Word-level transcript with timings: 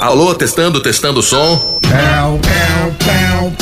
Alô, 0.00 0.34
testando, 0.34 0.82
testando 0.82 1.20
o 1.20 1.22
som. 1.22 1.78
Pel, 1.80 2.40
pel, 2.40 2.96
pel. 2.98 3.52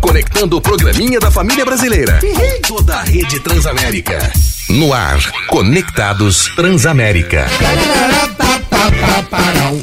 Conectando 0.00 0.56
o 0.56 0.60
programinha 0.60 1.20
da 1.20 1.30
família 1.30 1.64
brasileira. 1.64 2.18
Toda 2.66 2.96
a 2.96 3.02
rede 3.02 3.38
Transamérica. 3.40 4.18
No 4.68 4.92
ar, 4.92 5.20
Conectados 5.48 6.50
Transamérica. 6.56 7.46
Parará-pa-pa-pa-parau. 7.60 9.80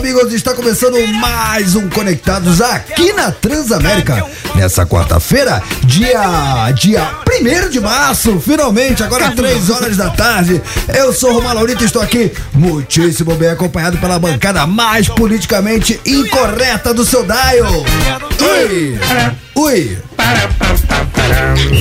Amigos. 0.00 0.32
Está 0.32 0.54
começando 0.54 0.96
mais 1.18 1.76
um 1.76 1.86
Conectados 1.90 2.62
aqui 2.62 3.12
na 3.12 3.30
Transamérica. 3.30 4.26
Nessa 4.54 4.86
quarta-feira, 4.86 5.62
dia 5.84 6.72
dia 6.72 7.06
1 7.28 7.68
de 7.68 7.80
março, 7.80 8.40
finalmente, 8.40 9.02
agora 9.02 9.30
3 9.30 9.68
horas 9.68 9.98
da 9.98 10.08
tarde. 10.08 10.60
Eu 10.96 11.12
sou 11.12 11.32
o 11.32 11.34
Romão 11.34 11.52
Laurito 11.52 11.82
e 11.82 11.86
estou 11.86 12.00
aqui 12.00 12.32
muitíssimo 12.54 13.34
bem 13.34 13.50
acompanhado 13.50 13.98
pela 13.98 14.18
bancada 14.18 14.66
mais 14.66 15.06
politicamente 15.06 16.00
incorreta 16.06 16.94
do 16.94 17.04
seu 17.04 17.22
dial. 17.22 17.84
Ui! 18.40 18.98
Ui! 19.54 19.98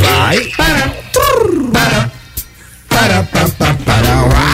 Vai! 0.01 0.51
Para, 2.89 3.23
para, 3.23 3.49
para, 3.49 3.73
para. 3.85 4.48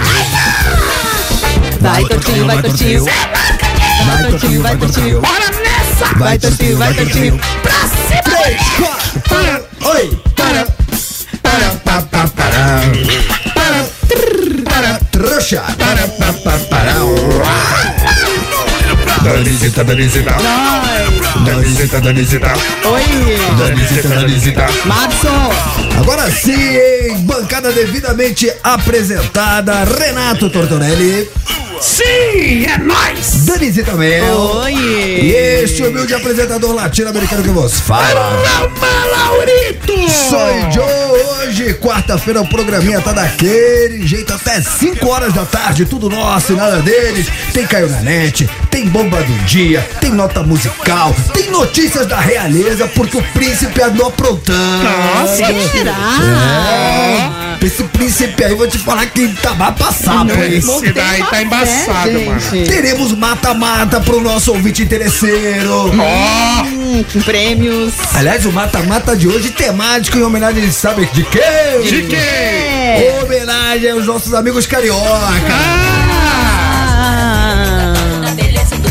Vai, 1.85 2.03
Totinho, 2.03 2.45
vai, 2.47 2.61
Totinho. 2.63 3.05
Vai, 3.05 4.31
Totinho, 4.31 4.61
vai, 4.63 4.75
Totinho. 4.75 5.21
Bora 5.21 5.51
nessa! 5.61 6.17
Vai, 6.17 6.39
Totinho, 6.39 6.77
vai, 6.77 6.93
Totinho. 6.95 7.39
Pra 7.61 7.71
cima! 7.71 8.21
Três, 8.23 8.61
quatro, 8.79 9.21
para, 9.29 9.61
oi, 9.91 10.19
para, 10.35 10.65
para, 11.43 11.69
para, 11.83 12.01
para, 12.01 12.27
para, 12.27 12.81
para, 13.53 13.85
para, 14.63 14.99
trouxa, 15.11 15.61
para, 15.77 16.07
para, 16.07 16.33
para, 16.33 16.59
para, 16.59 16.95
Danisita, 19.23 19.83
Danisita, 19.83 20.35
Danisita, 21.45 22.01
Danisita, 22.01 22.53
Oi, 22.85 23.03
Danisita, 23.59 24.09
Danisita. 24.09 24.67
Madison. 24.85 25.51
Agora 25.99 26.31
sim, 26.31 26.53
hein? 26.53 27.17
bancada 27.19 27.71
devidamente 27.71 28.51
apresentada, 28.63 29.83
Renato 29.83 30.49
Tortorelli, 30.49 31.27
Sim, 31.81 32.65
é 32.65 32.77
nóis! 32.77 33.45
Danisita 33.45 33.93
Mel. 33.93 34.35
Oi. 34.63 34.73
E 34.73 35.61
este 35.63 35.83
humilde 35.83 36.13
apresentador 36.13 36.73
latino-americano 36.73 37.43
que 37.43 37.49
vos 37.49 37.79
fala. 37.79 38.03
Rama 38.03 39.05
Laurito! 39.11 39.93
Sou 40.09 40.71
Joe. 40.71 41.05
Hoje, 41.45 41.75
quarta-feira, 41.75 42.41
o 42.41 42.47
programinha 42.47 42.99
tá 43.01 43.11
daquele 43.13 44.05
jeito 44.05 44.33
até 44.33 44.59
5 44.61 45.07
horas 45.07 45.31
da 45.31 45.45
tarde, 45.45 45.85
tudo 45.85 46.09
nosso 46.09 46.53
e 46.53 46.55
nada 46.55 46.81
deles. 46.81 47.27
Tem 47.53 47.67
Caio 47.67 47.87
na 47.89 48.01
net, 48.01 48.49
tem 48.71 48.87
bomba 48.87 49.21
do 49.21 49.33
dia, 49.45 49.87
tem 50.01 50.11
nota 50.11 50.41
musical, 50.41 51.15
tem 51.33 51.51
notícias 51.51 52.07
da 52.07 52.19
realeza, 52.19 52.87
porque 52.87 53.17
o 53.17 53.23
príncipe 53.33 53.79
andou 53.81 54.07
aprontando. 54.07 54.83
Nossa, 54.83 55.43
É. 57.61 57.65
Esse 57.65 57.83
príncipe 57.85 58.43
aí, 58.43 58.53
vou 58.53 58.67
te 58.67 58.77
falar 58.77 59.07
que 59.07 59.27
tá 59.41 59.53
vai 59.53 59.71
passar, 59.71 60.23
por 60.23 60.37
isso. 60.43 60.83
Esse 60.83 60.93
daí 60.93 61.23
tá 61.23 61.41
embaçado, 61.41 61.64
mano. 61.87 62.65
Teremos 62.67 63.11
mata-mata 63.13 63.99
pro 63.99 64.21
nosso 64.21 64.53
ouvinte 64.53 64.83
interesseiro. 64.83 65.91
Ó, 65.99 66.63
com 67.11 67.21
prêmios. 67.21 67.93
Aliás, 68.13 68.45
o 68.45 68.51
mata-mata 68.51 69.15
de 69.15 69.27
hoje 69.27 69.49
temático 69.51 70.17
em 70.17 70.23
homenagem, 70.23 70.71
sabe 70.71 71.05
de 71.13 71.23
quê? 71.23 71.39
de 71.83 72.03
quê? 72.03 72.15
É. 72.15 73.21
Homenagem 73.23 73.91
aos 73.91 74.05
nossos 74.05 74.33
amigos 74.33 74.65
carioca. 74.65 75.01
Ah. 75.51 76.55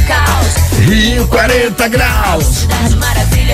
caos. 0.07 0.55
Rio 0.87 1.27
40 1.29 1.89
graus. 1.89 2.67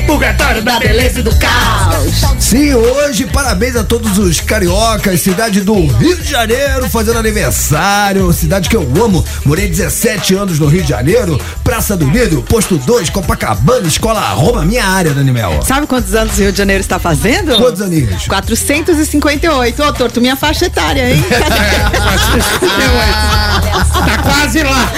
Purgatório 0.06 0.62
da 0.62 0.78
beleza 0.78 1.20
e 1.20 1.22
do 1.22 1.34
caos. 1.36 2.22
Sim, 2.38 2.74
hoje 2.74 3.26
parabéns 3.26 3.76
a 3.76 3.84
todos 3.84 4.18
os 4.18 4.40
cariocas, 4.40 5.20
cidade 5.20 5.60
do 5.60 5.74
Rio 5.74 6.16
de 6.16 6.28
Janeiro, 6.28 6.88
fazendo 6.88 7.18
aniversário, 7.18 8.32
cidade 8.32 8.68
que 8.68 8.76
eu 8.76 8.82
amo. 9.02 9.24
Morei 9.44 9.68
17 9.68 10.34
anos 10.34 10.58
no 10.58 10.66
Rio 10.66 10.82
de 10.82 10.88
Janeiro, 10.88 11.40
Praça 11.62 11.96
do 11.96 12.06
Nido, 12.06 12.42
Posto 12.42 12.76
2, 12.78 13.10
Copacabana, 13.10 13.86
Escola 13.86 14.20
Roma, 14.30 14.64
minha 14.64 14.84
área, 14.84 15.12
Dani 15.12 15.32
Mel. 15.32 15.60
Sabe 15.62 15.86
quantos 15.86 16.14
anos 16.14 16.36
o 16.38 16.40
Rio 16.40 16.52
de 16.52 16.58
Janeiro 16.58 16.80
está 16.80 16.98
fazendo? 16.98 17.56
Quantos 17.56 17.82
aninhos? 17.82 18.26
458. 18.26 19.82
Ô, 19.82 19.92
Torto, 19.92 20.20
minha 20.20 20.36
faixa 20.36 20.66
etária, 20.66 21.12
hein? 21.12 21.22
Tá 23.84 24.18
quase 24.22 24.62
lá. 24.62 24.92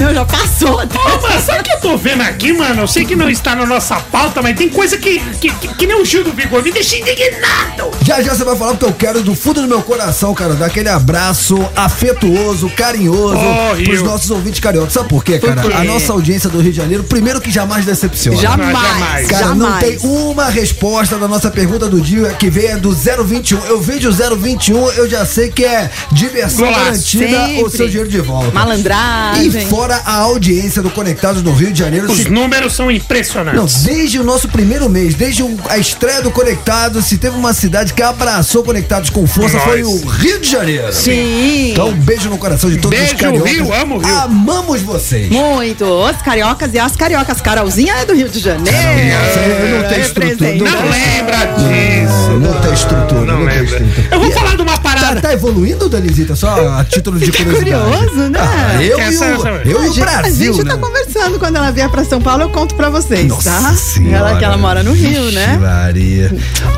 Não, 0.00 0.14
já 0.14 0.24
passou. 0.24 0.80
Ô, 0.80 1.22
mas 1.22 1.44
sabe 1.44 1.60
o 1.60 1.62
que 1.62 1.72
eu 1.72 1.80
tô 1.80 1.96
vendo 1.96 2.22
aqui, 2.22 2.52
mano? 2.52 2.82
Eu 2.82 2.88
sei 2.88 3.04
que 3.04 3.14
não 3.16 3.28
está 3.28 3.54
na 3.54 3.66
nossa 3.66 3.96
pauta, 3.96 4.40
mas 4.42 4.56
tem 4.56 4.68
coisa 4.68 4.96
que, 4.96 5.20
que, 5.40 5.50
que, 5.50 5.68
que 5.68 5.86
nem 5.86 6.00
o 6.00 6.04
Gil 6.04 6.24
do 6.24 6.32
Vigor 6.32 6.62
me 6.62 6.70
deixa 6.70 6.96
indignado. 6.96 7.90
Já 8.02 8.22
já 8.22 8.34
você 8.34 8.44
vai 8.44 8.56
falar 8.56 8.72
porque 8.72 8.84
eu 8.86 8.92
quero 8.92 9.22
do 9.22 9.34
fundo 9.34 9.62
do 9.62 9.68
meu 9.68 9.82
coração, 9.82 10.34
cara, 10.34 10.54
dar 10.54 10.66
aquele 10.66 10.88
abraço 10.88 11.58
afetuoso, 11.76 12.68
carinhoso 12.70 13.36
Oh, 13.36 13.82
pros 13.84 14.02
nossos 14.02 14.30
ouvintes 14.30 14.60
cariocas. 14.60 14.92
Sabe 14.92 15.08
por 15.08 15.24
quê, 15.24 15.38
cara? 15.38 15.62
Por 15.62 15.70
quê? 15.70 15.76
A 15.76 15.84
nossa 15.84 16.12
audiência 16.12 16.48
do 16.48 16.60
Rio 16.60 16.70
de 16.70 16.76
Janeiro, 16.76 17.04
primeiro 17.04 17.40
que 17.40 17.50
jamais 17.50 17.84
decepciona. 17.84 18.38
Jamais. 18.38 18.72
jamais. 18.72 19.28
Cara, 19.28 19.46
jamais. 19.48 19.58
não 19.58 19.78
tem 19.78 19.98
uma 20.02 20.48
resposta 20.48 21.16
da 21.18 21.28
nossa 21.28 21.50
pergunta 21.50 21.88
do 21.88 22.00
dia 22.00 22.30
que 22.38 22.50
vem 22.50 22.66
é 22.66 22.76
do 22.76 22.92
021. 22.92 23.58
Eu 23.66 23.80
vejo 23.80 24.08
o 24.08 24.36
021, 24.36 24.90
eu 24.92 25.08
já 25.08 25.24
sei 25.24 25.50
que 25.50 25.64
é 25.64 25.90
diversão 26.10 26.66
Golaço. 26.66 26.84
garantida 26.84 27.46
Sempre. 27.46 27.62
ou 27.62 27.70
seu 27.70 27.88
dinheiro 27.92 28.10
de 28.10 28.20
volta. 28.20 28.50
Malandragem. 28.52 29.46
E 29.46 29.66
fora 29.66 30.00
a 30.04 30.14
audiência 30.16 30.82
do 30.82 30.90
Conectados 30.90 31.42
no 31.42 31.52
Rio 31.52 31.72
de 31.72 31.78
Janeiro. 31.78 32.10
Os 32.10 32.18
se- 32.22 32.30
números 32.30 32.72
são 32.74 32.86
Não, 32.86 32.92
impressionantes. 32.92 33.82
desde 33.82 34.18
o 34.18 34.24
nosso 34.24 34.48
primeiro 34.48 34.88
mês, 34.88 35.14
desde 35.14 35.44
a 35.68 35.78
estreia 35.78 36.22
do 36.22 36.30
Conectados, 36.30 37.04
se 37.06 37.18
teve 37.18 37.36
uma 37.36 37.52
cidade 37.54 37.92
que 37.92 38.02
abraçou 38.02 38.62
Conectados 38.64 39.10
com 39.10 39.26
força, 39.26 39.56
Nós. 39.56 39.64
foi 39.64 39.82
o 39.84 40.04
Rio 40.06 40.40
de 40.40 40.50
Janeiro. 40.50 40.92
Sim. 40.92 41.70
Então, 41.72 41.88
um 41.88 41.92
beijo 41.92 42.28
no 42.28 42.38
coração 42.38 42.70
de 42.70 42.78
todos 42.78 42.96
Beijo, 42.98 43.14
os 43.14 43.20
cariocas. 43.20 43.50
Rio, 43.52 43.72
amo 43.74 43.96
o 43.96 43.98
Rio. 43.98 44.18
Amamos 44.18 44.80
vocês. 44.82 45.28
Muito. 45.30 45.84
Os 45.84 46.16
cariocas 46.22 46.72
e 46.74 46.78
as 46.78 46.96
cariocas. 46.96 47.40
Carolzinha 47.40 47.94
é 47.96 48.04
do 48.06 48.14
Rio 48.14 48.28
de 48.28 48.38
Janeiro. 48.40 48.76
Eu 48.76 49.82
não 49.82 49.88
tenho 49.88 50.00
estrutura, 50.02 50.52
não 50.54 50.66
Não 50.66 50.82
tem- 50.82 50.90
lembra 50.90 51.46
Não, 51.46 51.68
disso. 51.68 52.30
não 52.40 52.60
tem 52.60 52.72
estrutura, 52.72 53.20
não, 53.20 53.40
Não 53.40 53.46
tem 53.48 53.58
lembra. 53.60 53.64
estrutura. 53.64 54.08
Eu 54.10 54.20
vou 54.20 54.28
E- 54.28 54.32
falar 54.32 54.56
de 54.56 54.62
uma 54.62 54.72
Tá, 54.72 54.78
parada. 54.78 55.20
tá 55.20 55.32
evoluindo, 55.32 55.88
Danizita? 55.88 56.34
Só 56.36 56.48
a 56.78 56.84
título 56.84 57.18
de 57.18 57.30
curiosidade. 57.32 57.81
Curioso, 57.82 58.30
né? 58.30 58.38
Ah, 58.40 58.82
eu, 58.82 58.82
e 58.82 58.90
o, 58.92 59.46
eu 59.64 59.82
e 59.82 59.86
A 59.86 59.90
o 59.90 59.92
gente- 59.92 60.00
Brasil, 60.00 60.52
A 60.52 60.56
gente 60.56 60.64
né? 60.64 60.72
tá 60.74 60.78
conversando. 60.78 61.38
Quando 61.38 61.56
ela 61.56 61.70
vier 61.70 61.88
pra 61.88 62.04
São 62.04 62.20
Paulo, 62.20 62.42
eu 62.42 62.50
conto 62.50 62.74
pra 62.74 62.88
vocês, 62.90 63.26
Nossa 63.26 63.50
tá? 63.50 63.74
senhora. 63.74 64.16
Ela 64.30 64.38
que 64.38 64.44
ela 64.44 64.56
mora 64.56 64.82
no 64.82 64.92
Rio, 64.92 65.30
né? 65.32 65.56
Maria. 65.60 66.30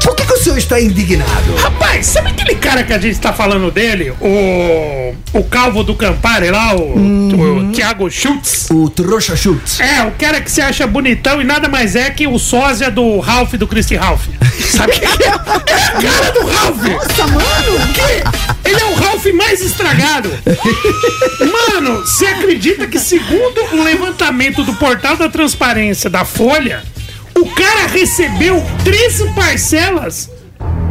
Por 0.03 0.15
que, 0.15 0.25
que 0.25 0.33
o 0.33 0.39
senhor 0.43 0.59
está 0.59 0.81
indignado? 0.81 1.55
Rapaz, 1.57 2.07
sabe 2.07 2.31
aquele 2.31 2.55
cara 2.57 2.83
que 2.83 2.93
a 2.93 2.99
gente 2.99 3.19
tá 3.19 3.33
falando 3.33 3.71
dele? 3.71 4.13
O. 4.21 5.15
O 5.33 5.43
calvo 5.43 5.83
do 5.83 5.95
Campari 5.97 6.49
lá, 6.51 6.77
o, 6.77 6.95
Uhum. 6.97 7.71
o 7.71 7.73
Thiago 7.73 8.09
Schultz. 8.09 8.69
O 8.71 8.89
trouxa 8.89 9.35
chute. 9.35 9.83
É, 9.83 10.05
o 10.05 10.13
cara 10.13 10.41
que 10.41 10.49
se 10.51 10.61
acha 10.61 10.87
bonitão 10.87 11.41
e 11.41 11.45
nada 11.45 11.69
mais 11.69 11.97
é 11.97 12.09
que 12.11 12.25
o 12.27 12.39
sósia 12.39 12.89
do 12.91 13.19
Ralph 13.19 13.55
do 13.55 13.67
Christy 13.67 13.97
Ralph. 13.97 14.27
Sabe 14.71 14.93
o 14.93 15.01
que 15.01 15.01
que 15.17 15.25
é? 15.25 15.27
É 15.27 15.31
a 15.31 15.41
cara 15.41 16.33
do 16.33 16.47
Ralph! 16.47 16.83
Nossa, 16.83 17.27
mano! 17.27 17.93
Que? 17.95 18.69
Ele 18.71 18.81
é 18.81 18.85
o 18.87 18.95
Ralph 18.95 19.27
mais 19.35 19.61
estragado. 19.61 20.31
Mano, 21.41 22.01
você 22.01 22.27
acredita 22.27 22.87
que 22.87 22.99
segundo 22.99 23.61
o 23.73 23.83
levantamento 23.83 24.63
do 24.63 24.75
portal 24.75 25.17
da 25.17 25.29
transparência 25.29 26.09
da 26.09 26.25
Folha, 26.25 26.83
o 27.35 27.47
cara 27.51 27.87
recebeu 27.87 28.65
13 28.85 29.33
parcelas 29.35 30.31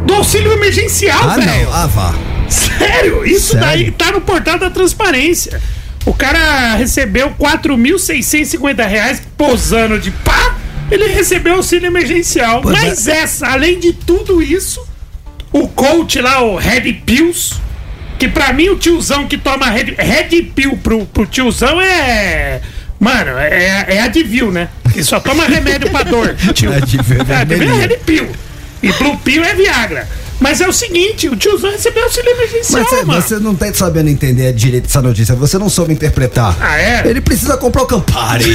do 0.06 0.14
auxílio 0.14 0.52
emergencial, 0.52 1.30
Ah, 1.30 1.36
velho? 1.36 1.68
Ah, 1.72 1.86
vá. 1.86 2.14
Sério? 2.48 3.24
Isso 3.24 3.52
Sério? 3.52 3.60
daí 3.66 3.90
tá 3.90 4.12
no 4.12 4.20
portal 4.20 4.58
da 4.58 4.70
transparência. 4.70 5.60
O 6.06 6.12
cara 6.12 6.74
recebeu 6.76 7.30
4.650 7.30 8.86
reais 8.86 9.22
posando 9.38 9.98
de 9.98 10.10
pá. 10.10 10.54
Ele 10.90 11.06
recebeu 11.08 11.54
auxílio 11.54 11.86
emergencial. 11.86 12.60
Pois 12.60 12.78
Mas 12.78 13.08
essa, 13.08 13.46
além 13.48 13.80
de 13.80 13.94
tudo 13.94 14.42
isso, 14.42 14.86
o 15.50 15.66
coach 15.68 16.20
lá, 16.20 16.42
o 16.42 16.56
Red 16.56 16.92
Pills, 17.06 17.54
que 18.18 18.28
pra 18.28 18.52
mim 18.52 18.68
o 18.68 18.76
tiozão 18.76 19.26
que 19.26 19.36
toma 19.36 19.70
Red, 19.70 19.94
Red 19.98 20.42
Pill 20.54 20.76
pro, 20.78 21.06
pro 21.06 21.26
tiozão 21.26 21.80
é. 21.80 22.60
Mano, 22.98 23.32
é, 23.38 23.86
é 23.88 24.00
Advil, 24.02 24.50
né? 24.50 24.68
Que 24.92 25.02
só 25.02 25.20
toma 25.20 25.44
remédio 25.44 25.90
pra 25.90 26.02
dor. 26.04 26.34
Tio. 26.54 26.72
Advil 26.74 27.26
é 27.28 27.32
É, 27.32 27.36
Advil 27.36 27.74
é. 27.74 27.86
Red 27.86 27.96
Pill. 27.98 28.30
E 28.82 28.92
Blue 28.92 29.16
Pill 29.18 29.44
é 29.44 29.54
Viagra. 29.54 30.08
Mas 30.44 30.60
é 30.60 30.68
o 30.68 30.72
seguinte, 30.74 31.26
o 31.26 31.34
tiozão 31.36 31.70
recebeu 31.70 32.04
auxílio 32.04 32.30
emergencial, 32.32 32.82
Mas 32.82 32.90
você, 32.90 33.04
mano. 33.06 33.22
você 33.22 33.38
não 33.38 33.54
tá 33.54 33.72
sabendo 33.72 34.10
entender 34.10 34.52
direito 34.52 34.84
essa 34.84 35.00
notícia, 35.00 35.34
você 35.34 35.56
não 35.56 35.70
soube 35.70 35.94
interpretar. 35.94 36.54
Ah, 36.60 36.76
é? 36.78 37.02
Ele 37.06 37.22
precisa 37.22 37.56
comprar 37.56 37.80
o 37.82 37.86
Campari. 37.86 38.44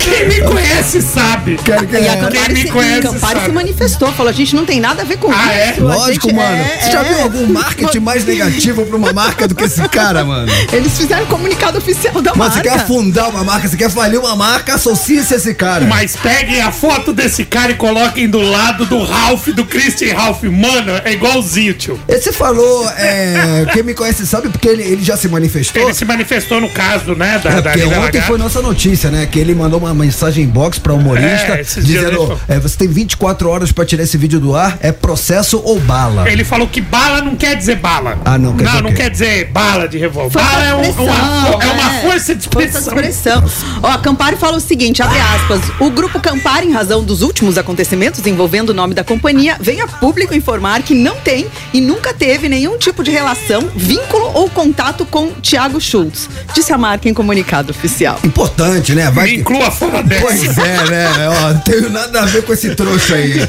Quem 0.00 0.28
me 0.28 0.40
conhece 0.42 1.00
sabe. 1.00 1.58
Quero 1.64 1.86
que- 1.86 1.96
E 1.96 2.08
a 2.08 2.12
é, 2.12 2.16
Campari, 2.16 2.38
Quem 2.44 2.54
me 2.54 2.62
se, 2.62 2.68
conhece 2.72 3.00
Campari 3.02 3.34
sabe. 3.34 3.46
se 3.46 3.52
manifestou, 3.52 4.12
falou: 4.12 4.28
a 4.30 4.34
gente 4.34 4.54
não 4.54 4.66
tem 4.66 4.80
nada 4.80 5.02
a 5.02 5.04
ver 5.04 5.16
com 5.16 5.30
Ah, 5.32 5.52
é? 5.54 5.70
isso. 5.72 5.80
a 5.88 5.94
Lógico, 5.96 6.28
gente 6.28 6.36
mano. 6.36 6.56
é- 6.56 6.78
Você 6.82 6.92
já 6.92 7.00
é- 7.00 7.08
viu 7.08 7.20
algum 7.22 7.46
marketing 7.46 7.98
mais 8.00 8.24
negativo 8.24 8.84
pra 8.84 8.96
uma 8.96 9.12
marca 9.12 9.48
do 9.48 9.54
que 9.54 9.64
esse 9.64 9.88
cara, 9.88 10.24
mano? 10.24 10.52
Eles 10.72 10.96
fizeram 10.98 11.24
comunicado 11.26 11.78
oficial 11.78 12.20
da 12.20 12.32
você 12.32 12.38
marca. 12.38 12.60
quer 12.60 12.74
afundar 12.74 13.30
uma 13.30 13.44
marca, 13.44 13.68
você 13.68 13.76
quer 13.76 13.90
falir 13.90 14.18
uma 14.20 14.36
marca, 14.36 14.74
associe-se 14.74 15.32
a 15.32 15.36
esse 15.38 15.54
cara. 15.54 15.86
Mas 15.86 16.16
peguem 16.16 16.60
a 16.60 16.70
foto 16.70 17.12
desse 17.12 17.44
cara 17.44 17.72
e 17.72 17.74
coloquem 17.76 18.28
do 18.28 18.42
lado 18.42 18.84
do 18.84 19.02
Ralph, 19.04 19.48
do 19.48 19.64
Christian 19.64 20.01
Ralph. 20.10 20.42
Mano, 20.44 20.92
é 21.04 21.12
igualzinho, 21.12 21.74
tio. 21.74 22.00
Esse 22.08 22.32
falou, 22.32 22.88
é, 22.90 23.66
quem 23.72 23.82
me 23.82 23.94
conhece 23.94 24.26
sabe, 24.26 24.48
porque 24.48 24.68
ele, 24.68 24.82
ele 24.82 25.02
já 25.02 25.16
se 25.16 25.28
manifestou. 25.28 25.82
Ele 25.82 25.94
se 25.94 26.04
manifestou 26.04 26.60
no 26.60 26.68
caso, 26.68 27.14
né, 27.14 27.40
da, 27.42 27.50
É, 27.50 27.60
da 27.60 27.70
ontem 27.72 27.86
Lagarde. 27.86 28.20
foi 28.22 28.38
nossa 28.38 28.60
notícia, 28.62 29.10
né? 29.10 29.26
Que 29.26 29.38
ele 29.38 29.54
mandou 29.54 29.78
uma 29.80 29.94
mensagem 29.94 30.44
inbox 30.44 30.78
pra 30.78 30.92
humorista 30.92 31.52
É, 31.54 31.62
dizendo: 31.62 32.38
é, 32.48 32.58
você 32.58 32.76
tem 32.76 32.88
24 32.88 33.48
horas 33.48 33.72
pra 33.72 33.84
tirar 33.84 34.02
esse 34.02 34.16
vídeo 34.16 34.40
do 34.40 34.54
ar, 34.56 34.78
é 34.80 34.90
processo 34.92 35.60
ou 35.64 35.78
bala? 35.80 36.30
Ele 36.30 36.44
falou 36.44 36.66
que 36.66 36.80
bala 36.80 37.20
não 37.20 37.36
quer 37.36 37.56
dizer 37.56 37.76
bala. 37.76 38.18
Ah, 38.24 38.38
não, 38.38 38.54
quer 38.56 38.64
não, 38.64 38.70
dizer 38.72 38.82
não 38.82 38.92
quer 38.92 39.10
dizer 39.10 39.44
bala 39.46 39.88
de 39.88 39.98
revólver. 39.98 40.40
Bala 40.42 40.64
é, 40.66 40.74
um- 40.74 40.82
de 40.82 40.88
uma, 40.90 41.12
expressão, 41.12 41.62
é 41.62 41.66
uma 41.72 41.94
é. 41.96 42.00
força 42.02 42.34
de 42.34 42.48
Força 42.48 42.68
de 42.68 42.78
expressão. 42.78 43.44
expressão. 43.46 43.78
Ó, 43.82 43.88
a 43.88 43.98
Campari 43.98 44.36
fala 44.36 44.56
o 44.56 44.60
seguinte, 44.60 45.02
abre 45.02 45.18
aspas, 45.18 45.60
o 45.78 45.90
grupo 45.90 46.18
Campari, 46.20 46.66
em 46.66 46.72
razão 46.72 47.02
dos 47.04 47.22
últimos 47.22 47.58
acontecimentos 47.58 48.26
envolvendo 48.26 48.70
o 48.70 48.74
nome 48.74 48.94
da 48.94 49.04
companhia, 49.04 49.56
vem 49.60 49.80
a 49.82 49.86
público 49.88 50.34
informar 50.34 50.82
que 50.82 50.94
não 50.94 51.16
tem 51.16 51.46
e 51.72 51.80
nunca 51.80 52.12
teve 52.14 52.48
nenhum 52.48 52.78
tipo 52.78 53.02
de 53.02 53.10
relação, 53.10 53.68
vínculo 53.74 54.30
ou 54.34 54.48
contato 54.50 55.04
com 55.06 55.28
Thiago 55.32 55.80
Schultz, 55.80 56.28
disse 56.54 56.72
a 56.72 56.78
marca 56.78 57.08
em 57.08 57.14
comunicado 57.14 57.70
oficial. 57.70 58.18
Importante, 58.24 58.94
né? 58.94 59.10
Vai 59.10 59.24
Me 59.26 59.30
que- 59.34 59.40
inclua 59.40 59.70
fora 59.70 60.02
dessa. 60.02 60.22
Pois 60.26 60.58
é, 60.58 60.84
né? 60.90 61.08
Ó, 61.28 61.52
não 61.52 61.60
tenho 61.60 61.90
nada 61.90 62.22
a 62.22 62.24
ver 62.26 62.42
com 62.44 62.52
esse 62.52 62.74
trouxa 62.74 63.14
aí. 63.14 63.40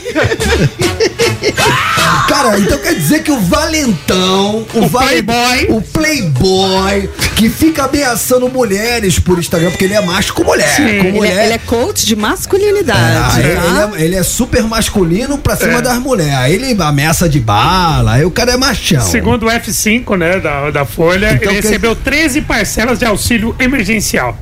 Cara, 2.28 2.58
então 2.60 2.78
quer 2.80 2.96
dizer 2.96 3.22
que 3.24 3.32
o 3.32 3.40
valentão, 3.40 4.66
o, 4.74 4.80
O 4.84 4.88
vale- 4.88 5.22
playboy. 5.24 5.68
o 5.70 5.82
playboy 5.82 7.10
que 7.36 7.50
fica 7.50 7.84
ameaçando 7.86 8.48
mulheres 8.50 9.20
por 9.20 9.38
Instagram, 9.40 9.70
porque 9.72 9.86
ele 9.86 9.94
é 9.94 10.02
macho 10.02 10.34
com 10.34 10.44
mulher. 10.44 10.76
Com 10.78 10.84
Ele 10.84 11.12
mulher. 11.12 11.38
é, 11.40 11.46
ele 11.46 11.54
é 11.54 11.58
coach 11.58 12.06
de 12.06 12.16
masculinidade, 12.16 13.40
ele, 13.42 13.56
tá? 13.56 13.62
ele 13.68 14.02
é, 14.02 14.06
ele 14.06 14.16
é 14.16 14.24
super 14.24 14.64
masculino 14.64 15.38
pra 15.38 15.56
cima 15.56 15.80
É. 15.80 15.82
das 15.82 15.98
mulheres. 16.00 16.23
Aí 16.32 16.54
ele 16.54 16.82
ameaça 16.82 17.28
de 17.28 17.40
bala, 17.40 18.14
aí 18.14 18.26
o 18.26 18.32
cara 18.32 18.54
é 18.54 18.58
machão. 18.58 19.02
Segundo 19.02 19.48
o 19.48 19.50
F5, 19.50 20.18
né, 20.18 20.40
da, 20.40 20.70
da 20.72 20.86
Folha, 20.86 21.34
Então 21.34 21.52
ele 21.52 21.62
quer- 21.62 21.68
recebeu 21.68 21.96
13 21.96 22.42
parcelas 22.42 23.00
de 23.00 23.06
auxílio 23.06 23.56
emergencial. 23.60 24.38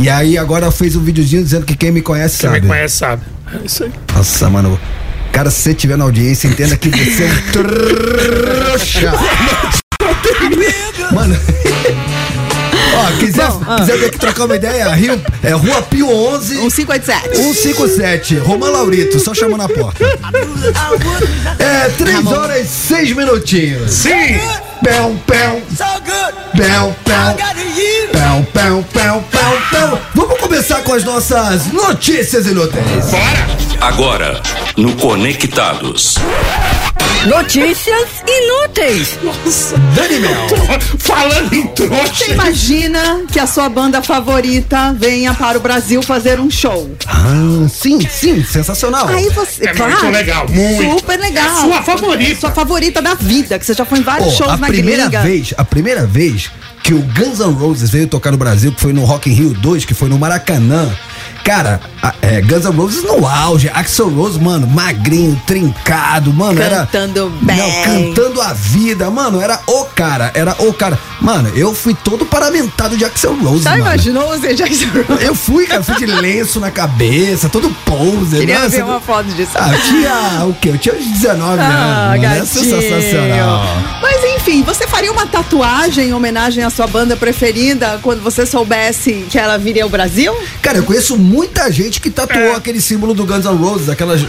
E 0.00 0.08
aí 0.08 0.38
agora 0.38 0.70
fez 0.70 0.94
um 0.96 1.02
videozinho 1.02 1.42
dizendo 1.42 1.66
que 1.66 1.76
quem 1.76 1.90
me 1.90 2.00
conhece 2.02 2.38
Quem 2.38 2.48
sabe. 2.50 2.60
me 2.60 2.68
conhece 2.68 2.96
sabe. 2.96 3.22
É 3.52 3.58
isso 3.64 3.84
aí. 3.84 3.90
Nossa, 4.14 4.48
mano. 4.50 4.78
Cara, 5.32 5.50
se 5.50 5.60
você 5.62 5.70
estiver 5.70 5.96
na 5.96 6.04
audiência, 6.04 6.48
entenda 6.48 6.76
que 6.76 6.88
você 6.88 7.24
é 7.24 7.26
um 7.26 7.52
trouxa. 7.52 9.12
Mano. 11.12 11.36
Ó, 12.98 13.18
quiser, 13.18 13.48
Bom, 13.48 13.62
ah. 13.66 13.76
quiser 13.76 13.96
ver 13.96 14.10
que 14.10 14.18
trocar 14.18 14.44
uma 14.46 14.56
ideia, 14.56 14.88
Rio, 14.92 15.22
é 15.42 15.52
Rua 15.52 15.82
Pio 15.82 16.10
11. 16.10 16.56
157. 16.56 17.36
157. 17.36 18.36
Roman 18.38 18.70
Laurito, 18.70 19.20
só 19.20 19.32
chama 19.32 19.56
na 19.56 19.68
porta. 19.68 20.04
É, 21.58 21.88
3 21.90 22.26
horas 22.26 22.64
e 22.64 22.68
6 22.68 23.12
minutinhos. 23.16 23.90
Sim! 23.90 24.40
Pão, 24.82 25.16
pão. 25.26 25.62
So 25.76 25.84
good. 26.04 26.34
Pão, 26.56 26.94
pão. 27.04 27.36
Pão, 28.12 28.44
pão, 28.52 28.82
pão, 28.92 29.24
pão, 29.30 29.62
pão. 29.70 29.98
Vamos 30.14 30.40
começar 30.40 30.82
com 30.82 30.94
as 30.94 31.04
nossas 31.04 31.66
notícias 31.72 32.46
inúteis. 32.46 32.84
Bora! 33.10 33.58
Agora, 33.80 34.42
no 34.76 34.94
Conectados. 34.96 36.16
Notícias 37.26 38.08
inúteis. 38.26 39.18
Dani 39.94 40.20
Mel. 40.20 40.48
Falando 40.98 41.52
em 41.52 41.62
Você 41.62 41.68
trouxa. 41.74 42.30
imagina 42.32 43.22
que 43.30 43.38
a 43.40 43.46
sua 43.46 43.68
banda 43.68 44.00
favorita 44.02 44.94
venha 44.96 45.34
para 45.34 45.58
o 45.58 45.60
Brasil 45.60 46.00
fazer 46.02 46.38
um 46.40 46.50
show? 46.50 46.90
Ah, 47.06 47.66
sim, 47.68 48.00
sim, 48.08 48.42
sensacional. 48.44 49.08
Aí 49.08 49.28
você, 49.30 49.64
É 49.68 49.72
claro, 49.74 49.92
muito 49.92 50.12
legal, 50.12 50.46
muito. 50.48 50.98
super 50.98 51.18
legal. 51.18 51.44
É 51.46 51.60
sua 51.62 51.82
favorita. 51.82 52.40
Sua 52.40 52.50
favorita 52.52 53.02
da 53.02 53.14
vida, 53.14 53.58
que 53.58 53.66
você 53.66 53.74
já 53.74 53.84
foi 53.84 53.98
em 53.98 54.02
vários 54.02 54.28
Pô, 54.32 54.36
shows 54.38 54.52
a 54.52 54.56
na 54.56 54.66
primeira 54.68 55.02
gringa. 55.08 55.22
vez, 55.22 55.54
a 55.56 55.64
primeira 55.64 56.06
vez 56.06 56.50
que 56.84 56.94
o 56.94 57.00
Guns 57.02 57.40
N' 57.40 57.52
Roses 57.52 57.90
veio 57.90 58.06
tocar 58.06 58.30
no 58.30 58.38
Brasil, 58.38 58.72
que 58.72 58.80
foi 58.80 58.92
no 58.92 59.04
Rock 59.04 59.28
in 59.28 59.34
Rio 59.34 59.50
2, 59.54 59.84
que 59.84 59.92
foi 59.92 60.08
no 60.08 60.18
Maracanã. 60.18 60.88
Cara, 61.48 61.80
é, 62.20 62.42
Guns 62.42 62.66
N' 62.66 62.76
Roses 62.76 63.02
no 63.02 63.26
auge, 63.26 63.70
Axel 63.72 64.10
Rose, 64.10 64.38
mano, 64.38 64.66
magrinho, 64.66 65.40
trincado, 65.46 66.30
mano, 66.30 66.60
era 66.60 66.80
Cantando 66.84 67.32
bem. 67.40 67.56
Não, 67.56 67.82
cantando 67.84 68.42
a 68.42 68.52
vida, 68.52 69.10
mano, 69.10 69.40
era 69.40 69.58
o 69.66 69.86
cara, 69.86 70.30
era 70.34 70.54
o 70.58 70.74
cara. 70.74 70.98
Mano, 71.22 71.48
eu 71.56 71.74
fui 71.74 71.94
todo 71.94 72.26
paramentado 72.26 72.98
de 72.98 73.04
Axel 73.06 73.34
Rose, 73.42 73.64
Já 73.64 73.70
mano. 73.70 73.82
imaginou 73.82 74.28
você 74.28 74.54
já 74.54 74.66
Eu 75.22 75.34
fui, 75.34 75.66
cara, 75.66 75.82
fui 75.82 75.96
de 75.96 76.04
lenço 76.04 76.60
na 76.60 76.70
cabeça, 76.70 77.48
todo 77.48 77.70
pose. 77.86 78.40
Queria 78.40 78.56
nossa, 78.58 78.68
ver 78.68 78.84
uma 78.84 79.00
foto 79.00 79.28
disso. 79.28 79.52
Ah, 79.54 79.72
eu 79.72 79.80
tinha 79.80 80.44
o 80.44 80.52
quê? 80.52 80.68
Eu 80.68 80.78
tinha 80.78 80.94
uns 80.96 81.06
19 81.06 81.60
Ah, 81.62 82.10
anos. 82.12 82.14
é 82.14 82.18
gatinho. 82.28 82.46
sensacional. 82.82 83.64
Mas 84.20 84.34
enfim, 84.34 84.62
você 84.64 84.84
faria 84.84 85.12
uma 85.12 85.26
tatuagem 85.28 86.08
em 86.08 86.12
homenagem 86.12 86.64
à 86.64 86.70
sua 86.70 86.88
banda 86.88 87.16
preferida 87.16 88.00
quando 88.02 88.20
você 88.20 88.44
soubesse 88.44 89.24
que 89.30 89.38
ela 89.38 89.56
viria 89.56 89.84
ao 89.84 89.88
Brasil? 89.88 90.34
Cara, 90.60 90.78
eu 90.78 90.82
conheço 90.82 91.16
muita 91.16 91.70
gente 91.70 92.00
que 92.00 92.10
tatuou 92.10 92.46
É. 92.46 92.54
aquele 92.56 92.80
símbolo 92.80 93.14
do 93.14 93.24
Guns 93.24 93.44
N' 93.44 93.54
Roses, 93.56 93.88
aquelas 93.88 94.20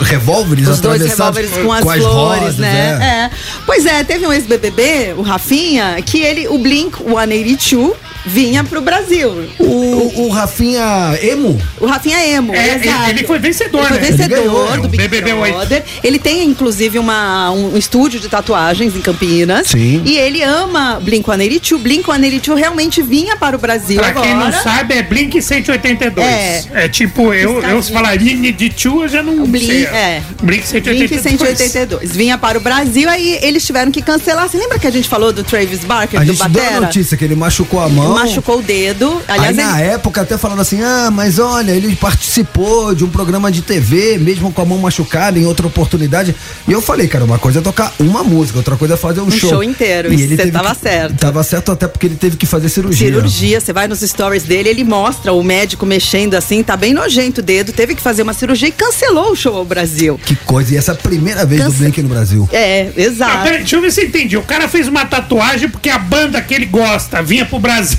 revólveres 0.00 0.66
Os 0.68 0.80
dois 0.80 1.02
atravessados 1.02 1.38
revólveres 1.38 1.66
com 1.66 1.70
as 1.72 2.02
flores, 2.02 2.40
rodas, 2.40 2.56
né? 2.56 2.98
é. 2.98 3.04
É. 3.26 3.30
Pois 3.66 3.84
é, 3.84 4.02
teve 4.04 4.26
um 4.26 4.32
ex-BBB, 4.32 5.14
o 5.18 5.22
Rafinha, 5.22 6.00
que 6.00 6.18
ele, 6.22 6.48
o 6.48 6.56
Blink 6.58 6.96
182, 6.96 7.94
vinha 8.26 8.64
pro 8.64 8.80
Brasil. 8.80 9.48
O, 9.58 10.22
o 10.26 10.28
Rafinha 10.28 11.18
Emo, 11.22 11.60
O 11.80 11.86
Rafinha 11.86 12.18
Emo, 12.26 12.54
É, 12.54 12.68
ele- 12.74 12.88
exato. 12.88 13.10
ele 13.10 13.24
foi 13.24 13.38
vencedor, 13.38 13.80
Ele 13.80 13.88
foi 13.88 13.98
né? 13.98 14.10
vencedor 14.10 14.36
Ele 14.38 14.46
ganhou, 14.48 14.82
do 14.82 14.88
Big 14.88 15.08
BBB. 15.08 15.34
Brother. 15.52 15.84
Ele 16.02 16.18
tem, 16.18 16.44
inclusive, 16.44 16.98
uma, 16.98 17.50
um 17.50 17.76
estúdio 17.76 18.18
de 18.20 18.28
tatuagens 18.28 18.94
em 18.96 19.00
Campinas. 19.00 19.68
Sim. 19.68 20.02
E 20.04 20.16
ele 20.16 20.42
ama 20.42 21.00
Blink-182. 21.02 21.78
Blink-182 21.78 22.54
realmente 22.56 23.02
vinha 23.02 23.36
para 23.36 23.56
o 23.56 23.58
Brasil 23.58 23.96
Pra 23.98 24.08
agora. 24.08 24.26
quem 24.26 24.36
não 24.36 24.52
sabe, 24.52 24.94
é 24.94 25.02
Blink 25.02 25.40
182. 25.40 26.26
É. 26.26 26.64
É, 26.74 26.88
tipo, 26.88 27.32
eu, 27.32 27.62
eu 27.62 27.82
se 27.82 27.92
falar 27.92 28.16
Rini 28.18 28.52
de 28.52 28.68
Tchu, 28.70 29.02
eu 29.02 29.08
já 29.08 29.22
não 29.22 29.42
O 29.42 29.46
Blink, 29.46 29.66
sei. 29.66 29.84
é. 29.84 30.22
Blink 30.42 30.66
182. 30.66 31.10
Blink 31.10 31.22
182. 31.22 32.16
Vinha 32.16 32.38
para 32.38 32.58
o 32.58 32.60
Brasil, 32.60 33.08
aí 33.08 33.38
eles 33.42 33.64
tiveram 33.64 33.90
que 33.92 34.02
cancelar. 34.02 34.48
Você 34.48 34.56
lembra 34.56 34.78
que 34.78 34.86
a 34.86 34.90
gente 34.90 35.08
falou 35.08 35.32
do 35.32 35.44
Travis 35.44 35.84
Barker, 35.84 36.20
a 36.20 36.24
do 36.24 36.32
gente 36.32 36.48
deu 36.48 36.66
a 36.76 36.80
notícia 36.80 37.16
que 37.16 37.24
ele 37.24 37.34
machucou 37.36 37.80
a 37.80 37.88
mão. 37.88 38.15
Machucou 38.20 38.58
o 38.58 38.62
dedo. 38.62 39.20
Aí 39.28 39.38
Aliás, 39.38 39.56
na 39.56 39.80
ele- 39.80 39.90
época 39.94 40.20
até 40.22 40.36
falando 40.38 40.60
assim, 40.60 40.82
ah, 40.82 41.10
mas 41.12 41.38
olha, 41.38 41.72
ele 41.72 41.94
participou 41.96 42.94
de 42.94 43.04
um 43.04 43.08
programa 43.08 43.50
de 43.50 43.62
TV, 43.62 44.18
mesmo 44.18 44.52
com 44.52 44.62
a 44.62 44.64
mão 44.64 44.78
machucada, 44.78 45.38
em 45.38 45.46
outra 45.46 45.66
oportunidade. 45.66 46.34
E 46.66 46.72
eu 46.72 46.80
falei, 46.82 47.06
cara, 47.08 47.24
uma 47.24 47.38
coisa 47.38 47.58
é 47.60 47.62
tocar 47.62 47.92
uma 47.98 48.22
música, 48.24 48.58
outra 48.58 48.76
coisa 48.76 48.94
é 48.94 48.96
fazer 48.96 49.20
um, 49.20 49.26
Um 49.26 49.30
show 49.30 49.62
inteiro, 49.62 50.12
E 50.12 50.22
ele 50.22 50.36
você 50.36 50.50
tava 50.50 50.74
que- 50.74 50.80
certo. 50.82 51.16
Tava 51.18 51.42
certo 51.42 51.72
até 51.72 51.86
porque 51.88 52.06
ele 52.06 52.16
teve 52.16 52.36
que 52.36 52.46
fazer 52.46 52.68
cirurgia. 52.68 53.06
Cirurgia, 53.08 53.60
você 53.60 53.72
vai 53.72 53.86
nos 53.88 54.00
stories 54.00 54.42
dele, 54.44 54.68
ele 54.68 54.84
mostra 54.84 55.32
o 55.32 55.42
médico 55.42 55.84
mexendo 55.86 56.34
assim, 56.34 56.62
tá 56.62 56.76
bem 56.76 56.92
nojento 56.94 57.40
o 57.40 57.44
dedo, 57.44 57.72
teve 57.72 57.94
que 57.94 58.02
fazer 58.02 58.22
uma 58.22 58.32
cirurgia 58.32 58.68
e 58.68 58.72
cancelou 58.72 59.32
o 59.32 59.36
show 59.36 59.54
ao 59.56 59.64
Brasil. 59.64 60.18
Que 60.24 60.34
coisa, 60.36 60.74
e 60.74 60.76
essa 60.76 60.92
é 60.92 60.94
a 60.94 60.98
primeira 60.98 61.44
vez 61.44 61.60
do 61.62 61.66
Cance- 61.68 61.78
Blink 61.78 62.02
no 62.02 62.08
Brasil. 62.08 62.48
É, 62.52 62.88
Ah, 62.96 63.00
exato. 63.00 63.42
peraí, 63.44 63.58
deixa 63.58 63.76
eu 63.76 63.80
ver 63.80 63.90
se 63.92 64.00
eu 64.02 64.06
entendi. 64.06 64.36
O 64.36 64.42
cara 64.42 64.68
fez 64.68 64.88
uma 64.88 65.04
tatuagem 65.04 65.68
porque 65.68 65.88
a 65.88 65.98
banda 65.98 66.40
que 66.40 66.54
ele 66.54 66.66
gosta 66.66 67.22
vinha 67.22 67.44
pro 67.44 67.58
Brasil. 67.58 67.95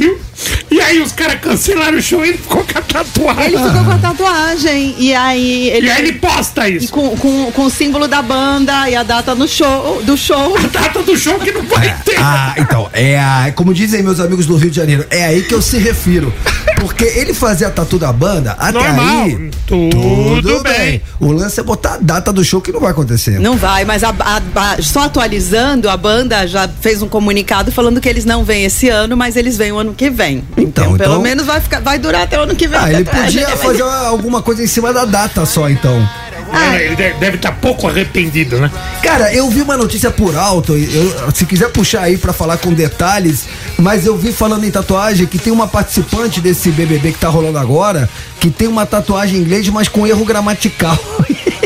E 0.70 0.80
aí 0.82 1.02
os 1.02 1.12
caras 1.12 1.40
cancelaram 1.42 1.98
o 1.98 2.02
show 2.02 2.24
e 2.26 2.30
ele 2.30 2.38
ficou 2.38 2.64
com 2.64 2.78
a 2.78 2.82
tatuagem. 2.82 3.46
Ele 3.46 3.58
ficou 3.58 3.84
com 3.86 3.92
a 3.92 3.98
tatuagem 3.98 4.96
e 5.00 5.14
aí 5.16 5.70
ele, 5.70 5.88
E 5.88 5.90
aí 5.92 6.02
ele 6.04 6.14
posta 6.20 6.70
isso. 6.70 6.92
com, 6.92 7.16
com, 7.18 7.52
com 7.52 7.64
o 7.64 7.70
símbolo 7.70 8.08
da 8.08 8.22
banda 8.22 8.90
e 8.90 8.96
a 8.96 9.04
data 9.04 9.34
no 9.34 9.48
show, 9.48 10.02
do 10.04 10.16
show. 10.18 10.56
A 10.58 10.68
data 10.68 11.02
do 11.02 11.18
show 11.18 11.40
que 11.40 11.52
não 11.52 11.64
vai 11.64 11.96
ter. 12.04 12.18
Ah, 12.20 12.54
então, 12.58 12.90
é 12.94 13.18
a, 13.20 13.52
como 13.56 13.74
dizem 13.74 14.04
meus 14.04 14.20
amigos 14.20 14.46
do 14.46 14.56
Rio 14.56 14.70
de 14.70 14.76
Janeiro, 14.76 15.06
é 15.10 15.26
aí 15.26 15.44
que 15.44 15.54
eu 15.54 15.62
se 15.62 15.78
refiro. 15.78 16.32
Porque 16.80 17.04
ele 17.06 17.34
fazia 17.34 17.70
tatu 17.70 17.98
da 17.98 18.14
banda, 18.14 18.52
até 18.58 18.72
Normal, 18.72 19.24
aí. 19.26 19.52
tudo 19.66 20.62
bem. 20.64 21.02
O 21.20 21.32
lance 21.32 21.60
é 21.60 21.64
botar 21.64 21.96
a 21.96 21.98
data 21.98 22.32
do 22.32 22.44
show 22.44 22.62
que 22.62 22.72
não 22.72 22.80
vai 22.80 22.92
acontecer. 22.92 23.40
Não 23.40 23.58
vai, 23.58 23.84
mas 23.84 24.04
a- 24.04 24.14
a- 24.20 24.42
a- 24.56 24.82
só 24.82 25.02
atualizando, 25.06 25.90
a 25.90 25.98
banda 25.98 26.46
já 26.48 26.68
fez 26.68 27.02
um 27.02 27.08
comunicado 27.10 27.72
falando 27.72 28.00
que 28.00 28.08
eles 28.08 28.26
não 28.26 28.44
vêm 28.44 28.64
esse 28.66 28.90
ano, 28.90 29.18
mas 29.18 29.36
eles 29.36 29.58
vêm 29.58 29.72
o 29.72 29.78
ano 29.80 29.94
que 29.94 30.10
vem. 30.10 30.44
Então, 30.56 30.94
pelo 30.98 31.12
então- 31.14 31.22
menos 31.22 31.46
vai, 31.46 31.60
ficar, 31.60 31.80
vai 31.82 31.98
durar 31.98 32.22
até 32.24 32.38
o 32.40 32.44
ano 32.44 32.56
que 32.56 32.68
vem. 32.68 32.80
Ah, 32.80 32.94
ele 32.94 33.06
podia 33.06 33.48
fazer 33.58 33.82
alguma 33.82 34.42
coisa 34.42 34.64
em 34.64 34.68
cima 34.68 34.94
da 34.94 35.04
data 35.06 35.46
só, 35.46 35.68
então. 35.70 36.08
Ah. 36.52 36.76
Ele 36.78 36.96
de- 36.96 37.14
deve 37.14 37.38
estar 37.38 37.52
pouco 37.54 37.88
arrependido, 37.88 38.60
né? 38.60 38.72
Cara, 39.04 39.34
eu 39.34 39.50
vi 39.50 39.62
uma 39.62 39.76
notícia 39.78 40.10
por 40.12 40.36
alto, 40.36 40.74
eu- 40.78 41.32
se 41.34 41.46
quiser 41.46 41.70
puxar 41.72 42.02
aí 42.04 42.18
pra 42.18 42.32
falar 42.34 42.58
com 42.58 42.74
detalhes, 42.74 43.48
mas 43.78 44.06
eu 44.06 44.18
vi 44.18 44.32
falando 44.32 44.64
em 44.66 44.72
tatuagem 44.72 45.26
que 45.28 45.38
tem 45.38 45.52
uma 45.52 45.68
participante 45.68 46.40
desse 46.42 46.70
BBB 46.72 47.12
que 47.12 47.20
tá 47.20 47.28
rolando 47.30 47.58
agora, 47.58 48.10
que 48.40 48.50
tem 48.50 48.68
uma 48.68 48.86
tatuagem 48.86 49.38
em 49.38 49.42
inglês, 49.42 49.68
mas 49.70 49.88
com 49.88 50.06
erro 50.08 50.24
gramatical. 50.26 50.98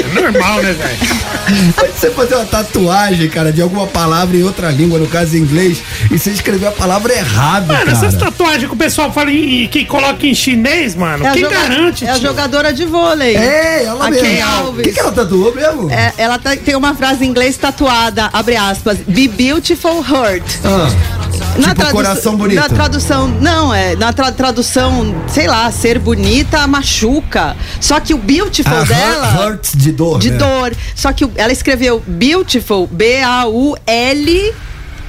É 0.00 0.20
normal, 0.20 0.62
né, 0.62 0.72
velho? 0.72 1.74
Pode 1.74 1.92
você 1.92 2.10
fazer 2.10 2.34
uma 2.36 2.44
tatuagem, 2.46 3.28
cara, 3.28 3.52
de 3.52 3.60
alguma 3.60 3.86
palavra 3.86 4.36
em 4.36 4.42
outra 4.42 4.70
língua, 4.70 4.98
no 4.98 5.06
caso 5.06 5.36
em 5.36 5.40
inglês, 5.40 5.82
e 6.10 6.18
você 6.18 6.30
escrever 6.30 6.66
a 6.68 6.70
palavra 6.72 7.12
errado, 7.12 7.66
Mano, 7.68 7.90
essas 7.90 8.14
cara. 8.14 8.26
tatuagens 8.30 8.66
que 8.68 8.74
o 8.74 8.76
pessoal 8.76 9.12
fala 9.12 9.30
em, 9.30 9.66
que 9.68 9.84
coloca 9.84 10.26
em 10.26 10.34
chinês, 10.34 10.94
mano, 10.94 11.26
a 11.26 11.32
quem 11.32 11.42
joga- 11.42 11.56
garante? 11.56 12.04
É 12.06 12.10
a 12.10 12.18
jogadora 12.18 12.72
de 12.72 12.84
vôlei. 12.86 13.36
É, 13.36 13.84
ela 13.84 14.06
A 14.06 14.10
mesmo. 14.10 14.70
O 14.70 14.82
que, 14.82 14.92
que 14.92 15.00
ela 15.00 15.12
tatuou 15.12 15.54
mesmo? 15.54 15.90
É, 15.90 16.12
ela 16.16 16.38
tá- 16.38 16.56
tem 16.56 16.74
uma 16.76 16.94
frase 16.94 17.24
em 17.24 17.28
inglês 17.28 17.56
tatuada, 17.56 18.30
abre 18.32 18.56
aspas, 18.56 18.98
be 19.06 19.28
beautiful 19.28 20.00
hurt. 20.00 20.44
Ah, 20.64 21.19
Tipo, 21.40 21.90
coração 21.90 22.36
bonito. 22.36 22.60
Na 22.60 22.68
tradução, 22.68 23.28
não, 23.28 23.74
é, 23.74 23.96
na 23.96 24.12
tra- 24.12 24.32
tradução, 24.32 25.14
sei 25.28 25.46
lá, 25.46 25.70
ser 25.70 25.98
bonita 25.98 26.66
machuca. 26.66 27.56
Só 27.80 28.00
que 28.00 28.14
o 28.14 28.18
beautiful 28.18 28.72
ah, 28.76 28.84
dela 28.84 29.46
hurts 29.46 29.72
de 29.74 29.92
dor, 29.92 30.18
de 30.18 30.30
né? 30.30 30.38
dor. 30.38 30.74
Só 30.94 31.12
que 31.12 31.28
ela 31.36 31.52
escreveu 31.52 32.02
beautiful, 32.06 32.86
B 32.86 33.22
A 33.22 33.46
U 33.46 33.76
L 33.86 34.54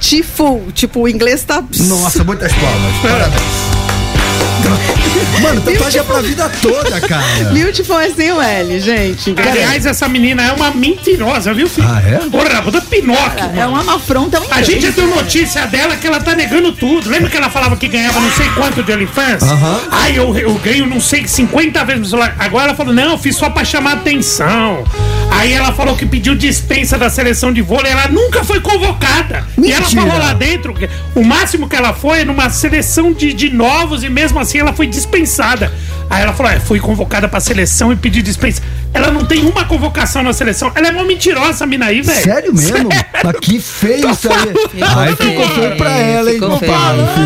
Tiful. 0.00 0.66
Tipo, 0.74 1.00
o 1.00 1.08
inglês 1.08 1.44
tá 1.44 1.62
Nossa, 1.78 2.24
muitas 2.24 2.52
palmas. 2.52 2.94
Parabéns. 3.02 3.71
Mano, 5.40 5.60
tatuagem 5.62 6.00
é 6.00 6.04
pra 6.04 6.20
vida 6.20 6.50
toda, 6.60 7.00
cara. 7.00 7.44
Beautiful 7.52 8.00
é 8.00 8.10
sem 8.10 8.32
o 8.32 8.40
L, 8.40 8.80
gente. 8.80 9.34
Aliás, 9.38 9.86
essa 9.86 10.08
menina 10.08 10.42
é 10.46 10.52
uma 10.52 10.70
mentirosa, 10.70 11.52
viu, 11.54 11.68
filho? 11.68 11.88
Ah, 11.88 12.00
é? 12.00 12.18
Porra, 12.30 12.62
puta 12.62 12.80
Pinóquio, 12.80 13.44
É 13.44 13.66
mano. 13.66 13.82
uma 13.82 13.96
afronta 13.96 14.38
muito 14.38 14.52
A 14.52 14.62
gente 14.62 14.82
já 14.82 14.90
deu 14.90 15.06
notícia 15.06 15.66
dela 15.66 15.96
que 15.96 16.06
ela 16.06 16.20
tá 16.20 16.34
negando 16.34 16.72
tudo. 16.72 17.08
Lembra 17.08 17.28
que 17.30 17.36
ela 17.36 17.50
falava 17.50 17.76
que 17.76 17.88
ganhava 17.88 18.20
não 18.20 18.30
sei 18.32 18.48
quanto 18.50 18.82
de 18.82 18.92
OnlyFans? 18.92 19.42
Aham. 19.42 19.80
Ai, 19.90 20.18
eu, 20.18 20.36
eu 20.36 20.54
ganho 20.54 20.86
não 20.86 21.00
sei 21.00 21.26
50 21.26 21.84
vezes 21.84 22.00
no 22.02 22.06
celular. 22.08 22.36
Agora 22.38 22.66
ela 22.66 22.74
falou, 22.74 22.92
não, 22.92 23.12
eu 23.12 23.18
fiz 23.18 23.36
só 23.36 23.50
pra 23.50 23.64
chamar 23.64 23.92
atenção. 23.94 24.84
Aí 25.30 25.52
ela 25.52 25.72
falou 25.72 25.96
que 25.96 26.04
pediu 26.04 26.34
dispensa 26.34 26.98
da 26.98 27.08
seleção 27.08 27.52
de 27.52 27.62
vôlei. 27.62 27.90
Ela 27.90 28.08
nunca 28.08 28.44
foi 28.44 28.60
convocada. 28.60 29.46
E 29.56 29.72
ela 29.72 29.80
Mentira. 29.80 30.02
falou 30.02 30.18
lá 30.18 30.34
dentro, 30.34 30.74
que 30.74 30.88
o 31.14 31.24
máximo 31.24 31.68
que 31.68 31.74
ela 31.74 31.92
foi 31.94 32.20
é 32.20 32.24
numa 32.24 32.50
seleção 32.50 33.12
de, 33.12 33.32
de 33.32 33.48
novos 33.50 34.04
e 34.04 34.08
mesmo 34.10 34.38
assim 34.38 34.58
ela 34.62 34.72
foi 34.72 34.86
dispensada. 34.86 35.72
Aí 36.08 36.22
ela 36.22 36.32
falou, 36.32 36.52
é, 36.52 36.60
fui 36.60 36.80
convocada 36.80 37.28
pra 37.28 37.40
seleção 37.40 37.92
e 37.92 37.96
pedi 37.96 38.22
dispensa. 38.22 38.62
Ela 38.94 39.10
não 39.10 39.24
tem 39.24 39.44
uma 39.46 39.64
convocação 39.64 40.22
na 40.22 40.32
seleção. 40.32 40.70
Ela 40.74 40.88
é 40.88 40.90
uma 40.90 41.04
mentirosa, 41.04 41.50
essa 41.50 41.66
mina 41.66 41.86
aí, 41.86 42.02
velho. 42.02 42.22
Sério 42.22 42.54
mesmo? 42.54 42.88
Mas 43.24 43.36
que 43.40 43.58
feio 43.58 44.10
isso 44.10 44.28
aí. 44.30 44.82
Aí 44.96 45.16
ficou 45.16 45.48
feio 45.48 45.76
pra 45.76 45.90
ela, 45.90 46.30
hein, 46.30 46.34
Ficou 46.40 46.58
feio. 46.58 46.72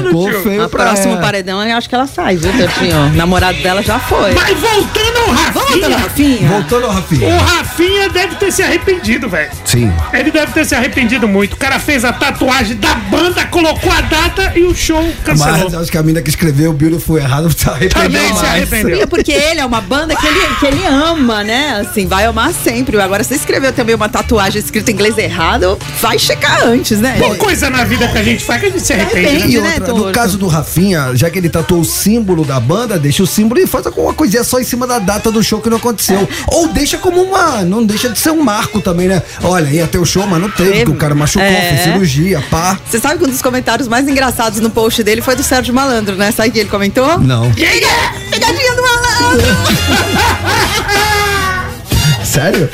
Ficou 0.05 0.31
tio. 0.31 0.43
feio 0.43 0.63
No 0.63 0.69
pra 0.69 0.85
próximo 0.85 1.13
ela. 1.15 1.23
paredão, 1.23 1.63
eu 1.65 1.77
acho 1.77 1.89
que 1.89 1.95
ela 1.95 2.07
sai, 2.07 2.37
viu, 2.37 2.53
Tortinho? 2.57 2.97
O 3.07 3.11
namorado 3.11 3.61
dela 3.63 3.83
já 3.83 3.99
foi. 3.99 4.33
Mas 4.33 4.59
voltando 4.59 5.19
ao 5.19 5.31
Rafinha. 5.33 5.53
Volta, 5.81 5.97
Rafinha. 5.99 6.49
Voltando 6.49 6.85
ao 6.85 6.91
O 6.91 6.95
Rafinha. 6.95 7.39
Rafinha 7.41 8.09
deve 8.11 8.35
ter 8.37 8.53
se 8.53 8.63
arrependido, 8.63 9.29
velho. 9.29 9.51
Sim. 9.65 9.93
Ele 10.13 10.31
deve 10.31 10.53
ter 10.53 10.65
se 10.65 10.75
arrependido 10.75 11.27
muito. 11.27 11.55
O 11.55 11.57
cara 11.57 11.79
fez 11.81 12.05
a 12.05 12.13
tatuagem 12.13 12.77
da 12.77 12.95
banda, 12.95 13.45
colocou 13.47 13.91
a 13.93 14.01
data 14.03 14.53
e 14.55 14.63
o 14.63 14.75
show 14.75 15.03
cancelou. 15.25 15.65
Mas 15.65 15.75
acho 15.75 15.91
que 15.91 15.99
a 15.99 16.03
mina 16.03 16.23
que 16.23 16.31
escreveu 16.31 16.71
o 16.71 16.75
Beautiful 16.75 17.19
errado 17.19 17.51
se 17.57 17.69
arrependeu 17.69 18.03
Também 18.03 18.35
se 18.37 18.47
arrependeu. 18.47 19.09
Porque 19.09 19.33
ele 19.33 19.61
é 19.61 19.65
uma 19.65 19.81
banda 19.81 20.15
que 20.15 20.27
ele, 20.27 20.41
que 20.61 20.67
ele 20.67 20.85
ama, 20.87 21.43
né? 21.43 21.56
Assim, 21.81 22.07
vai 22.07 22.25
amar 22.25 22.53
sempre. 22.53 23.01
Agora, 23.01 23.23
se 23.23 23.31
você 23.31 23.35
escreveu 23.37 23.73
também 23.73 23.95
uma 23.95 24.09
tatuagem 24.09 24.61
escrita 24.61 24.91
em 24.91 24.95
inglês 24.95 25.17
errado, 25.19 25.79
vai 26.01 26.19
checar 26.19 26.63
antes, 26.65 27.01
né? 27.01 27.17
Tem 27.19 27.37
coisa 27.37 27.69
na 27.71 27.85
vida 27.85 28.09
que 28.09 28.19
a 28.19 28.23
gente 28.23 28.45
faz 28.45 28.61
que 28.61 28.67
a 28.67 28.71
gente 28.71 28.85
se 28.87 28.93
arrepende. 28.93 29.21
né? 29.23 29.29
Arrepende. 29.31 29.57
E 29.57 29.61
né, 29.61 29.75
outra, 29.79 29.93
no 29.93 29.99
Torto? 30.01 30.13
caso 30.13 30.39
do 30.39 30.47
Rafinha, 30.47 31.11
já 31.15 31.29
que 31.31 31.39
ele 31.39 31.49
tatuou 31.49 31.81
o 31.81 31.85
símbolo 31.85 32.45
da 32.45 32.59
banda, 32.61 32.99
deixa 32.99 33.23
o 33.23 33.27
símbolo 33.27 33.61
e 33.61 33.67
faz 33.67 33.87
alguma 33.87 34.13
coisinha 34.15 34.45
só 34.45 34.59
em 34.61 34.65
cima 34.65 34.87
da 34.87 34.99
data 34.99 35.31
do 35.31 35.43
show 35.43 35.61
que 35.61 35.69
não 35.71 35.77
aconteceu. 35.77 36.29
Ou 36.49 36.69
deixa 36.69 36.99
como 36.99 37.23
uma. 37.23 37.63
Não 37.63 37.85
deixa 37.85 38.09
de 38.09 38.19
ser 38.19 38.31
um 38.31 38.43
marco 38.43 38.81
também, 38.81 39.09
né? 39.09 39.23
Olha, 39.43 39.69
ia 39.69 39.87
ter 39.87 39.99
o 39.99 40.05
show, 40.05 40.27
mas 40.27 40.41
não 40.41 40.51
teve, 40.51 40.71
porque 40.85 40.91
o 40.91 40.97
cara 40.97 41.15
machucou, 41.15 41.47
É. 41.47 41.69
fez 41.71 41.81
cirurgia, 41.83 42.43
pá. 42.51 42.79
Você 42.89 42.99
sabe 42.99 43.19
que 43.19 43.25
um 43.25 43.29
dos 43.29 43.43
comentários 43.43 43.89
mais 43.89 44.07
engraçados 44.09 44.61
no 44.61 44.71
post 44.71 45.03
dele 45.03 45.21
foi 45.23 45.37
do 45.37 45.43
Sérgio 45.43 45.75
Malandro, 45.75 46.17
né? 46.17 46.31
Sabe 46.33 46.49
o 46.49 46.53
que 46.53 46.59
ele 46.61 46.69
comentou? 46.69 47.19
Não. 47.19 47.51
Pegadinha 48.31 48.75
do 48.75 48.83
malandro! 48.83 49.47
Sério? 52.26 52.68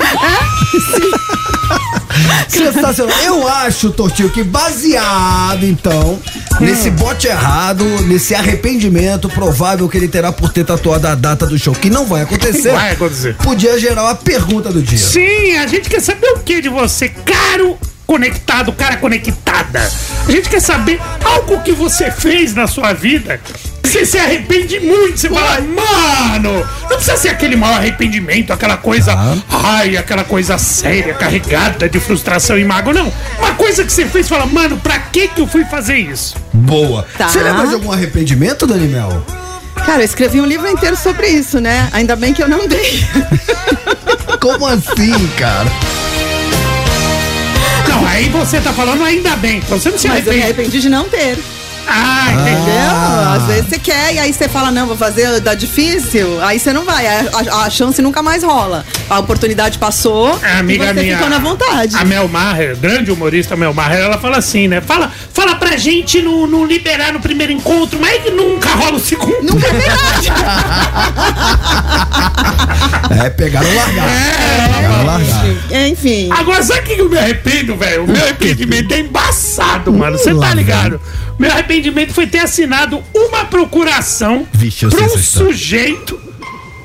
Sensacional. 2.49 3.17
Eu 3.25 3.49
acho, 3.49 3.91
Tortinho, 3.91 4.31
que 4.31 4.43
baseado, 4.43 5.65
então, 5.65 6.19
nesse 6.61 6.91
bote 6.91 7.27
errado, 7.27 7.85
nesse 8.03 8.35
arrependimento 8.35 9.29
provável 9.29 9.89
que 9.89 9.97
ele 9.97 10.09
terá 10.09 10.33
por 10.33 10.53
ter 10.53 10.65
tatuado 10.65 11.07
a 11.09 11.15
data 11.15 11.47
do 11.47 11.59
show, 11.59 11.75
que 11.75 11.89
não 11.91 12.05
vai 12.07 12.23
acontecer, 12.23 12.73
Vai 12.73 12.93
acontecer. 12.93 13.35
podia 13.37 13.79
gerar 13.79 14.05
uma 14.05 14.15
pergunta 14.15 14.71
do 14.71 14.83
dia. 14.83 14.99
Sim, 14.99 15.57
a 15.57 15.67
gente 15.67 15.89
quer 15.89 16.01
saber 16.01 16.29
o 16.33 16.41
que 16.41 16.61
de 16.61 16.69
você, 16.69 17.09
caro 17.09 17.79
conectado, 18.07 18.73
cara 18.73 18.97
conectada. 18.99 19.91
A 20.27 20.31
gente 20.31 20.49
quer 20.49 20.61
saber 20.61 21.01
algo 21.25 21.61
que 21.63 21.73
você 21.73 22.11
fez 22.11 22.55
na 22.55 22.67
sua 22.67 22.93
vida. 22.93 23.41
Você 23.85 24.07
se 24.07 24.19
arrepende 24.19 24.81
muito, 24.81 25.19
você 25.19 25.29
fala, 25.29 25.61
mano, 25.61 26.67
não 26.83 26.97
precisa 26.97 27.17
ser 27.17 27.29
aquele 27.29 27.57
maior 27.57 27.77
arrependimento, 27.79 28.53
aquela 28.53 28.77
coisa, 28.77 29.15
ai, 29.51 29.97
aquela 29.97 30.25
coisa 30.25 30.57
séria, 30.57 31.13
carregada 31.15 31.89
de 31.89 32.01
frustração 32.01 32.59
e 32.59 32.65
mágoa, 32.65 32.95
não. 32.95 33.13
Uma 33.39 33.55
coisa 33.55 33.85
que 33.85 33.93
você 33.93 34.07
fez, 34.07 34.29
fala, 34.29 34.47
mano, 34.47 34.79
pra 34.79 34.99
que 34.99 35.29
que 35.29 35.41
eu 35.43 35.47
fui 35.47 35.65
fazer 35.65 35.97
isso? 35.99 36.37
Boa. 36.53 37.07
Tá. 37.19 37.29
Você 37.29 37.43
lembra 37.43 37.67
de 37.67 37.75
algum 37.75 37.93
arrependimento, 37.93 38.67
Dani 38.67 38.89
Mel? 38.89 39.25
Cara, 39.85 40.01
eu 40.01 40.05
escrevi 40.07 40.41
um 40.41 40.47
livro 40.47 40.69
inteiro 40.69 40.97
sobre 40.97 41.27
isso, 41.29 41.61
né? 41.61 41.89
Ainda 41.93 42.15
bem 42.17 42.33
que 42.33 42.43
eu 42.43 42.49
não 42.49 42.67
dei. 42.69 43.05
Como 44.41 44.67
assim, 44.67 45.29
cara? 45.37 45.69
Não, 47.89 48.07
aí 48.07 48.29
você 48.29 48.61
tá 48.61 48.73
falando 48.73 49.05
ainda 49.05 49.37
bem, 49.37 49.59
então 49.59 49.79
você 49.79 49.91
não 49.91 49.99
se 49.99 50.09
Mas 50.09 50.27
eu 50.27 50.33
me 50.33 50.41
arrepende. 50.41 50.61
arrependi 50.61 50.81
de 50.81 50.89
não 50.89 51.05
ter. 51.09 51.39
Ah, 51.87 52.27
entendeu? 52.33 52.53
Entendeu? 52.53 52.91
Ah. 52.91 53.35
Às 53.37 53.45
vezes 53.47 53.67
você 53.69 53.79
quer 53.79 54.15
e 54.15 54.19
aí 54.19 54.33
você 54.33 54.49
fala, 54.49 54.71
não, 54.71 54.87
vou 54.87 54.97
fazer, 54.97 55.41
dá 55.41 55.55
difícil. 55.55 56.43
Aí 56.43 56.59
você 56.59 56.73
não 56.73 56.85
vai. 56.85 57.07
A, 57.07 57.25
a- 57.35 57.65
a 57.65 57.71
chance 57.71 58.01
nunca 58.03 58.23
mais 58.23 58.43
rola. 58.43 58.85
A 59.11 59.19
oportunidade 59.19 59.79
passou 59.79 60.39
A 60.43 60.59
amiga 60.59 60.85
e 60.85 60.89
você 60.95 61.03
minha. 61.03 61.17
ficou 61.17 61.31
na 61.31 61.39
vontade. 61.39 61.97
A 61.97 62.05
Mel 62.05 62.29
Maher, 62.29 62.77
grande 62.77 63.11
humorista 63.11 63.57
Mel 63.57 63.75
Maher, 63.75 64.01
ela 64.01 64.19
fala 64.19 64.39
assim, 64.39 64.69
né? 64.69 64.81
Fala, 64.81 65.11
fala 65.33 65.55
pra 65.57 65.77
gente 65.77 66.21
não, 66.23 66.47
não 66.47 66.65
liberar 66.65 67.13
no 67.13 67.21
primeiro 67.21 67.53
encontro, 67.53 67.99
mas 68.01 68.23
que 68.23 68.31
nunca 68.31 68.71
rola 68.75 68.97
o 68.97 69.01
segundo. 69.01 69.43
Nunca 69.43 69.67
é 69.67 69.73
verdade. 69.73 70.33
É, 73.25 73.31
pegaram 73.31 73.69
largar. 73.75 74.07
Pegaram 74.75 75.07
largar. 75.07 75.45
Enfim. 75.89 76.29
Agora, 76.33 76.63
sabe 76.63 76.81
o 76.81 76.83
que 76.85 77.01
eu 77.01 77.09
me 77.11 77.19
arrependo, 77.19 77.77
velho? 77.77 78.05
O 78.05 78.09
meu 78.09 78.17
arrependimento 78.23 78.93
é 78.93 79.01
embaçado, 79.01 79.93
mano. 79.93 80.17
Você 80.19 80.35
tá 80.35 80.55
ligado? 80.55 81.01
Meu 81.39 81.51
arrependimento 81.51 81.72
foi 82.13 82.27
ter 82.27 82.39
assinado 82.39 83.03
uma 83.15 83.45
procuração 83.45 84.47
pra 84.91 85.05
um 85.05 85.19
sujeito 85.19 86.21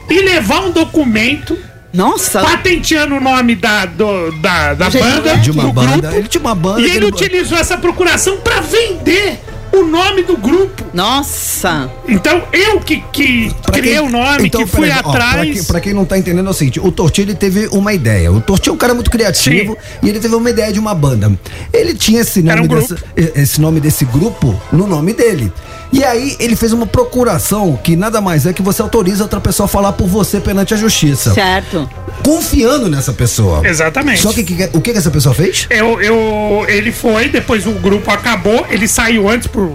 e 0.10 0.22
levar 0.22 0.62
um 0.62 0.72
documento 0.72 1.58
Nossa. 1.94 2.41
patenteando 2.41 3.15
o 3.15 3.20
nome 3.20 3.56
da, 3.56 3.86
do- 3.86 4.32
da, 4.39 4.74
da 4.74 4.89
banda, 4.89 5.38
De 5.38 5.51
uma 5.51 5.63
do 5.63 5.74
banda. 5.74 5.91
grupo, 5.98 6.15
Ele 6.15 6.27
tinha 6.27 6.41
uma 6.41 6.56
banda. 6.56 6.82
e 6.82 6.89
ele 6.96 7.06
utilizou 7.06 7.58
essa 7.58 7.77
procuração 7.77 8.38
pra 8.38 8.62
vender 8.62 9.39
o 9.77 9.88
nome 9.88 10.24
do 10.24 10.36
grupo. 10.38 10.84
Nossa. 10.93 11.89
Então, 12.07 12.43
eu 12.51 12.79
que, 12.79 13.03
que 13.12 13.53
Pra 13.62 13.74
criei 13.74 13.96
quem- 13.98 14.07
o 14.07 14.10
nome, 14.10 14.48
Então, 14.48 14.62
que 14.62 14.67
fui 14.67 14.89
ó, 14.89 14.93
atrás. 14.93 15.34
pra, 15.36 15.46
quem, 15.46 15.63
pra 15.63 15.79
quem 15.81 15.93
não 15.93 16.05
tá 16.05 16.17
entendendo 16.17 16.48
é 16.48 16.50
o 16.50 16.53
seguinte: 16.53 16.79
o 16.79 16.91
Tortinho 16.91 17.25
ele 17.25 17.36
teve 17.36 17.67
uma 17.72 17.93
ideia. 17.93 18.31
O 18.31 18.41
Tortinho 18.41 18.72
é 18.74 18.75
um 18.75 18.77
cara 18.77 18.93
muito 18.93 19.10
criativo 19.12 19.77
e 20.01 20.10
ele 20.10 20.19
teve 20.19 20.36
uma 20.36 20.50
ideia 20.50 20.72
de 20.72 20.79
uma 20.79 20.93
banda. 20.93 21.31
Ele 21.74 21.93
tinha 21.93 22.22
esse 22.22 22.41
nome, 22.41 22.62
um 22.62 22.67
dessa- 22.67 22.98
esse 23.15 23.60
nome 23.62 23.79
desse 23.79 24.05
grupo 24.05 24.60
no 24.72 24.88
nome 24.88 25.13
dele. 25.13 25.51
E 25.91 26.03
aí 26.03 26.36
ele 26.39 26.56
fez 26.56 26.74
uma 26.74 26.86
procuração 26.86 27.79
que 27.82 27.96
nada 27.96 28.20
mais 28.20 28.46
é 28.46 28.51
que 28.53 28.62
você 28.62 28.82
autoriza 28.82 29.24
outra 29.24 29.39
pessoa 29.39 29.65
a 29.65 29.67
falar 29.70 29.94
por 29.94 30.08
você 30.08 30.39
perante 30.39 30.74
a 30.74 30.77
justiça. 30.77 31.34
Certo. 31.34 31.89
Confiando 32.24 32.89
nessa 32.89 33.13
pessoa. 33.13 33.65
Exatamente. 33.65 34.22
Só 34.22 34.34
que, 34.34 34.44
que- 34.44 34.70
o 34.74 34.82
que, 34.82 34.91
que 34.91 34.98
essa 34.98 35.10
pessoa 35.12 35.34
fez? 35.34 35.65
Eu, 35.70 36.01
eu, 36.01 36.65
ele 36.67 36.91
foi, 36.91 37.29
depois 37.29 37.65
o 37.65 37.72
grupo 37.72 38.12
acabou, 38.12 38.65
ele 38.70 38.88
saiu 38.88 39.29
antes 39.29 39.48
por 39.48 39.72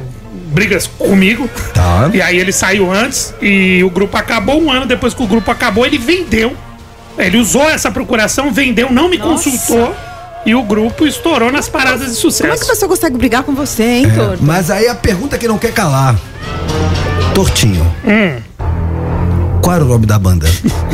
brigas 0.53 0.87
comigo. 0.87 1.49
Tá. 1.73 2.11
E 2.13 2.21
aí 2.21 2.39
ele 2.39 2.53
saiu 2.53 2.93
antes 2.93 3.33
e 3.41 3.83
o 3.83 3.89
grupo 3.89 4.15
acabou. 4.17 4.61
Um 4.63 4.71
ano 4.71 4.85
depois 4.85 5.15
que 5.15 5.23
o 5.23 5.27
grupo 5.27 5.51
acabou, 5.51 5.87
ele 5.87 5.97
vendeu. 5.99 6.55
Ele 7.19 7.39
usou 7.39 7.69
essa 7.71 7.91
procuração, 7.91 8.53
vendeu, 8.53 8.91
não 8.93 9.09
me 9.09 9.17
Nossa. 9.19 9.51
consultou. 9.51 9.95
E 10.45 10.55
o 10.55 10.63
grupo 10.63 11.07
estourou 11.07 11.53
nas 11.53 11.69
paradas 11.69 12.17
de 12.17 12.21
Como 12.21 12.29
é 12.29 12.33
que 12.33 12.47
a 12.53 12.57
sucesso. 12.57 12.67
pessoa 12.67 12.89
consegue 12.89 13.17
brigar 13.17 13.45
com 13.45 13.55
você, 13.55 13.85
hein, 13.85 14.11
Torto? 14.13 14.43
Mas 14.43 14.71
aí 14.71 14.89
a 14.89 14.95
pergunta 14.95 15.39
que 15.39 15.47
não 15.47 15.57
quer 15.59 15.73
calar: 15.73 16.19
Tortinho. 17.35 17.85
Hum. 18.05 18.41
Qual 19.63 19.77
era 19.77 19.85
o 19.85 19.89
nome 19.89 20.05
da 20.07 20.19
banda? 20.19 20.49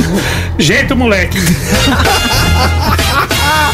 Jeito, 0.59 0.95
moleque. 0.95 1.39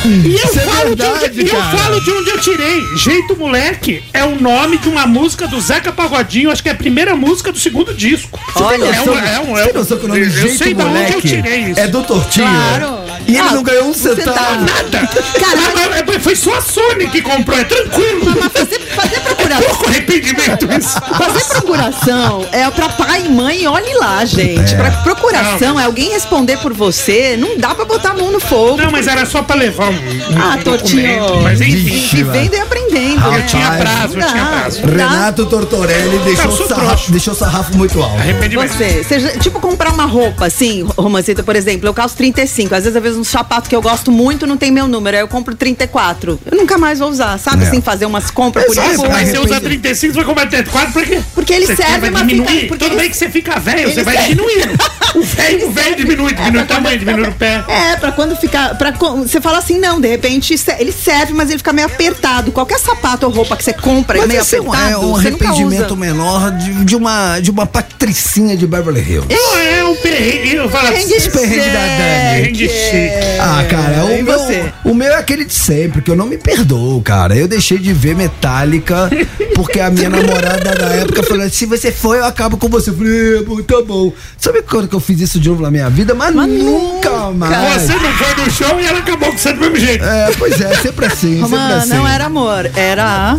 E 0.07 0.27
eu, 0.27 0.35
Isso 0.35 0.59
é 0.59 0.63
falo, 0.63 0.95
de 0.95 1.03
verdade, 1.03 1.25
onde, 1.31 1.41
e 1.47 1.49
eu 1.49 1.63
falo 1.79 2.01
de 2.01 2.11
onde 2.11 2.31
eu 2.31 2.39
tirei. 2.39 2.83
Jeito 2.99 3.35
Moleque 3.37 4.05
é 4.13 4.23
o 4.23 4.39
nome 4.39 4.77
de 4.77 4.89
uma 4.91 5.07
música 5.07 5.49
do 5.49 5.59
Zeca 5.59 5.91
Pagodinho, 5.93 6.51
acho 6.51 6.63
que 6.63 6.69
é 6.69 6.73
a 6.73 6.75
primeira 6.75 7.17
música 7.17 7.51
do 7.51 7.59
segundo 7.59 7.95
disco. 7.95 8.39
Olha, 8.57 8.85
é 8.85 9.01
um, 9.01 9.19
é 9.19 9.41
um, 9.41 9.57
é 9.59 9.63
Você 9.63 9.63
um, 9.63 9.65
tem 9.65 9.73
noção 9.73 9.97
que 9.99 10.05
o 10.05 10.09
nome 10.09 10.21
eu 10.21 10.31
Jeito 10.31 10.59
sei 10.59 10.75
da 10.75 10.85
onde 10.85 10.95
eu 10.95 11.03
Moleque 11.05 11.29
tirei 11.29 11.59
isso. 11.71 11.81
é 11.81 11.87
do 11.87 12.03
Tortinho? 12.05 12.47
Claro. 12.47 12.99
E 13.27 13.31
ele 13.37 13.49
Ah, 13.49 13.53
não 13.53 13.63
ganhou 13.63 13.89
um 13.89 13.95
centavo. 13.95 14.61
Nada. 14.61 15.09
Cara, 15.41 15.57
Mas- 15.75 15.89
mas- 15.89 16.05
mas 16.07 16.23
foi 16.23 16.37
só 16.37 16.53
a 16.55 16.61
Sony 16.61 17.07
que 17.09 17.23
comprou, 17.23 17.59
é 17.59 17.65
tranquilo. 17.65 18.27
Fazer, 18.53 18.81
fazer 18.95 19.21
procuração. 19.49 19.69
Pouco 19.75 19.87
arrependimento 19.89 20.69
isso. 20.79 21.01
Fazer 21.01 21.45
procuração 21.45 22.47
é 22.53 22.71
pra 22.71 22.89
pai 22.91 23.25
e 23.27 23.29
mãe, 23.29 23.67
olhe 23.67 23.95
lá, 23.95 24.25
gente. 24.25 24.75
Pra 24.75 24.91
procuração 24.91 25.79
é 25.79 25.85
alguém 25.85 26.11
responder 26.11 26.59
por 26.59 26.73
você. 26.73 27.37
Não 27.37 27.59
dá 27.59 27.75
pra 27.75 27.85
botar 27.85 28.11
a 28.11 28.15
mão 28.15 28.31
no 28.31 28.41
fogo. 28.41 28.77
Não, 28.77 28.91
mas 28.91 29.07
era 29.07 29.25
só 29.27 29.43
pra 29.43 29.57
levar 29.57 29.89
um, 29.91 29.95
um 29.95 30.39
Ah, 30.41 30.57
um 30.59 30.63
Totinho. 30.63 31.19
documento. 31.19 31.43
Mas 31.43 31.61
enfim. 31.61 32.17
Vivendo 32.17 32.55
e 32.55 32.61
aprendendo. 32.61 32.95
Né? 32.95 33.39
eu 33.39 33.47
tinha 33.47 33.71
prazo, 33.73 34.15
eu 34.15 34.21
Não 34.21 34.29
tinha 34.29 34.45
prazo. 34.47 34.81
não 34.87 34.97
dá. 34.97 35.09
Renato 35.09 35.47
Tortorelli 35.47 36.19
deixou, 36.21 36.45
Eu 36.45 36.51
o 36.51 36.57
sou 36.57 36.69
sarrafo, 36.69 37.11
deixou 37.11 37.35
sarrafo 37.35 37.77
muito 37.77 38.01
alto. 38.03 38.17
arrependimento. 38.19 38.73
Você, 38.73 39.05
seja, 39.05 39.39
tipo 39.39 39.61
comprar 39.61 39.91
uma 39.93 40.05
roupa, 40.07 40.47
assim, 40.47 40.87
Romancita, 40.97 41.43
por 41.43 41.57
exemplo, 41.57 41.89
eu 41.89 41.95
calço 41.95 42.17
35. 42.17 42.75
Às 42.75 42.85
vezes 42.85 42.95
eu 42.97 43.03
vejo 43.03 43.19
um 43.19 43.25
sapato 43.25 43.69
que 43.69 43.75
eu 43.77 43.83
gosto 43.83 44.11
muito, 44.11 44.47
não 44.47 44.57
tem 44.57 44.71
meu 44.71 44.87
número, 44.87 45.17
aí 45.17 45.23
eu 45.23 45.29
compro 45.29 45.55
34. 45.55 46.39
Eu 46.51 46.57
nunca 46.57 46.79
mais 46.79 46.99
vou 46.99 47.09
usar, 47.11 47.39
sabe? 47.39 47.65
É. 47.65 47.69
Assim, 47.69 47.81
fazer 47.81 48.07
umas 48.07 48.31
compras 48.31 48.65
por 48.67 48.73
Exato, 48.73 48.89
impulso. 48.93 49.11
vai 49.11 49.25
mas 49.25 49.34
você 49.41 49.45
usa 49.47 49.55
arrepender. 49.57 49.81
35, 49.81 50.13
você 50.13 50.17
vai 50.19 50.25
comprar 50.27 50.47
34, 50.49 50.93
por 50.93 51.05
quê? 51.05 51.21
Porque 51.35 51.53
ele 51.53 51.67
Você 51.67 51.77
serve, 51.77 52.11
mas 52.11 52.27
diminuir. 52.27 52.69
porque 52.69 52.85
Tudo 52.85 52.87
ele- 52.87 52.97
bem 53.03 53.11
que 53.11 53.17
você 53.17 53.29
fica 53.31 53.59
velho, 53.59 53.81
ele 53.81 53.93
você 53.93 54.03
vai 54.03 54.15
serve- 54.17 54.29
diminuindo. 54.35 54.79
O 55.15 55.23
velho, 55.23 55.69
o 55.69 55.71
velho 55.71 55.95
diminui, 55.95 56.35
diminui 56.35 56.63
o 56.63 56.67
tamanho, 56.67 56.99
diminui 56.99 57.29
o 57.29 57.33
pé. 57.35 57.63
É, 57.69 57.95
pra 57.95 58.11
quando 58.11 58.35
ficar. 58.35 58.77
Pra, 58.77 58.91
você 58.91 59.41
fala 59.41 59.59
assim, 59.59 59.79
não, 59.79 60.01
de 60.01 60.09
repente 60.09 60.59
se- 60.59 60.75
ele 60.77 60.91
serve, 60.91 61.33
mas 61.33 61.49
ele 61.51 61.59
fica 61.59 61.73
meio 61.73 61.87
apertado. 61.87 62.51
Qualquer 62.51 62.81
sapato 62.81 63.25
ou 63.25 63.31
roupa 63.31 63.57
que 63.57 63.63
você 63.63 63.73
compra 63.73 64.19
Mas 64.19 64.27
meio 64.27 64.41
esse 64.41 64.57
é 64.57 64.61
um, 64.61 64.73
apertado. 64.73 64.93
é 64.93 64.99
um 64.99 65.03
nunca 65.13 65.19
arrependimento 65.21 65.97
menor 65.97 66.51
de, 66.59 66.85
de 66.85 66.97
uma, 66.97 67.39
de 67.39 67.49
uma 67.49 67.65
patricinha 67.65 68.57
de 68.57 68.67
Beverly 68.67 69.03
Hills. 69.09 69.29
Não 69.31 69.57
é 69.57 69.85
um 69.85 69.95
perrengue, 69.95 70.57
eu 70.57 70.69
falo 70.69 70.89
assim. 70.89 71.31
Perrengue 71.31 71.71
da 71.71 71.87
Dani. 71.87 72.41
Perrengue 72.41 72.69
chique. 72.69 73.39
Ah, 73.41 73.65
cara, 73.71 74.05
o 74.07 74.23
meu, 74.25 74.39
você? 74.39 74.73
o 74.85 74.95
meu 74.95 75.13
é 75.13 75.17
aquele 75.17 75.45
de 75.45 75.55
sempre, 75.55 76.03
que 76.03 76.11
eu 76.11 76.17
não 76.17 76.27
me 76.27 76.37
perdoo, 76.39 77.01
cara. 77.03 77.37
Eu 77.37 77.47
deixei 77.47 77.79
de 77.79 77.93
ver 77.93 78.17
Metallica 78.17 79.09
porque 79.55 79.81
a 79.81 79.91
minha 79.91 80.09
namorada 80.09 80.75
na 80.75 80.93
época 80.95 81.23
falou: 81.23 81.49
se 81.51 81.67
você 81.67 81.91
for, 81.93 82.17
eu 82.17 82.25
acabo 82.25 82.57
com 82.57 82.69
você. 82.69 82.91
Eu 82.91 82.95
falei, 82.97 83.39
"É, 83.39 83.63
tá 83.63 83.83
bom. 83.83 84.13
Sabe 84.39 84.63
quando 84.63 84.89
que 84.89 84.95
eu 84.95 85.01
fiz 85.01 85.21
isso 85.21 85.41
de 85.41 85.49
novo 85.49 85.63
na 85.63 85.71
minha 85.71 85.89
vida? 85.91 86.15
Mas, 86.15 86.35
Mas 86.35 86.49
nunca 86.49 87.11
nunca. 87.11 87.31
mais. 87.33 87.83
Você 87.83 87.95
não 87.95 88.13
foi 88.13 88.45
no 88.45 88.51
show 88.51 88.81
e 88.81 88.87
ela 88.87 88.99
acabou 88.99 89.31
com 89.31 89.39
você 89.39 89.53
do 89.53 89.61
mesmo 89.61 89.77
jeito. 89.77 90.05
É, 90.05 90.31
pois 90.39 90.61
é, 90.61 90.75
sempre 90.77 91.07
assim, 91.07 91.41
sempre 91.41 91.57
Romã, 91.57 91.77
assim. 91.77 91.89
não 91.91 92.07
era 92.07 92.25
amor, 92.27 92.71
era. 92.77 93.39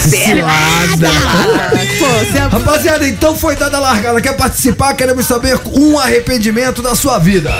Cilada. 0.00 1.08
Pô, 1.98 2.06
você 2.06 2.38
Rapaziada, 2.38 3.06
então 3.08 3.36
foi 3.36 3.56
dada 3.56 3.76
a 3.76 3.80
largada. 3.80 4.20
Quer 4.20 4.34
participar? 4.36 4.94
Queremos 4.94 5.26
saber 5.26 5.58
um 5.74 5.98
arrependimento 5.98 6.80
da 6.82 6.94
sua 6.94 7.18
vida. 7.18 7.50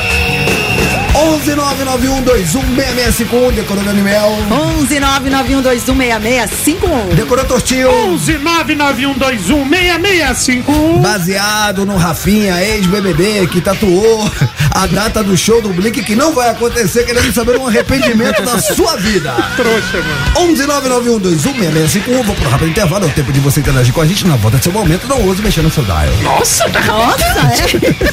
11 1.19 1.57
991216651, 1.57 3.51
decorou 3.53 3.83
Dani 3.83 4.03
Mel. 4.03 4.39
11 4.79 5.01
991216651. 5.01 7.15
Decorou 7.15 7.45
Tortinho. 7.45 7.91
11 7.91 8.39
99121 8.39 9.69
6651. 9.69 11.01
Baseado 11.01 11.85
no 11.85 11.97
Rafinha, 11.97 12.63
ex-BBB, 12.63 13.49
que 13.49 13.61
tatuou 13.61 14.31
a 14.71 14.87
data 14.87 15.25
do 15.25 15.37
show 15.37 15.61
do 15.61 15.71
Blink, 15.71 16.05
que 16.05 16.15
não 16.15 16.33
vai 16.33 16.51
acontecer, 16.51 17.03
querendo 17.05 17.33
saber 17.33 17.59
um 17.59 17.67
arrependimento 17.67 18.41
da 18.43 18.61
sua 18.61 18.95
vida. 18.97 19.35
Trouxa, 19.57 19.99
mano. 19.99 20.51
11 20.53 20.67
991216651, 20.67 22.23
vou 22.23 22.37
pro 22.37 22.49
rápido 22.49 22.71
intervalo, 22.71 23.07
é 23.07 23.09
o 23.09 23.13
tempo 23.13 23.33
de 23.33 23.41
você 23.41 23.59
interagir 23.61 23.93
com 23.93 24.01
a 24.01 24.07
gente 24.07 24.25
na 24.27 24.37
volta 24.37 24.59
do 24.59 24.63
seu 24.63 24.73
momento, 24.73 25.09
não 25.09 25.21
ouse 25.27 25.43
mexer 25.43 25.63
no 25.63 25.71
seu 25.71 25.83
dial. 25.85 25.99
Nossa, 26.23 26.69
tá 26.71 26.81
Nossa, 26.83 27.25
é. 27.25 27.57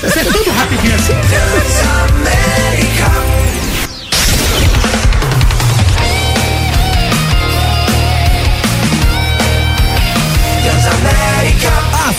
Você 0.10 0.20
é 0.20 0.24
tudo 0.24 0.50
rapidinho 0.52 0.96
assim. 0.96 1.14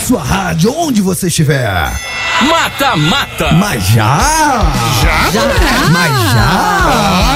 Sua 0.07 0.23
rádio, 0.23 0.71
onde 0.73 1.01
você 1.01 1.27
estiver. 1.27 2.16
Mata 2.41 2.95
Mata. 2.95 3.51
Mas 3.53 3.83
já! 3.87 4.19
Já? 5.01 5.31
Já? 5.31 5.41
Mas 5.89 6.31
já! 6.31 6.67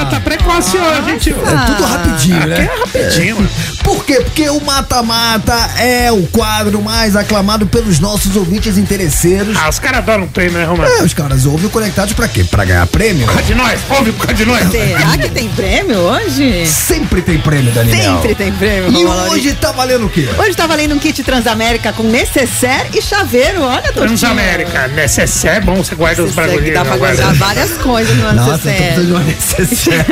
Ah, 0.02 0.06
tá 0.08 0.20
precoce 0.20 0.76
hoje, 0.78 1.18
tio. 1.18 1.36
É 1.36 1.66
tudo 1.66 1.84
rapidinho, 1.84 2.46
né? 2.46 2.70
É 2.70 2.80
rapidinho, 2.80 3.36
mano. 3.36 3.50
Por 3.82 4.04
quê? 4.04 4.20
Porque 4.20 4.48
o 4.48 4.60
Mata 4.60 5.02
Mata 5.02 5.54
é 5.78 6.12
o 6.12 6.22
quadro 6.28 6.80
mais 6.80 7.16
aclamado 7.16 7.66
pelos 7.66 7.98
nossos 7.98 8.36
ouvintes 8.36 8.78
interesseiros. 8.78 9.56
Ah, 9.56 9.68
os 9.68 9.80
caras 9.80 9.98
adoram 9.98 10.28
prêmio, 10.28 10.58
né, 10.58 10.64
Romano? 10.64 10.88
É, 10.88 11.02
os 11.02 11.12
caras 11.12 11.46
ouvem 11.46 11.66
o 11.66 11.70
Conectados 11.70 12.14
pra 12.14 12.28
quê? 12.28 12.44
Pra 12.44 12.64
ganhar 12.64 12.86
prêmio? 12.86 13.26
Por 13.26 13.34
causa 13.34 13.48
de 13.48 13.54
nós, 13.56 13.80
ouve 13.90 14.12
por 14.12 14.26
causa 14.26 14.34
de 14.34 14.44
nós. 14.44 14.70
Será 14.70 15.18
que 15.18 15.28
tem 15.30 15.48
prêmio 15.48 15.98
hoje? 15.98 16.64
Sempre 16.66 17.22
tem 17.22 17.38
prêmio, 17.38 17.72
Daniel. 17.72 18.20
Sempre 18.20 18.34
tem 18.36 18.52
prêmio. 18.52 18.92
E 18.92 19.04
hoje 19.04 19.52
tá 19.54 19.72
valendo 19.72 20.06
o 20.06 20.08
quê? 20.08 20.28
Hoje 20.38 20.54
tá 20.54 20.66
valendo 20.66 20.94
um 20.94 20.98
kit 20.98 21.22
Transamérica 21.24 21.92
com 21.92 22.04
necessaire 22.04 22.90
e 22.94 23.02
chaveiro. 23.02 23.62
Olha. 23.62 23.92
Transamérica, 23.92 24.91
necessaire 24.92 25.58
é 25.58 25.60
bom, 25.60 25.76
você 25.76 25.94
guarda 25.94 26.22
os 26.22 26.34
Necessaire, 26.34 26.62
que 26.62 26.70
bagulhinhos. 26.72 26.74
dá 26.74 26.84
pra 26.84 26.92
né, 26.92 26.98
guarda. 26.98 27.22
guardar 27.22 27.34
várias 27.34 27.70
coisas 27.78 28.16
no 28.16 28.32
Nossa, 28.32 28.68
necessaire. 28.70 29.04
de 29.06 29.12
uma 29.12 29.20
necessaire. 29.24 30.04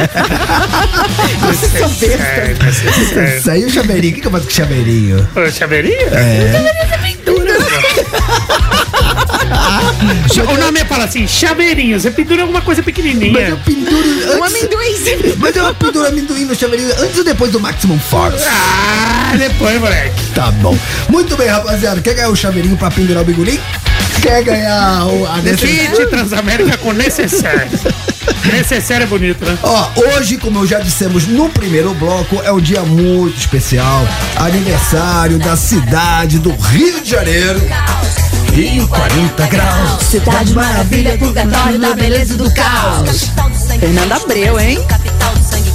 Necessaire, 1.48 2.64
necessaire. 2.64 3.38
Isso 3.38 3.50
aí, 3.50 3.64
o 3.64 3.70
chaveirinho. 3.70 4.12
O 4.12 4.14
que, 4.14 4.20
que 4.20 4.26
eu 4.26 4.30
faço 4.30 4.44
com 4.44 4.50
chaveirinho? 4.50 5.28
Ô, 5.34 5.50
Chaveirinho? 5.50 6.08
É. 6.12 6.52
O 10.52 10.56
nome 10.58 10.80
é 10.80 10.84
fala 10.84 11.04
assim, 11.04 11.26
chaveirinho. 11.26 11.98
Você 12.00 12.10
pendura 12.10 12.42
alguma 12.42 12.60
coisa 12.60 12.82
Mas 12.84 12.88
eu 12.88 13.02
pequenininha. 13.02 13.56
penduro 13.64 14.08
Um 14.38 14.44
antes... 14.44 14.56
amendoim. 14.56 15.34
Mas 15.38 15.56
eu 15.56 15.74
penduro 15.74 16.06
amendoim 16.06 16.44
no 16.44 16.54
chaveirinho 16.54 16.90
antes 17.00 17.18
ou 17.18 17.24
depois 17.24 17.50
do 17.52 17.60
Maximum 17.60 17.98
Force? 17.98 18.44
Ah, 18.48 19.34
depois, 19.36 19.80
moleque. 19.80 20.22
Tá 20.34 20.50
bom. 20.52 20.76
Muito 21.08 21.36
bem, 21.36 21.48
rapaziada. 21.48 22.00
Quer 22.00 22.14
ganhar 22.14 22.28
o 22.30 22.36
chaveirinho 22.36 22.76
pra 22.76 22.90
pendurar 22.90 23.22
o 23.22 23.26
bigolim? 23.26 23.58
Quer 24.20 24.42
ganhar 24.42 25.06
o, 25.06 25.26
a 25.26 25.38
necessaire? 25.38 25.96
Kit 25.96 26.06
Transamérica 26.10 26.76
com 26.78 26.92
necessaire. 26.92 27.70
necessaire 28.52 29.04
é 29.04 29.06
bonito, 29.06 29.44
né? 29.44 29.58
Ó, 29.62 29.88
hoje, 29.96 30.36
como 30.36 30.66
já 30.66 30.78
dissemos 30.78 31.26
no 31.26 31.48
primeiro 31.48 31.94
bloco, 31.94 32.40
é 32.44 32.52
um 32.52 32.60
dia 32.60 32.82
muito 32.82 33.38
especial. 33.38 34.06
Aniversário 34.36 35.38
da 35.38 35.56
cidade 35.56 36.38
do 36.38 36.50
Rio 36.50 37.00
de 37.00 37.10
Janeiro. 37.10 37.60
Rio 38.52 38.86
40 38.88 39.46
graus. 39.46 40.02
Cidade 40.02 40.52
maravilha, 40.54 41.16
purgatório 41.16 41.78
da 41.78 41.94
beleza 41.94 42.36
do 42.36 42.52
caos. 42.52 43.30
Fernanda 43.78 44.16
Abreu, 44.16 44.58
hein? 44.58 44.78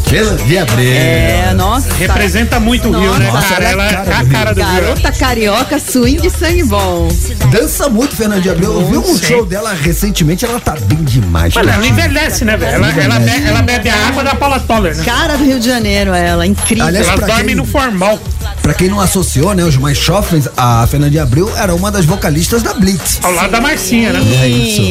Pelo 0.10 0.36
de 0.38 0.58
abril. 0.58 0.91
É, 0.94 1.54
nossa. 1.56 1.94
Representa 1.96 2.60
muito 2.60 2.88
o 2.89 3.00
Rio, 3.00 3.13
né, 3.18 3.30
Nossa, 3.32 3.48
cara? 3.56 3.65
ela 3.65 3.84
é 3.86 3.96
a 3.96 4.04
cara 4.06 4.24
do 4.24 4.32
cara 4.32 4.54
do 4.54 4.62
Rio. 4.62 4.82
Garota 4.82 5.12
carioca, 5.12 5.80
swing 5.80 6.30
sangue 6.30 6.63
bom. 6.63 7.08
Dança 7.52 7.89
muito, 7.89 8.15
Fernanda 8.15 8.41
de 8.41 8.50
Abreu. 8.50 8.74
Eu 8.74 8.86
vi 8.86 8.98
um 8.98 9.18
show 9.18 9.46
dela 9.46 9.74
recentemente, 9.74 10.46
ela 10.46 10.60
tá 10.60 10.76
bem 10.86 11.04
demais. 11.04 11.54
Mano, 11.54 11.70
ela 11.70 11.86
envelhece, 11.88 12.46
né, 12.46 12.56
velho? 12.56 12.76
Ela, 12.76 12.89
ela, 12.91 13.15
ela 13.48 13.62
bebe 13.62 13.89
a 13.89 14.08
água 14.08 14.24
da 14.24 14.36
Paula 14.36 14.60
Toller, 14.60 14.96
né? 14.96 15.04
Cara 15.04 15.36
do 15.38 15.44
Rio 15.44 15.60
de 15.60 15.65
Janeiro, 15.65 16.13
ela, 16.13 16.46
incrível. 16.46 16.86
Aliás, 16.86 17.08
Ela 17.08 17.18
dorme 17.26 17.46
quem- 17.46 17.56
no 17.56 17.65
formal. 17.65 18.20
Pra 18.65 18.73
quem 18.73 18.89
não 18.89 18.99
associou, 18.99 19.54
né, 19.54 19.63
os 19.63 19.78
mais 19.78 19.95
jovens, 19.95 20.49
a 20.58 20.88
Fernanda 20.88 21.12
de 21.12 21.19
Abreu 21.19 21.56
era 21.56 21.75
uma 21.75 21.91
das 21.91 22.04
vocalistas 22.04 22.63
da 22.63 22.73
Blitz. 22.73 23.19
Ao 23.21 23.32
lado 23.32 23.51
da 23.51 23.62
Marcinha, 23.62 24.12
né? 24.12 24.19
É 24.41 24.47
isso. 24.47 24.82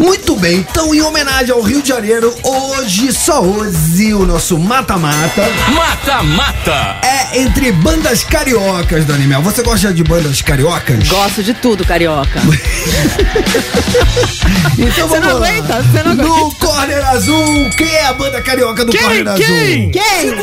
Muito 0.00 0.34
bem, 0.34 0.56
então 0.56 0.92
em 0.92 1.00
homenagem 1.00 1.54
ao 1.54 1.62
Rio 1.62 1.80
de 1.80 1.90
Janeiro, 1.90 2.34
hoje, 2.42 3.12
só 3.12 3.40
hoje, 3.40 4.12
o 4.14 4.26
nosso 4.26 4.58
mata-mata 4.58 5.48
Mata 5.72 6.24
Mata. 6.24 6.96
é 7.04 7.40
entre 7.40 7.70
bandas 7.70 8.24
cariocas, 8.24 9.04
Dani 9.04 9.28
Mel. 9.28 9.42
Você 9.42 9.62
gosta 9.62 9.94
de 9.94 10.02
bandas 10.02 10.42
cariocas? 10.42 11.06
Gosto 11.06 11.44
de 11.44 11.54
tudo, 11.54 11.84
carioca. 11.84 12.40
Então 14.78 15.08
Você 15.08 15.18
não 15.20 15.28
vamos 15.28 15.40
lá. 15.40 15.48
aguenta? 15.48 15.82
Você 15.82 16.02
não 16.04 16.14
No 16.14 16.54
Corner 16.54 17.08
Azul, 17.08 17.70
quem 17.76 17.92
é 17.94 18.06
a 18.06 18.12
banda 18.12 18.40
carioca 18.40 18.84
do 18.84 18.92
Quem? 18.92 19.00
Corner 19.02 19.34
Quem? 19.34 19.90
Quem? 19.90 20.34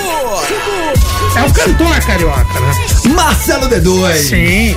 É 1.36 1.44
o 1.44 1.54
cantor 1.54 2.00
carioca, 2.06 2.45
né? 2.54 2.72
Azul? 2.90 3.14
Marcelo 3.14 3.70
D2. 3.70 4.14
Sim. 4.16 4.76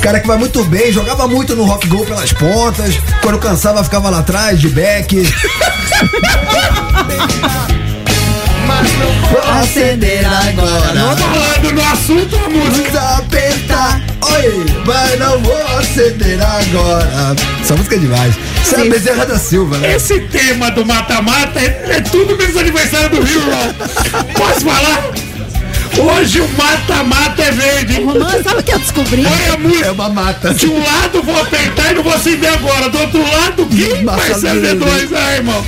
Cara 0.00 0.20
que 0.20 0.26
vai 0.26 0.38
muito 0.38 0.64
bem, 0.64 0.92
jogava 0.92 1.26
muito 1.26 1.56
no 1.56 1.64
rock 1.64 1.86
go 1.88 2.04
pelas 2.04 2.32
pontas. 2.32 2.98
Quando 3.20 3.38
cansava, 3.38 3.82
ficava 3.82 4.10
lá 4.10 4.20
atrás, 4.20 4.60
de 4.60 4.68
back. 4.68 5.22
Acender 9.60 10.24
agora. 10.24 11.16
Falando 11.16 11.72
no 11.72 11.82
assunto, 11.82 12.36
a 12.36 12.48
música. 12.48 12.90
Vamos 12.90 13.18
apertar. 13.18 14.00
Oi, 14.20 14.66
vai 14.84 15.16
não 15.16 15.40
vou 15.40 15.78
acender 15.78 16.38
agora. 16.40 17.36
Essa 17.60 17.74
música 17.74 17.96
é 17.96 17.98
demais. 17.98 18.34
Isso 18.62 18.76
é 18.76 18.80
a 18.82 18.84
Bezerra 18.84 19.26
da 19.26 19.38
Silva, 19.38 19.78
né? 19.78 19.96
Esse 19.96 20.20
tema 20.20 20.70
do 20.70 20.84
mata-mata 20.84 21.58
é, 21.58 21.96
é 21.96 22.00
tudo 22.00 22.36
menos 22.36 22.56
aniversário 22.56 23.10
do 23.10 23.22
Rio. 23.22 23.40
Posso 24.34 24.60
falar? 24.60 25.27
Hoje 26.00 26.40
o 26.40 26.48
mata-mata 26.56 27.42
é 27.42 27.50
verde. 27.50 28.00
Romã, 28.02 28.30
sabe 28.42 28.60
o 28.60 28.62
que 28.62 28.72
eu 28.72 28.78
descobri? 28.78 29.26
Olha 29.26 29.54
a 29.54 29.58
música. 29.58 29.86
É 29.86 29.90
uma 29.90 30.08
mata. 30.08 30.54
De 30.54 30.66
um 30.68 30.78
lado 30.82 31.22
vou 31.22 31.40
apertar 31.40 31.90
e 31.90 31.94
não 31.94 32.02
vou 32.02 32.12
acender 32.14 32.52
agora. 32.52 32.88
Do 32.88 32.98
outro 33.00 33.20
lado, 33.20 33.66
quem 33.66 34.04
vai 34.04 34.28
Bezerra. 34.28 34.74
dois? 34.76 35.12
Ah, 35.12 35.34
irmão. 35.34 35.64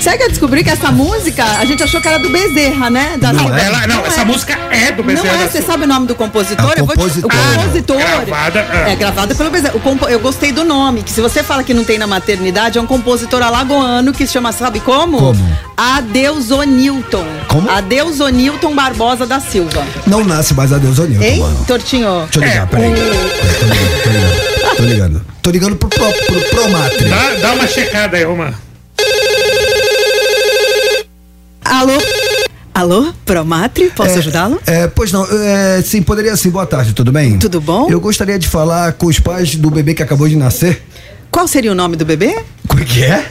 Sabe 0.00 0.18
que 0.18 0.24
eu 0.24 0.28
descobri 0.30 0.64
que 0.64 0.70
essa 0.70 0.90
música, 0.90 1.44
a 1.44 1.64
gente 1.64 1.82
achou 1.82 2.00
que 2.00 2.08
era 2.08 2.18
do 2.18 2.30
Bezerra, 2.30 2.88
né? 2.90 3.16
Da 3.18 3.32
Não, 3.32 3.44
Não 3.48 3.56
é? 3.56 3.66
ela, 3.66 3.86
não, 3.86 4.04
essa 4.06 4.24
música 4.24 4.58
é 4.70 4.90
do 4.92 5.02
Não 5.02 5.14
Bezerra 5.14 5.34
é, 5.34 5.44
da 5.44 5.50
você 5.50 5.62
sabe 5.62 5.84
o 5.84 5.86
nome 5.86 6.06
do 6.06 6.14
compositor? 6.14 6.70
A 6.76 6.78
Eu 6.78 6.86
vou 6.86 6.94
te- 6.96 6.98
compositor. 7.00 7.30
o 7.30 7.54
compositor. 7.58 7.96
Gravada, 7.98 8.66
é. 8.86 8.92
É, 8.92 8.96
gravada 8.96 9.34
pelo 9.34 9.50
Bezerra. 9.50 9.76
O 9.76 9.80
compo- 9.80 10.08
eu 10.08 10.18
gostei 10.18 10.50
do 10.52 10.64
nome, 10.64 11.02
que 11.02 11.10
se 11.12 11.20
você 11.20 11.42
fala 11.42 11.62
que 11.62 11.74
não 11.74 11.84
tem 11.84 11.98
na 11.98 12.06
maternidade, 12.06 12.78
é 12.78 12.80
um 12.80 12.86
compositor 12.86 13.42
alagoano 13.42 14.12
que 14.12 14.26
se 14.26 14.32
chama, 14.32 14.50
sabe 14.52 14.80
como? 14.80 15.18
Como? 15.18 15.56
Adeusonilton. 15.76 17.24
Como? 17.48 17.70
Adeusonilton 17.70 18.74
Barbosa 18.74 19.26
da 19.26 19.40
Silva. 19.40 19.73
Não 20.06 20.24
nasce 20.24 20.54
mais 20.54 20.72
a 20.72 20.78
Deus 20.78 20.98
Hein, 20.98 21.40
mano. 21.40 21.64
Tortinho? 21.66 22.28
Deixa 22.30 22.38
eu 22.38 22.42
ligar, 22.42 22.62
É, 22.62 22.66
peraí. 22.66 22.92
Tô 22.94 23.02
ligando, 23.02 24.00
tô 24.02 24.10
ligando. 24.10 24.76
Tô 24.76 24.82
ligando. 24.82 25.24
Tô 25.42 25.50
ligando 25.50 25.76
pro, 25.76 25.88
pro, 25.88 26.12
pro 26.12 26.40
Promatre. 26.50 27.04
Dá, 27.08 27.34
dá 27.40 27.52
uma 27.54 27.66
checada 27.66 28.16
aí, 28.16 28.24
Romã. 28.24 28.52
Alô? 31.64 31.92
Alô? 32.74 33.12
Promatre? 33.24 33.90
Posso 33.90 34.18
ajudá-lo? 34.18 34.60
É, 34.66 34.86
pois 34.88 35.12
não, 35.12 35.24
é, 35.30 35.80
sim, 35.82 36.02
poderia 36.02 36.36
sim. 36.36 36.50
Boa 36.50 36.66
tarde, 36.66 36.92
tudo 36.92 37.12
bem? 37.12 37.38
Tudo 37.38 37.60
bom? 37.60 37.88
Eu 37.88 38.00
gostaria 38.00 38.38
de 38.38 38.48
falar 38.48 38.94
com 38.94 39.06
os 39.06 39.18
pais 39.20 39.54
do 39.54 39.70
bebê 39.70 39.94
que 39.94 40.02
acabou 40.02 40.28
de 40.28 40.36
nascer. 40.36 40.82
Qual 41.30 41.46
seria 41.48 41.72
o 41.72 41.74
nome 41.74 41.96
do 41.96 42.04
bebê? 42.04 42.44
Como 42.66 42.82
é 42.82 42.86
que 42.86 43.04
é? 43.04 43.24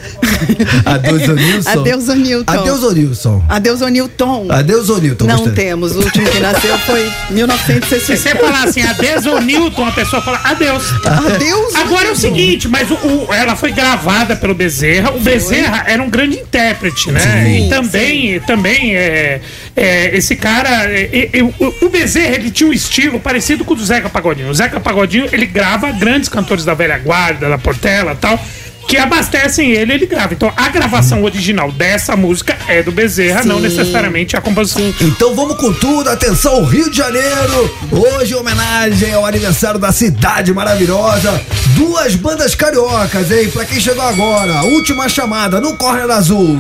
Adeus, 0.86 1.28
O'Nilson. 1.28 1.70
Adeus, 1.80 2.10
O'Nilton. 2.10 2.54
Adeus, 2.54 2.84
O'Nilson. 2.84 3.44
Adeus, 3.50 3.82
O'Nilton. 3.82 4.48
Adeus, 4.52 4.90
O'Nilton. 4.90 5.26
Não 5.26 5.36
gostaria. 5.38 5.56
temos. 5.64 5.96
O 5.96 6.00
último 6.00 6.30
que 6.30 6.40
nasceu 6.40 6.78
foi 6.80 7.02
Se 7.28 7.34
1960. 7.34 8.18
você 8.18 8.30
falar 8.36 8.64
assim, 8.64 8.82
adeus 8.82 9.26
ou 9.26 9.42
Newton, 9.42 9.86
a 9.88 9.92
pessoa 9.92 10.22
fala 10.22 10.40
adeus. 10.44 10.84
Adeus. 11.06 11.76
Agora 11.76 12.04
é 12.06 12.10
o 12.10 12.12
O'Nilton. 12.12 12.16
seguinte, 12.16 12.68
mas 12.68 12.90
o, 12.92 12.94
o- 12.96 13.34
ela 13.34 13.56
foi 13.56 13.72
gravada 13.72 14.36
pelo 14.36 14.54
Bezerra. 14.54 15.12
O 15.12 15.20
Bezerra 15.20 15.84
era 15.88 16.02
um 16.02 16.10
grande 16.10 16.38
intérprete, 16.40 17.12
né? 17.12 17.20
Sim, 17.20 17.66
e 17.66 17.70
também, 17.70 18.40
também 18.42 18.96
é, 18.96 19.42
é, 19.76 20.16
esse 20.16 20.36
cara, 20.36 20.86
é, 20.90 21.30
é, 21.34 21.42
o, 21.44 21.54
o 21.86 21.90
Bezerra 21.90 22.36
ele 22.36 22.52
tinha 22.52 22.70
um 22.70 22.74
estilo 22.74 23.20
parecido 23.20 23.66
com 23.66 23.74
o 23.74 23.76
do 23.76 23.84
Zeca 23.84 24.10
Pagodinho. 24.10 24.50
O 24.50 24.54
Zeca 24.54 24.80
Pagodinho 24.80 25.28
ele 25.32 25.46
grava 25.46 25.92
grandes 25.92 26.30
cantores 26.30 26.64
da 26.66 26.74
velha 26.74 26.98
guarda, 27.00 27.50
da 27.50 27.58
Portela, 27.58 28.14
e 28.14 28.16
tal. 28.18 28.40
Que 28.88 28.98
abastecem 28.98 29.72
ele, 29.72 29.94
ele 29.94 30.06
grava. 30.06 30.34
Então 30.34 30.52
a 30.56 30.70
gravação 30.70 31.24
original 31.24 31.72
dessa 31.72 32.16
música 32.16 32.56
é 32.68 32.84
do 32.84 32.92
Bezerra, 32.92 33.44
não 33.44 33.56
Sim. 33.58 33.64
necessariamente 33.64 34.36
a 34.36 34.42
composição. 34.42 34.82
Então 35.02 35.34
vamos 35.36 35.56
com 35.58 35.74
tudo, 35.74 36.10
atenção, 36.10 36.64
Rio 36.66 36.90
de 36.92 36.98
Janeiro. 36.98 37.76
Hoje, 37.92 38.34
em 38.34 38.38
homenagem 38.38 39.14
ao 39.14 39.26
aniversário 39.26 39.80
da 39.80 39.92
cidade 39.92 40.54
maravilhosa. 40.54 41.42
Duas 41.76 42.16
bandas 42.16 42.54
cariocas, 42.56 43.32
hein? 43.32 43.50
Pra 43.50 43.66
quem 43.66 43.80
chegou 43.80 44.04
agora, 44.04 44.64
última 44.64 45.10
chamada 45.10 45.60
no 45.60 45.76
Corner 45.76 46.10
Azul. 46.12 46.60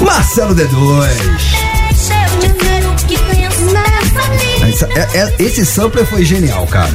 Marcelo 0.00 0.54
D2. 0.54 1.08
Essa- 4.68 4.88
é- 4.94 5.18
é- 5.18 5.34
esse 5.38 5.66
sampler 5.66 6.06
foi 6.06 6.24
genial, 6.24 6.66
cara. 6.66 6.88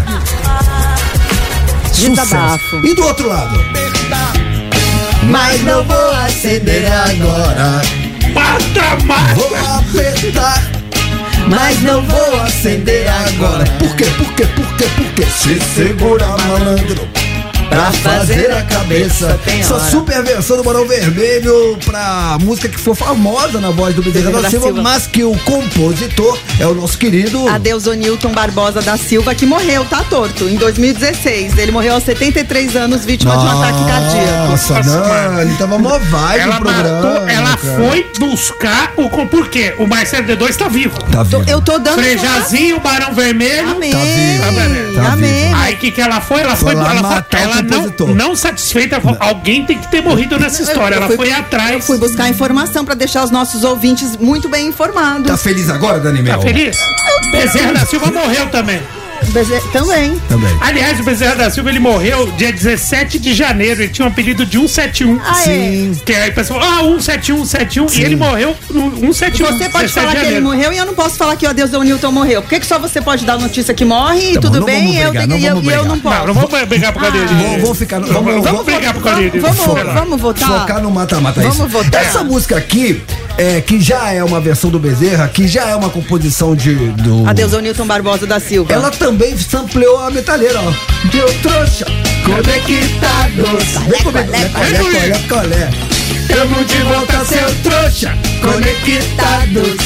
Desabafo. 1.93 2.86
E 2.86 2.95
do 2.95 3.03
outro 3.03 3.27
lado? 3.27 3.60
Mas 5.29 5.62
não 5.63 5.84
vou 5.84 6.12
acender 6.12 6.86
agora. 6.91 7.82
Mata, 8.34 9.06
mata! 9.06 9.36
Vou 9.36 9.56
apertar. 9.56 10.62
Mas 11.47 11.82
não 11.82 12.01
vou 12.01 12.41
acender 12.41 13.08
agora. 13.08 13.63
Por 13.77 13.95
quê? 13.95 14.06
Por 14.17 14.34
quê? 14.34 14.45
Por 14.47 14.75
quê? 14.75 14.86
Por 14.95 15.13
quê? 15.13 15.25
Se 15.25 15.60
segura, 15.60 16.27
malandro. 16.27 17.08
Pra 17.69 17.91
fazer 17.91 18.52
a 18.52 18.62
cabeça. 18.63 19.39
Essa 19.47 19.80
super 19.80 20.23
versão 20.23 20.58
do 20.58 20.63
Barão 20.63 20.88
Vermelho 20.88 21.78
pra 21.84 22.38
música 22.39 22.69
que 22.69 22.80
foi 22.80 22.93
famosa 22.93 23.60
na 23.60 23.71
voz 23.71 23.95
do 23.95 24.04
Bezerra 24.04 24.32
da 24.32 24.41
da 24.41 24.49
Silva, 24.49 24.67
Silva. 24.67 24.82
mas 24.82 25.08
que 25.08 25.23
o 25.23 25.36
compositor 25.39 26.38
é 26.60 26.67
o 26.67 26.73
nosso 26.76 26.97
querido. 26.97 27.47
Adeus, 27.47 27.88
O'Nilton 27.88 28.30
Barbosa 28.32 28.82
da 28.82 28.95
Silva, 28.97 29.34
que 29.34 29.45
morreu, 29.45 29.86
tá 29.86 30.04
torto, 30.10 30.47
em 30.47 30.56
2016. 30.56 31.58
Ele 31.58 31.71
morreu 31.71 31.93
aos 31.95 32.04
73 32.04 32.76
anos, 32.76 33.06
vítima 33.06 33.36
de 33.38 33.45
um 33.45 33.49
ataque 33.62 33.86
cardíaco. 33.86 34.52
Nossa, 34.52 34.73
Nossa, 34.76 34.89
não, 34.99 35.08
mano. 35.08 35.41
ele 35.41 35.56
tava 35.58 35.78
mó 35.80 35.97
vibe 35.99 36.39
Ela 36.41 36.56
no 36.56 36.62
programa. 36.62 37.02
matou, 37.02 37.28
ela 37.30 37.58
cara. 37.58 37.76
foi 37.76 38.12
buscar 38.19 38.93
o. 38.97 39.10
Por 39.28 39.47
quê? 39.49 39.73
O 39.80 39.88
Marcelo 39.88 40.28
D2 40.28 40.56
tá 40.56 40.67
vivo. 40.67 40.97
Tá 41.12 41.23
vivo. 41.23 41.43
Eu 41.47 41.62
tô 41.62 41.80
dando. 41.80 41.95
Frejazinho, 41.95 42.80
Barão 42.80 43.13
Vermelho. 43.15 43.71
Amém. 43.71 43.91
Tá 43.91 43.99
vivo. 43.99 44.93
Tá? 44.95 45.02
Tá 45.04 45.13
Amém. 45.13 45.43
vivo. 45.47 45.56
Aí 45.56 45.73
o 45.73 45.78
que, 45.78 45.91
que 45.91 46.02
ela 46.02 46.21
foi? 46.21 46.41
Ela 46.41 46.56
foi. 46.56 46.73
Foi 46.73 46.82
lá 46.82 47.21
ela 47.32 47.62
ela 47.71 47.93
não, 47.99 48.08
não 48.30 48.36
satisfeita, 48.36 48.99
falou, 49.02 49.17
alguém 49.19 49.65
tem 49.65 49.78
que 49.78 49.89
ter 49.89 50.02
morrido 50.02 50.39
nessa 50.39 50.62
história. 50.63 50.95
Eu 50.95 50.97
ela 50.97 51.08
fui- 51.08 51.17
foi 51.17 51.32
atrás. 51.32 51.71
Eu 51.73 51.82
fui 51.82 51.97
buscar 51.97 52.30
informação 52.30 52.84
pra 52.86 52.95
deixar 52.95 53.23
os 53.23 53.32
nossos 53.32 53.63
ouvintes 53.63 54.17
muito 54.17 54.49
bem 54.49 54.67
informados. 54.67 55.28
Tá 55.28 55.38
feliz 55.38 55.69
agora, 55.69 55.99
Dani 55.99 56.21
Mel? 56.21 56.38
Tá 56.39 56.41
feliz? 56.41 56.78
Bezerra 57.32 57.73
da 57.73 57.86
Silva 57.86 58.12
morreu 58.12 58.47
também. 58.49 58.82
Beze- 59.32 59.62
Também. 59.72 60.20
Também. 60.30 60.58
Aliás, 60.62 61.00
o 61.00 61.04
Bezerra 61.04 61.36
da 61.36 61.50
Silva 61.50 61.70
ele 61.70 61.80
morreu 61.80 62.32
dia 62.38 62.52
17 62.52 63.18
de 63.20 63.34
janeiro. 63.34 63.82
Ele 63.82 63.90
tinha 63.92 64.06
um 64.08 64.10
apelido 64.12 64.46
de 64.46 64.58
171. 64.58 65.20
Ah, 65.26 65.42
é? 65.42 65.44
Sim. 65.44 66.02
Que 66.06 66.14
aí 66.14 66.30
o 66.30 66.34
pessoal, 66.34 66.60
ah, 66.62 66.80
171, 66.82 67.46
171. 67.46 67.88
Sim. 67.90 68.02
E 68.02 68.06
ele 68.06 68.16
morreu 68.16 68.56
no 68.70 68.92
171. 69.14 69.46
Você 69.58 69.70
pode 69.70 69.88
17 69.88 69.92
falar 69.94 70.16
que 70.16 70.26
ele 70.26 70.40
morreu 70.42 70.74
e 70.74 70.78
eu 70.78 70.86
não 70.86 70.94
posso 70.94 71.16
falar 71.16 71.36
que 71.36 71.46
o 71.46 71.50
Adeus 71.50 71.74
O'Nilton 71.74 72.12
morreu. 72.12 72.42
Por 72.42 72.50
que, 72.50 72.60
que 72.60 72.66
só 72.66 72.78
você 72.80 73.02
pode 73.02 73.26
dar 73.26 73.38
notícia 73.40 73.74
que 73.74 73.86
morre 73.86 74.32
e 74.32 74.34
Tá 74.34 74.42
bom, 74.42 74.48
tudo 74.48 74.60
não 74.60 74.66
bem? 74.66 74.82
vamos 74.84 74.96
eu 75.02 75.10
brigar, 75.10 75.28
tenho 75.28 75.30
não 75.30 75.38
e 75.38 75.46
eu, 75.46 75.56
vamos 75.56 75.72
eu 75.72 75.80
brigar. 75.80 75.86
não 75.96 76.00
posso. 76.00 76.18
Não, 76.20 76.28
não 76.28 76.34
vamos 76.34 76.68
brigar 76.70 76.94
por 76.94 77.02
causa 77.02 77.18
dele. 77.18 77.30
Vamos, 77.34 77.62
vamos 77.62 77.78
ficar. 77.78 78.00
Vamos, 78.00 78.14
Vamos, 78.14 78.44
vamos, 78.44 78.66
brigar 78.66 78.94
por 78.94 79.04
causa 79.04 79.20
dele. 79.22 79.40
Vamos, 79.40 79.68
lá. 79.86 79.94
vamos 79.94 80.22
votar. 80.22 80.60
Focar 80.62 80.82
no 80.82 80.92
mata-mata. 80.92 81.40
é 81.40 81.44
Vamos 81.44 81.58
isso. 81.60 81.68
votar. 81.70 82.02
Essa 82.02 82.24
música 82.24 82.58
aqui, 82.58 83.02
é, 83.38 83.62
que 83.62 83.80
já 83.82 84.12
é 84.12 84.24
uma 84.24 84.40
versão 84.40 84.70
do 84.70 84.80
Bezerra, 84.80 85.28
que 85.28 85.48
já 85.48 85.68
é 85.70 85.76
uma 85.76 85.90
composição 85.90 86.56
de, 86.56 86.74
do. 86.74 87.28
Adeus 87.28 87.54
O'Nilton 87.54 87.86
Barbosa 87.86 88.26
da 88.28 88.40
Silva. 88.40 88.74
Ela 88.74 88.92
também 88.92 89.12
sampleou 89.38 89.99
a 89.99 90.10
metalheira, 90.10 90.60
ó. 90.60 90.73
Deu 91.10 91.28
trouxa, 91.41 91.86
conectados. 92.26 93.65
Vem 93.89 94.04
comigo, 94.04 94.32
né? 94.32 94.49
Colé, 94.49 94.78
colé, 94.80 95.19
colé. 95.28 95.69
Tamo 96.28 96.63
de 96.66 96.78
volta, 96.84 97.24
seu 97.26 97.56
trouxa, 97.63 98.13
conectados. 98.42 99.78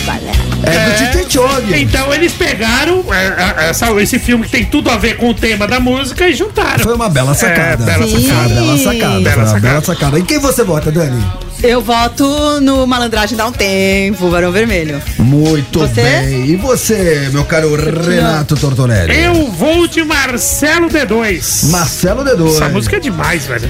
É 0.64 0.90
do 1.12 1.20
Titi 1.22 1.34
Chong. 1.34 1.82
Então 1.82 2.14
eles 2.14 2.34
pegaram 2.34 3.04
é, 3.14 3.66
é, 3.66 3.70
essa- 3.70 3.92
esse 4.02 4.18
filme 4.18 4.46
que 4.46 4.52
tem 4.52 4.66
tudo 4.66 4.90
a 4.90 4.98
ver 4.98 5.18
com 5.18 5.30
o 5.30 5.34
tema 5.34 5.68
da 5.68 5.80
música 5.80 6.28
e 6.28 6.34
juntaram. 6.34 6.80
Foi 6.80 6.96
uma 6.96 7.10
bela 7.10 7.34
sacada. 7.34 7.84
É, 7.84 7.86
bela 7.86 8.08
Sim. 8.08 8.28
sacada. 8.28 8.50
Bela 8.56 8.78
sacada. 8.78 9.20
Bela 9.20 9.46
sacada. 9.46 9.60
bela 9.60 9.82
sacada. 9.84 10.20
E 10.20 10.24
quem 10.24 10.40
você 10.40 10.64
vota, 10.64 10.92
Dani? 10.92 11.24
Eu 11.64 11.82
voto 11.82 12.62
no 12.62 12.86
Malandragem 12.86 13.36
Dá 13.36 13.48
um 13.48 13.52
Tempo, 13.52 14.30
Barão 14.30 14.52
Vermelho. 14.52 15.02
Muito 15.18 15.80
Você? 15.80 16.02
bem. 16.02 16.46
E 16.52 16.56
você, 16.56 17.30
meu 17.34 17.44
caro 17.46 17.76
Renato 17.76 18.56
Tortonelli? 18.56 19.12
Eu 19.24 19.48
vou 19.52 19.88
de 19.88 20.04
Marcelo 20.04 20.88
D2. 20.88 21.70
Marcelo 21.72 22.24
D2. 22.24 22.56
Essa 22.56 22.70
música 22.70 22.98
é 22.98 23.00
demais, 23.00 23.46
velho. 23.48 23.68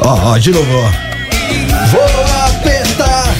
Ó, 0.00 0.32
ó, 0.32 0.38
de 0.38 0.50
novo, 0.50 0.70
ó. 0.76 1.11
Vou 1.92 2.00
apertar, 2.46 3.34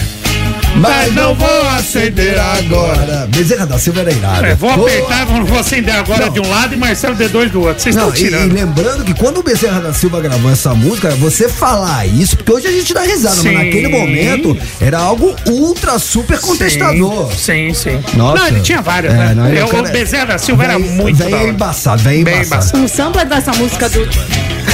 mas 0.76 1.14
não 1.14 1.34
vou 1.34 1.68
acender 1.70 2.38
agora. 2.38 3.26
Bezerra 3.34 3.64
da 3.66 3.78
Silva 3.78 4.00
era 4.00 4.12
irada. 4.12 4.46
É, 4.48 4.54
vou 4.54 4.70
apertar, 4.70 5.24
vou, 5.24 5.44
vou 5.44 5.58
acender 5.58 5.94
agora 5.94 6.28
de 6.28 6.38
um 6.38 6.46
lado 6.50 6.74
e 6.74 6.76
Marcelo 6.76 7.16
D2 7.16 7.48
do 7.50 7.62
outro. 7.62 7.82
Vocês 7.82 7.96
Não, 7.96 8.08
estão 8.10 8.22
e, 8.22 8.26
e 8.26 8.30
tirando. 8.30 8.52
lembrando 8.52 9.04
que 9.04 9.14
quando 9.14 9.38
o 9.38 9.42
Bezerra 9.42 9.80
da 9.80 9.94
Silva 9.94 10.20
gravou 10.20 10.50
essa 10.52 10.74
música, 10.74 11.10
você 11.12 11.48
falar 11.48 12.06
isso, 12.06 12.36
porque 12.36 12.52
hoje 12.52 12.66
a 12.68 12.72
gente 12.72 12.92
dá 12.92 13.00
risada, 13.02 13.36
Sim. 13.36 13.52
mas 13.52 13.64
naquele 13.64 13.88
momento 13.88 14.56
era 14.80 14.98
algo 14.98 15.34
ultra 15.46 15.98
super 15.98 16.38
contestador. 16.38 17.32
Sim, 17.34 17.72
sim. 17.72 17.98
Nossa. 18.14 18.38
Não, 18.38 18.48
ele 18.48 18.60
tinha 18.60 18.82
várias, 18.82 19.14
É, 19.14 19.16
né? 19.16 19.34
não, 19.34 19.48
ele- 19.48 19.60
Eu- 19.60 19.66
o 19.66 19.68
cara- 19.70 19.88
o 19.88 19.92
Bezerra 19.92 20.26
da 20.26 20.38
Silva 20.38 20.64
era 20.64 20.78
Vem- 20.78 20.90
muito 20.90 21.16
Vem 21.24 21.48
embaçado, 21.48 22.02
vem 22.02 22.22
Bem 22.22 22.34
embaçado. 22.42 22.54
embaçado. 22.76 22.84
O 22.84 22.88
sampler 22.88 23.26
dessa 23.26 23.52
música 23.52 23.88
do. 23.88 24.06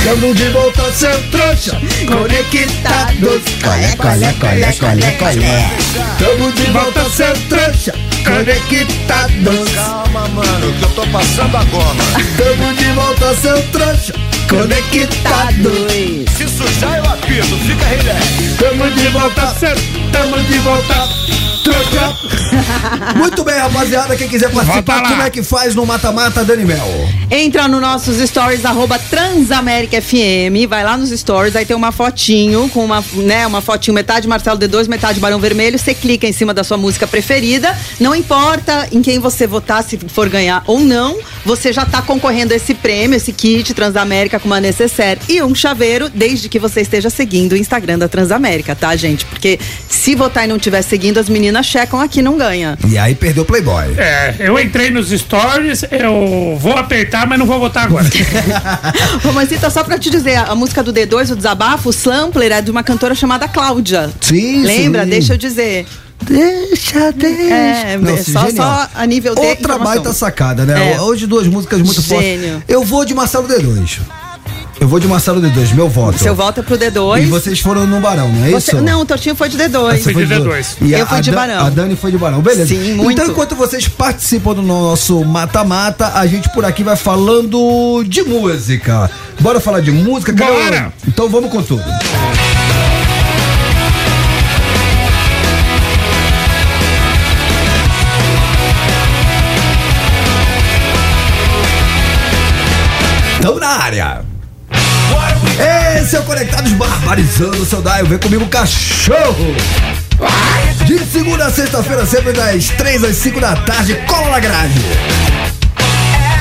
Tamo 0.04 0.34
de 0.34 0.48
volta, 0.50 0.92
seu 0.92 1.10
trouxa, 1.30 1.80
conectados. 2.06 3.42
Colé, 3.62 3.96
colé, 3.96 4.32
colé, 4.34 4.72
colé, 4.78 5.12
colé. 5.18 5.70
Tamo 6.18 6.52
de 6.52 6.70
volta, 6.70 7.04
seu 7.10 7.32
trouxa, 7.48 7.92
conectados. 8.24 9.70
Calma, 9.74 10.28
mano, 10.28 10.72
que 10.78 10.84
eu 10.84 10.90
tô 10.90 11.06
passando 11.08 11.56
a 11.56 11.64
goma. 11.64 12.04
Tamo 12.36 12.74
de 12.74 12.92
volta, 12.92 13.34
seu 13.34 13.62
trouxa, 13.68 14.14
conectados. 14.48 15.92
Se 16.36 16.48
sujar, 16.48 16.98
eu 16.98 17.10
apito, 17.10 17.56
fica 17.66 17.84
relax. 17.86 18.56
Tamo 18.58 18.90
de 18.90 19.08
volta, 19.08 19.54
Tamo 20.12 20.42
de 20.42 20.58
volta. 20.60 21.47
Muito 23.16 23.44
bem, 23.44 23.58
rapaziada. 23.58 24.16
Quem 24.16 24.28
quiser 24.28 24.50
participar, 24.50 25.02
como 25.02 25.22
é 25.22 25.30
que 25.30 25.42
faz 25.42 25.74
no 25.74 25.84
Mata-Mata, 25.84 26.44
Dani 26.44 26.64
Mel? 26.64 26.86
Entra 27.30 27.68
nos 27.68 27.80
nossos 27.80 28.16
stories, 28.18 28.64
arroba 28.64 28.98
Transamérica 28.98 30.00
FM, 30.00 30.68
vai 30.68 30.82
lá 30.82 30.96
nos 30.96 31.10
stories, 31.10 31.54
aí 31.54 31.64
tem 31.66 31.76
uma 31.76 31.92
fotinho 31.92 32.68
com 32.70 32.84
uma, 32.84 33.04
né, 33.14 33.46
uma 33.46 33.60
fotinho 33.60 33.94
metade 33.94 34.26
Marcelo 34.26 34.58
D2, 34.58 34.88
metade 34.88 35.20
Barão 35.20 35.38
Vermelho, 35.38 35.78
você 35.78 35.94
clica 35.94 36.26
em 36.26 36.32
cima 36.32 36.54
da 36.54 36.64
sua 36.64 36.76
música 36.76 37.06
preferida, 37.06 37.76
não 38.00 38.14
importa 38.14 38.88
em 38.90 39.02
quem 39.02 39.18
você 39.18 39.46
votar, 39.46 39.82
se 39.82 39.98
for 40.08 40.28
ganhar 40.28 40.62
ou 40.66 40.80
não, 40.80 41.18
você 41.44 41.72
já 41.72 41.84
tá 41.84 42.02
concorrendo 42.02 42.52
a 42.52 42.56
esse 42.56 42.74
prêmio, 42.74 43.16
esse 43.16 43.32
kit 43.32 43.74
Transamérica 43.74 44.38
com 44.38 44.46
uma 44.46 44.60
necessaire 44.60 45.20
e 45.28 45.42
um 45.42 45.54
chaveiro, 45.54 46.08
desde 46.08 46.48
que 46.48 46.58
você 46.58 46.80
esteja 46.80 47.10
seguindo 47.10 47.52
o 47.52 47.56
Instagram 47.56 47.98
da 47.98 48.08
Transamérica, 48.08 48.74
tá, 48.74 48.94
gente? 48.96 49.24
Porque 49.24 49.58
se 49.88 50.14
votar 50.14 50.44
e 50.44 50.48
não 50.48 50.56
estiver 50.56 50.82
seguindo, 50.82 51.18
as 51.18 51.28
meninas 51.28 51.66
checam 51.66 52.00
aqui, 52.00 52.22
não 52.22 52.36
ganha. 52.36 52.78
E 52.86 52.96
aí 52.98 53.14
perdeu 53.14 53.42
o 53.42 53.46
Playboy. 53.46 53.94
É, 53.96 54.36
eu 54.38 54.58
entrei 54.58 54.90
nos 54.90 55.10
stories, 55.10 55.84
eu 55.90 56.56
vou 56.60 56.72
apertar, 56.72 57.26
mas 57.26 57.38
não 57.38 57.46
vou 57.46 57.58
votar 57.58 57.84
agora. 57.84 58.06
Romancita, 59.22 59.70
só 59.70 59.84
pra 59.84 59.98
te 59.98 60.10
dizer, 60.10 60.36
a 60.36 60.54
música 60.54 60.82
do 60.82 60.92
D2, 60.92 61.32
o 61.32 61.36
Desabafo, 61.36 61.90
o 61.90 61.92
Sampler 61.92 62.52
é 62.52 62.60
de 62.60 62.70
uma 62.70 62.82
cantora 62.82 63.14
chamada 63.14 63.48
Cláudia. 63.48 64.10
Sim, 64.20 64.62
Lembra? 64.62 65.04
sim. 65.04 65.10
Deixa 65.10 65.34
eu 65.34 65.38
dizer. 65.38 65.86
Deixa, 66.24 67.12
deixa. 67.12 67.54
É, 67.54 67.98
só- 68.22 68.46
genial. 68.46 68.66
só 68.66 68.88
a 68.94 69.06
nível 69.06 69.34
de 69.34 69.40
Outra 69.40 69.54
informação. 69.60 69.94
baita 69.94 70.12
sacada, 70.12 70.64
né? 70.66 70.94
É. 70.94 71.00
Hoje 71.00 71.26
duas 71.26 71.46
músicas 71.46 71.80
muito 71.80 72.00
Gênio. 72.02 72.50
fortes. 72.54 72.64
Eu 72.68 72.82
vou 72.84 73.04
de 73.04 73.14
Marcelo 73.14 73.46
D2. 73.48 74.00
Eu 74.80 74.86
vou 74.86 75.00
de 75.00 75.08
Marcelo 75.08 75.40
D2, 75.40 75.74
meu 75.74 75.88
voto. 75.88 76.18
Seu 76.20 76.36
voto 76.36 76.60
é 76.60 76.62
pro 76.62 76.78
D2. 76.78 77.22
E 77.22 77.26
vocês 77.26 77.58
foram 77.58 77.84
no 77.84 77.98
Barão, 77.98 78.28
não 78.30 78.46
é 78.46 78.50
Você- 78.50 78.76
isso? 78.76 78.80
não, 78.84 79.00
o 79.00 79.04
Tortinho 79.04 79.34
foi 79.34 79.48
de 79.48 79.56
D2. 79.58 79.98
Você 80.04 80.12
Fui 80.12 80.24
de 80.24 80.34
do- 80.34 80.44
D2. 80.44 80.76
E 80.80 80.92
Eu 80.92 81.02
a, 81.02 81.06
fui 81.06 81.20
de 81.20 81.32
Barão. 81.32 81.66
A 81.66 81.70
Dani 81.70 81.96
foi 81.96 82.12
de 82.12 82.18
Barão, 82.18 82.40
beleza? 82.40 82.66
Sim, 82.68 82.92
muito. 82.94 83.10
Então, 83.20 83.26
enquanto 83.26 83.56
vocês 83.56 83.88
participam 83.88 84.54
do 84.54 84.62
nosso 84.62 85.24
mata-mata, 85.24 86.12
a 86.14 86.24
gente 86.28 86.48
por 86.50 86.64
aqui 86.64 86.84
vai 86.84 86.94
falando 86.94 88.04
de 88.06 88.22
música. 88.22 89.10
Bora 89.40 89.58
falar 89.58 89.80
de 89.80 89.90
música? 89.90 90.32
Bora! 90.32 90.92
Então 91.08 91.28
vamos 91.28 91.50
com 91.50 91.60
tudo. 91.60 91.82
Tamo 103.40 103.60
na 103.60 103.68
área. 103.68 104.24
É 105.58 106.18
o 106.18 106.22
Conectados 106.24 106.72
Barbarizando, 106.72 107.64
seu 107.64 107.80
Daio. 107.80 108.06
Vem 108.06 108.18
comigo, 108.18 108.46
cachorro. 108.46 109.54
De 110.84 110.98
segunda 111.06 111.46
a 111.46 111.50
sexta-feira, 111.50 112.04
sempre 112.06 112.32
das 112.32 112.68
três 112.70 113.04
às 113.04 113.16
cinco 113.16 113.40
da 113.40 113.54
tarde, 113.56 113.94
cola 114.06 114.30
na 114.30 114.40
grade. 114.40 114.80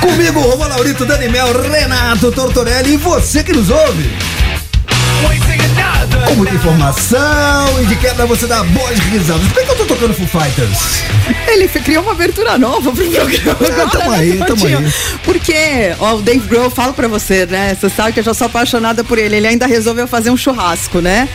Comigo, 0.00 0.40
Roma 0.40 0.66
Laurito, 0.66 1.04
Dani 1.04 1.28
Mel, 1.28 1.52
Renato 1.70 2.32
Tortorelli 2.32 2.94
e 2.94 2.96
você 2.96 3.44
que 3.44 3.52
nos 3.52 3.70
ouve. 3.70 4.16
Com 6.26 6.34
muita 6.34 6.54
informação 6.54 7.82
e 7.82 7.86
de 7.86 7.96
quebra 7.96 8.26
você 8.26 8.46
dá 8.46 8.62
boas 8.62 8.98
risadas. 8.98 9.46
Por 9.48 9.64
que, 9.64 9.70
eu 9.70 9.76
tô 9.76 9.84
tocando 9.84 10.14
Foo 10.14 10.26
Fighters? 10.26 11.02
Ele 11.46 11.68
criou 11.68 12.02
uma 12.02 12.12
abertura 12.12 12.58
nova 12.58 12.92
pro 12.92 13.04
programa. 13.10 13.50
agora, 13.52 13.88
tamo 13.90 14.10
né, 14.10 14.18
aí, 14.18 14.32
tamo 14.38 14.46
Tortinho? 14.46 14.78
aí. 14.78 14.92
Porque, 15.24 15.94
ó, 15.98 16.16
o 16.16 16.22
Dave 16.22 16.46
Grohl, 16.46 16.70
falo 16.70 16.92
pra 16.92 17.08
você, 17.08 17.46
né? 17.46 17.76
Você 17.78 17.88
sabe 17.88 18.12
que 18.12 18.20
eu 18.20 18.24
já 18.24 18.34
sou 18.34 18.46
apaixonada 18.46 19.02
por 19.02 19.18
ele. 19.18 19.36
Ele 19.36 19.46
ainda 19.46 19.66
resolveu 19.66 20.06
fazer 20.06 20.30
um 20.30 20.36
churrasco, 20.36 21.00
né? 21.00 21.28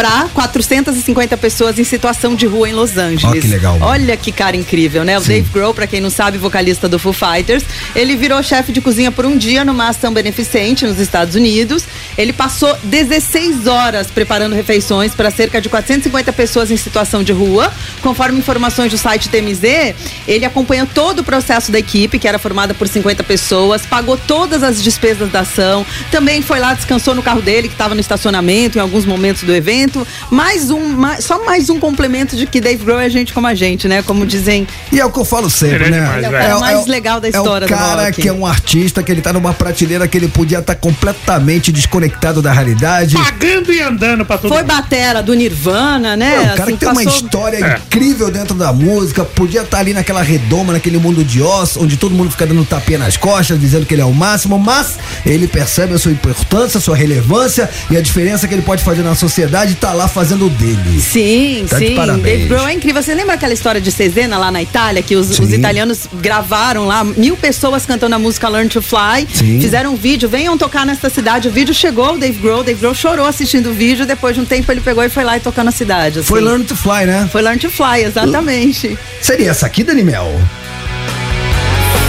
Pra 0.00 0.30
450 0.32 1.36
pessoas 1.36 1.78
em 1.78 1.84
situação 1.84 2.34
de 2.34 2.46
rua 2.46 2.66
em 2.66 2.72
Los 2.72 2.96
Angeles. 2.96 3.22
Ó, 3.24 3.32
que 3.32 3.46
legal, 3.46 3.78
mano. 3.78 3.84
Olha 3.92 4.16
que 4.16 4.32
cara 4.32 4.56
incrível, 4.56 5.04
né? 5.04 5.18
O 5.18 5.20
Sim. 5.20 5.28
Dave 5.28 5.50
Grohl, 5.52 5.74
pra 5.74 5.86
quem 5.86 6.00
não 6.00 6.08
sabe, 6.08 6.38
vocalista 6.38 6.88
do 6.88 6.98
Foo 6.98 7.12
Fighters, 7.12 7.62
ele 7.94 8.16
virou 8.16 8.42
chefe 8.42 8.72
de 8.72 8.80
cozinha 8.80 9.12
por 9.12 9.26
um 9.26 9.36
dia 9.36 9.62
numa 9.62 9.90
ação 9.90 10.10
beneficente 10.10 10.86
nos 10.86 10.98
Estados 10.98 11.34
Unidos. 11.34 11.84
Ele 12.16 12.32
passou 12.32 12.74
16 12.82 13.66
horas 13.66 14.06
preparando 14.06 14.54
refeições 14.54 15.14
para 15.14 15.30
cerca 15.30 15.60
de 15.60 15.68
450 15.68 16.32
pessoas 16.32 16.70
em 16.70 16.78
situação 16.78 17.22
de 17.22 17.34
rua. 17.34 17.70
Conforme 18.00 18.38
informações 18.38 18.90
do 18.90 18.96
site 18.96 19.28
TMZ, 19.28 19.94
ele 20.26 20.46
acompanhou 20.46 20.86
todo 20.86 21.18
o 21.18 21.24
processo 21.24 21.70
da 21.70 21.78
equipe, 21.78 22.18
que 22.18 22.26
era 22.26 22.38
formada 22.38 22.72
por 22.72 22.88
50 22.88 23.22
pessoas, 23.24 23.84
pagou 23.84 24.16
todas 24.16 24.62
as 24.62 24.82
despesas 24.82 25.30
da 25.30 25.40
ação, 25.40 25.84
também 26.10 26.40
foi 26.40 26.58
lá, 26.58 26.72
descansou 26.72 27.14
no 27.14 27.22
carro 27.22 27.42
dele, 27.42 27.68
que 27.68 27.74
estava 27.74 27.94
no 27.94 28.00
estacionamento 28.00 28.78
em 28.78 28.80
alguns 28.80 29.04
momentos 29.04 29.42
do 29.42 29.54
evento. 29.54 29.89
Mais 30.30 30.70
um, 30.70 30.80
mais- 30.88 31.24
só 31.24 31.44
mais 31.44 31.68
um 31.70 31.78
complemento 31.78 32.36
de 32.36 32.46
que 32.46 32.60
Dave 32.60 32.84
Grohl 32.84 33.00
é 33.00 33.08
gente 33.10 33.32
como 33.32 33.46
a 33.46 33.54
gente, 33.54 33.88
né? 33.88 34.02
Como 34.02 34.26
dizem 34.26 34.66
E 34.92 35.00
é 35.00 35.04
o 35.04 35.10
que 35.10 35.18
eu 35.18 35.24
falo 35.24 35.48
sempre, 35.50 35.86
é 35.86 35.90
né? 35.90 35.98
demais, 36.00 36.16
Ele 36.18 36.26
é 36.26 36.28
o 36.28 36.32
cara 36.32 36.58
mais 36.60 36.86
legal 36.86 37.20
da 37.20 37.28
história 37.28 37.64
É 37.64 37.66
o 37.66 37.68
cara 37.70 38.12
que 38.12 38.28
é 38.28 38.32
um 38.32 38.46
artista, 38.46 39.02
que 39.02 39.10
ele 39.10 39.20
tá 39.20 39.32
numa 39.32 39.52
prateleira 39.52 40.06
que 40.08 40.16
ele 40.16 40.28
podia 40.28 40.58
estar 40.58 40.74
completamente 40.74 41.72
desconectado 41.72 42.40
da 42.42 42.52
realidade. 42.52 43.16
Pagando 43.16 43.72
e 43.72 43.80
andando 43.80 44.24
pra 44.24 44.38
todo 44.38 44.48
Foi 44.50 44.58
mundo. 44.62 44.68
batera 44.68 45.22
do 45.22 45.34
Nirvana, 45.34 46.16
né? 46.16 46.34
É, 46.34 46.40
o 46.40 46.42
cara 46.56 46.62
Assim, 46.64 46.72
que 46.72 46.78
tem 46.78 46.88
uma 46.88 47.02
passou- 47.04 47.20
história 47.22 47.64
É. 47.64 47.76
incrível 47.78 48.30
dentro 48.30 48.54
da 48.54 48.72
música, 48.72 49.24
podia 49.24 49.62
estar 49.62 49.78
ali 49.78 49.92
naquela 49.92 50.22
redoma, 50.22 50.72
naquele 50.72 50.98
mundo 50.98 51.24
de 51.24 51.42
Oz, 51.42 51.76
onde 51.76 51.96
todo 51.96 52.14
mundo 52.14 52.30
fica 52.30 52.46
dando 52.46 52.64
tapinha 52.64 52.98
nas 52.98 53.16
costas, 53.16 53.58
dizendo 53.60 53.86
que 53.86 53.94
ele 53.94 54.02
é 54.02 54.04
o 54.04 54.12
máximo, 54.12 54.58
mas 54.58 54.98
ele 55.26 55.46
percebe 55.48 55.94
a 55.94 55.98
sua 55.98 56.12
importância, 56.12 56.78
a 56.78 56.80
sua 56.80 56.96
relevância 56.96 57.68
e 57.90 57.96
a 57.96 58.00
diferença 58.00 58.46
que 58.46 58.54
ele 58.54 58.62
pode 58.62 58.82
fazer 58.82 59.02
na 59.02 59.14
sociedade 59.14 59.69
e 59.70 59.74
tá 59.74 59.92
lá 59.92 60.08
fazendo 60.08 60.46
o 60.46 60.50
dele. 60.50 61.00
Sim, 61.00 61.66
Tá 61.68 61.78
sim. 61.78 61.94
Dave 62.22 62.46
Grohl 62.46 62.66
é 62.68 62.72
incrível. 62.72 63.02
Você 63.02 63.14
lembra 63.14 63.34
aquela 63.34 63.52
história 63.52 63.80
de 63.80 63.90
Cesena 63.90 64.36
lá 64.38 64.50
na 64.50 64.62
Itália, 64.62 65.02
que 65.02 65.14
os, 65.16 65.38
os 65.38 65.52
italianos 65.52 66.08
gravaram 66.20 66.86
lá, 66.86 67.04
mil 67.04 67.36
pessoas 67.36 67.86
cantando 67.86 68.14
a 68.14 68.18
música 68.18 68.48
Learn 68.48 68.68
to 68.68 68.82
Fly, 68.82 69.26
Sim. 69.32 69.60
fizeram 69.60 69.92
um 69.94 69.96
vídeo, 69.96 70.28
venham 70.28 70.56
tocar 70.58 70.84
nessa 70.84 71.08
cidade. 71.08 71.48
O 71.48 71.50
vídeo 71.50 71.74
chegou, 71.74 72.14
o 72.14 72.18
Dave 72.18 72.38
Grohl, 72.38 72.62
Dave 72.64 72.80
Grohl 72.80 72.94
chorou 72.94 73.26
assistindo 73.26 73.70
o 73.70 73.72
vídeo, 73.72 74.06
depois 74.06 74.34
de 74.34 74.40
um 74.40 74.44
tempo 74.44 74.70
ele 74.72 74.80
pegou 74.80 75.04
e 75.04 75.08
foi 75.08 75.24
lá 75.24 75.36
e 75.36 75.40
tocou 75.40 75.62
na 75.64 75.70
cidade. 75.72 76.20
assim. 76.20 76.28
Foi 76.28 76.40
Learn 76.40 76.64
to 76.64 76.76
Fly, 76.76 77.06
né? 77.06 77.28
Foi 77.30 77.42
Learn 77.42 77.58
to 77.58 77.70
Fly, 77.70 78.04
exatamente. 78.04 78.98
Seria 79.20 79.50
essa 79.50 79.66
aqui, 79.66 79.84
Dani 79.84 80.02
Mel? 80.02 80.30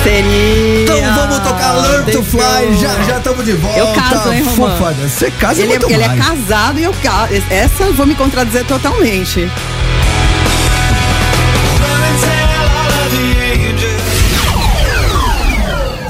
Seria. 0.04 0.84
Então 0.84 1.16
vamos 1.16 1.40
tocar 1.40 1.74
Learn 1.74 2.12
to 2.12 2.24
Fly, 2.24 2.76
já 2.80 3.04
já 3.04 3.18
estamos 3.18 3.46
de 3.46 3.54
volta. 3.54 3.78
Eu 3.80 3.88
caso, 3.94 4.34
hein? 4.34 4.44
Fofada, 4.44 4.96
Você 5.08 5.30
casa 5.32 5.62
Ele, 5.62 5.74
é, 5.74 5.76
ele 5.94 6.04
é 6.04 6.10
casado 6.18 6.80
e 6.80 6.84
eu 6.84 6.94
ca- 7.04 7.30
Essa 7.50 7.84
eu 7.84 7.94
vou 7.94 8.06
me 8.08 8.16
contradizer 8.16 8.66
totalmente. 8.66 9.48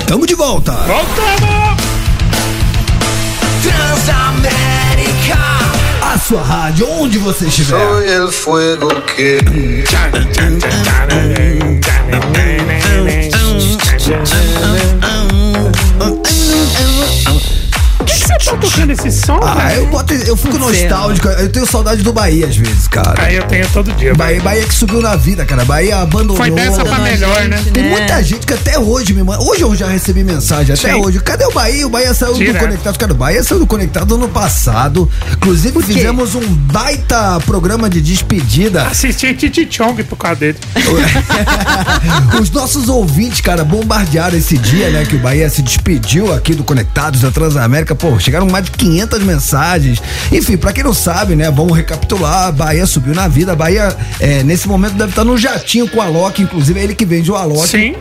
Tamo 0.08 0.26
de 0.26 0.36
volta. 0.36 0.72
Voltamos! 0.72 1.52
A 6.02 6.18
sua 6.18 6.42
rádio, 6.44 6.90
onde 6.90 7.18
você 7.18 7.46
estiver. 7.46 7.80
Soy 7.80 8.10
el 8.10 8.28
fuego 8.32 8.90
que 9.16 9.40
Por 14.04 14.18
que 14.18 15.91
você 18.40 18.52
tá 18.52 18.58
tocando 18.58 18.92
esse 18.92 19.12
som, 19.12 19.40
Ah, 19.44 19.74
eu, 19.74 19.88
boto, 19.88 20.14
eu 20.14 20.36
fico 20.36 20.58
nostálgico. 20.58 21.28
Eu 21.28 21.50
tenho 21.52 21.66
saudade 21.66 22.02
do 22.02 22.14
Bahia 22.14 22.48
às 22.48 22.56
vezes, 22.56 22.88
cara. 22.88 23.22
Aí 23.22 23.36
eu 23.36 23.44
tenho 23.44 23.68
todo 23.70 23.92
dia. 23.94 24.14
Bahia, 24.16 24.42
Bahia 24.42 24.64
que 24.66 24.74
subiu 24.74 25.02
na 25.02 25.16
vida, 25.16 25.46
cara. 25.46 25.66
Bahia 25.66 25.98
abandonou. 25.98 26.38
Foi 26.38 26.52
dessa 26.52 26.84
pra 26.84 27.00
melhor, 27.00 27.44
né? 27.48 27.62
Tem 27.74 27.84
muita 27.90 28.22
gente 28.24 28.46
que 28.46 28.54
até 28.54 28.78
hoje 28.80 29.14
me 29.14 29.24
manda. 29.24 29.42
Hoje 29.44 29.62
eu 29.62 29.76
já 29.76 29.88
recebi 29.88 30.24
mensagem, 30.24 30.74
até 30.74 30.94
Sim. 30.94 31.02
hoje. 31.02 31.20
Cadê 31.20 31.46
o 31.46 31.52
Bahia? 31.52 31.86
O 31.86 31.90
Bahia 31.90 32.14
saiu 32.14 32.34
Direto. 32.34 32.54
do 32.54 32.60
Conectado. 32.60 32.98
Cara, 32.98 33.12
o 33.14 33.16
Bahia 33.16 33.44
saiu 33.44 33.60
do 33.60 33.68
Conectado 33.68 34.16
ano 34.16 34.28
passado. 34.30 35.10
Inclusive, 35.34 35.82
fizemos 35.84 36.36
um 36.36 36.42
baita 36.42 37.40
programa 37.46 37.90
de 37.90 38.02
despedida. 38.02 38.84
Assisti 38.88 39.34
Titi 39.34 39.68
Chong 39.70 40.04
por 40.04 40.18
causa 40.18 40.40
dele. 40.40 40.58
Os 42.42 42.50
nossos 42.52 42.90
ouvintes, 42.90 43.42
cara, 43.42 43.64
bombardearam 43.64 44.38
esse 44.38 44.58
dia, 44.58 44.90
né? 44.90 45.06
Que 45.06 45.16
o 45.16 45.20
Bahia 45.20 45.50
se 45.50 45.62
despediu 45.62 46.34
aqui 46.34 46.54
do 46.56 46.64
Conectados 46.64 47.22
da 47.22 47.32
Transamérica. 47.32 47.96
Pô, 47.96 48.20
chegaram 48.22 48.48
mais 48.48 48.66
de 48.66 48.72
500 48.72 49.24
mensagens. 49.24 50.02
Enfim, 50.32 50.58
pra 50.58 50.72
quem 50.74 50.84
não 50.84 50.94
sabe, 50.94 51.36
né? 51.36 51.50
Vamos 51.52 51.76
recapitular. 51.76 52.48
A 52.48 52.52
Bahia 52.52 52.86
subiu 52.86 53.14
na 53.14 53.28
vida. 53.28 53.54
A 53.54 53.56
Bahia, 53.56 53.96
é, 54.20 54.44
nesse 54.44 54.68
momento, 54.68 54.94
deve 54.94 55.12
estar 55.12 55.24
no 55.24 55.38
jatinho 55.38 55.88
com 55.88 56.02
a 56.02 56.06
Alok. 56.06 56.42
Inclusive, 56.42 56.80
é 56.80 56.84
ele 56.84 56.96
que 56.96 57.06
vende 57.06 57.32
o 57.32 57.36
Alok. 57.36 57.68
Sim. 57.68 57.96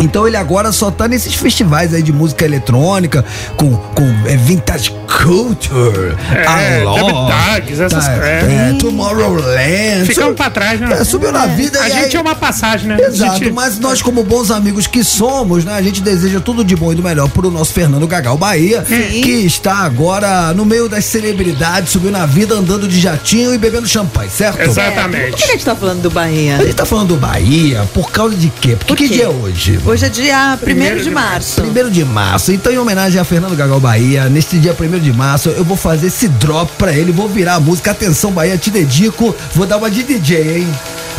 Então 0.00 0.26
ele 0.26 0.36
agora 0.36 0.70
só 0.72 0.90
tá 0.90 1.08
nesses 1.08 1.34
festivais 1.34 1.92
aí 1.92 2.02
de 2.02 2.12
música 2.12 2.44
eletrônica, 2.44 3.24
com, 3.56 3.74
com 3.76 4.04
é, 4.26 4.36
vintage 4.36 4.90
culture, 5.06 6.14
É, 6.30 6.80
Dub 6.82 7.12
Dogs, 7.12 7.80
essas 7.82 8.04
tá, 8.06 8.12
coisas. 8.12 8.28
é, 8.50 8.76
Tomorrowland. 8.78 10.06
Ficamos 10.06 10.36
pra 10.36 10.50
trás, 10.50 10.80
né? 10.80 10.88
é, 11.00 11.04
subiu 11.04 11.32
na 11.32 11.46
vida 11.46 11.80
A 11.80 11.88
e 11.88 11.92
gente 11.92 12.04
aí- 12.06 12.16
é 12.16 12.20
uma 12.20 12.34
passagem, 12.34 12.88
né? 12.88 12.96
Exato, 13.00 13.38
gente- 13.44 13.52
mas 13.52 13.78
nós, 13.78 14.00
como 14.02 14.22
bons 14.22 14.50
amigos 14.50 14.86
que 14.86 15.02
somos, 15.02 15.64
né? 15.64 15.74
A 15.74 15.82
gente 15.82 16.00
deseja 16.00 16.40
tudo 16.40 16.64
de 16.64 16.76
bom 16.76 16.92
e 16.92 16.94
do 16.94 17.02
melhor 17.02 17.28
pro 17.28 17.50
nosso 17.50 17.72
Fernando 17.72 18.06
Gagal 18.06 18.36
Bahia, 18.36 18.82
que 18.82 19.30
está 19.46 19.78
agora 19.78 20.52
no 20.54 20.64
meio 20.64 20.88
das 20.88 21.04
celebridades, 21.04 21.90
subiu 21.90 22.10
na 22.10 22.26
vida 22.26 22.54
andando 22.54 22.86
de 22.86 23.00
jatinho 23.00 23.54
e 23.54 23.58
bebendo 23.58 23.86
champanhe, 23.88 24.30
certo? 24.30 24.60
Exatamente. 24.60 25.30
Por 25.32 25.36
que 25.38 25.44
a 25.44 25.48
gente 25.48 25.64
tá 25.64 25.74
falando 25.74 26.02
do 26.02 26.10
Bahia? 26.10 26.56
A 26.56 26.62
gente 26.64 26.74
tá 26.74 26.84
falando 26.86 27.08
do 27.08 27.16
Bahia 27.16 27.82
por 27.92 28.10
causa 28.10 28.36
de 28.36 28.48
quê? 28.48 28.76
Porque 28.76 28.86
Por 28.86 28.96
que 28.96 29.08
quê? 29.08 29.14
dia 29.14 29.24
é 29.24 29.28
hoje? 29.28 29.78
Hoje 29.88 30.04
é 30.04 30.08
dia 30.10 30.58
1 30.60 30.64
Primeiro 30.66 31.02
de 31.02 31.10
março. 31.10 31.62
Primeiro 31.62 31.90
de 31.90 32.04
março. 32.04 32.52
Então, 32.52 32.70
em 32.70 32.76
homenagem 32.76 33.18
a 33.18 33.24
Fernando 33.24 33.56
Gagal 33.56 33.80
Bahia, 33.80 34.28
neste 34.28 34.58
dia 34.58 34.76
1 34.78 34.98
de 34.98 35.14
março, 35.14 35.48
eu 35.48 35.64
vou 35.64 35.78
fazer 35.78 36.08
esse 36.08 36.28
drop 36.28 36.70
pra 36.76 36.92
ele, 36.92 37.10
vou 37.10 37.26
virar 37.26 37.54
a 37.54 37.60
música. 37.60 37.92
Atenção, 37.92 38.30
Bahia, 38.30 38.58
te 38.58 38.70
dedico. 38.70 39.34
Vou 39.54 39.66
dar 39.66 39.78
uma 39.78 39.90
de 39.90 40.02
DJ, 40.02 40.58
hein? 40.58 40.68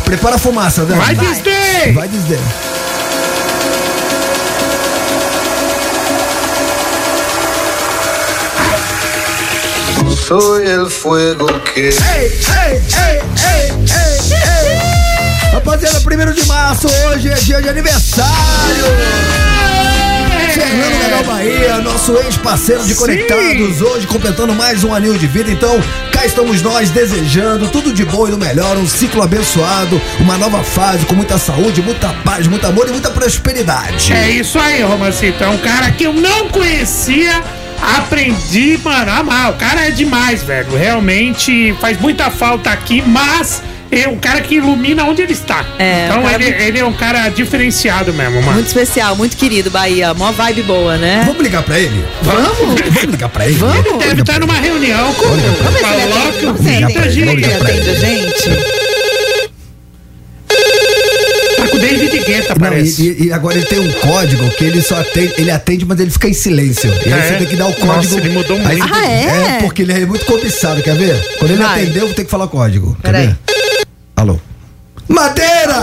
Prepara 0.04 0.36
a 0.36 0.38
fumaça, 0.38 0.84
Dani. 0.84 1.00
Vai, 1.00 1.16
Disney! 1.16 1.92
Vai 1.92 2.08
dizer. 2.08 2.38
Soy 10.28 10.64
el 10.64 10.88
fuego 10.88 11.48
que 11.74 11.80
Ei, 11.80 11.90
ei, 11.90 12.30
ei, 12.54 12.80
ei, 12.86 13.18
ei, 13.18 13.66
ei. 13.66 13.69
Rapaziada, 15.60 16.00
primeiro 16.00 16.32
de 16.32 16.46
março, 16.46 16.88
hoje 16.88 17.28
é 17.28 17.34
dia 17.34 17.60
de 17.60 17.68
aniversário. 17.68 18.30
Fernando 20.54 20.98
Legal 21.02 21.24
Bahia, 21.24 21.78
nosso 21.82 22.16
ex-parceiro 22.16 22.82
de. 22.84 22.94
Conectados, 22.94 23.82
hoje 23.82 24.06
completando 24.06 24.54
mais 24.54 24.82
um 24.84 24.94
anil 24.94 25.18
de 25.18 25.26
vida. 25.26 25.50
Então, 25.50 25.78
cá 26.10 26.24
estamos 26.24 26.62
nós 26.62 26.88
desejando 26.88 27.68
tudo 27.68 27.92
de 27.92 28.06
bom 28.06 28.26
e 28.26 28.30
do 28.30 28.38
melhor, 28.38 28.78
um 28.78 28.88
ciclo 28.88 29.22
abençoado, 29.22 30.00
uma 30.18 30.38
nova 30.38 30.64
fase 30.64 31.04
com 31.04 31.14
muita 31.14 31.36
saúde, 31.36 31.82
muita 31.82 32.08
paz, 32.24 32.46
muito 32.46 32.66
amor 32.66 32.88
e 32.88 32.92
muita 32.92 33.10
prosperidade. 33.10 34.14
É 34.14 34.30
isso 34.30 34.58
aí, 34.58 34.80
Romancito. 34.80 35.44
É 35.44 35.48
um 35.48 35.58
cara 35.58 35.90
que 35.90 36.04
eu 36.04 36.14
não 36.14 36.48
conhecia. 36.48 37.44
Aprendi, 37.98 38.78
mano, 38.82 39.10
a 39.10 39.18
amar. 39.18 39.50
O 39.50 39.54
cara 39.54 39.88
é 39.88 39.90
demais, 39.90 40.42
velho. 40.42 40.74
Realmente 40.74 41.76
faz 41.80 42.00
muita 42.00 42.30
falta 42.30 42.70
aqui, 42.70 43.02
mas 43.06 43.62
é 43.92 44.08
um 44.08 44.16
cara 44.16 44.40
que 44.40 44.54
ilumina 44.56 45.04
onde 45.04 45.20
ele 45.22 45.32
está. 45.32 45.64
É, 45.78 46.06
então 46.06 46.22
um 46.22 46.28
ele, 46.30 46.44
muito- 46.44 46.62
ele 46.62 46.78
é 46.78 46.84
um 46.84 46.92
cara 46.92 47.28
diferenciado 47.28 48.12
mesmo, 48.12 48.36
mano. 48.40 48.52
Muito 48.52 48.66
especial, 48.68 49.16
muito 49.16 49.36
querido, 49.36 49.70
Bahia. 49.70 50.14
Mó 50.14 50.30
vibe 50.32 50.62
boa, 50.62 50.96
né? 50.96 51.22
Vamos 51.26 51.42
ligar 51.42 51.62
pra 51.62 51.78
ele? 51.78 52.04
Vamos? 52.22 52.58
Vamos 52.58 53.02
ligar 53.04 53.28
pra 53.28 53.46
ele? 53.46 53.54
Vamos? 53.54 53.98
Deve 54.04 54.20
estar 54.20 54.38
numa 54.38 54.54
reunião 54.54 55.12
com 55.14 55.24
ele 55.26 55.46
atende. 55.46 56.12
Coloca 56.12 56.40
Vamos 56.42 56.60
ver 56.62 56.70
se 56.70 56.76
ele 56.76 56.84
atende. 56.84 57.20
ele, 57.20 57.30
ele 57.30 57.44
a 57.90 57.94
gente. 57.94 58.50
Tá 61.56 61.64
o 61.76 61.78
David 61.78 62.18
Guetta, 62.24 62.54
Não, 62.54 62.60
parece. 62.60 63.02
e, 63.02 63.26
e 63.26 63.32
agora 63.32 63.56
ele 63.56 63.66
tem 63.66 63.78
um 63.78 63.92
código 63.92 64.48
que 64.50 64.64
ele 64.64 64.80
só 64.82 65.00
atende, 65.00 65.34
ele 65.38 65.50
atende, 65.50 65.84
mas 65.84 65.98
ele 66.00 66.10
fica 66.10 66.28
em 66.28 66.32
silêncio. 66.32 66.90
E 67.06 67.12
aí 67.12 67.18
É? 67.20 67.22
você 67.22 67.34
tem 67.36 67.46
que 67.46 67.56
dar 67.56 67.66
o 67.66 67.70
Nossa, 67.70 67.86
código. 67.86 68.18
ele 68.18 68.28
mudou 68.30 68.56
Aí 68.64 68.76
muito. 68.78 68.92
tem- 68.92 69.02
Ah, 69.02 69.56
é? 69.56 69.58
porque 69.62 69.82
ele 69.82 69.92
é 69.92 70.06
muito 70.06 70.24
cobiçado, 70.24 70.82
quer 70.82 70.94
ver? 70.96 71.16
Quando 71.38 71.52
ele 71.52 71.62
Vai. 71.62 71.82
atendeu, 71.82 72.02
eu 72.02 72.06
vou 72.06 72.14
ter 72.14 72.24
que 72.24 72.30
falar 72.30 72.44
o 72.44 72.48
código. 72.48 72.96
Quer 73.02 73.12
Peraí. 73.12 73.26
ver? 73.28 73.36
Alô? 74.20 74.38
Madeira! 75.08 75.80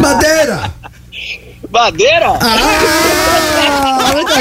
Madeira! 0.00 0.72
Madeira? 1.70 2.38
Ah, 2.40 4.10
muitas 4.12 4.36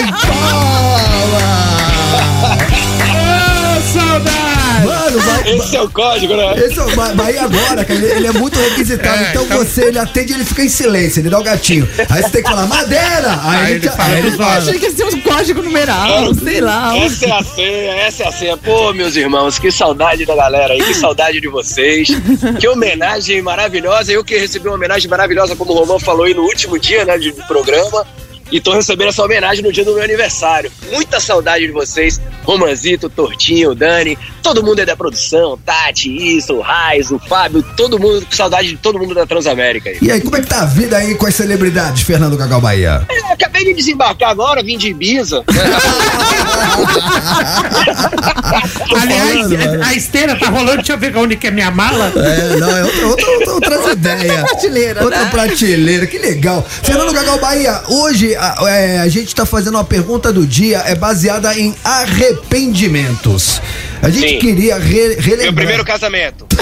Mano, 4.85 5.19
vai, 5.19 5.51
Esse 5.55 5.75
é 5.75 5.81
o 5.81 5.89
código, 5.89 6.35
né? 6.35 6.53
Esse 6.57 6.79
é 6.79 6.83
o 6.83 6.95
Ba- 6.95 7.13
Bahia 7.13 7.43
agora, 7.43 7.83
cara, 7.85 7.93
ele, 7.93 8.05
ele 8.11 8.27
é 8.27 8.31
muito 8.31 8.57
requisitado. 8.59 9.23
É, 9.23 9.29
então, 9.29 9.43
então- 9.43 9.57
você, 9.57 9.85
ele 9.85 9.99
atende, 9.99 10.33
ele 10.33 10.45
fica 10.45 10.63
em 10.63 10.69
silêncio, 10.69 11.19
ele 11.21 11.29
dá 11.29 11.39
o 11.39 11.43
gatinho. 11.43 11.87
Aí 12.09 12.21
você 12.23 12.29
tem 12.29 12.43
que 12.43 12.49
falar, 12.49 12.65
madeira! 12.67 13.39
Aí, 13.43 13.65
Aí 13.65 13.71
ele, 13.73 13.85
já- 13.85 13.91
fala 13.93 14.13
aí 14.13 14.19
ele 14.19 14.31
fala. 14.31 14.57
Achei 14.57 14.79
que 14.79 14.85
ia 14.85 14.91
ser 14.91 15.03
um 15.05 15.21
código 15.21 15.61
numeral, 15.61 16.33
sei 16.35 16.61
lá. 16.61 16.97
Essa 16.97 17.25
é 17.25 17.31
a 17.31 17.43
senha, 17.43 17.91
essa 17.95 18.23
é 18.23 18.27
a 18.27 18.31
senha. 18.31 18.57
Pô, 18.57 18.93
meus 18.93 19.15
irmãos, 19.15 19.57
que 19.59 19.71
saudade 19.71 20.25
da 20.25 20.35
galera 20.35 20.73
aí, 20.73 20.81
que 20.83 20.93
saudade 20.93 21.39
de 21.41 21.47
vocês. 21.47 22.07
Que 22.59 22.67
homenagem 22.67 23.41
maravilhosa. 23.41 24.11
Eu 24.11 24.23
que 24.23 24.37
recebi 24.37 24.67
uma 24.67 24.75
homenagem 24.75 25.09
maravilhosa, 25.09 25.55
como 25.55 25.71
o 25.71 25.75
Romão 25.75 25.99
falou 25.99 26.25
aí 26.25 26.33
no 26.33 26.43
último 26.43 26.77
dia, 26.79 27.05
né, 27.05 27.17
de, 27.17 27.31
do 27.31 27.43
programa. 27.43 28.05
E 28.51 28.59
tô 28.59 28.73
recebendo 28.73 29.09
essa 29.09 29.23
homenagem 29.23 29.63
no 29.63 29.71
dia 29.71 29.85
do 29.85 29.93
meu 29.93 30.03
aniversário. 30.03 30.71
Muita 30.91 31.19
saudade 31.19 31.65
de 31.65 31.71
vocês. 31.71 32.19
Romanzito, 32.43 33.07
Tortinho, 33.09 33.75
Dani, 33.75 34.17
todo 34.41 34.63
mundo 34.63 34.79
é 34.79 34.85
da 34.85 34.95
produção, 34.95 35.57
Tati, 35.63 36.09
isso, 36.37 36.55
o 36.55 36.61
Raiz, 36.61 37.11
o 37.11 37.19
Fábio, 37.19 37.63
todo 37.77 37.99
mundo, 37.99 38.25
com 38.25 38.31
saudade 38.35 38.69
de 38.69 38.77
todo 38.77 38.97
mundo 38.97 39.13
da 39.13 39.27
Transamérica 39.27 39.89
aí. 39.91 39.99
E 40.01 40.11
aí, 40.11 40.19
como 40.21 40.35
é 40.35 40.41
que 40.41 40.47
tá 40.47 40.61
a 40.61 40.65
vida 40.65 40.97
aí 40.97 41.13
com 41.13 41.27
as 41.27 41.35
celebridades, 41.35 42.01
Fernando 42.01 42.35
Gagal 42.35 42.59
Bahia? 42.59 43.05
Eu 43.09 43.27
acabei 43.27 43.63
de 43.65 43.75
desembarcar 43.75 44.31
agora, 44.31 44.63
vim 44.63 44.75
de 44.75 44.87
Ibiza. 44.89 45.43
Aliás, 49.01 49.39
falando, 49.41 49.83
a 49.83 49.93
esteira 49.93 50.35
tá 50.35 50.49
rolando. 50.49 50.77
Deixa 50.77 50.93
eu 50.93 50.97
ver 50.97 51.15
onde 51.15 51.35
que 51.35 51.47
é 51.47 51.51
minha 51.51 51.71
mala. 51.71 52.11
É, 52.15 52.55
não, 52.57 52.69
é 52.77 52.83
outra, 52.83 53.07
outra, 53.07 53.29
outra, 53.29 53.53
outras 53.53 53.93
ideias. 53.93 54.41
prateleira, 54.41 55.03
Outra 55.03 55.23
né? 55.23 55.29
prateleira, 55.29 56.07
que 56.07 56.17
legal. 56.17 56.65
Fernando 56.83 57.13
Gagal 57.13 57.39
Bahia, 57.39 57.81
hoje 57.87 58.35
a, 58.41 58.69
é, 58.69 58.99
a 58.99 59.07
gente 59.07 59.35
tá 59.35 59.45
fazendo 59.45 59.75
uma 59.75 59.83
pergunta 59.83 60.33
do 60.33 60.47
dia, 60.47 60.79
é 60.87 60.95
baseada 60.95 61.55
em 61.57 61.75
arrependimentos. 61.83 63.61
A 64.01 64.09
gente 64.09 64.29
Sim. 64.29 64.39
queria 64.39 64.79
re, 64.79 65.13
relembrar. 65.19 65.43
Meu 65.43 65.53
primeiro 65.53 65.85
casamento. 65.85 66.47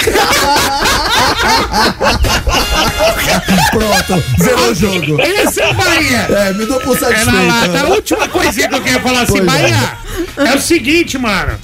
Pronto, 3.70 4.22
zerou 4.42 4.70
o 4.70 4.74
jogo. 4.74 5.20
Esse 5.22 5.60
é 5.62 5.68
o 5.70 5.74
Bahia. 5.74 6.26
É, 6.30 6.52
me 6.52 6.66
dou 6.66 6.80
por 6.80 6.96
É 6.96 7.00
na 7.00 7.06
satisfeito. 7.08 7.46
lata. 7.46 7.80
A 7.80 7.84
última 7.88 8.28
coisinha 8.28 8.68
que 8.68 8.74
eu 8.74 8.82
queria 8.82 9.00
falar 9.00 9.22
assim, 9.22 9.32
Pois 9.32 9.42
é. 9.42 9.46
Bahia, 9.46 9.92
é 10.36 10.54
o 10.56 10.60
seguinte, 10.60 11.16
mano. 11.16 11.58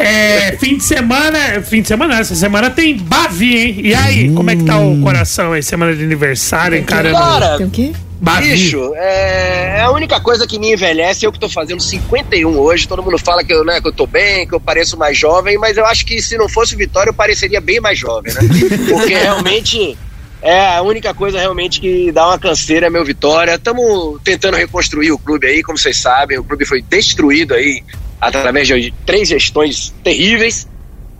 É, 0.00 0.56
fim 0.56 0.78
de 0.78 0.84
semana, 0.84 1.60
fim 1.62 1.82
de 1.82 1.88
semana, 1.88 2.18
essa 2.18 2.34
semana 2.34 2.70
tem 2.70 2.96
Bavi, 2.96 3.56
hein? 3.56 3.80
E 3.84 3.94
aí, 3.94 4.32
como 4.32 4.50
é 4.50 4.56
que 4.56 4.64
tá 4.64 4.78
o 4.78 4.98
coração 5.02 5.52
aí? 5.52 5.62
Semana 5.62 5.94
de 5.94 6.02
aniversário, 6.02 6.78
encarando 6.78 7.16
Cara, 7.16 7.58
Tem 7.58 7.66
o 7.66 7.70
quê? 7.70 7.92
Bavi. 8.18 8.50
bicho, 8.50 8.92
é, 8.96 9.78
é 9.78 9.80
a 9.80 9.90
única 9.90 10.18
coisa 10.20 10.46
que 10.46 10.58
me 10.58 10.72
envelhece. 10.72 11.24
Eu 11.24 11.32
que 11.32 11.38
tô 11.38 11.48
fazendo 11.48 11.82
51 11.82 12.58
hoje. 12.58 12.88
Todo 12.88 13.02
mundo 13.02 13.18
fala 13.18 13.44
que 13.44 13.52
eu, 13.52 13.62
né, 13.64 13.80
que 13.80 13.88
eu 13.88 13.92
tô 13.92 14.06
bem, 14.06 14.46
que 14.46 14.54
eu 14.54 14.60
pareço 14.60 14.96
mais 14.96 15.16
jovem, 15.18 15.58
mas 15.58 15.76
eu 15.76 15.84
acho 15.84 16.04
que 16.06 16.20
se 16.22 16.36
não 16.36 16.48
fosse 16.48 16.74
o 16.74 16.78
Vitória, 16.78 17.10
eu 17.10 17.14
pareceria 17.14 17.60
bem 17.60 17.80
mais 17.80 17.98
jovem, 17.98 18.32
né? 18.32 18.40
Porque 18.88 19.14
realmente. 19.14 19.96
É 20.42 20.74
a 20.74 20.80
única 20.80 21.12
coisa 21.12 21.38
realmente 21.38 21.82
que 21.82 22.10
dá 22.12 22.26
uma 22.26 22.38
canseira 22.38 22.86
é 22.86 22.90
meu 22.90 23.04
Vitória. 23.04 23.56
Estamos 23.56 24.18
tentando 24.24 24.56
reconstruir 24.56 25.12
o 25.12 25.18
clube 25.18 25.46
aí, 25.46 25.62
como 25.62 25.76
vocês 25.76 25.98
sabem. 25.98 26.38
O 26.38 26.44
clube 26.44 26.64
foi 26.64 26.80
destruído 26.80 27.52
aí 27.52 27.82
através 28.20 28.68
de 28.68 28.92
três 29.06 29.28
gestões 29.28 29.92
terríveis. 30.04 30.68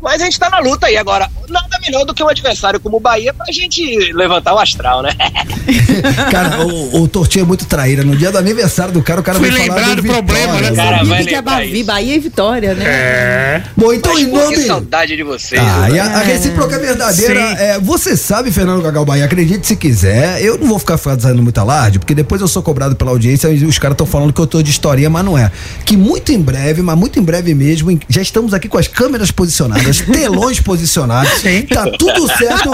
Mas 0.00 0.20
a 0.20 0.24
gente 0.24 0.38
tá 0.38 0.48
na 0.48 0.58
luta 0.58 0.86
aí 0.86 0.96
agora. 0.96 1.28
Nada 1.48 1.78
melhor 1.80 2.04
do 2.04 2.14
que 2.14 2.22
um 2.22 2.28
adversário 2.28 2.80
como 2.80 2.96
o 2.96 3.00
Bahia 3.00 3.34
pra 3.34 3.46
gente 3.52 4.12
levantar 4.12 4.54
o 4.54 4.58
astral, 4.58 5.02
né? 5.02 5.10
Cara, 6.30 6.64
o, 6.64 7.02
o 7.02 7.08
Tortinho 7.08 7.42
é 7.42 7.46
muito 7.46 7.66
traíra. 7.66 8.02
No 8.02 8.16
dia 8.16 8.30
do 8.30 8.38
aniversário 8.38 8.92
do 8.92 9.02
cara, 9.02 9.20
o 9.20 9.22
cara 9.22 9.38
Fui 9.38 9.50
falar 9.50 9.62
lembrar 9.62 9.96
do 9.96 10.02
problema, 10.02 10.54
né? 10.60 10.72
Cara, 10.72 11.04
vai 11.04 11.24
que 11.24 11.34
é 11.34 11.66
isso. 11.66 11.84
Bahia 11.84 12.14
e 12.14 12.18
Vitória, 12.18 12.74
né? 12.74 12.84
É. 12.86 13.62
Bom, 13.76 13.92
então 13.92 14.14
Mas, 14.14 14.22
em 14.22 14.26
nome... 14.26 14.54
que 14.54 14.62
saudade 14.62 15.16
de 15.16 15.22
vocês. 15.22 15.60
Ah, 15.60 15.88
né? 15.88 15.96
e 15.96 15.98
a, 15.98 16.04
a 16.04 16.22
recíproca 16.22 16.76
é 16.76 16.78
verdadeira. 16.78 17.40
É, 17.40 17.78
você 17.78 18.16
sabe, 18.16 18.50
Fernando 18.50 18.82
Gagal 18.82 19.04
Bahia, 19.04 19.24
acredite 19.24 19.66
se 19.66 19.76
quiser. 19.76 20.42
Eu 20.42 20.58
não 20.58 20.68
vou 20.68 20.78
ficar 20.78 20.98
fazendo 20.98 21.42
muito 21.42 21.58
alarde, 21.58 21.98
porque 21.98 22.14
depois 22.14 22.40
eu 22.40 22.48
sou 22.48 22.62
cobrado 22.62 22.96
pela 22.96 23.10
audiência 23.10 23.48
e 23.48 23.64
os 23.64 23.78
caras 23.78 23.94
estão 23.94 24.06
falando 24.06 24.32
que 24.32 24.40
eu 24.40 24.46
tô 24.46 24.62
de 24.62 24.70
historinha, 24.70 25.10
mas 25.10 25.24
não 25.24 25.36
é. 25.36 25.50
Que 25.84 25.96
muito 25.96 26.32
em 26.32 26.40
breve, 26.40 26.82
mas 26.82 26.96
muito 26.96 27.18
em 27.18 27.22
breve 27.22 27.54
mesmo, 27.54 27.98
já 28.08 28.22
estamos 28.22 28.54
aqui 28.54 28.68
com 28.68 28.78
as 28.78 28.88
câmeras 28.88 29.30
posicionadas, 29.30 29.89
telões 29.98 30.60
posicionados. 30.60 31.32
Sim. 31.40 31.62
Tá 31.62 31.84
tudo 31.98 32.26
certo, 32.36 32.70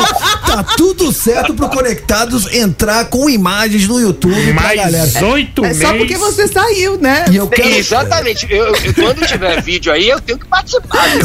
tá 0.47 0.65
tudo 0.77 1.13
certo 1.13 1.55
pro 1.55 1.69
Conectados 1.69 2.53
entrar 2.53 3.05
com 3.07 3.31
imagens 3.31 3.87
no 3.87 3.99
YouTube 4.01 4.53
pra 4.55 4.75
galera. 4.75 4.91
Mais 5.13 5.23
oito 5.23 5.65
É 5.65 5.69
meses. 5.69 5.83
só 5.83 5.95
porque 5.97 6.17
você 6.17 6.49
saiu, 6.49 6.99
né? 6.99 7.27
E 7.31 7.37
eu 7.37 7.49
quero. 7.49 7.69
Exatamente. 7.69 8.47
Eu, 8.51 8.67
eu- 8.75 8.95
quando 8.95 9.27
tiver 9.27 9.61
vídeo 9.63 9.93
aí, 9.93 10.09
eu 10.09 10.21
tenho 10.21 10.39
que 10.39 10.47
participar. 10.47 11.07
né? 11.17 11.23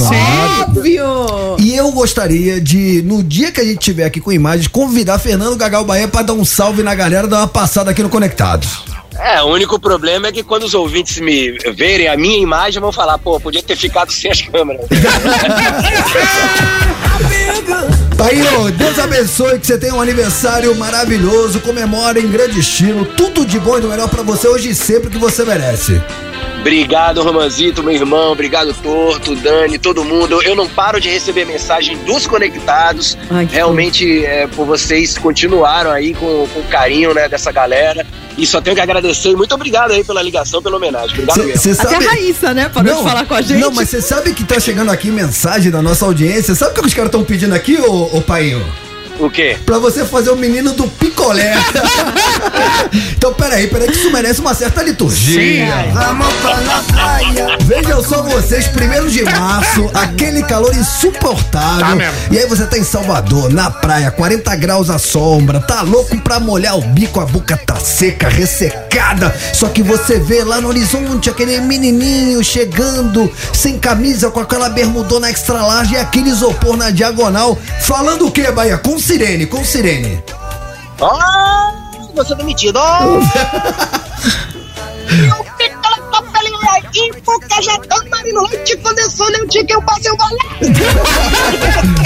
Óbvio! 0.68 1.56
E 1.60 1.76
eu 1.76 1.92
gostaria 1.92 2.62
de, 2.62 3.02
no 3.04 3.24
dia 3.24 3.52
que 3.52 3.60
a 3.62 3.64
gente 3.64 3.80
tiver 3.80 4.06
aqui 4.06 4.20
com 4.20 4.32
imagens, 4.32 4.68
convidar 4.68 5.20
Fernando 5.20 5.56
Gagal 5.56 5.84
Bahia 5.84 6.08
pra 6.08 6.22
dar 6.22 6.34
um 6.34 6.46
salve 6.46 6.84
na 6.84 6.94
galera, 6.96 7.28
dar 7.28 7.40
uma 7.40 7.48
passada 7.48 7.92
aqui 7.92 8.02
no 8.04 8.10
Conectados. 8.10 8.84
É, 9.24 9.42
o 9.44 9.46
único 9.46 9.80
problema 9.80 10.28
é 10.28 10.32
que 10.32 10.42
quando 10.42 10.64
os 10.64 10.74
ouvintes 10.74 11.20
me 11.20 11.52
verem 11.74 12.08
a 12.08 12.18
minha 12.18 12.42
imagem, 12.42 12.82
vão 12.82 12.92
falar, 12.92 13.20
pô, 13.20 13.40
podia 13.40 13.62
ter 13.62 13.76
ficado 13.76 14.12
sem 14.12 14.32
as 14.32 14.42
câmeras. 14.42 14.88
Painho, 18.18 18.72
Deus 18.72 18.98
abençoe 18.98 19.60
que 19.60 19.68
você 19.68 19.78
tenha 19.78 19.94
um 19.94 20.02
aniversário 20.02 20.76
maravilhoso, 20.76 21.60
comemore 21.60 22.20
em 22.20 22.32
grande 22.32 22.60
estilo, 22.60 23.06
tudo 23.06 23.46
de 23.46 23.60
bom 23.60 23.78
e 23.78 23.82
do 23.82 23.90
melhor 23.90 24.10
pra 24.10 24.24
você 24.24 24.48
hoje 24.48 24.70
e 24.70 24.76
sempre 24.76 25.12
que 25.12 25.18
você 25.18 25.46
merece. 25.46 26.02
Obrigado, 26.60 27.24
Romanzito, 27.24 27.82
meu 27.82 27.96
irmão. 27.96 28.32
Obrigado, 28.32 28.74
Torto, 28.76 29.36
Dani, 29.36 29.80
todo 29.80 30.04
mundo. 30.04 30.42
Eu 30.44 30.56
não 30.56 30.68
paro 30.68 31.02
de 31.02 31.10
receber 31.10 31.46
mensagem 31.46 31.98
dos 32.06 32.28
conectados. 32.28 33.18
Ai, 33.32 33.48
Realmente, 33.52 34.24
é, 34.24 34.46
por 34.46 34.66
vocês 34.68 35.18
continuaram 35.18 35.90
aí 35.90 36.14
com, 36.14 36.48
com 36.54 36.62
carinho 36.70 37.16
né, 37.16 37.28
dessa 37.28 37.52
galera. 37.52 38.06
E 38.42 38.48
só 38.48 38.60
tenho 38.60 38.76
que 38.76 38.82
agradecer. 38.82 39.36
Muito 39.36 39.54
obrigado 39.54 39.92
aí 39.92 40.04
pela 40.04 40.20
ligação, 40.20 40.64
pela 40.64 40.78
homenagem. 40.78 41.12
Obrigado 41.12 41.44
mesmo. 41.44 41.62
Você 41.62 41.80
Até 41.80 41.92
sabe. 41.92 42.08
a 42.08 42.10
Raíssa, 42.10 42.54
né? 42.56 42.70
Parou 42.70 42.98
de 42.98 43.04
falar 43.04 43.24
com 43.26 43.36
a 43.36 43.42
gente. 43.42 43.62
Não, 43.62 43.70
mas 43.70 43.88
você 43.88 44.02
sabe 44.02 44.34
que 44.34 44.44
tá 44.44 44.60
chegando 44.60 44.90
aqui 44.90 45.12
mensagem 45.12 45.72
da 45.72 45.80
nossa 45.80 46.06
audiência. 46.06 46.56
Sabe 46.56 46.72
o 46.72 46.82
que 46.82 46.88
os 46.88 46.94
caras 46.96 47.10
estão 47.10 47.24
pedindo 47.24 47.54
aqui, 47.54 47.78
ô, 47.80 48.18
ô 48.18 48.20
Painho? 48.20 48.66
O 49.22 49.30
quê? 49.30 49.56
Pra 49.68 49.78
você 49.78 50.04
fazer 50.04 50.32
o 50.32 50.36
menino 50.36 50.74
do 50.74 50.88
picolé. 50.88 51.54
então, 53.16 53.32
peraí, 53.36 53.68
peraí, 53.68 53.88
que 53.88 53.94
isso 53.94 54.12
merece 54.12 54.42
uma 54.42 54.56
certa 54.56 54.82
liturgia. 54.82 55.92
Vamos 55.94 56.34
pra 56.38 56.82
praia. 56.92 57.58
Vejam 57.62 58.04
só 58.04 58.24
vocês, 58.24 58.68
primeiro 58.70 59.08
de 59.12 59.24
março, 59.24 59.92
aquele 59.94 60.42
calor 60.42 60.76
insuportável. 60.76 61.86
Tá 61.86 61.96
mesmo. 61.96 62.16
e 62.32 62.40
aí 62.40 62.48
você 62.48 62.66
tá 62.66 62.80
em 62.80 62.84
Salvador, 62.84 63.54
na 63.54 63.70
praia, 63.70 64.10
40 64.10 64.56
graus 64.56 64.90
à 64.90 64.98
sombra, 64.98 65.60
tá 65.60 65.84
louco 65.84 66.20
pra 66.22 66.40
molhar 66.40 66.76
o 66.76 66.82
bico, 66.82 67.20
a 67.20 67.26
boca 67.26 67.56
tá 67.56 67.76
seca, 67.76 68.28
ressecada. 68.28 69.32
Só 69.54 69.68
que 69.68 69.84
você 69.84 70.18
vê 70.18 70.44
lá 70.44 70.60
no 70.60 70.70
horizonte 70.70 71.30
aquele 71.30 71.62
menininho 71.62 72.44
chegando, 72.44 73.32
sem 73.54 73.78
camisa, 73.78 74.32
com 74.32 74.40
aquela 74.40 74.70
bermudona 74.70 75.30
extra 75.30 75.62
large 75.62 75.94
e 75.94 75.98
aquele 75.98 76.32
isopor 76.32 76.76
na 76.76 76.90
diagonal. 76.90 77.56
Falando 77.82 78.26
o 78.26 78.32
que, 78.32 78.50
Bahia? 78.52 78.80
Com 78.80 78.98
sirene, 79.12 79.46
com 79.46 79.64
sirene. 79.64 80.24
Ah, 81.02 81.74
você 82.16 82.34
demitido. 82.36 82.80
Oh. 82.80 83.20
Eu 85.12 85.46
fico 85.58 85.82
na 85.82 85.98
papelinha 86.10 86.72
aqui 86.78 87.12
porque 87.26 87.62
já 87.62 87.78
tô 87.80 88.10
marindo 88.10 88.42
leite 88.48 88.78
condensou 88.78 89.30
nem 89.32 89.42
o 89.42 89.48
dia 89.50 89.66
que 89.66 89.74
eu 89.74 89.82
passei 89.82 90.10
o 90.10 90.16
balão. 90.16 90.38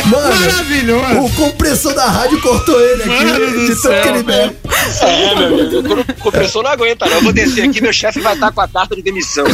Mano, 0.07 0.39
Maravilhoso. 0.39 1.19
o 1.19 1.29
compressor 1.35 1.93
da 1.93 2.05
rádio 2.07 2.41
cortou 2.41 2.81
ele 2.81 3.03
aqui, 3.03 3.25
Mano 3.25 3.67
de 3.67 3.81
tanto 3.81 4.01
que 4.01 4.07
ele 4.07 4.23
bebe. 4.23 4.55
É, 5.01 5.35
meu 5.35 5.47
amigo, 5.47 6.01
o 6.01 6.15
compressor 6.15 6.63
não 6.63 6.71
aguenta, 6.71 7.05
não. 7.05 7.17
Eu 7.17 7.21
vou 7.21 7.33
descer 7.33 7.69
aqui, 7.69 7.79
meu 7.79 7.93
chefe 7.93 8.19
vai 8.21 8.33
estar 8.33 8.51
com 8.51 8.61
a 8.61 8.67
carta 8.67 8.95
de 8.95 9.03
demissão. 9.03 9.45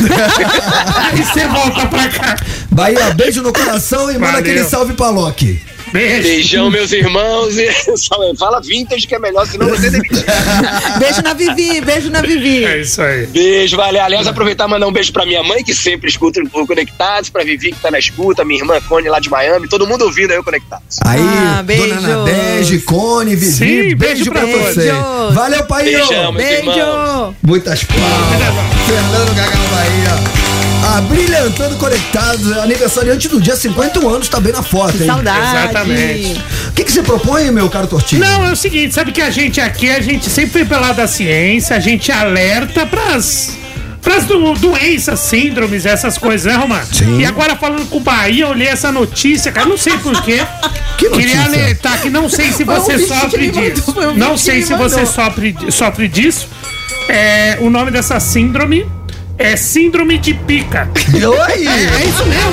Aí 1.12 1.22
você 1.22 1.46
volta 1.48 1.88
pra 1.88 2.08
cá. 2.08 2.38
Bahia, 2.72 3.14
beijo 3.14 3.42
no 3.42 3.52
coração 3.52 4.10
e 4.10 4.14
manda 4.14 4.28
Valeu. 4.28 4.40
aquele 4.40 4.64
salve 4.64 4.94
pra 4.94 5.10
Loki. 5.10 5.62
Beijo. 5.92 6.24
Beijão, 6.24 6.72
meus 6.72 6.92
irmãos. 6.92 7.58
E 7.58 7.70
fala 8.38 8.62
vintage 8.62 9.08
que 9.08 9.16
é 9.16 9.20
melhor, 9.20 9.46
senão 9.48 9.68
você 9.68 9.88
é 9.88 9.90
demitido. 9.90 10.24
Beijo 11.00 11.22
na 11.22 11.34
Vivi, 11.34 11.82
beijo 11.82 12.10
na 12.10 12.22
Vivi. 12.22 12.66
É 12.66 12.78
isso 12.82 13.02
aí. 13.02 13.26
Beijo, 13.28 13.76
valeu. 13.78 14.02
Aliás, 14.04 14.28
aproveitar 14.28 14.68
e 14.68 14.72
mandar 14.72 14.88
um 14.88 14.92
beijo 14.92 15.12
pra 15.12 15.26
minha 15.26 15.44
mãe, 15.44 15.64
que 15.64 15.74
sempre 15.74 16.10
escuta 16.10 16.40
o 16.54 16.68
Conectados, 16.68 17.30
pra 17.30 17.44
Vivi, 17.44 17.72
que 17.72 17.80
tá 17.80 17.92
na 17.92 18.00
escuta, 18.00 18.44
minha 18.46 18.60
irmã 18.62 18.80
Cone 18.88 19.10
lá 19.10 19.20
de 19.20 19.30
Miami, 19.30 19.68
todo 19.68 19.86
mundo 19.88 20.04
ouvindo 20.06 20.32
aí 20.32 20.38
o 20.40 20.44
Conectados. 20.44 20.98
Aí, 21.06 21.20
Ah, 21.22 21.54
dona 21.56 21.64
beijos. 21.64 22.04
Nadege, 22.04 22.80
Cone, 22.80 23.36
Vivi, 23.36 23.52
Sim, 23.52 23.96
beijo, 23.96 23.98
beijo 23.98 24.32
pra 24.32 24.46
você. 24.46 24.92
Valeu, 25.34 25.64
pai. 25.66 25.84
Beijão, 25.86 26.32
meus 26.32 26.46
Beijo. 26.48 26.70
irmãos. 26.70 27.36
Muitas 27.44 27.84
palmas. 27.84 28.08
Fernando 28.88 29.36
Gagal 29.36 29.68
Bahia. 29.72 30.41
Ah, 30.94 31.00
brilhantando 31.00 31.78
conectados, 31.78 32.52
aniversariante 32.58 33.30
do 33.30 33.40
dia, 33.40 33.56
51 33.56 34.10
anos, 34.10 34.28
tá 34.28 34.42
bem 34.42 34.52
na 34.52 34.62
foto, 34.62 35.02
hein? 35.02 35.08
Saudade. 35.08 35.40
Exatamente. 35.40 36.44
O 36.68 36.72
que, 36.74 36.84
que 36.84 36.92
você 36.92 37.02
propõe, 37.02 37.50
meu 37.50 37.70
caro 37.70 37.88
Tortinho? 37.88 38.20
Não, 38.20 38.46
é 38.46 38.52
o 38.52 38.58
seguinte, 38.58 38.94
sabe 38.94 39.14
que 39.14 39.22
a 39.22 39.30
gente 39.30 39.62
aqui, 39.62 39.90
a 39.90 40.02
gente 40.02 40.30
sempre 40.30 40.52
foi 40.52 40.66
pelo 40.66 40.82
lado 40.82 40.98
da 40.98 41.08
ciência, 41.08 41.78
a 41.78 41.80
gente 41.80 42.12
alerta 42.12 42.86
pras, 42.86 43.58
pras 44.02 44.26
do, 44.26 44.54
doenças, 44.56 45.22
síndromes, 45.22 45.86
essas 45.86 46.18
coisas, 46.18 46.52
né, 46.52 46.60
Romano? 46.60 46.86
Sim. 46.92 47.22
E 47.22 47.26
agora 47.26 47.56
falando 47.56 47.88
com 47.88 47.96
o 47.96 48.02
Bahia, 48.02 48.44
eu 48.44 48.50
olhei 48.50 48.68
essa 48.68 48.92
notícia, 48.92 49.50
cara, 49.50 49.70
não 49.70 49.78
sei 49.78 49.98
porquê. 49.98 50.42
Que 50.98 51.10
Queria 51.10 51.38
notícia? 51.38 51.64
alertar 51.64 52.00
que 52.00 52.12
não 52.12 52.30
sei 52.30 52.52
se 52.52 52.64
você 52.64 53.00
sofre 53.00 53.50
disso. 53.50 53.96
Não 54.16 54.38
sei 54.38 54.62
se 54.62 54.76
você 54.76 55.04
sofre, 55.08 55.56
sofre 55.72 56.08
disso. 56.08 56.48
É, 57.10 57.58
o 57.60 57.72
nome 57.72 57.90
dessa 57.90 58.20
síndrome 58.20 58.86
é 59.42 59.56
síndrome 59.56 60.20
de 60.20 60.36
pica. 60.36 60.88
Oi! 61.14 61.68
É 61.68 62.06
isso 62.06 62.26
mesmo. 62.26 62.52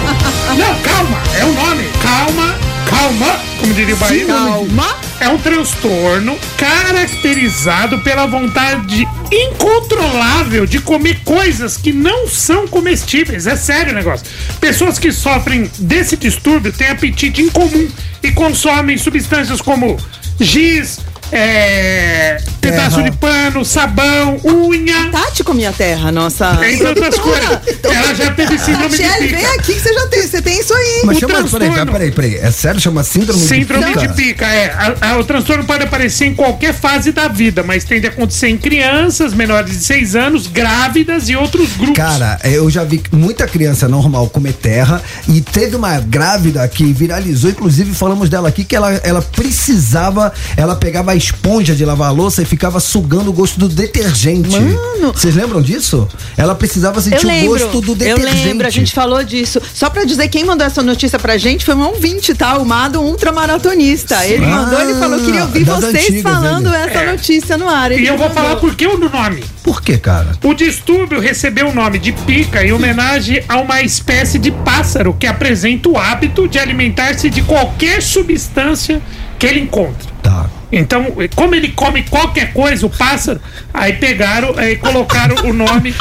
Não, 0.56 0.74
calma, 0.80 1.18
é 1.38 1.44
o 1.44 1.52
nome. 1.52 1.84
Calma, 2.02 2.54
calma, 2.88 3.40
como 3.60 3.74
diria 3.74 3.94
o 3.94 3.98
Bahia. 3.98 4.26
Calma. 4.26 4.96
É 5.20 5.28
um 5.28 5.36
transtorno 5.36 6.38
caracterizado 6.56 7.98
pela 7.98 8.24
vontade 8.26 9.06
incontrolável 9.30 10.64
de 10.64 10.80
comer 10.80 11.20
coisas 11.24 11.76
que 11.76 11.92
não 11.92 12.26
são 12.26 12.66
comestíveis. 12.66 13.46
É 13.46 13.56
sério 13.56 13.92
o 13.92 13.94
negócio. 13.94 14.26
Pessoas 14.58 14.98
que 14.98 15.12
sofrem 15.12 15.70
desse 15.78 16.16
distúrbio 16.16 16.72
têm 16.72 16.88
apetite 16.88 17.42
incomum 17.42 17.88
e 18.22 18.32
consomem 18.32 18.96
substâncias 18.96 19.60
como 19.60 19.98
giz, 20.40 21.00
é, 21.30 22.38
pedaço 22.60 22.96
Terra. 22.96 23.10
de 23.10 23.16
pano, 23.16 23.64
sabão, 23.64 24.40
unha, 24.44 25.08
Tati 25.10 25.44
comia 25.44 25.72
terra, 25.72 26.10
nossa. 26.12 26.58
entre 26.70 26.86
outras 26.88 27.14
coisas. 27.18 27.58
Ela 27.82 28.14
já 28.14 28.30
teve 28.32 28.58
síndrome 28.58 28.96
de 28.96 29.02
Michele, 29.02 29.28
vem 29.28 29.38
pica. 29.40 29.54
aqui 29.54 29.74
que 29.74 29.80
você 29.80 29.92
já 29.94 30.06
tem, 30.08 30.22
você 30.26 30.42
tem 30.42 30.60
isso 30.60 30.74
aí. 30.74 31.02
Mas 31.04 31.16
o 31.16 31.20
chama, 31.20 31.34
peraí, 31.34 31.48
transtorno. 31.70 31.92
peraí, 31.92 32.10
peraí. 32.12 32.36
É 32.36 32.50
sério, 32.50 32.80
chama 32.80 33.02
síndrome, 33.04 33.40
Síndrome 33.40 33.84
de 33.84 33.92
pica? 33.92 34.08
de 34.08 34.14
pica, 34.14 34.46
é. 34.46 34.70
A- 35.00 35.10
a- 35.12 35.18
o 35.18 35.24
transtorno 35.24 35.64
pode 35.64 35.84
aparecer 35.84 36.26
em 36.26 36.34
qualquer 36.34 36.74
fase 36.74 37.12
da 37.12 37.28
vida, 37.28 37.62
mas 37.62 37.84
tende 37.84 38.06
a 38.06 38.10
acontecer 38.10 38.48
em 38.48 38.56
crianças 38.58 39.32
menores 39.34 39.72
de 39.78 39.84
6 39.84 40.14
anos, 40.16 40.46
grávidas 40.46 41.28
e 41.28 41.36
outros 41.36 41.72
grupos. 41.76 41.96
Cara, 41.96 42.38
eu 42.44 42.68
já 42.70 42.84
vi 42.84 43.02
muita 43.12 43.46
criança 43.46 43.88
normal 43.88 44.28
comer 44.28 44.52
terra 44.54 45.02
e 45.28 45.40
teve 45.40 45.76
uma 45.76 46.00
grávida 46.00 46.66
que 46.68 46.92
viralizou, 46.92 47.50
inclusive 47.50 47.94
falamos 47.94 48.28
dela 48.28 48.48
aqui 48.48 48.64
que 48.64 48.74
ela, 48.76 48.92
ela 49.04 49.22
precisava, 49.22 50.32
ela 50.56 50.76
pegava 50.76 51.12
a 51.12 51.16
esponja 51.18 51.74
de 51.74 51.84
lavar 51.84 52.08
a 52.08 52.12
louça 52.12 52.40
e 52.40 52.44
ficava 52.46 52.80
sugando 52.80 53.28
o 53.30 53.32
gosto 53.32 53.58
do 53.58 53.68
detergente. 53.68 54.58
Mano. 54.58 55.12
Vocês 55.12 55.34
lembram 55.34 55.60
disso? 55.60 56.08
Ela 56.36 56.54
precisava 56.54 56.98
Eu 56.98 57.02
sentir 57.02 57.26
o 57.26 57.28
lembro, 57.28 57.48
gosto 57.50 57.80
do 57.82 57.92
eu 57.92 57.96
detergente. 57.96 58.44
lembro, 58.46 58.66
a 58.66 58.70
gente 58.70 58.92
falou 58.94 59.22
disso. 59.22 59.60
Só 59.74 59.90
pra 59.90 60.04
dizer, 60.04 60.28
quem 60.28 60.44
mandou 60.44 60.66
essa 60.66 60.82
notícia 60.82 61.18
pra 61.18 61.36
gente 61.36 61.64
foi 61.64 61.74
um 61.74 61.82
ouvinte, 61.86 62.34
tá? 62.34 62.56
O 62.58 62.64
Mado 62.64 63.00
Ultramaratonista. 63.00 64.24
Ele 64.26 64.44
Ah, 64.44 64.48
mandou, 64.48 64.80
ele 64.80 64.94
falou, 64.94 65.20
queria 65.20 65.42
ouvir 65.42 65.64
das 65.64 65.80
vocês 65.80 66.04
antigas, 66.04 66.22
falando 66.22 66.68
ele. 66.68 66.76
essa 66.76 66.98
É. 67.00 67.10
notícia 67.12 67.56
no 67.56 67.68
ar. 67.68 67.92
Ele 67.92 68.02
E 68.04 68.06
eu 68.06 68.16
vou 68.16 68.30
falar 68.30 68.56
por 68.56 68.74
que 68.74 68.86
o 68.86 68.96
nome. 68.98 69.42
Por 69.62 69.82
que, 69.82 69.98
cara? 69.98 70.32
O 70.42 70.54
distúrbio 70.54 71.20
recebeu 71.20 71.68
o 71.68 71.74
nome 71.74 71.98
de 71.98 72.12
pica 72.12 72.64
em 72.64 72.72
homenagem 72.72 73.42
a 73.48 73.58
uma 73.58 73.82
espécie 73.82 74.38
de 74.38 74.50
pássaro 74.50 75.14
que 75.18 75.26
apresenta 75.26 75.88
o 75.88 75.98
hábito 75.98 76.48
de 76.48 76.58
alimentar-se 76.58 77.28
de 77.28 77.42
qualquer 77.42 78.00
substância 78.02 79.00
que 79.38 79.46
ele 79.46 79.60
encontra. 79.60 80.08
Tá. 80.22 80.46
Então, 80.70 81.06
como 81.34 81.54
ele 81.54 81.68
come 81.68 82.02
qualquer 82.02 82.52
coisa, 82.52 82.84
o 82.84 82.90
pássaro, 82.90 83.40
aí 83.72 83.94
pegaram 83.94 84.54
e 84.60 84.76
colocaram 84.76 85.48
o 85.48 85.52
nome 85.52 85.94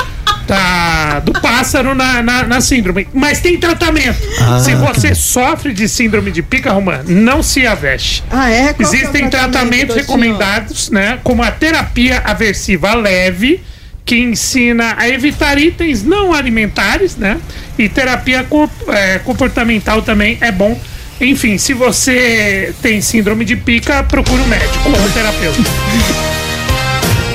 da, 0.47 1.19
do 1.19 1.33
pássaro 1.33 1.93
na, 1.93 2.23
na, 2.23 2.43
na 2.43 2.61
síndrome. 2.61 3.07
Mas 3.13 3.39
tem 3.39 3.57
tratamento. 3.57 4.17
Ah, 4.41 4.59
Se 4.59 4.73
você 4.75 5.13
sofre 5.13 5.73
de 5.73 5.87
síndrome 5.87 6.31
de 6.31 6.41
pica 6.41 6.71
romana, 6.71 7.03
não 7.07 7.43
se 7.43 7.67
aveste. 7.67 8.23
Ah, 8.31 8.49
é? 8.49 8.73
Qual 8.73 8.89
é 8.91 8.95
Existem 8.95 9.29
tratamento, 9.29 9.51
tratamentos 9.51 9.95
recomendados, 9.95 10.89
né? 10.89 11.19
Como 11.23 11.43
a 11.43 11.51
terapia 11.51 12.21
aversiva 12.25 12.93
leve, 12.93 13.61
que 14.05 14.17
ensina 14.17 14.95
a 14.97 15.09
evitar 15.09 15.57
itens 15.59 16.01
não 16.01 16.33
alimentares, 16.33 17.17
né? 17.17 17.37
E 17.77 17.89
terapia 17.89 18.45
é, 18.87 19.19
comportamental 19.19 20.01
também 20.01 20.37
é 20.39 20.51
bom. 20.51 20.79
Enfim, 21.19 21.57
se 21.57 21.73
você 21.73 22.73
tem 22.81 23.01
síndrome 23.01 23.43
de 23.43 23.55
pica, 23.55 24.03
procure 24.03 24.41
um 24.41 24.47
médico 24.47 24.89
ou 24.89 24.95
um 24.95 25.09
terapeuta. 25.11 25.57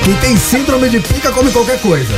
Quem 0.03 0.13
tem 0.15 0.37
síndrome 0.37 0.89
de 0.89 0.99
pica 0.99 1.31
come 1.31 1.51
qualquer 1.51 1.79
coisa. 1.79 2.13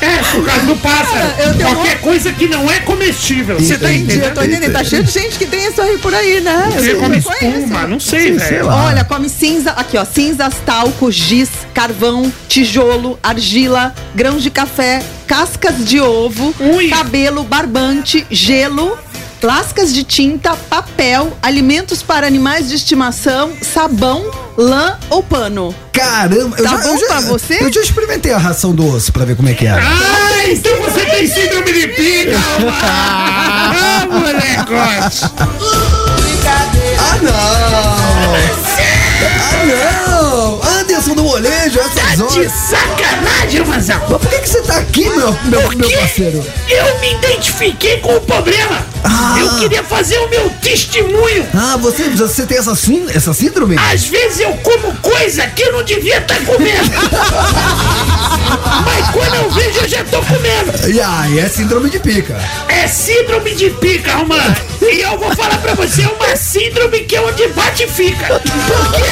É, 0.00 0.18
por 0.32 0.44
causa 0.44 0.64
do 0.64 0.76
pássaro. 0.76 1.56
tenho 1.56 1.74
Qualquer 1.74 2.00
coisa 2.00 2.32
que 2.32 2.46
não 2.46 2.70
é 2.70 2.78
comestível. 2.80 3.58
Você 3.58 3.76
tá 3.76 3.92
Entendi, 3.92 4.18
eu 4.18 4.32
tô 4.32 4.42
entendendo? 4.42 4.56
entendendo. 4.58 4.72
Tá 4.72 4.84
cheio 4.84 5.02
de 5.02 5.10
gente 5.10 5.36
que 5.36 5.46
tem 5.46 5.66
isso 5.66 5.82
aí 5.82 5.98
por 5.98 6.14
aí, 6.14 6.40
né? 6.40 6.70
Você 6.72 6.92
Eu 6.92 7.00
come 7.00 7.18
espuma, 7.18 7.86
não 7.86 7.98
sei, 7.98 8.32
velho. 8.32 8.68
Olha, 8.68 9.04
come 9.04 9.28
cinza, 9.28 9.72
aqui 9.72 9.96
ó, 9.98 10.04
cinzas, 10.04 10.54
talco, 10.64 11.10
giz, 11.10 11.48
carvão, 11.74 12.32
tijolo, 12.48 13.18
argila, 13.22 13.92
grãos 14.14 14.42
de 14.42 14.50
café, 14.50 15.02
cascas 15.26 15.84
de 15.84 16.00
ovo, 16.00 16.54
Ui. 16.60 16.88
cabelo, 16.88 17.42
barbante, 17.42 18.24
gelo, 18.30 18.96
lascas 19.42 19.92
de 19.92 20.02
tinta, 20.04 20.54
papel, 20.68 21.36
alimentos 21.42 22.02
para 22.02 22.26
animais 22.26 22.68
de 22.68 22.74
estimação, 22.74 23.52
sabão, 23.62 24.30
lã 24.56 24.96
ou 25.10 25.22
pano. 25.22 25.74
Caramba, 25.92 26.56
eu 26.58 26.64
Tá 26.64 26.70
já, 26.70 26.76
bom 26.78 26.94
eu 26.94 27.00
já, 27.00 27.06
pra 27.06 27.20
você? 27.20 27.58
Eu 27.62 27.72
já 27.72 27.80
experimentei 27.80 28.32
a 28.32 28.38
ração 28.38 28.72
do 28.74 28.86
osso 28.86 29.12
pra 29.12 29.24
ver 29.24 29.36
como 29.36 29.48
é 29.48 29.54
que 29.54 29.66
é. 29.66 29.70
Ah, 29.70 30.48
então 30.48 30.76
você 30.82 31.04
tem 31.06 31.26
síndrome 31.26 31.72
de 31.72 31.88
pica! 31.88 32.36
Ah, 32.82 34.06
molecote! 34.10 35.24
Ah, 35.38 35.48
Ah, 37.00 37.18
não! 37.22 37.32
Ah, 39.40 39.64
não! 39.66 40.60
Anderson 40.80 41.14
do 41.14 41.22
molejo, 41.24 41.57
Tá 41.70 42.12
essas 42.12 42.34
de 42.34 42.48
sacanagem, 42.48 43.64
Mazão. 43.66 44.00
Mas 44.08 44.18
por 44.20 44.28
que, 44.30 44.38
que 44.38 44.48
você 44.48 44.62
tá 44.62 44.78
aqui, 44.78 45.08
meu, 45.08 45.32
meu, 45.44 45.60
Porque 45.62 45.76
meu 45.76 45.90
parceiro? 45.90 46.44
eu 46.68 46.98
me 47.00 47.12
identifiquei 47.14 47.98
com 47.98 48.16
o 48.16 48.20
problema. 48.22 48.86
Ah. 49.04 49.36
Eu 49.38 49.56
queria 49.58 49.82
fazer 49.84 50.18
o 50.18 50.28
meu 50.28 50.48
testemunho. 50.62 51.46
Ah, 51.54 51.76
você, 51.76 52.04
você 52.10 52.46
tem 52.46 52.58
essa, 52.58 52.74
sín- 52.74 53.06
essa 53.14 53.32
síndrome? 53.34 53.76
Às 53.78 54.04
vezes 54.06 54.40
eu 54.40 54.52
como 54.62 54.94
coisa 54.96 55.46
que 55.48 55.62
eu 55.62 55.72
não 55.72 55.82
devia 55.82 56.18
estar 56.18 56.40
comendo. 56.44 56.90
Mas 58.84 59.10
quando 59.10 59.34
eu 59.34 59.50
vejo, 59.50 59.78
eu 59.80 59.88
já 59.88 60.04
tô 60.04 60.22
comendo. 60.22 60.88
E 60.88 61.00
aí, 61.00 61.38
é 61.38 61.48
síndrome 61.48 61.90
de 61.90 61.98
pica. 62.00 62.36
É 62.68 62.86
síndrome 62.88 63.54
de 63.54 63.70
pica, 63.70 64.16
Romano. 64.16 64.56
E 64.80 65.00
eu 65.02 65.18
vou 65.18 65.34
falar 65.36 65.58
pra 65.58 65.74
você, 65.74 66.02
é 66.02 66.08
uma 66.08 66.34
síndrome 66.36 67.00
que 67.00 67.16
é 67.16 67.20
onde 67.20 67.46
bate 67.48 67.82
e 67.84 67.88
fica. 67.88 68.26
Por 68.40 68.92
quê? 68.92 69.04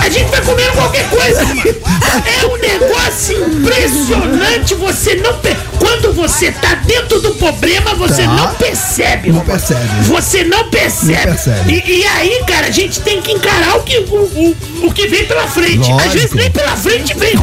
A 0.00 0.08
gente 0.08 0.30
vai 0.30 0.40
comendo 0.42 0.81
qualquer 0.92 1.08
coisa. 1.08 1.42
É 1.42 2.46
um 2.46 2.56
negócio 2.58 3.48
impressionante. 3.48 4.74
Você 4.74 5.14
não. 5.16 5.32
Quando 5.78 6.12
você 6.12 6.52
tá 6.52 6.74
dentro 6.74 7.20
do 7.20 7.34
problema, 7.34 7.94
você 7.94 8.22
Tá. 8.24 8.28
não 8.32 8.54
percebe, 8.54 9.30
Não 9.32 9.38
Romano. 9.40 9.58
percebe. 9.58 10.02
Você 10.04 10.44
não 10.44 10.68
percebe. 10.70 11.12
Não 11.16 11.24
percebe. 11.24 11.72
E, 11.86 12.00
e 12.00 12.06
aí, 12.06 12.44
cara, 12.46 12.66
a 12.68 12.70
gente 12.70 13.00
tem 13.00 13.20
que 13.20 13.32
encarar 13.32 13.76
o 13.78 13.82
que, 13.82 13.96
o, 13.98 14.14
o, 14.14 14.56
o 14.86 14.92
que 14.92 15.08
vem 15.08 15.24
pela 15.24 15.46
frente. 15.48 15.80
Às 15.80 15.88
Lógico. 15.88 16.12
vezes 16.12 16.32
nem 16.34 16.50
pela 16.50 16.76
frente 16.76 17.14
vem. 17.14 17.32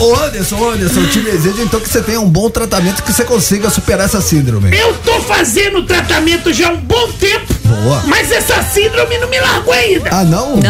Ô, 0.00 0.14
Anderson, 0.14 0.70
Anderson, 0.70 1.00
eu 1.00 1.10
te 1.10 1.20
desejo 1.20 1.62
então 1.62 1.80
que 1.80 1.88
você 1.88 2.00
tenha 2.02 2.20
um 2.20 2.28
bom 2.28 2.48
tratamento 2.48 3.02
que 3.02 3.12
você 3.12 3.24
consiga 3.24 3.68
superar 3.70 4.06
essa 4.06 4.20
síndrome. 4.20 4.76
Eu 4.76 4.94
tô 5.04 5.20
fazendo 5.20 5.82
tratamento 5.84 6.52
já 6.52 6.68
há 6.68 6.72
um 6.72 6.76
bom 6.76 7.08
tempo. 7.12 7.52
Boa. 7.64 8.02
Mas 8.06 8.32
essa 8.32 8.62
síndrome 8.62 9.18
não 9.18 9.28
me 9.28 9.38
largou 9.40 9.72
ainda. 9.74 10.08
Ah, 10.10 10.24
não? 10.24 10.56
Não. 10.56 10.67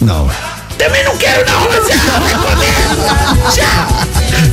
Não. 0.00 0.30
Também 0.78 1.04
não 1.04 1.16
quero 1.16 1.44
não. 1.50 1.68
Já. 3.52 3.88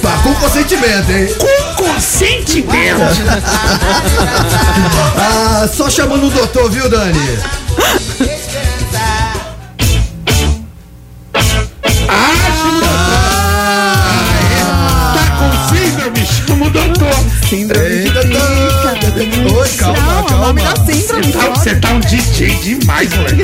Tá 0.01 0.17
com 0.23 0.33
consentimento, 0.35 1.09
hein? 1.11 1.29
Com 1.37 1.83
consentimento. 1.83 3.01
Ah, 5.17 5.67
só 5.73 5.89
chamando 5.89 6.27
o 6.27 6.29
doutor, 6.29 6.69
viu, 6.69 6.89
Dani? 6.89 7.19
Tá 14.03 15.25
com 15.37 15.75
síndrome? 15.75 16.25
Chama 16.25 16.65
o 16.65 16.69
doutor. 16.69 17.15
Síndrome 17.49 17.89
de 17.89 18.09
pica. 18.09 19.55
Oi, 19.57 19.69
calma, 19.77 19.99
Não, 20.01 20.25
o 20.25 20.29
nome 20.47 20.61
calma. 20.61 20.77
da 20.77 20.85
síndrome. 20.93 21.31
Tá- 21.31 21.49
Você 21.49 21.75
tá 21.75 21.89
um 21.89 21.99
DJ 22.01 22.49
demais, 22.57 23.09
moleque. 23.13 23.43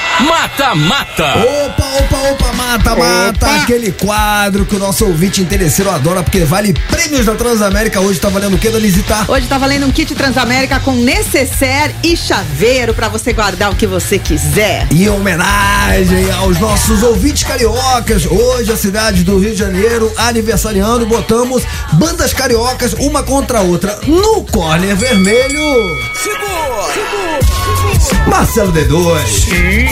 Mata, 0.21 0.75
mata. 0.75 1.33
Opa, 1.37 1.85
opa, 1.99 2.17
opa, 2.31 2.53
mata, 2.53 2.95
mata. 2.95 3.45
Opa. 3.45 3.55
Aquele 3.63 3.91
quadro 3.91 4.65
que 4.65 4.75
o 4.75 4.79
nosso 4.79 5.05
ouvinte 5.05 5.41
interesseiro 5.41 5.89
adora, 5.89 6.21
porque 6.21 6.43
vale 6.43 6.73
prêmios 6.89 7.25
da 7.25 7.35
Transamérica. 7.35 7.99
Hoje 7.99 8.19
tá 8.19 8.29
valendo 8.29 8.55
o 8.55 8.57
que, 8.57 8.69
Danizita? 8.69 9.25
Hoje 9.27 9.47
tá 9.47 9.57
valendo 9.57 9.87
um 9.87 9.91
kit 9.91 10.13
Transamérica 10.13 10.79
com 10.79 10.93
necessaire 10.93 11.95
e 12.03 12.15
chaveiro 12.15 12.93
pra 12.93 13.09
você 13.09 13.33
guardar 13.33 13.71
o 13.71 13.75
que 13.75 13.87
você 13.87 14.19
quiser. 14.19 14.87
Em 14.91 15.09
homenagem 15.09 16.31
aos 16.31 16.59
nossos 16.59 17.01
ouvintes 17.03 17.43
cariocas, 17.43 18.25
hoje 18.25 18.71
a 18.71 18.77
cidade 18.77 19.23
do 19.23 19.39
Rio 19.39 19.51
de 19.51 19.57
Janeiro 19.57 20.11
aniversariando, 20.17 21.05
botamos 21.05 21.63
bandas 21.93 22.33
cariocas 22.33 22.93
uma 22.93 23.23
contra 23.23 23.59
a 23.59 23.61
outra 23.61 23.99
no 24.05 24.43
corner 24.43 24.95
vermelho. 24.95 25.97
Marcelo 28.27 28.71
D2. 28.71 29.25
Sim. 29.25 29.87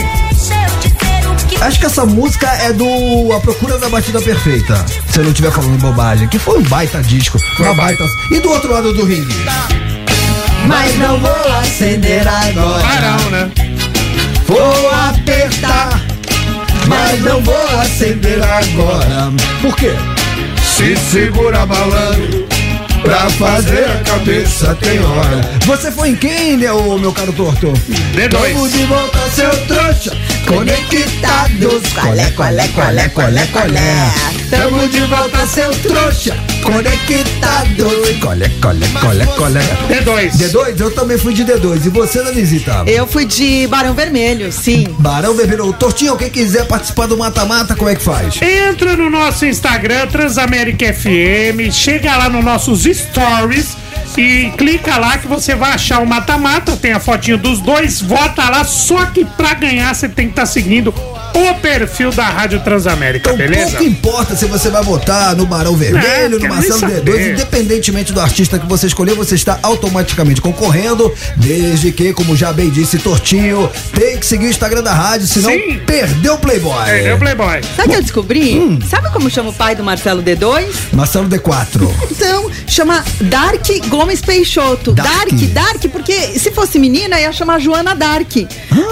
Acho 1.62 1.80
que 1.80 1.86
essa 1.86 2.06
música 2.06 2.48
é 2.48 2.72
do 2.72 3.34
A 3.34 3.40
Procura 3.40 3.78
da 3.78 3.90
Batida 3.90 4.22
Perfeita. 4.22 4.86
Se 5.10 5.20
eu 5.20 5.24
não 5.24 5.32
estiver 5.32 5.52
falando 5.52 5.78
bobagem, 5.80 6.28
que 6.28 6.40
foi 6.40 6.60
um 6.60 6.64
baita 6.64 7.02
disco. 7.02 7.38
Uma 7.60 7.74
baita. 7.74 8.06
E 8.32 8.40
do 8.40 8.50
outro 8.50 8.72
lado 8.72 8.94
do 8.94 9.06
ringue? 9.06 9.36
Mas 10.68 10.98
não 10.98 11.20
vou 11.20 11.58
acender 11.60 12.28
agora. 12.28 12.82
Parão, 12.84 13.30
né? 13.32 13.52
Vou 14.48 14.90
apertar, 14.90 16.02
mas 16.88 17.22
não 17.22 17.42
vou 17.42 17.80
acender 17.80 18.42
agora. 18.42 19.32
Por 19.62 19.76
quê? 19.76 19.92
Se 20.64 20.96
segura 20.96 21.66
malandro, 21.66 22.48
pra 23.02 23.30
fazer 23.30 23.86
a 23.86 23.98
cabeça 24.04 24.76
tem 24.76 25.00
hora. 25.00 25.42
Você 25.66 25.92
foi 25.92 26.10
em 26.10 26.16
quem, 26.16 26.58
meu, 26.58 26.98
meu 26.98 27.12
caro 27.12 27.32
torto? 27.34 27.74
D2. 28.14 28.54
Vamos 28.54 28.72
de 28.72 28.84
volta, 28.86 29.18
seu 29.30 29.50
trouxa. 29.68 30.12
Conectados. 30.50 31.94
Colé, 31.94 32.32
colé, 32.32 32.68
colé, 32.70 33.10
colé, 33.10 33.48
colé. 33.54 33.80
Tamo 34.50 34.88
de 34.88 35.02
volta, 35.02 35.46
seu 35.46 35.70
trouxa. 35.70 36.36
Conectados. 36.64 38.18
Colé, 38.20 38.50
colé, 38.60 38.88
colé, 39.00 39.26
colé. 39.38 39.60
D2. 39.90 40.32
D2, 40.32 40.80
eu 40.80 40.90
também 40.90 41.20
fui 41.20 41.36
de 41.36 41.46
D2. 41.46 41.86
E 41.86 41.90
você, 41.90 42.24
Danizita? 42.24 42.84
Eu 42.88 43.06
fui 43.06 43.26
de 43.26 43.68
Barão 43.68 43.94
Vermelho, 43.94 44.52
sim. 44.52 44.88
Barão 44.98 45.36
Vermelho. 45.36 45.72
Tortinho, 45.74 46.18
quem 46.18 46.32
quiser 46.32 46.66
participar 46.66 47.06
do 47.06 47.16
Mata-Mata, 47.16 47.76
como 47.76 47.92
é 47.92 47.96
que 47.96 48.02
faz? 48.02 48.42
Entra 48.42 48.98
no 48.98 49.08
nosso 49.08 49.46
Instagram, 49.46 50.08
Transamérica 50.08 50.92
FM, 50.92 51.72
chega 51.72 52.18
lá 52.18 52.28
nos 52.28 52.44
nossos 52.44 52.86
stories 52.86 53.78
e 54.18 54.52
clica 54.58 54.98
lá 54.98 55.18
que 55.18 55.28
você 55.28 55.56
vai 55.56 55.72
achar 55.72 56.00
o 56.02 56.06
mata-mata, 56.06 56.76
tem 56.76 56.92
a 56.92 57.00
fotinho 57.00 57.38
dos 57.38 57.62
dois, 57.62 58.02
vota 58.02 58.50
lá, 58.50 58.64
só 58.64 59.06
que 59.06 59.24
pra 59.24 59.54
ganhar 59.54 59.94
você 59.94 60.10
tem 60.10 60.26
que 60.26 60.34
estar 60.34 60.46
seguindo 60.46 60.94
o 61.34 61.56
perfil 61.56 62.12
da 62.12 62.26
Rádio 62.26 62.60
Transamérica, 62.62 63.32
Então, 63.32 63.38
beleza? 63.38 63.72
pouco 63.72 63.84
importa 63.84 64.36
se 64.36 64.46
você 64.46 64.70
vai 64.70 64.84
votar 64.84 65.36
no 65.36 65.46
Barão 65.46 65.76
Vermelho, 65.76 66.32
no 66.32 66.40
quero 66.40 66.54
Marcelo 66.54 66.80
nem 66.82 66.90
D2, 66.90 66.96
saber. 66.98 67.32
independentemente 67.34 68.14
do 68.14 68.20
artista 68.22 68.58
que 68.60 68.66
você 68.66 68.88
escolher, 68.88 69.16
você 69.16 69.36
está 69.36 69.60
automaticamente 69.64 70.42
concorrendo, 70.42 71.14
desde 71.36 71.92
que, 71.92 72.14
como 72.14 72.36
já 72.36 72.52
bem 72.54 72.70
disse 72.70 72.98
Tortinho, 73.00 73.70
tem 73.94 74.18
que 74.18 74.26
seguir 74.26 74.46
o 74.46 74.50
Instagram 74.50 74.84
da 74.84 74.94
rádio, 74.94 75.28
senão 75.28 75.52
Sim. 75.52 75.80
perdeu 75.86 76.34
o 76.36 76.38
Playboy. 76.38 76.86
Perdeu 76.86 77.16
o 77.16 77.20
Playboy. 77.20 77.62
Sabe 77.76 77.88
o 77.88 77.92
que 77.92 77.98
eu 77.98 78.02
descobri? 78.02 78.80
Sabe 78.90 79.10
como 79.12 79.30
chama 79.30 79.50
o 79.50 79.54
pai 79.54 79.76
do 79.76 79.84
Marcelo 79.84 80.22
D2? 80.24 80.68
Marcelo 80.94 81.28
D4. 81.30 81.90
Então, 82.20 82.52
chama 82.68 83.04
Dark 83.22 83.66
Gomes 83.88 84.20
Peixoto. 84.22 84.92
Dark? 84.92 85.10
Dark, 85.30 85.42
Dark, 85.54 85.82
porque 85.92 86.38
se 86.38 86.52
fosse 86.52 86.78
menina, 86.78 87.20
ia 87.20 87.32
chamar 87.32 87.60
Joana 87.60 87.96
Dark. 87.96 88.36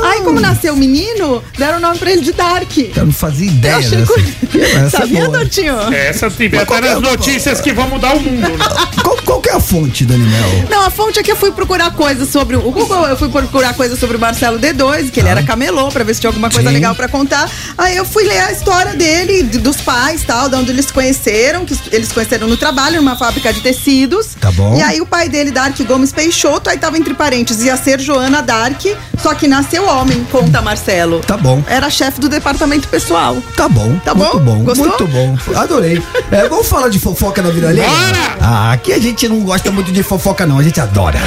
Aí, 0.04 0.22
como 0.24 0.40
nasceu 0.40 0.76
menino, 0.76 1.44
deram 1.58 1.78
o 1.78 1.82
nome 1.82 1.98
pra 1.98 2.12
ele 2.12 2.22
de 2.28 2.34
Dark. 2.34 2.78
Eu 2.96 3.06
não 3.06 3.14
fazia 3.14 3.48
ideia 3.50 3.74
Eu 3.74 3.78
achei 3.80 3.98
dessa. 3.98 4.68
Essa 4.78 4.98
é 4.98 5.00
Sabia, 5.02 5.26
boa. 5.26 5.38
Doutinho? 5.40 5.94
Essa 5.94 6.30
qual 6.66 6.80
até 6.80 6.88
é 6.90 6.98
o- 6.98 7.02
notícias 7.02 7.62
que 7.62 7.72
vão 7.74 7.88
mudar 7.90 8.14
o 8.16 8.20
mundo, 8.20 8.58
né? 8.58 8.66
Qual, 9.08 9.16
qual 9.24 9.42
que 9.42 9.50
é 9.50 9.54
a 9.54 9.60
fonte, 9.60 10.04
Dani 10.04 10.26
Mel? 10.26 10.66
Não, 10.70 10.86
a 10.86 10.90
fonte 10.90 11.20
é 11.20 11.24
que 11.24 11.32
eu 11.32 11.36
fui 11.36 11.52
procurar 11.52 11.92
coisas 11.92 12.28
sobre 12.30 12.56
o 12.58 12.62
Google, 12.72 13.06
eu 13.08 13.16
fui 13.16 13.30
procurar 13.30 13.74
coisas 13.74 13.98
sobre 13.98 14.18
o 14.18 14.20
Marcelo 14.20 14.60
D2, 14.60 15.12
que 15.12 15.20
ele 15.22 15.30
era 15.30 15.44
camelô, 15.44 15.88
pra 15.90 16.04
ver 16.04 16.14
se 16.14 16.20
tinha 16.22 16.30
alguma 16.30 16.50
coisa 16.50 16.68
Sim. 16.68 16.74
legal 16.76 16.94
pra 16.96 17.08
contar. 17.08 17.50
Aí 17.78 17.96
eu 17.96 18.04
fui 18.04 18.24
ler 18.26 18.40
a 18.42 18.52
história 18.52 18.96
dele, 18.96 19.44
de- 19.44 19.60
dos 19.60 19.78
pais, 19.78 20.24
tal, 20.26 20.50
de 20.50 20.56
onde 20.56 20.72
eles 20.72 20.86
se 20.88 20.94
conheceram, 20.94 21.64
que 21.66 21.78
eles 21.92 22.10
se 22.10 22.14
conheceram 22.14 22.48
no 22.48 22.58
trabalho, 22.58 22.98
numa 22.98 23.16
fábrica 23.16 23.54
de 23.54 23.62
tecidos. 23.62 24.36
Tá 24.42 24.52
bom. 24.52 24.76
E 24.78 24.82
aí 24.82 25.00
o 25.00 25.06
pai 25.06 25.30
dele, 25.30 25.52
Dark 25.52 25.78
Gomes 25.84 26.12
Peixoto, 26.12 26.70
aí 26.70 26.78
tava 26.78 26.98
entre 26.98 27.14
parênteses, 27.14 27.64
ia 27.64 27.78
ser 27.78 28.00
Joana 28.02 28.42
Dark, 28.42 28.82
só 29.22 29.34
que 29.36 29.48
nasceu 29.48 29.86
homem, 29.88 30.26
conta 30.32 30.62
Marcelo. 30.62 31.20
Tá 31.22 31.38
bom. 31.38 31.64
Era 31.68 31.90
chefe 31.90 32.17
do 32.20 32.30
departamento 32.30 32.88
pessoal. 32.88 33.38
Tá 33.56 33.68
bom. 33.68 33.98
Tá 34.04 34.14
muito 34.14 34.40
bom? 34.40 34.58
bom. 34.58 34.64
Gostou? 34.64 34.88
Muito 34.88 35.08
bom. 35.08 35.38
Adorei. 35.56 36.02
É, 36.32 36.48
vamos 36.48 36.68
falar 36.68 36.90
de 36.90 37.00
fofoca 37.00 37.42
na 37.42 37.50
vida 37.50 37.70
alheia? 37.70 37.88
Bora! 37.88 38.38
Ah, 38.42 38.72
aqui 38.74 38.94
a 38.94 39.00
gente 39.00 39.28
não 39.28 39.42
gosta 39.42 39.72
muito 39.72 39.92
de 39.92 40.04
fofoca, 40.04 40.46
não. 40.46 40.60
A 40.60 40.64
gente 40.64 40.80
adora. 40.80 41.20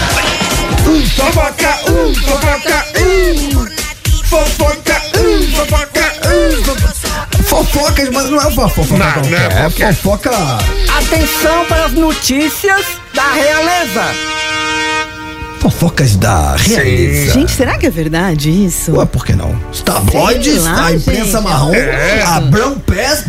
Um 0.87 1.07
fofoca, 1.07 1.79
um 1.91 2.15
fofoca, 2.15 2.85
um 2.99 3.67
fofoca, 4.25 5.03
um 5.19 5.57
fofoca, 5.57 6.13
um 6.27 7.45
Fofocas, 7.45 8.09
mas 8.11 8.31
não 8.31 8.41
é 8.41 8.47
uma 8.47 8.69
fofoca 8.69 8.97
Não, 8.97 9.31
não 9.31 9.37
é 9.37 9.67
é 9.67 9.93
fofoca. 9.93 10.31
Atenção 10.99 11.65
para 11.67 11.87
as 11.87 11.93
notícias 11.93 12.87
da 13.13 13.33
realeza. 13.33 14.50
Fofocas 15.61 16.17
da 16.17 16.57
realeza. 16.57 17.35
Gente, 17.35 17.53
será 17.53 17.77
que 17.77 17.87
é 17.87 17.91
verdade 17.91 18.49
isso? 18.51 18.93
Ué, 18.97 19.05
por 19.05 19.25
que 19.27 19.35
não? 19.35 19.55
Os 19.71 19.83
tabloides, 19.83 20.65
lá, 20.65 20.87
a 20.87 20.93
imprensa 20.93 21.25
gente. 21.39 21.43
marrom, 21.45 21.75
É. 21.75 22.23
Abrão 22.23 22.79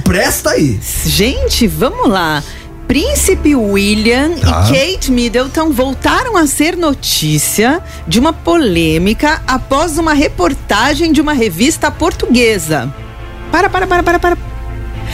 presta 0.07 0.51
aí. 0.51 0.79
Gente, 1.05 1.67
vamos 1.67 2.09
lá. 2.09 2.41
Príncipe 2.87 3.53
William 3.55 4.31
Tá. 4.39 4.69
e 4.69 4.95
Kate 4.97 5.11
Middleton 5.11 5.71
voltaram 5.71 6.35
a 6.37 6.47
ser 6.47 6.75
notícia 6.77 7.81
de 8.07 8.19
uma 8.19 8.31
polêmica 8.33 9.41
após 9.47 9.97
uma 9.97 10.13
reportagem 10.13 11.11
de 11.11 11.19
uma 11.21 11.33
revista 11.33 11.91
portuguesa. 11.91 12.93
Para, 13.51 13.69
para, 13.69 13.85
para, 13.87 14.03
para, 14.03 14.19
para. 14.19 14.37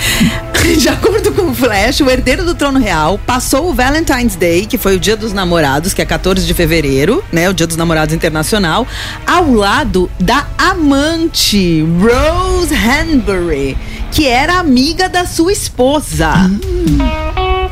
De 0.79 0.89
acordo 0.89 1.31
com 1.31 1.43
o 1.43 1.53
Flash, 1.53 2.01
o 2.01 2.09
herdeiro 2.09 2.43
do 2.43 2.53
trono 2.53 2.79
real 2.79 3.17
passou 3.25 3.69
o 3.69 3.73
Valentine's 3.73 4.35
Day, 4.35 4.65
que 4.65 4.77
foi 4.77 4.95
o 4.95 4.99
dia 4.99 5.15
dos 5.15 5.31
namorados, 5.31 5.93
que 5.93 6.01
é 6.01 6.05
14 6.05 6.45
de 6.45 6.53
fevereiro, 6.53 7.23
né? 7.31 7.49
O 7.49 7.53
dia 7.53 7.65
dos 7.65 7.77
namorados 7.77 8.13
internacional, 8.13 8.85
ao 9.25 9.51
lado 9.53 10.11
da 10.19 10.45
amante, 10.57 11.85
Rose 11.99 12.73
Hanbury, 12.73 13.77
que 14.11 14.27
era 14.27 14.59
amiga 14.59 15.07
da 15.07 15.25
sua 15.25 15.53
esposa. 15.53 16.33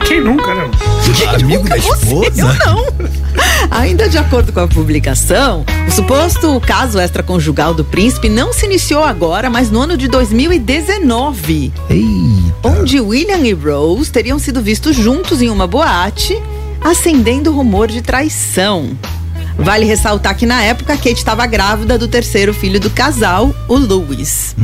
Quem 0.07 0.21
nunca, 0.21 0.53
né? 0.53 0.69
Amigo 1.33 1.67
da 1.67 1.75
Nunca 1.75 1.81
você, 1.81 2.05
esposa? 2.05 2.41
Eu 2.41 2.65
não. 2.65 2.85
Ainda 3.71 4.07
de 4.07 4.17
acordo 4.17 4.53
com 4.53 4.59
a 4.59 4.67
publicação, 4.67 5.65
o 5.87 5.91
suposto 5.91 6.59
caso 6.61 6.99
extraconjugal 6.99 7.73
do 7.73 7.83
príncipe 7.83 8.29
não 8.29 8.53
se 8.53 8.65
iniciou 8.65 9.03
agora, 9.03 9.49
mas 9.49 9.69
no 9.71 9.81
ano 9.81 9.97
de 9.97 10.07
2019 10.07 11.73
Eita. 11.89 12.05
onde 12.63 13.01
William 13.01 13.39
e 13.45 13.53
Rose 13.53 14.11
teriam 14.11 14.37
sido 14.39 14.61
vistos 14.61 14.95
juntos 14.95 15.41
em 15.41 15.49
uma 15.49 15.65
boate, 15.67 16.37
acendendo 16.81 17.51
rumor 17.51 17.87
de 17.87 18.01
traição. 18.01 18.91
Vale 19.57 19.85
ressaltar 19.85 20.35
que 20.35 20.45
na 20.45 20.61
época 20.61 20.95
Kate 20.97 21.13
estava 21.13 21.45
grávida 21.45 21.97
do 21.97 22.07
terceiro 22.07 22.53
filho 22.53 22.79
do 22.79 22.89
casal, 22.89 23.53
o 23.67 23.77
Louis. 23.77 24.55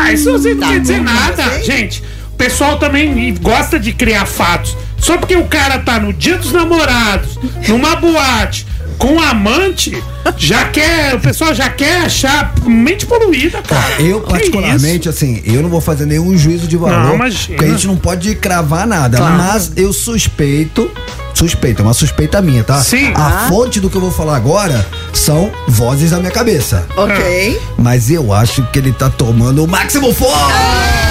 Ah, 0.00 0.12
isso 0.12 0.32
você 0.32 0.54
não 0.54 0.60
Tá 0.60 0.68
quer 0.72 0.80
dizer 0.80 0.98
bom, 0.98 1.04
nada. 1.04 1.44
aí- 1.44 1.62
Gente, 1.64 2.02
pessoal 2.40 2.78
também 2.78 3.34
gosta 3.34 3.78
de 3.78 3.92
criar 3.92 4.24
fatos. 4.24 4.74
Só 4.98 5.18
porque 5.18 5.36
o 5.36 5.44
cara 5.44 5.78
tá 5.78 5.98
no 6.00 6.10
dia 6.12 6.36
dos 6.38 6.52
namorados, 6.52 7.38
numa 7.68 7.96
boate, 7.96 8.66
com 8.98 9.08
um 9.14 9.20
amante, 9.20 10.02
já 10.36 10.64
quer. 10.66 11.14
O 11.14 11.20
pessoal 11.20 11.54
já 11.54 11.68
quer 11.68 12.02
achar 12.04 12.52
mente 12.66 13.04
poluída, 13.06 13.60
cara. 13.62 14.00
Eu, 14.00 14.20
Que 14.22 14.30
particularmente, 14.30 15.08
assim, 15.08 15.42
eu 15.44 15.62
não 15.62 15.68
vou 15.70 15.80
fazer 15.82 16.06
nenhum 16.06 16.36
juízo 16.36 16.66
de 16.66 16.76
valor. 16.78 17.08
Não, 17.08 17.14
imagina. 17.14 17.56
Porque 17.56 17.64
a 17.64 17.68
gente 17.74 17.86
não 17.86 17.96
pode 17.96 18.34
cravar 18.36 18.86
nada. 18.86 19.18
Claro. 19.18 19.36
Mas 19.36 19.72
eu 19.76 19.92
suspeito. 19.92 20.90
Suspeito, 21.34 21.80
é 21.80 21.84
uma 21.84 21.94
suspeita 21.94 22.42
minha, 22.42 22.62
tá? 22.64 22.80
Sim. 22.80 23.12
A 23.14 23.26
Ah. 23.44 23.46
fonte 23.48 23.80
do 23.80 23.88
que 23.88 23.96
eu 23.96 24.00
vou 24.02 24.10
falar 24.12 24.36
agora 24.36 24.86
são 25.14 25.50
vozes 25.68 26.10
da 26.10 26.18
minha 26.18 26.30
cabeça. 26.30 26.86
Ok. 26.96 27.58
Mas 27.78 28.10
eu 28.10 28.32
acho 28.34 28.62
que 28.70 28.78
ele 28.78 28.92
tá 28.92 29.08
tomando 29.08 29.64
o 29.64 29.68
máximo 29.68 30.12
forte! 30.12 31.09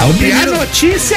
Ah, 0.00 0.06
E 0.22 0.30
a 0.32 0.46
notícia 0.46 1.16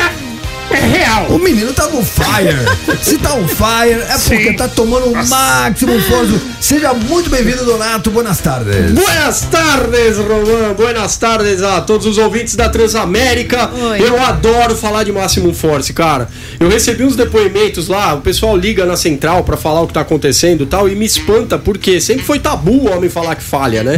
é 0.74 0.80
real. 0.80 1.28
o 1.30 1.40
menino 1.40 1.74
tá 1.74 1.88
no 1.88 2.04
fire. 2.04 3.02
Se 3.02 3.18
tá 3.18 3.34
on 3.34 3.48
fire, 3.48 4.02
é 4.02 4.18
porque 4.18 4.50
Sim. 4.50 4.54
tá 4.54 4.68
tomando 4.68 5.08
o 5.08 5.16
máximo 5.16 6.00
forte. 6.02 6.40
Seja 6.60 6.94
muito 6.94 7.30
bem-vindo, 7.30 7.66
Donato. 7.66 8.10
Buenas 8.12 8.40
tardes. 8.40 8.92
Buenas 8.92 9.42
tardes, 9.42 10.18
Román. 10.18 10.74
Buenas 10.76 11.18
tardes 11.18 11.62
a 11.64 11.82
todos 11.82 12.06
os 12.06 12.18
ouvintes 12.18 12.56
da 12.56 12.70
Transamérica. 12.70 13.70
Oi. 13.74 14.02
Eu 14.02 14.22
adoro 14.22 14.76
falar 14.76 15.04
de 15.04 15.12
Máximo 15.12 15.54
Force, 15.54 15.92
cara. 15.94 16.30
Eu 16.60 16.70
recebi 16.70 17.04
uns 17.04 17.16
depoimentos 17.16 17.88
lá, 17.88 18.14
o 18.14 18.22
pessoal 18.22 18.56
liga 18.56 18.86
na 18.86 18.96
central 18.96 19.44
pra 19.44 19.58
falar 19.58 19.82
o 19.82 19.88
que 19.88 19.94
tá 19.94 20.02
acontecendo 20.02 20.64
e 20.64 20.66
tal, 20.68 20.88
e 20.88 20.96
me 20.96 21.06
espanta 21.06 21.58
porque 21.58 22.00
sempre 22.00 22.24
foi 22.24 22.40
tabu 22.40 22.72
o 22.72 22.92
homem 22.96 23.10
falar 23.10 23.36
que 23.36 23.44
falha, 23.44 23.84
né? 23.84 23.96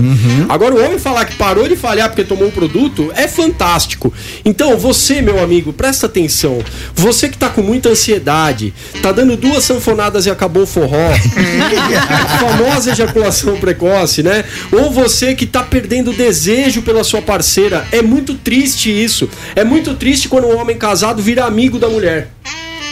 Agora, 0.49 0.73
o 0.73 0.83
homem 0.83 0.97
falar 0.97 1.25
que 1.25 1.35
parou 1.35 1.67
de 1.67 1.75
falhar 1.75 2.09
porque 2.09 2.23
tomou 2.23 2.47
um 2.47 2.51
produto 2.51 3.11
é 3.15 3.27
fantástico. 3.27 4.13
Então, 4.45 4.77
você, 4.77 5.21
meu 5.21 5.41
amigo, 5.43 5.73
presta 5.73 6.07
atenção. 6.07 6.62
Você 6.95 7.29
que 7.29 7.37
tá 7.37 7.49
com 7.49 7.61
muita 7.61 7.89
ansiedade, 7.89 8.73
tá 9.01 9.11
dando 9.11 9.35
duas 9.35 9.63
sanfonadas 9.63 10.25
e 10.25 10.29
acabou 10.29 10.63
o 10.63 10.67
forró. 10.67 11.11
A 11.11 12.37
famosa 12.39 12.91
ejaculação 12.91 13.59
precoce, 13.59 14.23
né? 14.23 14.43
Ou 14.71 14.91
você 14.91 15.35
que 15.35 15.45
tá 15.45 15.63
perdendo 15.63 16.11
o 16.11 16.13
desejo 16.13 16.81
pela 16.81 17.03
sua 17.03 17.21
parceira. 17.21 17.85
É 17.91 18.01
muito 18.01 18.35
triste 18.35 18.89
isso. 18.89 19.29
É 19.55 19.63
muito 19.63 19.93
triste 19.95 20.29
quando 20.29 20.47
um 20.47 20.57
homem 20.57 20.77
casado 20.77 21.21
vira 21.21 21.45
amigo 21.45 21.79
da 21.79 21.89
mulher. 21.89 22.29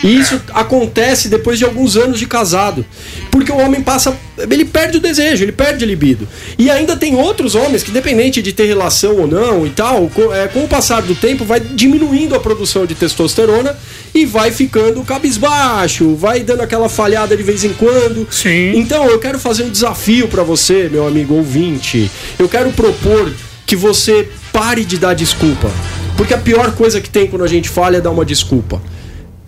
E 0.03 0.19
isso 0.19 0.41
acontece 0.53 1.29
depois 1.29 1.59
de 1.59 1.65
alguns 1.65 1.95
anos 1.95 2.17
de 2.17 2.25
casado. 2.25 2.85
Porque 3.31 3.51
o 3.51 3.57
homem 3.57 3.81
passa. 3.81 4.15
Ele 4.37 4.65
perde 4.65 4.97
o 4.97 4.99
desejo, 4.99 5.43
ele 5.43 5.53
perde 5.53 5.85
a 5.85 5.87
libido. 5.87 6.27
E 6.57 6.69
ainda 6.69 6.97
tem 6.97 7.15
outros 7.15 7.55
homens 7.55 7.81
que, 7.81 7.89
independente 7.89 8.41
de 8.41 8.51
ter 8.51 8.65
relação 8.65 9.15
ou 9.15 9.27
não 9.27 9.65
e 9.65 9.69
tal, 9.69 10.09
com, 10.09 10.33
é, 10.33 10.47
com 10.47 10.65
o 10.65 10.67
passar 10.67 11.01
do 11.01 11.15
tempo, 11.15 11.45
vai 11.45 11.59
diminuindo 11.59 12.35
a 12.35 12.39
produção 12.39 12.85
de 12.85 12.93
testosterona 12.93 13.77
e 14.13 14.25
vai 14.25 14.51
ficando 14.51 15.01
cabisbaixo, 15.03 16.15
vai 16.15 16.41
dando 16.41 16.61
aquela 16.61 16.89
falhada 16.89 17.37
de 17.37 17.43
vez 17.43 17.63
em 17.63 17.73
quando. 17.73 18.27
Sim. 18.29 18.73
Então 18.75 19.05
eu 19.07 19.19
quero 19.19 19.39
fazer 19.39 19.63
um 19.63 19.69
desafio 19.69 20.27
pra 20.27 20.43
você, 20.43 20.89
meu 20.91 21.07
amigo 21.07 21.35
ouvinte. 21.35 22.11
Eu 22.37 22.49
quero 22.49 22.71
propor 22.71 23.31
que 23.65 23.75
você 23.75 24.27
pare 24.51 24.83
de 24.83 24.97
dar 24.97 25.13
desculpa. 25.13 25.71
Porque 26.17 26.33
a 26.33 26.37
pior 26.37 26.73
coisa 26.73 26.99
que 26.99 27.09
tem 27.09 27.27
quando 27.27 27.43
a 27.43 27.47
gente 27.47 27.69
falha 27.69 27.97
é 27.97 28.01
dar 28.01 28.11
uma 28.11 28.25
desculpa. 28.25 28.81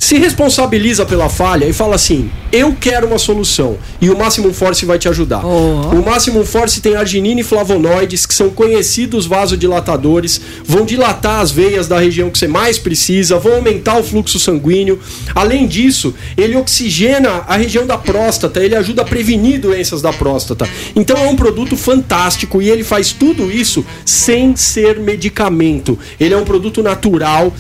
Se 0.04 0.18
responsabiliza 0.18 1.06
pela 1.06 1.30
falha 1.30 1.64
e 1.64 1.72
fala 1.72 1.96
assim: 1.96 2.30
eu 2.52 2.76
quero 2.80 3.08
uma 3.08 3.18
solução. 3.18 3.78
E 4.00 4.10
o 4.12 4.18
Máximo 4.18 4.54
Force 4.54 4.86
vai 4.86 5.00
te 5.00 5.08
ajudar. 5.08 5.44
Oh. 5.46 5.96
O 5.96 6.06
Máximo 6.06 6.46
Force 6.46 6.82
tem 6.82 6.94
arginina 6.94 7.40
e 7.40 7.44
flavonoides, 7.44 8.26
que 8.26 8.34
são 8.34 8.50
conhecidos 8.50 9.26
vasodilatadores, 9.26 10.42
vão 10.64 10.86
dilatar 10.86 11.40
as 11.40 11.52
veias 11.52 11.88
da 11.88 11.98
região 11.98 12.30
que 12.30 12.38
você 12.38 12.48
mais 12.48 12.78
precisa, 12.78 13.40
vão 13.40 13.56
aumentar 13.56 13.98
o 13.98 14.04
fluxo 14.04 14.38
sanguíneo. 14.40 15.00
Além 15.34 15.66
disso, 15.66 16.14
ele 16.36 16.58
oxigena 16.58 17.46
a 17.48 17.56
região 17.56 17.88
da 17.88 17.98
próstata, 17.98 18.60
ele 18.60 18.76
ajuda 18.76 19.04
a 19.04 19.06
prevenir 19.06 19.62
doenças 19.62 20.02
da 20.02 20.12
próstata. 20.12 20.68
Então 20.96 21.16
é 21.16 21.30
um 21.30 21.36
produto 21.38 21.78
fantástico 21.78 22.62
e 22.62 22.70
ele 22.70 22.84
faz 22.84 23.14
tudo 23.14 23.50
isso 23.50 23.86
sem 24.06 24.54
ser 24.56 25.00
medicamento. 25.00 25.98
Ele 26.20 26.34
é 26.34 26.38
um 26.38 26.44
produto 26.44 26.84
natural 26.84 27.54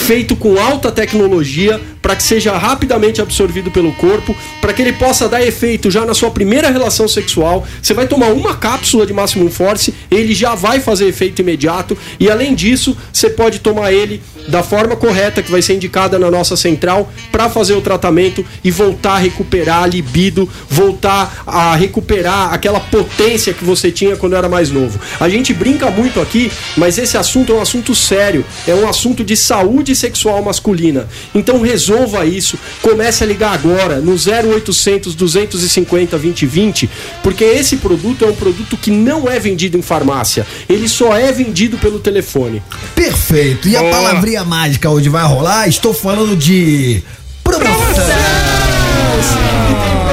feito 0.00 0.34
com 0.34 0.58
alta 0.58 0.90
tecnologia 0.90 1.80
para 2.02 2.16
que 2.16 2.22
seja 2.22 2.56
rapidamente 2.56 3.20
absorvido 3.20 3.70
pelo 3.70 3.92
corpo, 3.92 4.34
para 4.60 4.72
que 4.72 4.82
ele 4.82 4.94
possa 4.94 5.28
dar 5.28 5.46
efeito 5.46 5.90
já 5.90 6.04
na 6.04 6.14
sua 6.14 6.30
primeira 6.30 6.70
relação 6.70 7.06
sexual. 7.06 7.66
Você 7.80 7.94
vai 7.94 8.08
tomar 8.08 8.28
uma 8.28 8.56
cápsula 8.56 9.06
de 9.06 9.12
Maximum 9.12 9.50
Force, 9.50 9.94
ele 10.10 10.34
já 10.34 10.54
vai 10.54 10.80
fazer 10.80 11.06
efeito 11.06 11.42
imediato 11.42 11.96
e 12.18 12.30
além 12.30 12.54
disso, 12.54 12.96
você 13.12 13.30
pode 13.30 13.60
tomar 13.60 13.92
ele 13.92 14.20
da 14.48 14.62
forma 14.62 14.96
correta 14.96 15.42
que 15.42 15.50
vai 15.50 15.62
ser 15.62 15.74
indicada 15.74 16.18
na 16.18 16.30
nossa 16.30 16.56
central 16.56 17.12
para 17.30 17.48
fazer 17.48 17.74
o 17.74 17.80
tratamento 17.80 18.44
e 18.62 18.70
voltar 18.70 19.14
a 19.14 19.18
recuperar 19.18 19.84
a 19.84 19.86
libido, 19.86 20.48
voltar 20.68 21.42
a 21.46 21.74
recuperar 21.74 22.52
aquela 22.52 22.80
potência 22.80 23.52
que 23.52 23.64
você 23.64 23.90
tinha 23.90 24.16
quando 24.16 24.36
era 24.36 24.48
mais 24.48 24.70
novo. 24.70 25.00
A 25.18 25.28
gente 25.28 25.52
brinca 25.52 25.90
muito 25.90 26.20
aqui, 26.20 26.50
mas 26.76 26.98
esse 26.98 27.16
assunto 27.16 27.52
é 27.52 27.56
um 27.56 27.60
assunto 27.60 27.94
sério, 27.94 28.44
é 28.66 28.74
um 28.74 28.88
assunto 28.88 29.24
de 29.24 29.36
saúde 29.36 29.94
sexual 29.94 30.42
masculina. 30.42 31.08
Então 31.34 31.60
resolva 31.60 32.24
isso, 32.24 32.58
comece 32.82 33.24
a 33.24 33.26
ligar 33.26 33.52
agora 33.52 34.00
no 34.00 34.12
0800 34.12 35.14
250 35.14 36.18
2020, 36.18 36.90
porque 37.22 37.44
esse 37.44 37.76
produto 37.76 38.24
é 38.24 38.28
um 38.28 38.34
produto 38.34 38.76
que 38.76 38.90
não 38.90 39.28
é 39.28 39.38
vendido 39.38 39.76
em 39.76 39.82
farmácia, 39.82 40.46
ele 40.68 40.88
só 40.88 41.16
é 41.16 41.32
vendido 41.32 41.78
pelo 41.78 41.98
telefone. 41.98 42.62
Perfeito. 42.94 43.68
E 43.68 43.76
a 43.76 43.82
Palavrinha 44.30 44.44
mágica 44.44 44.88
hoje 44.88 45.08
vai 45.08 45.24
rolar? 45.24 45.66
Estou 45.68 45.92
falando 45.92 46.36
de. 46.36 47.02
Promoção! 47.42 48.04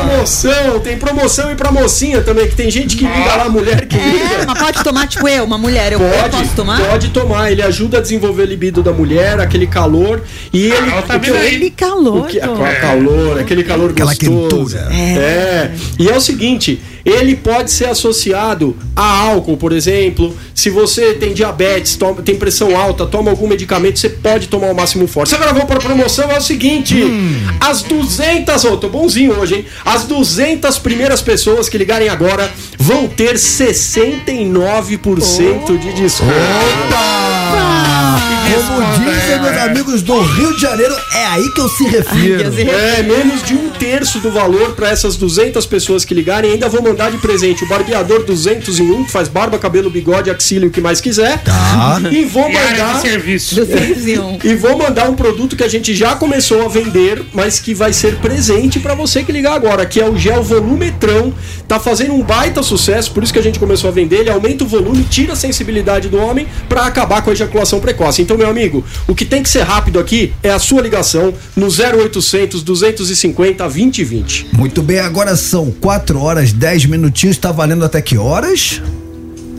Promoção, 0.08 0.80
tem 0.80 0.98
promoção 0.98 1.52
e 1.52 1.56
pra 1.56 1.72
mocinha 1.72 2.22
também, 2.22 2.48
que 2.48 2.56
tem 2.56 2.70
gente 2.72 2.98
que 2.98 3.06
liga 3.06 3.36
lá, 3.36 3.50
mulher 3.50 3.86
que 3.86 3.96
É, 3.98 4.00
liga. 4.10 4.46
mas 4.48 4.58
pode 4.60 4.84
tomar, 4.84 5.08
tipo 5.08 5.28
eu, 5.28 5.44
uma 5.44 5.58
mulher. 5.58 5.94
Eu, 5.94 6.00
posso 6.32 6.54
tomar? 6.56 6.80
pode 6.82 7.10
tomar. 7.10 7.52
Ele 7.52 7.62
ajuda 7.62 8.00
a 8.00 8.02
desenvolver 8.02 8.44
a 8.44 8.46
libido 8.46 8.82
da 8.82 8.92
mulher, 8.92 9.40
aquele 9.40 9.68
calor. 9.68 10.24
E 10.52 10.66
ele. 10.72 10.92
Ah, 10.98 11.02
tá 11.04 11.18
o 11.18 11.20
que- 11.20 11.32
vendo 11.32 11.42
aí? 11.42 11.56
Ele 11.56 11.70
calor. 11.70 12.22
o 12.22 12.26
que, 12.26 12.40
aquela 12.40 12.76
calor, 12.76 13.40
aquele 13.40 13.64
calor 13.64 13.92
Aquela 13.92 14.12
gostoso. 14.16 14.48
quentura. 14.76 14.88
É. 14.92 15.72
E 16.00 16.10
é 16.10 16.16
o 16.18 16.22
seguinte, 16.22 16.82
ele 17.10 17.36
pode 17.38 17.72
ser 17.72 17.86
associado 17.86 18.76
a 18.96 19.04
álcool, 19.30 19.56
por 19.58 19.72
exemplo. 19.72 20.36
Se 20.54 20.70
você 20.70 21.14
tem 21.14 21.34
diabetes, 21.34 21.96
toma- 21.96 22.22
tem 22.22 22.36
pressão 22.36 22.76
alta, 22.78 23.06
toma 23.06 23.32
algum 23.32 23.48
medicamento, 23.48 23.98
você 24.00 24.10
pode 24.10 24.48
tomar 24.48 24.68
o 24.72 24.76
máximo 24.76 25.08
forte. 25.08 25.34
Agora 25.34 25.54
vamos 25.54 25.68
para 25.68 25.78
a 25.78 25.82
promoção, 25.82 26.30
é 26.30 26.38
o 26.38 26.42
seguinte, 26.42 27.02
as 27.62 27.82
200, 27.84 28.66
oh, 28.66 28.76
tô 28.78 28.90
bonzinho 28.90 29.40
hoje, 29.40 29.56
hein? 29.56 29.66
As 29.86 30.04
200 30.04 30.78
primeiras 30.80 31.22
pessoas 31.22 31.70
que 31.70 31.78
ligarem 31.78 32.10
agora 32.10 32.52
vão 32.78 33.08
ter 33.08 33.36
69% 33.36 35.80
de 35.80 35.94
desconto. 35.94 36.34
Opa! 36.88 37.97
Como 38.22 39.12
dizem 39.12 39.42
meus 39.42 39.58
amigos 39.58 40.02
do 40.02 40.20
Rio 40.22 40.54
de 40.56 40.62
Janeiro, 40.62 40.96
é 41.14 41.26
aí 41.28 41.50
que 41.54 41.62
eu 41.62 41.70
se 41.70 41.84
refiro. 41.86 42.70
É, 42.70 43.04
menos 43.04 43.44
de 43.44 43.54
um 43.54 43.70
terço 43.70 44.20
do 44.20 44.32
valor 44.32 44.74
para 44.74 44.90
essas 44.90 45.16
200 45.16 45.66
pessoas 45.66 46.04
que 46.06 46.14
ligarem. 46.14 46.52
Ainda 46.52 46.68
vou 46.70 46.82
mandar 46.82 47.12
de 47.12 47.18
presente 47.18 47.64
o 47.64 47.68
barbeador 47.68 48.24
200 48.24 48.80
em 48.80 48.92
um, 48.92 49.04
que 49.04 49.12
faz 49.12 49.28
barba, 49.28 49.58
cabelo, 49.60 49.90
bigode, 49.90 50.30
axila 50.30 50.66
e 50.66 50.68
o 50.68 50.72
que 50.72 50.82
mais 50.82 51.00
quiser. 51.02 51.40
Tá. 51.44 52.00
E 52.12 52.26
vou 52.26 52.50
E 52.50 52.54
mandar. 52.54 53.00
serviço. 53.02 53.56
201. 53.56 54.40
E 54.48 54.56
vou 54.56 54.78
mandar 54.78 55.10
um 55.10 55.16
produto 55.16 55.56
que 55.56 55.64
a 55.64 55.68
gente 55.68 55.94
já 55.94 56.16
começou 56.16 56.64
a 56.66 56.68
vender, 56.70 57.24
mas 57.34 57.60
que 57.60 57.74
vai 57.74 57.92
ser 57.92 58.16
presente 58.18 58.80
para 58.80 58.94
você 58.96 59.24
que 59.24 59.32
ligar 59.32 59.54
agora, 59.54 59.86
que 59.86 60.00
é 60.00 60.08
o 60.10 60.18
gel 60.18 60.42
volumetrão. 60.44 61.34
Tá 61.68 61.80
fazendo 61.80 62.14
um 62.14 62.22
baita 62.24 62.64
sucesso, 62.64 63.12
por 63.12 63.24
isso 63.24 63.34
que 63.34 63.40
a 63.40 63.44
gente 63.44 63.60
começou 63.60 63.90
a 63.90 63.94
vender. 63.94 64.20
Ele 64.22 64.30
aumenta 64.30 64.64
o 64.64 64.68
volume, 64.68 65.04
tira 65.04 65.34
a 65.34 65.36
sensibilidade 65.36 66.08
do 66.08 66.18
homem 66.18 66.48
para 66.70 66.86
acabar 66.86 67.22
com 67.22 67.30
a 67.30 67.34
ejaculação 67.34 67.80
precoce. 67.80 68.07
Então, 68.22 68.38
meu 68.38 68.50
amigo, 68.50 68.84
o 69.08 69.16
que 69.16 69.26
tem 69.26 69.44
que 69.44 69.50
ser 69.50 69.64
rápido 69.64 70.00
aqui 70.00 70.34
é 70.42 70.50
a 70.50 70.60
sua 70.60 70.82
ligação 70.82 71.34
no 71.56 71.68
0800 71.68 72.64
250 72.64 73.64
2020. 73.64 74.50
Muito 74.54 74.82
bem, 74.82 75.00
agora 75.00 75.36
são 75.36 75.72
4 75.72 76.20
horas, 76.20 76.52
10 76.52 76.86
minutinhos. 76.86 77.38
Tá 77.38 77.52
valendo 77.52 77.86
até 77.86 78.02
que 78.02 78.18
horas? 78.18 78.82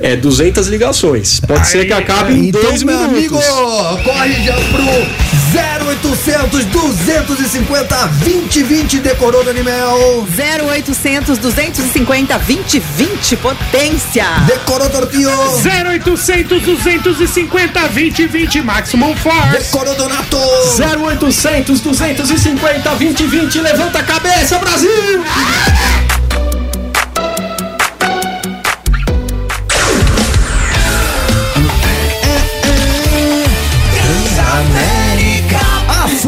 É 0.01 0.15
200 0.17 0.69
ligações. 0.69 1.41
Pode 1.41 1.67
ser 1.69 1.85
que 1.87 1.93
acabe 1.93 2.33
em 2.33 2.49
Então, 2.49 2.63
dois 2.63 2.83
meu 2.83 2.97
minutos. 2.99 3.45
amigo, 3.45 4.03
corre 4.05 4.35
já 4.45 4.55
pro 4.55 5.29
0800 5.51 6.65
250 6.67 8.07
2020. 8.21 8.99
Decorou, 9.01 9.43
Daniel? 9.45 10.25
0800 10.69 11.39
250 11.39 12.39
2020 12.39 13.37
potência. 13.39 14.25
Decorou, 14.47 14.89
Tortinho? 14.89 15.31
0800 15.31 16.63
250 16.63 17.81
2020 17.89 18.63
Maximum 18.63 19.17
Force. 19.17 19.49
Decorou, 19.51 19.95
Donato? 19.97 20.39
0800 20.79 21.81
250 21.81 22.91
2020. 22.95 23.61
Levanta 23.61 23.99
a 23.99 24.03
cabeça, 24.05 24.59
Brasil! 24.59 25.25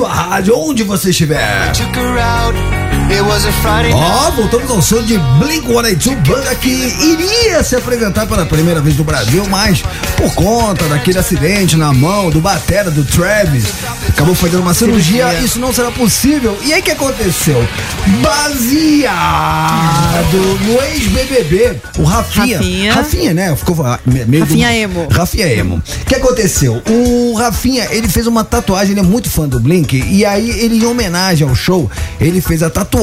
Sua 0.00 0.08
rádio, 0.14 0.56
onde 0.56 0.82
você 0.82 1.10
estiver. 1.10 1.72
Ó, 3.92 4.30
voltamos 4.30 4.70
ao 4.70 4.80
som 4.80 5.02
de 5.02 5.18
Blink-182, 5.18 6.14
banda 6.26 6.54
que 6.54 6.68
iria 6.68 7.62
se 7.64 7.74
apresentar 7.74 8.24
pela 8.26 8.46
primeira 8.46 8.80
vez 8.80 8.96
no 8.96 9.02
Brasil, 9.04 9.44
mas 9.48 9.82
por 10.16 10.32
conta 10.34 10.84
daquele 10.88 11.18
acidente 11.18 11.76
na 11.76 11.92
mão 11.92 12.30
do 12.30 12.40
batera 12.40 12.88
do 12.90 13.04
Travis, 13.04 13.64
acabou 14.08 14.34
fazendo 14.34 14.60
uma 14.60 14.72
cirurgia, 14.74 15.34
isso 15.42 15.58
não 15.58 15.72
será 15.74 15.90
possível. 15.90 16.56
E 16.62 16.72
aí 16.72 16.80
o 16.80 16.84
que 16.84 16.92
aconteceu? 16.92 17.66
Baseado 18.22 18.70
no 20.66 20.80
ex-BBB, 20.82 21.80
o 21.98 22.04
Rafinha. 22.04 22.58
Rafinha. 22.58 22.94
Rafinha, 22.94 23.34
né? 23.34 23.56
Ficou 23.56 23.84
ah, 23.84 23.98
me- 24.06 24.24
meio 24.24 24.44
do- 24.44 24.50
Rafinha 24.50 24.76
Emo. 24.76 25.08
Rafinha 25.10 25.52
Emo. 25.52 25.76
O 25.76 26.04
que 26.04 26.14
aconteceu? 26.14 26.80
O 26.88 27.34
Rafinha, 27.34 27.88
ele 27.90 28.08
fez 28.08 28.26
uma 28.28 28.44
tatuagem, 28.44 28.92
ele 28.92 29.00
é 29.00 29.04
muito 29.04 29.28
fã 29.28 29.48
do 29.48 29.58
Blink, 29.58 29.96
e 30.08 30.24
aí 30.24 30.48
ele, 30.50 30.76
em 30.78 30.86
homenagem 30.86 31.48
ao 31.48 31.54
show, 31.54 31.90
ele 32.20 32.40
fez 32.40 32.62
a 32.62 32.70
tatuagem 32.70 32.99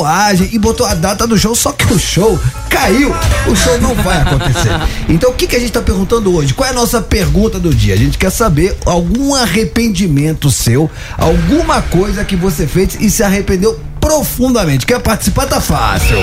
e 0.51 0.59
botou 0.59 0.85
a 0.85 0.93
data 0.93 1.25
do 1.25 1.37
show, 1.37 1.55
só 1.55 1.71
que 1.71 1.91
o 1.93 1.99
show 1.99 2.39
caiu. 2.69 3.13
O 3.47 3.55
show 3.55 3.79
não 3.79 3.95
vai 3.95 4.21
acontecer. 4.21 4.71
Então 5.09 5.31
o 5.31 5.33
que, 5.33 5.47
que 5.47 5.55
a 5.55 5.59
gente 5.59 5.71
tá 5.71 5.81
perguntando 5.81 6.35
hoje? 6.35 6.53
Qual 6.53 6.67
é 6.67 6.71
a 6.71 6.75
nossa 6.75 7.01
pergunta 7.01 7.59
do 7.59 7.73
dia? 7.73 7.93
A 7.93 7.97
gente 7.97 8.17
quer 8.17 8.31
saber 8.31 8.77
algum 8.85 9.33
arrependimento 9.33 10.51
seu, 10.51 10.89
alguma 11.17 11.81
coisa 11.81 12.23
que 12.23 12.35
você 12.35 12.67
fez 12.67 12.97
e 12.99 13.09
se 13.09 13.23
arrependeu 13.23 13.79
profundamente. 13.99 14.85
Quer 14.85 14.99
participar? 14.99 15.47
Tá 15.47 15.61
fácil. 15.61 16.17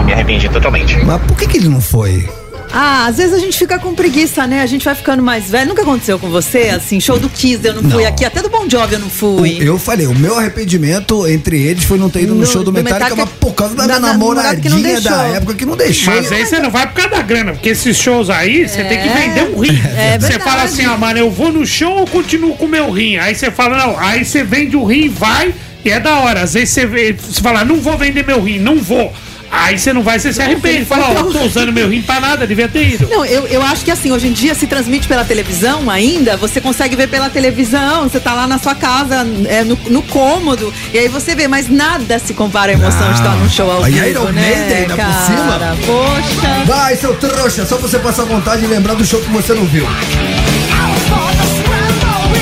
E 0.01 0.03
me 0.03 0.11
arrependi 0.11 0.49
totalmente. 0.49 0.97
Mas 1.05 1.21
por 1.21 1.38
que, 1.38 1.45
que 1.45 1.57
ele 1.59 1.69
não 1.69 1.82
foi? 1.82 2.28
Ah, 2.76 3.05
às 3.05 3.17
vezes 3.17 3.34
a 3.36 3.38
gente 3.38 3.55
fica 3.55 3.78
com 3.78 3.93
preguiça, 3.93 4.47
né? 4.47 4.61
A 4.61 4.65
gente 4.65 4.84
vai 4.84 4.95
ficando 4.95 5.21
mais 5.21 5.45
velho. 5.47 5.69
Nunca 5.69 5.84
aconteceu 5.84 6.17
com 6.17 6.28
você? 6.30 6.69
Assim, 6.76 6.99
show 6.99 7.19
do 7.19 7.30
Kiss 7.30 7.59
eu 7.63 7.76
não 7.76 7.88
fui 7.91 8.01
Não. 8.01 8.09
aqui, 8.09 8.26
até 8.26 8.41
do 8.41 8.49
Bon 8.49 8.67
Jovi 8.67 8.93
eu 8.95 8.99
não 8.99 9.09
fui. 9.11 9.57
Eu 9.61 9.78
falei, 9.78 10.07
o 10.07 10.15
meu 10.15 10.36
arrependimento 10.39 11.28
entre 11.28 11.61
eles 11.61 11.84
foi 11.84 11.99
não 11.99 12.09
ter 12.09 12.24
ido 12.24 12.34
no, 12.34 12.41
No- 12.41 12.47
show 12.47 12.63
do 12.63 12.71
do 12.71 12.74
Metallica, 12.74 13.11
Metallica, 13.15 13.26
mas 13.30 13.39
por 13.39 13.53
causa 13.53 13.76
da, 13.76 13.86
da- 13.86 13.99
minha 13.99 14.11
namoradinha 14.11 14.99
da 15.01 15.24
época 15.28 15.53
que 15.53 15.65
não 15.67 15.78
deixou. 15.78 16.15
Mas 16.15 16.32
aí 16.32 16.45
você 16.47 16.57
não 16.59 16.71
vai 16.71 16.88
por 16.88 16.93
causa 16.95 17.11
da 17.11 17.21
grana, 17.21 17.51
porque 17.53 17.69
esses 17.69 17.95
shows 17.95 18.30
aí, 18.32 18.67
você 18.67 18.84
tem 18.84 19.01
que 19.03 19.09
vender 19.09 19.55
um 19.55 19.59
rim. 19.59 19.80
É 19.95 20.17
você 20.19 20.39
fala 20.39 20.63
assim, 20.63 20.88
ó, 20.88 20.97
mano, 20.97 21.19
eu 21.19 21.30
vou 21.30 21.51
no 21.53 21.65
show 21.67 21.99
ou 21.99 22.07
continuo 22.07 22.55
com 22.57 22.65
o 22.65 22.69
meu 22.69 22.89
rim? 22.89 23.17
Aí 23.17 23.36
você 23.36 23.51
fala, 23.51 23.78
não, 23.78 23.99
aí 23.99 24.26
você 24.26 24.43
vende 24.43 24.76
o 24.76 24.84
rim, 24.84 25.09
vai, 25.09 25.53
e 25.86 25.91
é 25.91 25.99
da 25.99 26.17
hora. 26.19 26.41
Às 26.41 26.53
vezes 26.55 26.69
você, 26.71 26.88
vê- 26.88 27.13
você 27.13 27.39
fala, 27.39 27.63
não 27.63 27.80
vou 27.80 27.95
vender 27.99 28.26
meu 28.26 28.41
rim, 28.41 28.57
não 28.57 28.78
vou. 28.80 29.13
Aí 29.56 29.78
você 29.78 29.93
não 29.93 30.01
vai, 30.01 30.18
você 30.18 30.34
se 30.34 30.41
arrepende. 30.41 30.84
Fala, 30.84 31.12
ó, 31.12 31.24
tô 31.26 31.41
usando 31.43 31.72
meu 31.72 31.88
rim 31.88 32.01
pra 32.01 32.20
nada, 32.20 32.47
devia 32.47 32.68
ter 32.68 32.89
ido. 32.95 33.08
Não, 33.08 33.24
eu, 33.24 33.45
eu 33.47 33.62
acho 33.62 33.86
que 33.86 33.91
assim, 33.91 34.12
hoje 34.12 34.28
em 34.28 34.34
dia 34.34 34.56
se 34.56 34.66
transmite 34.66 35.08
pela 35.08 35.24
televisão 35.24 35.89
ainda, 35.91 36.36
você 36.36 36.60
consegue 36.60 36.95
ver 36.95 37.08
pela 37.08 37.30
televisão, 37.30 38.04
você 38.10 38.20
tá 38.20 38.34
lá 38.34 38.47
na 38.47 38.58
sua 38.58 38.74
casa, 38.74 39.26
é, 39.47 39.64
no, 39.64 39.78
no 39.89 40.01
cômodo, 40.01 40.74
e 40.91 40.97
aí 40.97 41.08
você 41.08 41.36
vê, 41.36 41.47
mas 41.47 41.70
nada 41.70 42.18
se 42.18 42.34
compara 42.34 42.72
à 42.72 42.74
emoção 42.74 43.10
de 43.10 43.20
estar 43.20 43.36
num 43.36 43.49
show 43.49 43.70
ao 43.70 43.84
Aí 43.84 43.91
vivo, 43.93 44.08
Iron 44.08 44.32
né, 44.32 44.41
Maiden 44.41 44.78
ainda 44.78 44.95
por 44.95 45.04
cara? 45.04 45.26
cima. 45.26 45.78
Poxa. 45.86 46.64
Vai, 46.66 46.95
seu 46.95 47.14
trouxa, 47.16 47.66
só 47.66 47.78
você 47.78 47.99
passar 47.99 48.24
vontade 48.24 48.64
e 48.66 48.68
lembrar 48.68 48.95
do 48.95 49.06
show 49.06 49.22
que 49.22 49.30
você 49.30 49.54
não 49.54 49.66
viu. 49.66 49.86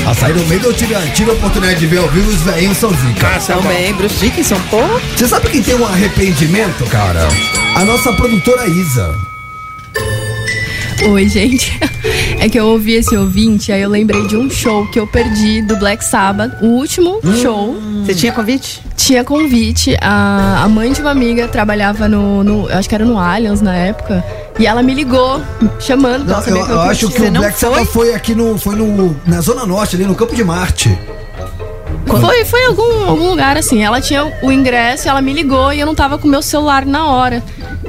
A 0.06 0.14
saída 0.14 0.40
do 0.40 0.46
meio 0.48 0.62
eu 0.64 0.74
tive, 0.74 0.96
tive 1.14 1.30
a 1.32 1.34
oportunidade 1.34 1.80
de 1.80 1.86
ver 1.88 2.00
ao 2.00 2.08
vivo 2.10 2.30
os 2.30 2.42
velhinhos 2.42 2.78
são 2.78 2.90
zica. 2.90 3.30
Nossa, 3.30 3.54
bom. 3.56 3.62
Também, 3.62 3.94
Bruce 3.94 4.16
Dickinson, 4.20 4.60
pô. 4.70 4.78
Você 5.16 5.28
sabe 5.28 5.50
quem 5.50 5.62
tem 5.62 5.76
um 5.76 5.86
arrependimento, 5.86 6.84
cara? 6.90 7.28
A 7.76 7.86
nossa 7.86 8.12
produtora 8.14 8.68
Isa. 8.68 9.16
Oi, 11.10 11.28
gente. 11.28 11.80
É 12.40 12.50
que 12.50 12.60
eu 12.60 12.66
ouvi 12.66 12.94
esse 12.94 13.16
ouvinte, 13.16 13.72
aí 13.72 13.84
eu 13.84 13.90
lembrei 13.90 14.26
de 14.26 14.36
um 14.36 14.50
show 14.50 14.88
que 14.88 15.00
eu 15.00 15.06
perdi 15.06 15.62
do 15.62 15.76
Black 15.76 16.04
Sabbath, 16.04 16.54
o 16.60 16.66
último 16.70 17.20
show. 17.40 17.80
Você 18.04 18.16
tinha 18.16 18.32
convite? 18.32 18.82
Tinha 18.98 19.24
convite, 19.24 19.96
a, 20.02 20.64
a 20.64 20.68
mãe 20.68 20.92
de 20.92 21.02
uma 21.02 21.12
amiga 21.12 21.48
trabalhava 21.48 22.08
no, 22.08 22.44
no- 22.44 22.68
eu 22.68 22.76
acho 22.80 22.90
que 22.90 22.96
era 22.96 23.06
no 23.06 23.20
Allianz 23.20 23.62
na 23.62 23.76
época, 23.76 24.26
e 24.60 24.66
ela 24.68 24.84
me 24.84 24.94
ligou, 24.94 25.42
chamando 25.80 26.26
pra 26.26 26.36
Não, 26.38 26.44
saber 26.44 26.60
eu, 26.60 26.66
que 26.66 26.72
eu 26.72 26.82
acho 26.82 27.10
que 27.10 27.22
o 27.22 27.32
não 27.32 27.42
Black 27.42 27.60
foi? 27.60 27.70
Sabbath 27.70 27.88
foi 27.88 28.14
aqui 28.14 28.36
no. 28.36 28.58
Foi 28.58 28.76
no. 28.76 29.16
Na 29.26 29.42
Zona 29.42 29.66
Norte, 29.66 29.96
ali 29.96 30.06
no 30.06 30.16
Campo 30.16 30.36
de 30.36 30.44
Marte. 30.44 30.98
Foi, 32.06 32.44
foi 32.46 32.62
em 32.62 32.66
algum, 32.68 33.06
algum 33.06 33.30
lugar 33.30 33.58
assim. 33.58 33.84
Ela 33.84 34.02
tinha 34.02 34.32
o 34.42 34.52
ingresso, 34.52 35.08
ela 35.08 35.22
me 35.22 35.34
ligou 35.34 35.72
e 35.72 35.80
eu 35.80 35.86
não 35.86 35.96
tava 35.96 36.18
com 36.18 36.28
o 36.28 36.32
meu 36.32 36.42
celular 36.42 36.86
na 36.86 37.08
hora. 37.08 37.42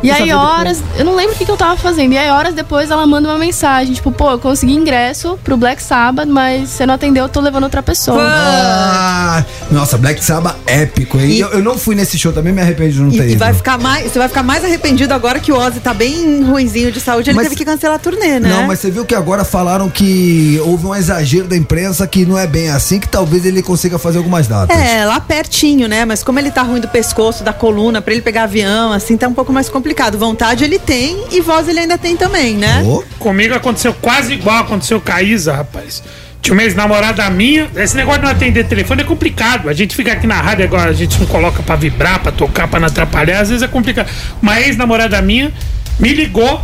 E 0.03 0.11
aí, 0.11 0.33
horas, 0.33 0.83
eu 0.99 1.05
não 1.05 1.15
lembro 1.15 1.35
o 1.35 1.39
que, 1.39 1.45
que 1.45 1.51
eu 1.51 1.57
tava 1.57 1.77
fazendo. 1.77 2.13
E 2.13 2.19
aí, 2.19 2.29
horas 2.31 2.55
depois, 2.55 2.91
ela 2.91 3.07
manda 3.07 3.29
uma 3.29 3.39
mensagem: 3.39 3.95
tipo, 3.95 4.11
pô, 4.11 4.31
eu 4.33 4.39
consegui 4.39 4.75
ingresso 4.75 5.39
pro 5.45 5.57
Black 5.57 5.83
Sabbath, 5.83 6.27
mas 6.29 6.71
você 6.71 6.85
não 6.87 6.95
atendeu, 6.95 7.25
eu 7.25 7.29
tô 7.29 7.41
levando 7.41 7.65
outra 7.65 7.83
pessoa. 7.83 8.19
Ah, 8.21 9.45
nossa, 9.71 9.97
Black 9.97 10.25
Sabbath 10.25 10.57
épico, 10.67 11.19
hein? 11.19 11.31
E- 11.31 11.41
Eu, 11.41 11.49
eu 11.53 11.63
não 11.63 11.79
fui 11.79 11.95
nesse 11.95 12.19
show, 12.19 12.33
também 12.33 12.53
me 12.53 12.61
arrependo 12.61 12.93
de 12.93 13.01
não 13.01 13.09
E, 13.11 13.17
ter 13.19 13.29
ido. 13.31 13.39
vai 13.39 13.55
ficar 13.55 13.79
mais, 13.79 14.11
você 14.11 14.19
vai 14.19 14.29
ficar 14.29 14.43
mais 14.43 14.65
arrependido 14.65 15.13
agora 15.15 15.39
que 15.41 15.53
o 15.53 15.57
Ozzy 15.57 15.81
tá 15.81 15.95
bem 15.95 16.43
ruinzinho 16.45 16.91
de 16.93 17.01
saúde. 17.01 17.31
Ele 17.31 17.37
Mas- 17.37 17.45
teve 17.47 17.57
que 17.57 17.65
cancelar 17.65 17.97
a 17.97 17.99
turnê, 17.99 18.39
né? 18.41 18.49
Não, 18.49 18.67
mas 18.67 18.81
você 18.81 18.91
viu 18.91 19.05
que 19.05 19.15
agora 19.15 19.45
falaram 19.45 19.89
que 19.89 20.61
houve 20.65 20.87
um 20.87 20.95
exagero 20.95 21.47
da 21.47 21.57
imprensa 21.57 22.07
que 22.07 22.25
não 22.27 22.39
é 22.39 22.47
bem 22.47 22.71
assim, 22.71 22.99
que 22.99 23.09
talvez 23.09 23.45
ele 23.45 23.63
consiga 23.63 23.99
fazer 23.99 24.19
algumas 24.19 24.47
datas. 24.49 24.77
É, 24.77 25.05
lá 25.05 25.21
pertinho, 25.21 25.87
né? 25.89 26.05
Mas 26.05 26.23
como 26.23 26.39
ele 26.39 26.51
tá 26.51 26.63
ruim 26.63 26.81
do 26.81 26.89
pescoço, 26.89 27.45
da 27.45 27.53
coluna, 27.53 28.01
pra 28.03 28.13
ele 28.13 28.23
pegar 28.23 28.45
avião, 28.45 28.93
assim, 28.93 29.17
tá 29.17 29.29
um 29.29 29.33
pouco 29.35 29.53
mais 29.53 29.69
complicado. 29.69 29.92
Vontade 30.19 30.65
ele 30.65 30.79
tem 30.79 31.25
e 31.31 31.41
voz 31.41 31.69
ele 31.69 31.81
ainda 31.81 31.99
tem 31.99 32.17
também, 32.17 32.55
né? 32.55 32.83
Ô, 32.85 33.03
Comigo 33.19 33.55
aconteceu 33.55 33.95
quase 33.95 34.33
igual 34.35 34.59
aconteceu 34.61 35.01
com 35.01 35.13
a 35.13 35.23
Isa, 35.23 35.55
rapaz. 35.55 36.03
Tinha 36.41 36.55
uma 36.55 36.65
ex-namorada 36.65 37.29
minha. 37.31 37.71
Esse 37.77 37.97
negócio 37.97 38.21
de 38.21 38.27
não 38.27 38.33
atender 38.33 38.65
telefone 38.65 39.03
é 39.03 39.05
complicado. 39.05 39.69
A 39.69 39.73
gente 39.73 39.95
fica 39.95 40.13
aqui 40.13 40.27
na 40.27 40.41
rádio 40.41 40.65
agora, 40.65 40.91
a 40.91 40.93
gente 40.93 41.19
não 41.21 41.27
coloca 41.27 41.63
pra 41.63 41.77
vibrar, 41.77 42.19
pra 42.21 42.33
tocar, 42.33 42.67
pra 42.67 42.81
não 42.81 42.89
atrapalhar. 42.89 43.41
Às 43.41 43.49
vezes 43.51 43.63
é 43.63 43.69
complicado. 43.69 44.09
Uma 44.43 44.61
ex-namorada 44.61 45.23
minha 45.23 45.53
me 46.01 46.13
ligou. 46.13 46.61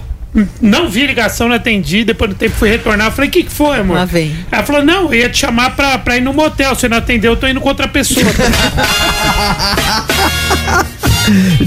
Não 0.61 0.89
vi 0.89 1.07
ligação, 1.07 1.49
não 1.49 1.57
atendi. 1.57 2.05
Depois 2.05 2.31
do 2.31 2.37
tempo 2.37 2.55
fui 2.55 2.69
retornar. 2.69 3.09
Eu 3.09 3.13
Falei, 3.13 3.29
o 3.29 3.33
que, 3.33 3.45
que 3.45 3.51
foi, 3.51 3.79
amor? 3.79 3.97
Lá 3.97 4.05
vem. 4.05 4.37
Ela 4.51 4.63
falou: 4.63 4.83
não, 4.85 5.13
eu 5.13 5.21
ia 5.21 5.29
te 5.29 5.39
chamar 5.39 5.75
pra, 5.75 5.99
pra 5.99 6.17
ir 6.17 6.21
no 6.21 6.33
motel. 6.33 6.75
Você 6.75 6.89
não 6.89 6.99
atendeu, 6.99 7.33
eu 7.33 7.37
tô 7.37 7.47
indo 7.49 7.61
com 7.61 7.69
outra 7.69 7.89
pessoa. 7.89 8.27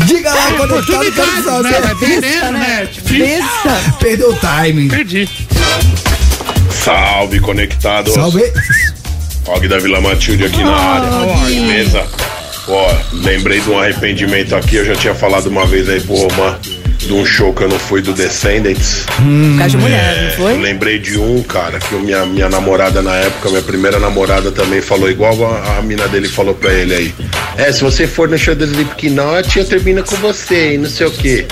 Diga 0.07 0.33
lá, 0.33 0.51
conectado, 0.53 0.85
quero 0.85 1.01
Oportunidade, 1.09 1.63
né? 1.63 1.71
Vai 1.71 1.81
saber. 1.81 2.21
perdendo, 2.21 2.51
né? 2.51 2.87
Difícil. 2.91 3.43
Perdeu 3.99 4.31
o 4.31 4.35
timing. 4.35 4.87
Perdi. 4.87 5.29
Salve, 6.83 7.39
conectados. 7.39 8.13
Salve. 8.13 8.43
Og 9.47 9.67
da 9.67 9.79
Vila 9.79 9.99
Matilde 10.01 10.45
aqui 10.45 10.63
na 10.63 10.75
área. 10.75 11.09
Ó, 11.09 11.45
beleza? 11.45 12.05
Ó, 12.67 12.93
lembrei 13.11 13.59
de 13.59 13.69
um 13.69 13.79
arrependimento 13.79 14.55
aqui, 14.55 14.75
eu 14.77 14.85
já 14.85 14.95
tinha 14.95 15.15
falado 15.15 15.47
uma 15.47 15.65
vez 15.65 15.89
aí 15.89 15.99
pro 15.99 16.15
Roman 16.15 16.57
de 17.01 17.13
um 17.13 17.25
show 17.25 17.53
que 17.53 17.63
eu 17.63 17.69
não 17.69 17.79
fui 17.79 18.01
do 18.01 18.13
Descendants. 18.13 19.05
Por 19.07 19.57
causa 19.57 19.69
de 19.69 19.77
mulher, 19.77 20.15
não 20.17 20.29
Eu 20.29 20.31
foi? 20.35 20.57
lembrei 20.61 20.99
de 20.99 21.17
um, 21.17 21.41
cara, 21.43 21.79
que 21.79 21.95
minha, 21.95 22.25
minha 22.25 22.49
namorada 22.49 23.01
na 23.01 23.15
época, 23.15 23.49
minha 23.49 23.61
primeira 23.61 23.99
namorada 23.99 24.51
também 24.51 24.81
falou 24.81 25.09
igual 25.09 25.33
a, 25.45 25.77
a 25.77 25.81
mina 25.81 26.07
dele 26.07 26.27
falou 26.27 26.53
pra 26.53 26.71
ele 26.73 26.93
aí. 26.93 27.15
É, 27.57 27.71
se 27.71 27.81
você 27.81 28.07
for 28.07 28.29
no 28.29 28.37
show 28.37 28.55
do 28.55 28.65
Slipknot, 28.65 29.57
eu 29.59 29.65
termino 29.65 30.03
com 30.03 30.15
você 30.17 30.73
e 30.75 30.77
não 30.77 30.89
sei 30.89 31.07
o 31.07 31.11
quê. 31.11 31.45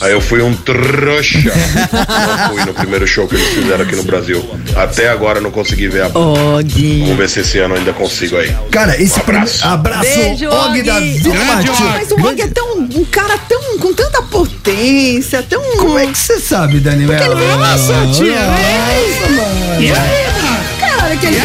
Aí 0.00 0.12
eu 0.12 0.20
fui 0.20 0.40
um 0.42 0.54
trouxa. 0.54 1.38
não 1.38 2.48
fui 2.54 2.64
no 2.64 2.74
primeiro 2.74 3.06
show 3.06 3.26
que 3.28 3.34
eles 3.34 3.48
fizeram 3.48 3.84
aqui 3.84 3.96
no 3.96 4.02
Brasil. 4.02 4.48
Até 4.74 5.08
agora 5.10 5.40
não 5.40 5.50
consegui 5.50 5.88
ver 5.88 6.02
a 6.04 6.06
Og. 6.18 7.00
Vamos 7.00 7.16
ver 7.18 7.28
se 7.28 7.40
esse 7.40 7.58
ano 7.58 7.74
ainda 7.74 7.92
consigo 7.92 8.36
aí. 8.36 8.54
Cara, 8.70 9.00
esse 9.00 9.18
Um 9.18 9.22
abraço. 9.22 9.58
prime- 9.58 9.72
abraço, 9.74 10.02
Beijo, 10.14 10.46
Og 10.48 10.70
Og. 10.78 10.82
da 10.82 11.00
Vila 11.00 11.44
Matilde. 11.44 11.82
Mas 11.82 12.10
o 12.10 12.14
Og 12.20 12.40
é 12.42 12.46
tão. 12.48 12.70
Um 12.80 13.04
cara 13.04 13.38
tão. 13.48 13.60
com 13.78 13.92
tanta 13.94 14.20
potência, 14.22 15.42
tão. 15.48 15.62
Como 15.78 15.98
é 15.98 16.06
que 16.06 16.18
você 16.18 16.38
sabe, 16.40 16.80
Daniel? 16.80 17.08
Porque 17.08 17.24
ele 17.24 17.34
veio 17.34 17.56
Nossa, 17.56 17.92
tia. 18.12 18.40
Nossa, 18.46 19.30
mano. 19.30 19.82
E 19.82 19.86
aí, 19.90 20.42
mano? 20.42 20.60
Cara, 20.80 21.16
que 21.16 21.26
ele. 21.26 21.36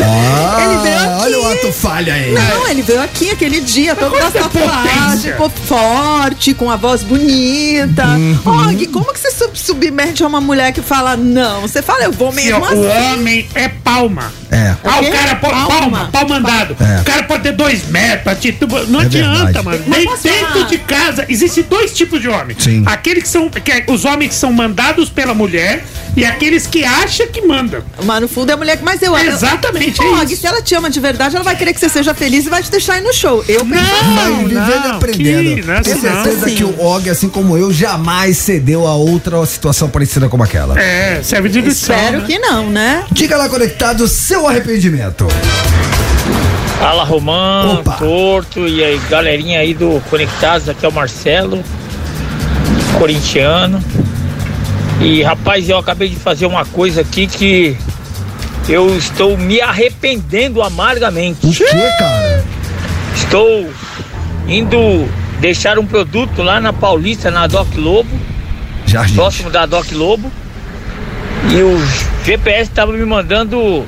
Ah, 0.00 0.56
Ele 0.60 0.82
veio 0.82 0.98
aqui. 0.98 1.22
Olha 1.22 1.40
o 1.40 1.52
ato 1.52 1.72
falha 1.72 2.14
aí. 2.14 2.32
Não, 2.32 2.68
ele 2.68 2.82
veio 2.82 3.02
aqui 3.02 3.30
aquele 3.30 3.60
dia, 3.60 3.94
todo 3.94 4.16
é 4.16 4.20
a 4.22 4.30
tatuagem, 4.30 4.52
potência? 5.00 5.32
pô, 5.34 5.48
forte, 5.50 6.54
com 6.54 6.70
a 6.70 6.76
voz 6.76 7.02
bonita. 7.02 8.04
Uhum. 8.06 8.38
Og, 8.44 8.86
como 8.88 9.12
que 9.12 9.20
você 9.20 9.30
sub 9.30 9.58
submete 9.58 10.22
a 10.22 10.26
uma 10.26 10.40
mulher 10.40 10.72
que 10.72 10.80
fala 10.82 11.16
não? 11.16 11.62
Você 11.62 11.82
fala, 11.82 12.04
eu 12.04 12.12
vou 12.12 12.28
Assim, 12.28 12.44
mesmo 12.46 12.60
o 12.60 12.64
assim. 12.64 13.12
homem 13.14 13.48
é 13.54 13.68
palma. 13.68 14.32
É. 14.50 14.74
Ah, 14.82 15.00
o 15.00 15.10
cara 15.10 15.36
pode. 15.36 15.52
Palma. 15.54 15.68
Palma, 15.68 16.08
palma 16.10 16.36
andado. 16.36 16.76
É. 16.80 17.00
O 17.00 17.04
cara 17.04 17.22
pode 17.24 17.42
ter 17.42 17.52
dois 17.52 17.86
metros, 17.88 18.26
atitude. 18.32 18.90
Não 18.90 19.00
É 19.00 19.04
adianta, 19.04 19.44
verdade. 19.44 19.64
mano. 19.64 19.84
Mas 19.86 20.04
Nem 20.04 20.16
dentro 20.34 20.52
falar? 20.54 20.66
de 20.66 20.78
casa. 20.78 21.24
Existem 21.28 21.64
dois 21.64 21.92
tipos 21.92 22.20
de 22.20 22.28
homem. 22.28 22.56
Sim. 22.58 22.82
Aqueles 22.86 23.24
que 23.24 23.28
são. 23.28 23.48
Que 23.50 23.72
é, 23.72 23.84
os 23.88 24.04
homens 24.04 24.28
que 24.30 24.34
são 24.34 24.52
mandados 24.52 25.08
pela 25.10 25.34
mulher 25.34 25.84
e 26.18 26.24
aqueles 26.24 26.66
que 26.66 26.84
acham 26.84 27.26
que 27.28 27.40
mandam. 27.42 27.80
Mas 28.04 28.20
no 28.20 28.28
fundo 28.28 28.50
é 28.50 28.54
a 28.54 28.56
mulher 28.56 28.76
que 28.76 28.84
mais 28.84 29.00
eu 29.02 29.14
amo. 29.14 29.24
Exatamente, 29.24 30.02
é 30.02 30.04
Og, 30.04 30.24
isso. 30.32 30.40
se 30.42 30.46
ela 30.46 30.60
te 30.60 30.74
ama 30.74 30.90
de 30.90 30.98
verdade, 31.00 31.36
ela 31.36 31.44
vai 31.44 31.54
querer 31.56 31.72
que 31.72 31.78
você 31.80 31.88
seja 31.88 32.12
feliz 32.14 32.44
e 32.46 32.48
vai 32.50 32.62
te 32.62 32.70
deixar 32.70 32.98
ir 32.98 33.02
no 33.02 33.12
show. 33.14 33.44
Eu 33.48 33.64
penso 33.64 33.84
Vai 34.14 34.28
Não, 34.30 34.36
vivendo 34.38 34.52
e 34.52 34.88
não, 34.88 34.96
aprendendo. 34.96 35.54
que- 35.62 35.62
não, 35.62 35.82
Tenho 35.82 35.96
não. 35.96 36.02
certeza 36.02 36.48
Sim. 36.48 36.54
que 36.56 36.64
o 36.64 36.80
Og, 36.80 37.08
assim 37.08 37.28
como 37.28 37.56
eu, 37.56 37.72
jamais 37.72 38.36
cedeu 38.38 38.86
a 38.86 38.94
outra 38.96 39.44
situação 39.46 39.88
parecida 39.88 40.28
como 40.28 40.42
aquela. 40.42 40.78
É, 40.80 41.20
serve 41.22 41.48
de 41.48 41.60
lição. 41.60 41.94
Espero 41.96 42.20
né? 42.20 42.26
que 42.26 42.38
não, 42.38 42.68
né? 42.68 43.04
Diga 43.12 43.36
lá, 43.36 43.48
conectado, 43.48 44.08
seu 44.08 44.46
arrependimento. 44.48 45.26
Fala 46.78 47.04
Romão, 47.04 47.74
Opa. 47.80 47.92
Torto 47.94 48.66
e 48.68 48.82
aí 48.84 49.00
galerinha 49.10 49.60
aí 49.60 49.74
do 49.74 50.00
Conectados, 50.10 50.68
aqui 50.68 50.84
é 50.84 50.88
o 50.88 50.92
Marcelo, 50.92 51.62
corintiano. 52.98 53.82
E 55.00 55.22
rapaz, 55.22 55.68
eu 55.68 55.78
acabei 55.78 56.08
de 56.08 56.16
fazer 56.16 56.46
uma 56.46 56.64
coisa 56.64 57.02
aqui 57.02 57.26
que 57.26 57.76
eu 58.68 58.96
estou 58.96 59.36
me 59.38 59.60
arrependendo 59.60 60.62
amargamente. 60.62 61.46
O 61.46 61.52
que, 61.52 61.64
cara? 61.64 62.44
Estou 63.14 63.70
indo 64.48 65.08
deixar 65.40 65.78
um 65.78 65.86
produto 65.86 66.42
lá 66.42 66.60
na 66.60 66.72
Paulista, 66.72 67.30
na 67.30 67.46
Doc 67.46 67.68
Lobo, 67.76 68.10
Jardim. 68.86 69.14
próximo 69.14 69.50
da 69.50 69.66
Doc 69.66 69.90
Lobo. 69.92 70.30
E 71.50 71.62
o 71.62 71.80
GPS 72.24 72.62
estava 72.62 72.92
me 72.92 73.04
mandando 73.04 73.86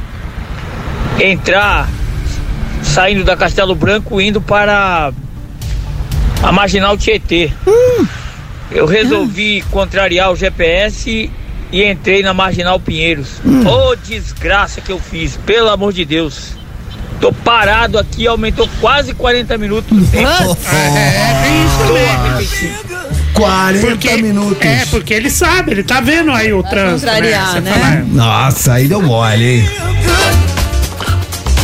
entrar 1.18 1.88
saindo 2.82 3.24
da 3.24 3.36
Castelo 3.36 3.74
Branco 3.74 4.20
indo 4.20 4.40
para 4.40 5.12
a 6.42 6.52
Marginal 6.52 6.96
Tietê. 6.96 7.52
Eu 8.70 8.86
resolvi 8.86 9.62
contrariar 9.70 10.30
o 10.32 10.36
GPS 10.36 11.30
e 11.72 11.84
entrei 11.84 12.22
na 12.22 12.32
Marginal 12.32 12.78
Pinheiros. 12.78 13.40
Ô 13.66 13.94
desgraça 13.96 14.80
que 14.80 14.92
eu 14.92 14.98
fiz, 15.00 15.36
pelo 15.44 15.68
amor 15.70 15.92
de 15.92 16.04
Deus. 16.04 16.58
Tô 17.20 17.32
parado 17.32 17.98
aqui, 17.98 18.26
aumentou 18.26 18.68
quase 18.80 19.12
40 19.12 19.58
minutos 19.58 19.90
o 19.98 20.06
tempo. 20.10 20.56
É, 20.72 21.42
tem 21.42 21.66
isso 21.66 21.76
Tô 21.78 21.86
também. 21.88 22.08
arrependido. 22.08 23.00
40 23.34 23.86
Porque, 23.86 24.16
minutos. 24.22 24.66
é, 24.66 24.84
porque 24.86 25.14
ele 25.14 25.30
sabe, 25.30 25.72
ele 25.72 25.82
tá 25.82 26.00
vendo 26.00 26.30
aí 26.30 26.52
o 26.52 26.62
trânsito. 26.62 27.06
contrariar, 27.10 27.52
Você 27.52 27.60
né? 27.60 27.72
fala, 27.72 27.96
Nossa, 28.06 28.72
aí 28.74 28.88
deu 28.88 29.02
mole, 29.02 29.44
hein? 29.60 29.68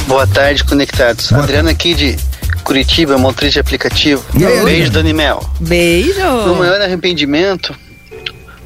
Boa 0.07 0.27
tarde, 0.27 0.63
conectados. 0.65 1.31
Boa 1.33 1.43
Adriano 1.43 1.69
aqui 1.69 1.95
de 1.95 2.17
Curitiba, 2.67 3.17
motorista 3.17 3.55
de 3.55 3.61
aplicativo. 3.61 4.25
E 4.35 4.45
aí, 4.45 4.53
Beijo, 4.65 4.89
Adriano? 4.89 4.93
Dani 4.93 5.13
Mel. 5.13 5.51
Beijo. 5.61 6.21
No 6.47 6.57
maior 6.57 6.81
arrependimento, 6.81 7.73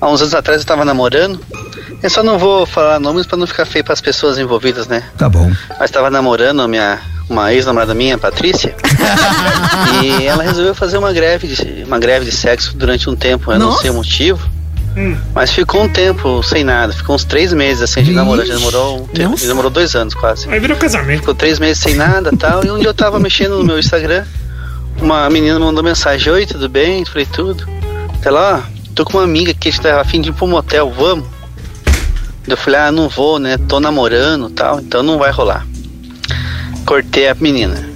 há 0.00 0.08
uns 0.08 0.22
anos 0.22 0.34
atrás 0.34 0.62
eu 0.62 0.66
tava 0.66 0.86
namorando. 0.86 1.38
Eu 2.02 2.08
só 2.08 2.22
não 2.22 2.38
vou 2.38 2.64
falar 2.64 2.98
nomes 2.98 3.26
pra 3.26 3.36
não 3.36 3.46
ficar 3.46 3.66
feio 3.66 3.84
pras 3.84 4.00
pessoas 4.00 4.38
envolvidas, 4.38 4.88
né? 4.88 5.04
Tá 5.18 5.28
bom. 5.28 5.52
Mas 5.78 5.90
tava 5.90 6.08
namorando 6.08 6.62
a 6.62 6.66
minha, 6.66 6.98
uma 7.28 7.52
ex-namorada 7.52 7.92
minha, 7.92 8.16
Patrícia. 8.16 8.74
e 10.02 10.24
ela 10.24 10.44
resolveu 10.44 10.74
fazer 10.74 10.96
uma 10.96 11.12
greve, 11.12 11.48
de, 11.48 11.84
uma 11.84 11.98
greve 11.98 12.24
de 12.24 12.32
sexo 12.32 12.74
durante 12.74 13.10
um 13.10 13.14
tempo. 13.14 13.52
Eu 13.52 13.58
não 13.58 13.66
Nossa. 13.66 13.82
sei 13.82 13.90
o 13.90 13.94
motivo. 13.94 14.48
Mas 15.34 15.52
ficou 15.52 15.82
um 15.84 15.88
tempo 15.88 16.42
sem 16.42 16.64
nada, 16.64 16.92
ficou 16.92 17.14
uns 17.14 17.24
três 17.24 17.52
meses 17.52 17.82
assim 17.82 18.02
de 18.02 18.12
namoro. 18.12 18.44
Já 18.44 18.54
demorou 18.54 19.02
um 19.02 19.06
tempo, 19.06 19.36
já 19.36 19.46
demorou 19.46 19.70
dois 19.70 19.94
anos 19.94 20.14
quase. 20.14 20.48
Aí 20.48 20.58
virou 20.58 20.76
casamento. 20.76 21.20
Ficou 21.20 21.34
três 21.34 21.58
meses 21.58 21.82
sem 21.82 21.94
nada 21.94 22.30
tal. 22.36 22.64
E 22.64 22.70
um 22.70 22.78
dia 22.78 22.88
eu 22.88 22.94
tava 22.94 23.18
mexendo 23.18 23.56
no 23.58 23.64
meu 23.64 23.78
Instagram, 23.78 24.24
uma 25.00 25.28
menina 25.30 25.58
mandou 25.58 25.82
mensagem: 25.82 26.32
Oi, 26.32 26.46
tudo 26.46 26.68
bem? 26.68 27.04
Falei, 27.04 27.26
tudo. 27.26 27.66
Até 28.14 28.30
lá, 28.30 28.58
ó, 28.58 28.80
tô 28.94 29.04
com 29.04 29.16
uma 29.16 29.24
amiga 29.24 29.52
aqui, 29.52 29.68
a 29.68 29.72
gente 29.72 29.80
tá 29.80 30.00
afim 30.00 30.20
de 30.20 30.28
ir 30.28 30.32
pro 30.32 30.46
motel, 30.46 30.90
vamos? 30.90 31.26
Eu 32.46 32.56
falei, 32.56 32.80
ah, 32.80 32.92
não 32.92 33.08
vou, 33.08 33.38
né? 33.38 33.56
Tô 33.56 33.78
namorando 33.78 34.50
tal, 34.50 34.80
então 34.80 35.02
não 35.02 35.18
vai 35.18 35.30
rolar. 35.30 35.66
Cortei 36.84 37.28
a 37.28 37.34
menina. 37.34 37.88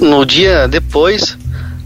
No 0.00 0.24
dia 0.26 0.68
depois, 0.68 1.38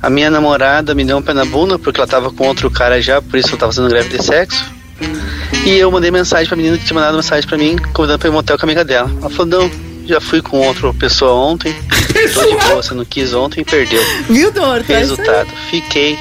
a 0.02 0.10
minha 0.10 0.30
namorada 0.30 0.94
me 0.94 1.04
deu 1.04 1.16
um 1.16 1.22
pé 1.22 1.32
na 1.32 1.44
bunda, 1.44 1.78
porque 1.78 2.00
ela 2.00 2.06
tava 2.06 2.30
com 2.30 2.46
outro 2.46 2.70
cara 2.70 3.00
já, 3.00 3.20
por 3.20 3.38
isso 3.38 3.54
eu 3.54 3.58
tava 3.58 3.72
fazendo 3.72 3.88
greve 3.88 4.16
de 4.16 4.22
sexo. 4.22 4.64
E 5.64 5.76
eu 5.76 5.90
mandei 5.90 6.10
mensagem 6.10 6.46
pra 6.46 6.56
menina 6.56 6.78
que 6.78 6.84
tinha 6.84 6.94
mandado 6.94 7.14
mensagem 7.14 7.48
pra 7.48 7.58
mim, 7.58 7.76
convidando 7.92 8.18
pra 8.18 8.28
ir 8.28 8.32
motel 8.32 8.58
com 8.58 8.64
a 8.64 8.66
amiga 8.66 8.84
dela. 8.84 9.10
Ela 9.20 9.30
falou, 9.30 9.46
não, 9.46 9.70
já 10.06 10.20
fui 10.20 10.40
com 10.40 10.58
outra 10.58 10.92
pessoa 10.94 11.32
ontem, 11.32 11.74
tô 12.34 12.44
de 12.44 12.56
boa, 12.56 12.82
você 12.82 12.94
não 12.94 13.04
quis 13.04 13.34
ontem 13.34 13.60
e 13.60 13.64
perdeu. 13.64 14.02
Viu? 14.28 14.48
É 14.48 14.80
isso 14.80 14.92
aí. 14.92 14.98
Resultado, 14.98 15.48
fiquei 15.70 16.18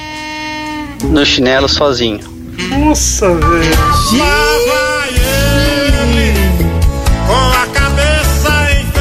no 1.04 1.24
chinelo 1.24 1.68
sozinho. 1.68 2.20
Nossa, 2.70 3.32
velho. 3.34 3.78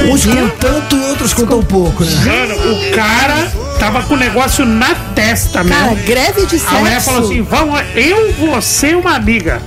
Uns 0.09 0.25
com 0.25 0.49
tanto 0.49 0.95
e 0.95 0.99
outros 1.01 1.33
com 1.33 1.45
tão 1.45 1.61
pouco, 1.63 2.03
né? 2.03 2.11
Mano, 2.25 2.55
o 2.71 2.91
cara 2.91 3.51
tava 3.79 4.03
com 4.03 4.13
o 4.13 4.17
negócio 4.17 4.65
na 4.65 4.93
testa 5.13 5.63
Cara, 5.63 5.91
mesmo. 5.91 5.95
greve 6.05 6.45
de 6.45 6.61
A 6.65 6.71
mulher 6.71 6.93
sexo. 7.01 7.05
falou 7.05 7.23
assim: 7.29 7.41
vamos, 7.41 7.81
eu, 7.95 8.33
você 8.33 8.91
e 8.91 8.95
uma 8.95 9.15
amiga. 9.15 9.61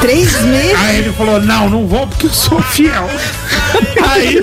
Três 0.00 0.40
meses. 0.42 0.76
Aí 0.78 0.98
ele 0.98 1.12
falou: 1.12 1.40
não, 1.40 1.68
não 1.68 1.86
vou 1.86 2.06
porque 2.06 2.26
eu 2.26 2.30
sou 2.30 2.60
fiel. 2.62 3.08
Aí 4.10 4.40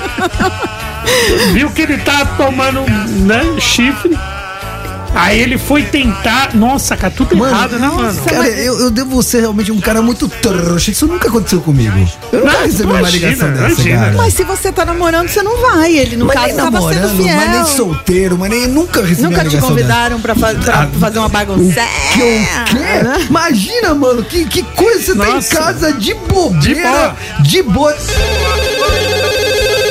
viu 1.53 1.69
que 1.71 1.81
ele 1.83 1.97
tá 1.97 2.25
tomando 2.37 2.81
né, 3.25 3.41
chifre. 3.59 4.17
Aí 5.13 5.39
ele 5.41 5.57
foi 5.57 5.83
tentar. 5.83 6.55
Nossa, 6.55 6.95
cara, 6.95 7.13
tudo 7.15 7.35
errado, 7.45 7.77
né, 7.77 7.87
mano? 7.87 8.21
Cara, 8.23 8.47
eu, 8.47 8.79
eu 8.79 8.89
devo 8.89 9.21
ser 9.21 9.41
realmente 9.41 9.71
um 9.71 9.79
cara 9.79 10.01
muito 10.01 10.27
trouxa. 10.27 10.89
Isso 10.91 11.05
nunca 11.05 11.27
aconteceu 11.27 11.59
comigo. 11.61 11.93
Eu 12.31 12.39
nunca 12.39 12.53
Não, 12.53 12.61
recebi 12.63 12.83
uma 12.89 12.99
imagina, 12.99 13.27
ligação 13.29 13.51
dessa, 13.53 13.65
imagina. 13.81 13.99
cara. 13.99 14.13
Mas 14.17 14.33
se 14.33 14.43
você 14.45 14.71
tá 14.71 14.85
namorando, 14.85 15.27
você 15.27 15.43
não 15.43 15.61
vai. 15.61 15.97
Ele, 15.97 16.15
no 16.15 16.25
mas 16.25 16.35
caso, 16.39 16.55
tava 16.55 16.77
sendo 16.81 16.93
namorando, 17.01 17.17
fiel. 17.23 17.35
mas 17.35 17.51
nem 17.51 17.65
solteiro, 17.65 18.37
mas 18.37 18.49
nem 18.49 18.67
nunca 18.67 19.01
recebi 19.01 19.23
Nunca 19.23 19.41
uma 19.41 19.49
te 19.49 19.57
convidaram 19.57 20.19
pra, 20.21 20.33
fa- 20.33 20.55
pra 20.55 20.87
fazer 20.99 21.19
uma 21.19 21.29
bagunça. 21.29 21.81
Que 22.13 22.19
o 22.19 22.21
quê? 22.21 23.25
Imagina, 23.29 23.93
mano, 23.93 24.23
que, 24.23 24.45
que 24.45 24.63
coisa 24.63 25.03
você 25.13 25.15
tá 25.15 25.29
em 25.29 25.33
Nossa. 25.33 25.55
casa 25.55 25.93
de 25.93 26.13
bobeira, 26.13 27.15
de 27.41 27.61
boa. 27.63 27.95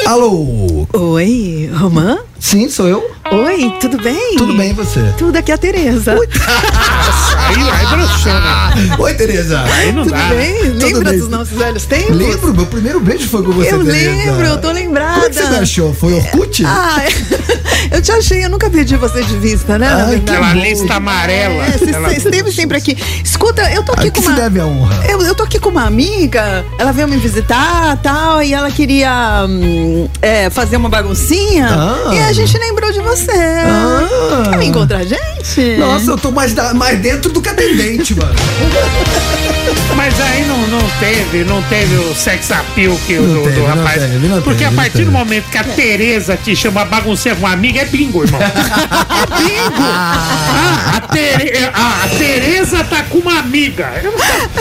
Alô? 0.06 0.86
Oi, 0.92 1.70
Romã? 1.74 2.18
Sim, 2.38 2.68
sou 2.70 2.88
eu. 2.88 3.08
Oi, 3.32 3.72
tudo 3.80 3.96
bem? 4.02 4.36
Tudo 4.36 4.56
bem, 4.56 4.70
e 4.70 4.72
você? 4.72 5.14
Tudo 5.16 5.36
aqui 5.36 5.52
é 5.52 5.54
a 5.54 5.58
Tereza. 5.58 6.16
Aí, 7.50 7.70
aí 7.70 7.86
broxou, 7.86 8.32
né? 8.32 8.96
Oi, 8.98 9.14
Tereza. 9.14 9.60
Aí 9.72 9.92
não 9.92 10.04
Tudo 10.04 10.14
dá. 10.16 10.28
bem? 10.28 10.54
Tudo 10.72 10.84
Lembra 10.86 11.10
bem. 11.10 11.18
dos 11.18 11.28
nossos 11.28 11.56
velhos 11.58 11.84
tempos? 11.84 12.16
Lembro, 12.16 12.54
meu 12.54 12.66
primeiro 12.66 13.00
beijo 13.00 13.28
foi 13.28 13.42
com 13.42 13.52
você, 13.52 13.72
Eu 13.74 13.84
Tereza. 13.84 14.10
lembro, 14.30 14.46
eu 14.46 14.58
tô 14.58 14.70
lembrada. 14.70 15.14
Como 15.14 15.26
é 15.26 15.28
que 15.30 15.34
você 15.36 15.48
me 15.48 15.56
achou? 15.58 15.94
Foi 15.94 16.12
Orkut? 16.14 16.64
Ah, 16.64 17.02
eu 17.90 18.00
te 18.02 18.12
achei, 18.12 18.44
eu 18.44 18.48
nunca 18.50 18.70
perdi 18.70 18.96
você 18.96 19.22
de 19.24 19.36
vista, 19.36 19.78
né? 19.78 19.88
Ai. 19.88 20.16
Aquela 20.16 20.54
bom. 20.54 20.60
lista 20.60 20.94
amarela. 20.94 21.64
É, 21.66 21.70
você 21.78 21.90
Ela- 21.90 22.12
esteve 22.12 22.52
sempre 22.52 22.76
aqui. 22.78 22.96
Escuta, 23.24 23.62
eu 23.72 23.82
tô 23.82 23.92
aqui 23.92 24.08
A 24.08 24.10
com 24.10 24.12
que 24.12 24.20
se 24.22 24.28
uma. 24.28 24.36
deve 24.40 24.60
a 24.60 24.66
honra? 24.66 25.04
Eu, 25.08 25.20
eu 25.22 25.34
tô 25.34 25.42
aqui 25.42 25.58
com 25.58 25.70
uma 25.70 25.84
amiga, 25.84 26.64
ela 26.78 26.92
veio 26.92 27.08
me 27.08 27.16
visitar 27.16 27.96
tal, 28.02 28.42
e 28.42 28.54
ela 28.54 28.70
queria 28.70 29.44
hum, 29.48 30.08
é, 30.22 30.48
fazer 30.50 30.76
uma 30.76 30.88
baguncinha. 30.88 31.68
Ah. 31.70 32.14
E 32.14 32.18
a 32.20 32.32
gente 32.32 32.56
lembrou 32.56 32.92
de 32.92 33.00
você. 33.00 33.30
Ah. 33.32 34.48
Quer 34.50 34.58
me 34.58 34.66
encontrar 34.66 34.98
a 34.98 35.04
gente? 35.04 35.76
Nossa, 35.78 36.10
eu 36.10 36.18
tô 36.18 36.30
mais, 36.30 36.52
da- 36.54 36.74
mais 36.74 36.98
dentro 37.00 37.30
do 37.32 37.39
que 37.40 37.48
atendente, 37.48 38.14
mano. 38.14 38.34
Mas 39.96 40.18
aí 40.20 40.44
não, 40.46 40.58
não 40.68 40.90
teve, 40.98 41.44
não 41.44 41.62
teve 41.64 41.94
o 41.96 42.14
sex 42.14 42.50
appeal 42.50 42.98
que 43.06 43.18
o 43.18 43.22
Não 43.22 43.34
do, 43.34 43.42
teve, 43.42 43.54
do 43.56 43.60
não 43.68 43.76
rapaz. 43.76 44.00
teve, 44.02 44.28
não 44.28 44.42
Porque 44.42 44.64
teve, 44.64 44.72
a 44.72 44.76
partir 44.76 44.92
teve. 44.92 45.04
do 45.06 45.12
momento 45.12 45.44
que 45.50 45.58
a 45.58 45.64
Tereza 45.64 46.36
te 46.42 46.56
chama 46.56 46.84
bagunceira 46.84 47.36
com 47.38 47.44
uma 47.46 47.52
amiga, 47.52 47.80
é 47.80 47.84
bingo, 47.84 48.24
irmão. 48.24 48.40
É 48.40 48.46
bingo! 49.42 49.74
Ah, 49.82 50.92
a, 50.96 51.00
Tere- 51.02 51.70
ah, 51.74 52.02
a 52.04 52.08
Tereza 52.16 52.84
tá 52.84 53.02
com 53.04 53.18
uma 53.18 53.38
amiga. 53.40 53.90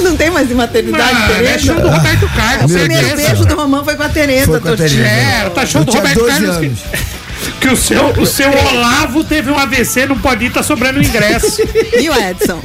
Não 0.01 0.17
tem 0.17 0.29
mais 0.29 0.49
maternidade, 0.51 1.09
Ah, 1.15 1.31
é 1.31 1.35
Tereza? 1.35 1.59
show 1.65 1.75
do 1.81 1.89
Roberto 1.89 2.29
Carlos, 2.35 2.71
O 2.71 2.77
primeiro 2.77 3.15
beijo 3.15 3.45
do 3.45 3.55
Romão 3.55 3.83
foi 3.85 3.95
com 3.95 4.03
a 4.03 4.09
Tereza, 4.09 4.45
Foi 4.47 4.59
com 4.59 4.69
a 4.69 4.75
Tereza. 4.77 5.01
É, 5.03 5.49
tá 5.53 5.65
show 5.65 5.83
do 5.83 5.91
Roberto 5.91 6.19
12 6.19 6.29
Carlos. 6.31 6.49
anos. 6.57 6.79
Que, 6.79 7.18
que 7.59 7.67
o 7.69 7.75
seu, 7.77 8.05
o 8.11 8.25
seu 8.25 8.49
Olavo 8.51 9.23
teve 9.23 9.49
um 9.51 9.57
AVC, 9.57 10.05
não 10.07 10.17
pode 10.19 10.45
ir, 10.45 10.51
tá 10.51 10.61
sobrando 10.63 10.99
o 10.99 11.03
ingresso. 11.03 11.61
E 11.99 12.09
o 12.09 12.13
Edson? 12.13 12.59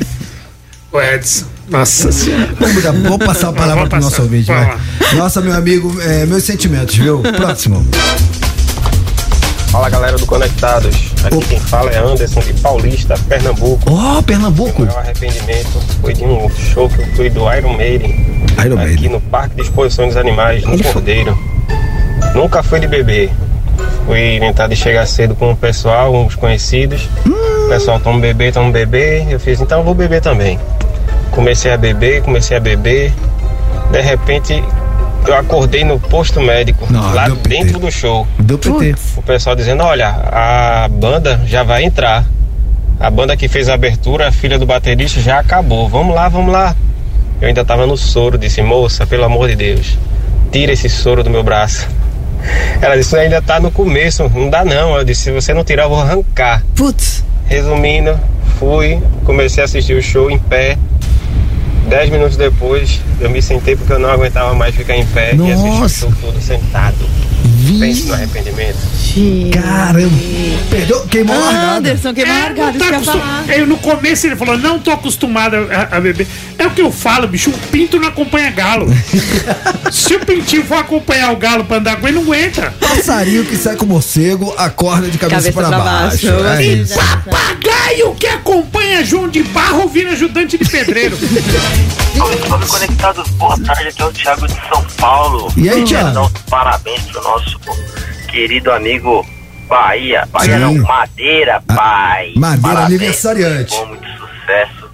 o 0.93 1.01
Edson. 1.01 1.47
Nossa 1.68 2.12
senhora. 2.12 2.55
Vamos, 2.61 2.83
dar- 2.83 2.93
vamos 2.93 3.25
passar 3.27 3.49
a 3.49 3.53
palavra 3.53 3.75
Vamos 3.77 3.89
pro 3.89 4.01
nosso 4.01 4.22
ouvinte, 4.22 4.47
vai. 4.49 4.79
Nossa, 5.14 5.41
meu 5.41 5.55
amigo, 5.55 5.95
é, 6.03 6.27
meus 6.27 6.45
sentimentos, 6.45 6.95
viu? 6.95 7.20
Próximo. 7.37 7.85
Fala 9.70 9.89
galera 9.91 10.16
do 10.16 10.27
Conectados. 10.27 10.95
Aqui 11.25 11.39
quem 11.49 11.59
fala 11.61 11.91
é 11.91 11.99
Anderson 11.99 12.41
de 12.41 12.53
Paulista, 12.55 13.14
Pernambuco. 13.29 13.83
Ó, 13.91 14.22
Pernambuco. 14.22 14.83
O 14.83 14.87
maior 14.87 15.01
arrependimento 15.01 15.81
foi 16.01 16.12
de 16.12 16.22
um 16.22 16.49
show 16.51 16.89
que 16.89 17.01
eu 17.01 17.07
fui 17.16 17.29
do 17.31 17.53
Iron 17.53 17.77
Maiden. 17.77 18.47
Iron 18.64 18.75
aqui 18.79 18.85
Maiden. 18.87 19.09
no 19.11 19.20
Parque 19.22 19.57
de 19.57 19.62
Exposições 19.62 20.09
dos 20.11 20.16
Animais, 20.16 20.62
no 20.64 20.81
Cordeiro. 20.81 21.37
Nunca 22.37 22.62
fui 22.62 22.79
de 22.79 22.87
beber. 22.87 23.31
Fui 24.07 24.37
inventar 24.37 24.68
de 24.68 24.76
chegar 24.76 25.07
cedo 25.07 25.35
com 25.35 25.53
o 25.53 25.57
pessoal, 25.57 26.14
uns 26.14 26.35
conhecidos. 26.35 27.09
O 27.26 27.68
pessoal 27.68 27.99
toma 27.99 28.20
bebê, 28.20 28.53
toma 28.53 28.70
bebê. 28.70 29.26
Eu 29.28 29.41
fiz, 29.41 29.61
então 29.61 29.78
eu 29.78 29.85
vou 29.85 29.95
beber 29.95 30.20
também. 30.20 30.59
Comecei 31.30 31.72
a 31.72 31.76
beber, 31.76 32.22
comecei 32.22 32.57
a 32.57 32.61
beber. 32.61 33.12
De 33.91 34.01
repente, 34.01 34.62
eu 35.26 35.35
acordei 35.35 35.85
no 35.85 35.99
posto 35.99 36.41
médico, 36.41 36.87
Não, 36.91 37.14
lá 37.14 37.28
dentro 37.28 37.78
do 37.78 37.91
show. 37.91 38.26
Deu 38.39 38.59
PT. 38.59 38.95
O 39.16 39.22
pessoal 39.22 39.57
dizendo, 39.57 39.82
olha, 39.82 40.09
a 40.09 40.89
banda 40.89 41.41
já 41.47 41.62
vai 41.62 41.85
entrar. 41.85 42.24
A 43.01 43.11
banda 43.11 43.37
que 43.37 43.49
fez 43.49 43.68
a 43.68 43.74
abertura, 43.74 44.28
a 44.28 44.32
filha 44.32 44.59
do 44.59 44.66
baterista, 44.66 45.20
já 45.20 45.39
acabou. 45.39 45.89
Vamos 45.89 46.14
lá, 46.14 46.28
vamos 46.28 46.53
lá. 46.53 46.76
Eu 47.41 47.49
ainda 47.49 47.64
tava 47.64 47.87
no 47.87 47.97
soro, 47.97 48.39
disse, 48.39 48.62
moça, 48.62 49.07
pelo 49.07 49.24
amor 49.24 49.49
de 49.49 49.57
Deus, 49.57 49.99
tira 50.53 50.72
esse 50.72 50.89
soro 50.89 51.22
do 51.22 51.30
meu 51.30 51.43
braço. 51.43 51.89
Ela 52.80 52.97
disse, 52.97 53.16
ainda 53.16 53.40
tá 53.40 53.59
no 53.61 53.70
começo, 53.70 54.30
não 54.34 54.51
dá 54.51 54.64
não. 54.64 54.97
Eu 54.97 55.05
disse, 55.05 55.22
se 55.22 55.32
você 55.32 55.55
não 55.55 55.64
tirar, 55.64 55.84
eu 55.84 55.88
vou 55.90 56.01
arrancar. 56.01 56.62
Putz. 56.74 57.24
Resumindo, 57.47 58.18
fui, 58.59 59.01
comecei 59.24 59.62
a 59.62 59.66
assistir 59.66 59.95
o 59.95 60.03
show 60.03 60.30
em 60.30 60.38
pé. 60.38 60.78
Dez 61.89 62.11
minutos 62.11 62.37
depois, 62.37 63.01
eu 63.20 63.28
me 63.30 63.43
sentei 63.43 63.76
porque 63.76 63.93
eu 63.93 63.99
não 63.99 64.11
aguentava 64.11 64.55
mais 64.55 64.74
ficar 64.74 64.97
em 64.97 65.05
pé 65.07 65.35
e 65.35 65.53
assistir 65.53 65.68
o 65.70 65.78
Nossa. 65.78 66.01
show 66.01 66.12
todo 66.20 66.41
sentado. 66.41 66.97
Pense 67.78 68.05
no 68.05 68.14
arrependimento. 68.14 68.76
Caramba. 69.53 70.11
Perdeu, 70.70 71.01
queimou 71.07 71.37
a 71.37 71.39
largada. 71.41 71.76
Anderson, 71.78 72.14
que 72.14 72.22
É, 72.22 72.26
não 72.26 72.35
largada, 72.41 72.78
tá 72.78 72.89
acostum-. 72.89 73.20
Eu, 73.49 73.66
no 73.66 73.76
começo 73.78 74.26
ele 74.26 74.37
falou, 74.37 74.57
não 74.59 74.78
tô 74.78 74.91
acostumado 74.91 75.57
a, 75.57 75.97
a 75.97 76.01
beber. 76.01 76.26
É 76.59 76.66
o 76.66 76.70
que 76.70 76.80
eu 76.82 76.91
falo, 76.91 77.26
bicho, 77.28 77.51
um 77.51 77.53
pinto 77.70 77.99
não 77.99 78.09
acompanha 78.09 78.51
galo. 78.51 78.87
Se 79.93 80.14
o 80.14 80.20
pintinho 80.20 80.64
for 80.64 80.78
acompanhar 80.78 81.32
o 81.32 81.37
galo 81.37 81.64
pra 81.64 81.76
andar 81.78 81.97
com 81.97 82.07
ele, 82.09 82.16
não 82.16 82.22
aguenta. 82.22 82.72
Passarinho 82.80 83.45
que 83.45 83.57
sai 83.57 83.76
com 83.76 83.87
morcego, 83.87 84.55
acorda 84.57 85.09
de 85.09 85.18
cabeça, 85.18 85.53
Cabeça 85.53 85.61
para 85.61 85.68
pra 85.68 85.78
baixo. 85.78 86.26
baixo. 86.32 86.47
É 86.61 86.64
E 86.64 86.82
isso. 86.82 86.95
papagaio 86.95 87.74
que 88.16 88.26
acompanha 88.26 89.05
João 89.05 89.28
de 89.28 89.42
Barro 89.45 89.88
vira 89.88 90.11
ajudante 90.11 90.59
de 90.59 90.64
pedreiro. 90.68 91.16
Salve 92.16 92.66
Conectados, 92.66 93.28
boa 93.30 93.57
tarde, 93.61 93.88
aqui 93.88 94.03
é 94.03 94.05
o 94.05 94.12
Thiago 94.12 94.47
de 94.47 94.68
São 94.68 94.84
Paulo. 94.99 95.53
E 95.57 95.68
aí, 95.68 95.84
Thiago? 95.84 96.20
os 96.22 96.42
parabéns 96.51 97.03
pro 97.03 97.22
nosso 97.22 97.61
querido 98.28 98.72
amigo 98.72 99.24
Bahia. 99.68 100.26
Bahia 100.30 100.55
Sim. 100.55 100.61
não, 100.61 100.74
Madeira, 100.86 101.62
pai. 101.66 102.32
Madeira 102.36 102.68
Parabéns, 102.68 103.01
aniversariante. 103.01 103.76
Bom, 103.76 103.86
muito 103.86 104.07
sucesso. 104.09 104.90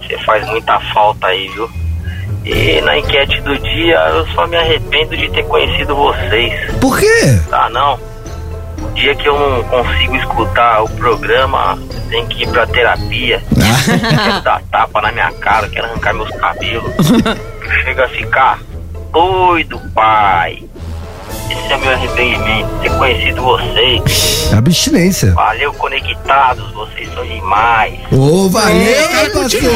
Você 0.00 0.18
faz 0.24 0.46
muita 0.46 0.78
falta 0.92 1.26
aí, 1.28 1.48
viu? 1.48 1.70
E 2.44 2.80
na 2.82 2.98
enquete 2.98 3.40
do 3.40 3.58
dia, 3.58 3.96
eu 4.14 4.26
só 4.28 4.46
me 4.46 4.56
arrependo 4.56 5.16
de 5.16 5.28
ter 5.30 5.44
conhecido 5.46 5.96
vocês. 5.96 6.74
Por 6.80 6.98
quê? 6.98 7.40
Tá, 7.50 7.68
não? 7.70 7.98
Dia 8.96 9.14
que 9.14 9.28
eu 9.28 9.38
não 9.38 9.62
consigo 9.64 10.16
escutar 10.16 10.82
o 10.82 10.88
programa, 10.90 11.78
tem 12.10 12.26
que 12.26 12.42
ir 12.44 12.48
pra 12.48 12.66
terapia. 12.66 13.42
Quero 13.54 14.40
dar 14.42 14.62
tapa 14.70 15.02
na 15.02 15.12
minha 15.12 15.30
cara, 15.32 15.68
quero 15.68 15.86
arrancar 15.86 16.14
meus 16.14 16.30
cabelos. 16.30 16.92
Chega 17.84 18.04
a 18.04 18.08
ficar 18.08 18.58
doido, 19.12 19.78
pai. 19.94 20.62
Esse 21.50 21.72
é 21.72 21.76
meu 21.76 21.92
arrependimento, 21.92 22.68
ter 22.80 22.90
conhecido 22.96 23.42
vocês. 23.42 24.52
Abstinência. 24.56 25.32
Valeu, 25.34 25.72
conectados, 25.74 26.72
vocês 26.72 27.12
são 27.14 27.24
demais. 27.24 27.94
Ô, 28.10 28.48
valeu, 28.48 28.76
Ei, 28.76 28.94
parceiro. 29.04 29.32
continua, 29.32 29.72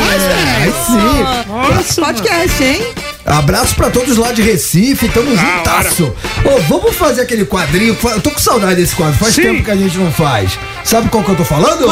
Aí 0.57 0.73
sim. 0.73 1.47
Nossa, 1.75 2.01
Podcast, 2.03 2.65
hein? 2.65 2.83
Abraço 3.25 3.75
pra 3.75 3.91
todos 3.91 4.17
lá 4.17 4.33
de 4.33 4.43
Recife, 4.43 5.09
tamo 5.09 5.37
juntasso. 5.37 6.13
Ô, 6.45 6.59
vamos 6.69 6.97
fazer 6.97 7.23
aquele 7.23 7.45
quadrinho. 7.45 7.97
Eu 8.03 8.21
tô 8.21 8.31
com 8.31 8.39
saudade 8.39 8.77
desse 8.77 8.95
quadro, 8.95 9.17
faz 9.19 9.35
Sim. 9.35 9.43
tempo 9.43 9.65
que 9.65 9.71
a 9.71 9.77
gente 9.77 9.97
não 9.99 10.11
faz. 10.11 10.59
Sabe 10.85 11.09
qual 11.09 11.23
que 11.23 11.31
eu 11.31 11.37
tô 11.37 11.45
falando? 11.45 11.87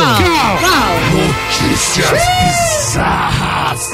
Notícias 1.13 2.09
bizarras. 2.89 3.91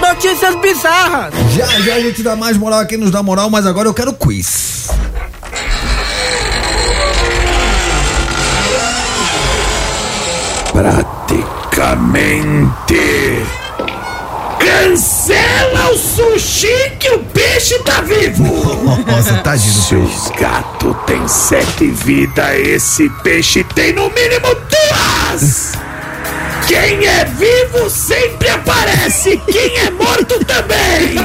Notícias 0.00 0.54
bizarras. 0.56 1.34
Já 1.54 1.66
já 1.80 1.94
a 1.94 2.00
gente 2.00 2.22
dá 2.22 2.36
mais 2.36 2.56
moral 2.56 2.80
a 2.80 2.84
quem 2.84 2.98
nos 2.98 3.10
dá 3.10 3.22
moral, 3.22 3.50
mas 3.50 3.66
agora 3.66 3.88
eu 3.88 3.94
quero 3.94 4.12
quiz. 4.12 4.90
Praticamente. 10.72 13.61
Cancela 14.72 15.90
o 15.92 15.98
sushi 15.98 16.92
que 16.98 17.10
o 17.10 17.18
peixe 17.18 17.78
tá 17.80 18.00
vivo. 18.00 18.42
Nossa, 19.06 19.34
tadinho 19.38 19.74
do 19.74 19.82
Se 19.82 19.94
os 19.96 20.30
gatos 20.30 20.96
têm 21.06 21.28
sete 21.28 21.88
vidas, 21.88 22.58
esse 22.58 23.10
peixe 23.22 23.62
tem 23.74 23.92
no 23.92 24.08
mínimo 24.08 24.48
duas. 24.70 25.72
Quem 26.66 27.06
é 27.06 27.24
vivo 27.26 27.90
sempre 27.90 28.48
aparece, 28.48 29.36
quem 29.46 29.76
é 29.76 29.90
morto 29.90 30.42
também. 30.46 31.16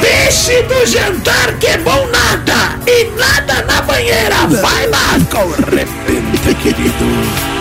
Peixe 0.00 0.62
do 0.62 0.86
jantar 0.86 1.58
que 1.58 1.66
é 1.66 1.78
bom 1.78 2.06
nada 2.06 2.78
e 2.86 3.10
nada 3.18 3.62
na 3.62 3.82
banheira. 3.82 4.46
Vai 4.46 4.86
lá. 4.86 5.18
Arrependa, 5.66 6.54
querido. 6.62 7.59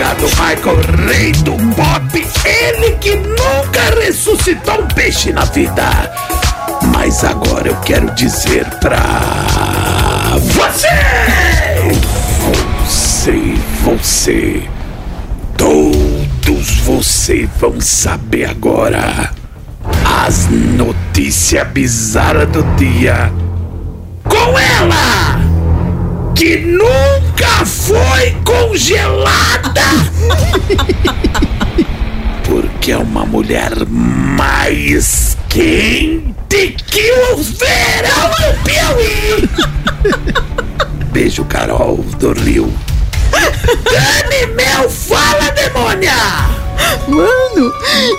Obrigado, 0.00 0.22
Michael, 0.30 1.08
rei 1.08 1.32
do 1.32 1.52
pop. 1.74 2.26
Ele 2.46 2.92
que 2.92 3.16
nunca 3.16 4.00
ressuscitou 4.00 4.80
um 4.80 4.88
peixe 4.88 5.30
na 5.30 5.44
vida. 5.44 5.84
Mas 6.96 7.22
agora 7.22 7.68
eu 7.68 7.76
quero 7.80 8.10
dizer 8.14 8.64
pra 8.80 9.02
você! 10.38 10.88
Você, 12.86 13.54
você, 13.84 14.62
todos 15.58 16.78
vocês 16.78 17.50
vão 17.58 17.78
saber 17.78 18.46
agora 18.46 19.30
as 20.24 20.48
notícias 20.48 21.68
bizarras 21.68 22.48
do 22.48 22.62
dia 22.76 23.30
com 24.24 24.58
ela! 24.58 25.38
Que 26.34 26.56
nunca 26.56 27.09
foi 27.64 28.36
congelada! 28.44 29.82
Porque 32.44 32.92
é 32.92 32.98
uma 32.98 33.24
mulher 33.24 33.72
mais 33.86 35.36
quente 35.48 36.76
que 36.86 37.12
o 37.12 37.36
verão 37.36 38.30
do 38.30 38.64
Piauí! 38.64 39.48
Beijo, 41.12 41.44
Carol 41.44 41.96
do 42.18 42.32
Rio. 42.32 42.72
Dani 43.84 44.46
Mel, 44.54 44.88
fala, 44.90 45.50
demônia! 45.52 46.12
Mano, 47.08 47.72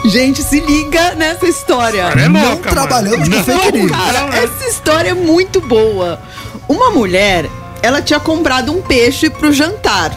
gente, 0.05 0.41
se 0.43 0.59
liga 0.59 1.15
nessa 1.15 1.47
história. 1.47 2.03
é 2.15 2.29
Não 2.29 2.49
louca, 2.51 2.69
trabalhamos 2.69 3.27
mano. 3.27 3.43
com 3.43 3.51
fake 3.51 3.71
Não, 3.71 3.85
news. 3.85 3.91
Cara, 3.91 4.29
essa 4.37 4.65
história 4.69 5.09
é 5.09 5.13
muito 5.13 5.59
boa. 5.61 6.19
Uma 6.67 6.89
mulher, 6.91 7.49
ela 7.82 8.01
tinha 8.01 8.19
comprado 8.19 8.71
um 8.71 8.82
peixe 8.82 9.29
pro 9.29 9.51
jantar. 9.51 10.11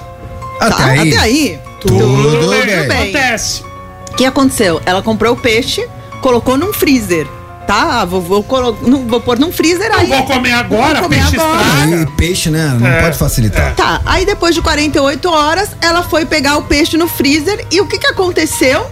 Até 0.61 0.77
tá? 0.77 0.85
aí. 0.87 1.09
Até 1.09 1.17
aí. 1.19 1.61
Tudo 1.81 2.49
bem. 2.49 2.75
Acontece. 2.91 3.63
O 4.11 4.15
que 4.17 4.25
aconteceu? 4.25 4.81
Ela 4.87 5.03
comprou 5.03 5.35
o 5.35 5.37
peixe, 5.37 5.87
colocou 6.23 6.57
num 6.57 6.73
freezer. 6.73 7.27
Tá? 7.67 8.05
Vou, 8.05 8.21
vou, 8.21 8.43
colo- 8.43 8.75
vou 9.07 9.21
pôr 9.21 9.39
num 9.39 9.51
freezer 9.51 9.91
aí. 9.91 10.07
vou 10.07 10.23
comer 10.25 10.53
agora, 10.53 11.01
Vou 11.01 11.05
comer 11.05 11.23
peixe 11.23 11.37
agora. 11.41 11.63
Aí, 11.83 12.07
peixe, 12.17 12.51
né? 12.51 12.77
Não 12.79 12.87
É, 12.87 13.01
pode 13.03 13.17
facilitar. 13.17 13.75
Tá, 13.75 14.03
aí 14.05 14.27
depois 14.27 14.55
de 14.55 14.61
48 14.61 15.31
horas, 15.31 15.71
ela 15.81 16.03
foi 16.03 16.27
pegar 16.27 16.59
o 16.59 16.63
peixe 16.65 16.99
no 16.99 17.09
freezer 17.09 17.67
e 17.71 17.81
o 17.81 17.87
que 17.87 17.99
que 17.99 18.07
aconteceu? 18.07 18.83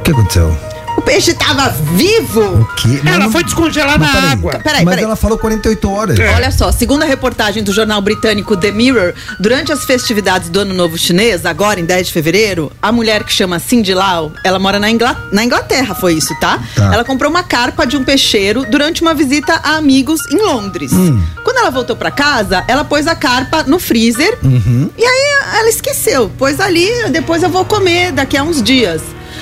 O 0.00 0.02
que 0.02 0.10
aconteceu? 0.12 0.56
O 0.96 1.00
peixe 1.02 1.32
tava 1.34 1.68
vivo! 1.94 2.68
Que? 2.76 3.00
Ela 3.08 3.30
foi 3.30 3.42
descongelar 3.42 3.98
Mas 3.98 4.08
na 4.08 4.14
peraí. 4.14 4.30
água. 4.32 4.52
Peraí, 4.62 4.84
Mas 4.84 4.92
peraí. 4.94 5.04
ela 5.04 5.16
falou 5.16 5.38
48 5.38 5.90
horas. 5.90 6.18
Olha 6.34 6.50
só, 6.50 6.70
segundo 6.70 7.02
a 7.02 7.06
reportagem 7.06 7.62
do 7.62 7.72
jornal 7.72 8.00
britânico 8.02 8.56
The 8.56 8.70
Mirror, 8.72 9.14
durante 9.40 9.72
as 9.72 9.84
festividades 9.84 10.48
do 10.50 10.60
Ano 10.60 10.74
Novo 10.74 10.98
Chinês, 10.98 11.46
agora 11.46 11.80
em 11.80 11.84
10 11.84 12.08
de 12.08 12.12
fevereiro, 12.12 12.70
a 12.80 12.92
mulher 12.92 13.24
que 13.24 13.32
chama 13.32 13.58
Cindy 13.58 13.94
Lau, 13.94 14.32
ela 14.44 14.58
mora 14.58 14.78
na, 14.78 14.90
Ingla- 14.90 15.16
na 15.32 15.42
Inglaterra, 15.44 15.94
foi 15.94 16.14
isso, 16.14 16.38
tá? 16.38 16.60
Tá. 16.76 16.92
Ela 16.92 17.04
comprou 17.04 17.30
uma 17.30 17.42
carpa 17.42 17.86
de 17.86 17.96
um 17.96 18.04
peixeiro 18.04 18.64
durante 18.68 19.00
uma 19.02 19.14
visita 19.14 19.60
a 19.62 19.76
amigos 19.76 20.20
em 20.30 20.36
Londres. 20.36 20.92
Hum. 20.92 21.20
Quando 21.42 21.56
ela 21.58 21.70
voltou 21.70 21.96
pra 21.96 22.10
casa, 22.10 22.64
ela 22.68 22.84
pôs 22.84 23.06
a 23.06 23.14
carpa 23.14 23.62
no 23.64 23.78
freezer 23.80 24.38
Uhum. 24.42 24.90
e 24.96 25.04
aí 25.04 25.58
ela 25.58 25.68
esqueceu, 25.68 26.30
pôs 26.38 26.60
ali, 26.60 26.88
depois 27.10 27.42
eu 27.42 27.48
vou 27.48 27.64
comer 27.64 28.12
daqui 28.12 28.36
a 28.36 28.42
uns 28.42 28.62
dias. 28.62 29.00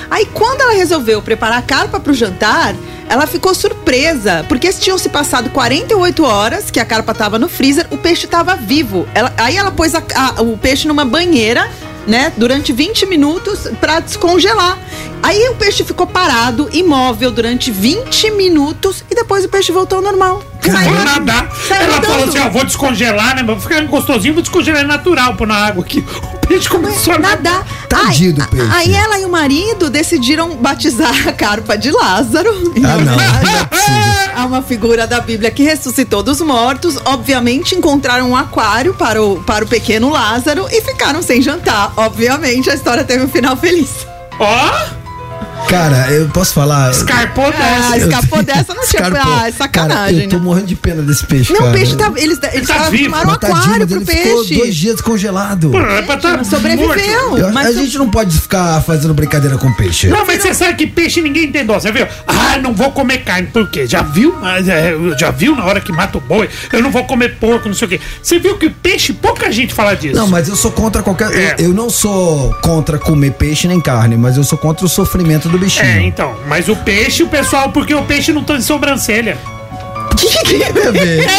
Aí 0.09 0.25
quando 0.25 0.61
ela 0.61 0.73
resolveu 0.73 1.21
preparar 1.21 1.59
a 1.59 1.61
carpa 1.61 1.99
pro 1.99 2.13
jantar, 2.13 2.75
ela 3.07 3.27
ficou 3.27 3.53
surpresa, 3.53 4.45
porque 4.47 4.71
tinham 4.71 4.97
se 4.97 5.09
passado 5.09 5.49
48 5.49 6.23
horas 6.23 6.71
que 6.71 6.79
a 6.79 6.85
carpa 6.85 7.13
tava 7.13 7.37
no 7.37 7.49
freezer, 7.49 7.87
o 7.91 7.97
peixe 7.97 8.27
tava 8.27 8.55
vivo. 8.55 9.07
Ela- 9.13 9.33
aí 9.37 9.57
ela 9.57 9.71
pôs 9.71 9.93
a- 9.93 10.03
a- 10.15 10.41
o 10.41 10.57
peixe 10.57 10.87
numa 10.87 11.03
banheira, 11.05 11.69
né, 12.07 12.31
durante 12.37 12.73
20 12.73 13.05
minutos 13.05 13.67
pra 13.79 13.99
descongelar. 13.99 14.77
Aí 15.21 15.49
o 15.49 15.55
peixe 15.55 15.83
ficou 15.83 16.07
parado, 16.07 16.69
imóvel, 16.73 17.31
durante 17.31 17.69
20 17.69 18.31
minutos 18.31 19.03
e 19.09 19.13
depois 19.15 19.45
o 19.45 19.49
peixe 19.49 19.71
voltou 19.71 19.97
ao 19.97 20.03
normal. 20.03 20.41
Foi 20.61 21.03
nadar. 21.03 21.49
Ela 21.69 22.01
falou 22.01 22.25
assim: 22.25 22.39
ó, 22.39 22.49
vou 22.49 22.63
descongelar, 22.63 23.35
né? 23.35 23.43
Vou 23.43 23.59
ficar 23.59 23.81
gostosinho, 23.85 24.33
vou 24.33 24.43
descongelar 24.43 24.81
é 24.81 24.85
natural, 24.85 25.35
pôr 25.35 25.47
na 25.47 25.55
água 25.55 25.83
aqui. 25.83 26.03
O 26.41 26.53
peixe 26.53 26.67
começou 26.67 27.13
a 27.13 27.17
nadar. 27.19 27.65
Tadinho 27.87 28.33
do 28.33 28.45
peixe. 28.49 28.67
Aí 28.73 28.93
ela 28.93 29.17
e 29.17 29.23
o 29.23 29.29
marido 29.29 29.89
decidiram 29.89 30.57
batizar 30.57 31.29
a 31.29 31.31
carpa 31.31 31.77
de 31.77 31.89
Lázaro. 31.91 32.49
Ah, 32.75 32.97
não. 32.97 33.15
Não 33.15 33.21
é. 33.21 34.31
Há 34.35 34.45
uma 34.45 34.61
figura 34.61 35.07
da 35.07 35.21
Bíblia 35.21 35.49
que 35.49 35.63
ressuscitou 35.63 36.21
dos 36.21 36.41
mortos. 36.41 36.97
Obviamente, 37.05 37.73
encontraram 37.73 38.31
um 38.31 38.35
aquário 38.35 38.93
para 38.93 39.23
o, 39.23 39.41
para 39.43 39.63
o 39.63 39.67
pequeno 39.67 40.09
Lázaro 40.09 40.67
e 40.69 40.81
ficaram 40.81 41.21
sem 41.21 41.41
jantar. 41.41 41.93
Obviamente, 41.95 42.69
a 42.69 42.75
história 42.75 43.05
teve 43.05 43.23
um 43.23 43.29
final 43.29 43.55
feliz. 43.55 44.05
Ó! 44.37 45.00
Cara, 45.71 46.11
eu 46.11 46.27
posso 46.29 46.53
falar. 46.53 46.91
Escarpou 46.91 47.45
Ah, 47.47 47.51
dessa. 47.51 47.97
escapou 47.97 48.43
dessa, 48.43 48.73
não 48.73 48.85
tinha. 48.85 49.01
Escarpou. 49.03 49.33
Ah, 49.33 49.47
é 49.47 49.51
sacanagem, 49.51 49.97
Cara, 50.15 50.23
eu 50.25 50.29
tô 50.29 50.37
né? 50.37 50.43
morrendo 50.43 50.67
de 50.67 50.75
pena 50.75 51.01
desse 51.01 51.25
peixe, 51.25 51.51
Não, 51.53 51.59
cara. 51.59 51.71
o 51.71 51.73
peixe 51.73 51.95
tá. 51.95 52.11
Eles, 52.17 52.39
eles 52.53 52.67
tá 52.67 52.89
vivo. 52.89 53.05
tomaram 53.05 53.23
um 53.23 53.27
Mas 53.31 53.37
tadinho, 53.39 53.59
aquário 53.63 53.87
pro 53.87 53.97
ele 53.97 54.05
ficou 54.05 54.35
peixe. 54.43 54.55
dois 54.55 54.75
dias 54.75 54.95
descongelado. 54.95 55.69
Pô, 55.71 55.79
é 55.79 56.01
pra 56.01 56.17
tá 56.17 56.43
Sobreviveu. 56.43 57.37
Eu- 57.37 57.51
mas 57.53 57.67
a 57.67 57.69
o- 57.69 57.73
gente 57.85 57.97
não 57.97 58.09
pode 58.09 58.37
ficar 58.37 58.81
fazendo 58.81 59.13
brincadeira 59.13 59.57
com 59.57 59.71
peixe. 59.73 60.07
Não, 60.07 60.25
mas 60.25 60.41
você 60.41 60.53
sabe 60.53 60.73
que 60.75 60.87
peixe 60.87 61.21
ninguém 61.21 61.51
tem 61.51 61.65
dó, 61.65 61.79
você 61.79 61.91
viu? 61.91 62.05
Ah, 62.27 62.57
não 62.61 62.73
vou 62.73 62.91
comer 62.91 63.19
carne, 63.19 63.47
por 63.47 63.69
quê? 63.69 63.87
Já 63.87 64.01
viu? 64.01 64.35
É, 64.43 65.17
Já 65.17 65.31
viu 65.31 65.55
na 65.55 65.63
hora 65.65 65.79
que 65.79 65.91
mata 65.91 66.17
o 66.17 66.21
boi? 66.21 66.49
Eu 66.73 66.81
não 66.81 66.91
vou 66.91 67.03
comer 67.05 67.37
porco, 67.39 67.67
não 67.67 67.75
sei 67.75 67.85
o 67.85 67.89
quê. 67.89 67.99
Você 68.21 68.39
viu 68.39 68.57
que 68.57 68.69
peixe, 68.69 69.13
pouca 69.13 69.51
gente 69.51 69.73
fala 69.73 69.95
disso. 69.95 70.15
Não, 70.15 70.27
mas 70.27 70.49
eu 70.49 70.55
sou 70.55 70.71
contra 70.71 71.01
qualquer. 71.01 71.31
É. 71.33 71.55
Eu, 71.59 71.65
eu 71.67 71.73
não 71.73 71.89
sou 71.89 72.53
contra 72.61 72.97
comer 72.97 73.31
peixe 73.31 73.67
nem 73.67 73.79
carne, 73.79 74.17
mas 74.17 74.35
eu 74.37 74.43
sou 74.43 74.57
contra 74.57 74.85
o 74.85 74.89
sofrimento 74.89 75.47
do 75.47 75.60
bichinho. 75.61 75.85
É, 75.85 76.03
então. 76.03 76.35
Mas 76.47 76.67
o 76.67 76.75
peixe, 76.75 77.23
o 77.23 77.27
pessoal, 77.27 77.71
porque 77.71 77.93
o 77.93 78.03
peixe 78.03 78.33
não 78.33 78.43
tem 78.45 78.61
sobrancelha. 78.61 79.37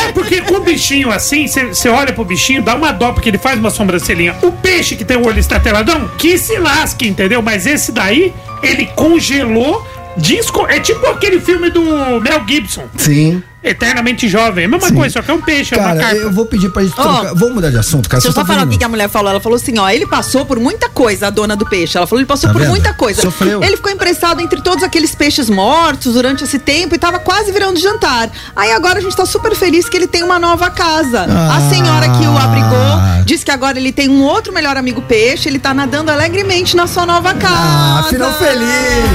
É, 0.08 0.12
porque 0.12 0.40
com 0.40 0.54
o 0.54 0.60
bichinho 0.60 1.10
assim, 1.10 1.46
você 1.46 1.88
olha 1.88 2.12
pro 2.12 2.24
bichinho, 2.24 2.62
dá 2.62 2.74
uma 2.74 2.92
dó, 2.92 3.12
porque 3.12 3.28
ele 3.28 3.38
faz 3.38 3.58
uma 3.58 3.70
sobrancelhinha. 3.70 4.34
O 4.42 4.50
peixe 4.50 4.96
que 4.96 5.04
tem 5.04 5.16
o 5.16 5.26
olho 5.26 5.38
estateladão, 5.38 6.08
que 6.18 6.36
se 6.38 6.58
lasque, 6.58 7.06
entendeu? 7.06 7.42
Mas 7.42 7.66
esse 7.66 7.92
daí, 7.92 8.32
ele 8.62 8.86
congelou, 8.96 9.86
disco. 10.16 10.66
É 10.66 10.80
tipo 10.80 11.06
aquele 11.06 11.40
filme 11.40 11.70
do 11.70 11.82
Mel 12.20 12.42
Gibson, 12.48 12.84
Sim. 12.96 13.42
Eternamente 13.62 14.28
Jovem. 14.28 14.64
É 14.64 14.66
a 14.66 14.70
mesma 14.70 14.88
Sim. 14.88 14.94
coisa, 14.94 15.12
só 15.14 15.22
que 15.22 15.30
é 15.30 15.34
um 15.34 15.40
peixe, 15.40 15.74
é 15.74 15.78
uma 15.78 15.88
Cara, 15.88 16.00
carpa. 16.00 16.16
eu 16.16 16.32
vou 16.32 16.46
pedir 16.46 16.70
pra 16.70 16.82
gente 16.82 16.94
trocar. 16.94 17.34
Vamos 17.34 17.54
mudar 17.54 17.70
de 17.70 17.78
assunto, 17.78 18.08
cara. 18.08 18.20
Deixa 18.20 18.28
eu 18.28 18.32
Você 18.32 18.40
só 18.40 18.44
tá 18.44 18.52
falar 18.54 18.66
o 18.66 18.68
que, 18.78 18.82
a 18.84 18.88
mulher 18.88 19.08
falou. 19.08 19.30
Ela 19.30 19.40
falou 19.40 19.56
assim, 19.56 19.78
ó, 19.78 19.88
ele 19.88 20.06
passou 20.06 20.44
por 20.44 20.58
muita 20.58 20.88
coisa, 20.88 21.28
a 21.28 21.30
dona 21.30 21.54
do 21.54 21.64
peixe. 21.64 21.96
Ela 21.96 22.06
falou, 22.06 22.20
ele 22.20 22.26
passou 22.26 22.48
Tá 22.48 22.52
por 22.52 22.60
vendo? 22.62 22.70
muita 22.70 22.92
coisa. 22.92 23.22
Sofreu. 23.22 23.62
Ele 23.62 23.76
ficou 23.76 23.92
emprestado 23.92 24.40
entre 24.40 24.60
todos 24.62 24.82
aqueles 24.82 25.14
peixes 25.14 25.48
mortos 25.48 26.14
durante 26.14 26.42
esse 26.44 26.58
tempo 26.58 26.94
e 26.94 26.98
tava 26.98 27.18
quase 27.20 27.52
virando 27.52 27.78
jantar. 27.78 28.30
Aí 28.56 28.72
agora 28.72 28.98
a 28.98 29.02
gente 29.02 29.14
tá 29.16 29.24
super 29.24 29.54
feliz 29.54 29.88
que 29.88 29.96
ele 29.96 30.06
tem 30.08 30.22
uma 30.24 30.38
nova 30.38 30.68
casa. 30.70 31.26
Ah. 31.28 31.56
A 31.58 31.60
senhora 31.70 32.08
que 32.08 32.26
o 32.26 32.36
abrigou 32.36 33.24
diz 33.24 33.44
que 33.44 33.50
agora 33.50 33.78
ele 33.78 33.92
tem 33.92 34.08
um 34.08 34.22
outro 34.24 34.52
melhor 34.52 34.76
amigo 34.76 35.02
peixe, 35.02 35.48
ele 35.48 35.58
tá 35.60 35.72
nadando 35.72 36.10
alegremente 36.10 36.74
na 36.76 36.86
sua 36.88 37.06
nova 37.06 37.32
casa. 37.34 37.54
Ah, 37.54 38.06
final 38.08 38.32
feliz! 38.34 39.12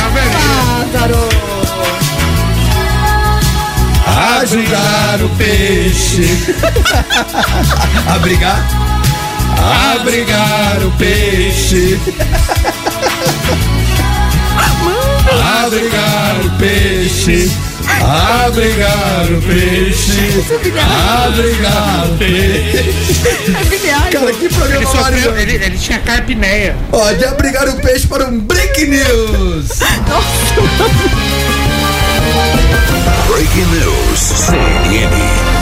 Ajudar 4.15 5.19
o 5.21 5.29
peixe. 5.37 6.37
Abrigar. 8.15 8.65
Abrigar 9.95 10.77
o 10.85 10.91
peixe. 10.91 11.99
Abrigar 15.63 16.35
o 16.45 16.49
peixe. 16.57 17.51
Abrigar 18.01 19.25
o 19.29 19.41
peixe. 19.41 20.45
Abrigar 21.25 22.07
o 22.07 22.17
peixe. 22.17 22.93
Cara, 24.11 24.31
que 24.33 24.45
Ele, 24.45 24.53
programa 24.53 24.85
sofreu, 24.85 25.01
maravilhoso. 25.03 25.37
ele, 25.37 25.55
ele 25.65 25.77
tinha 25.77 25.99
carpineia. 25.99 26.75
Ó, 26.91 27.11
de 27.11 27.25
abrigar 27.25 27.67
o 27.67 27.75
peixe 27.81 28.07
para 28.07 28.25
um 28.27 28.39
Break 28.39 28.85
News. 28.85 29.67
Breaking 33.27 33.65
News. 33.65 34.19
CNN. 34.19 35.57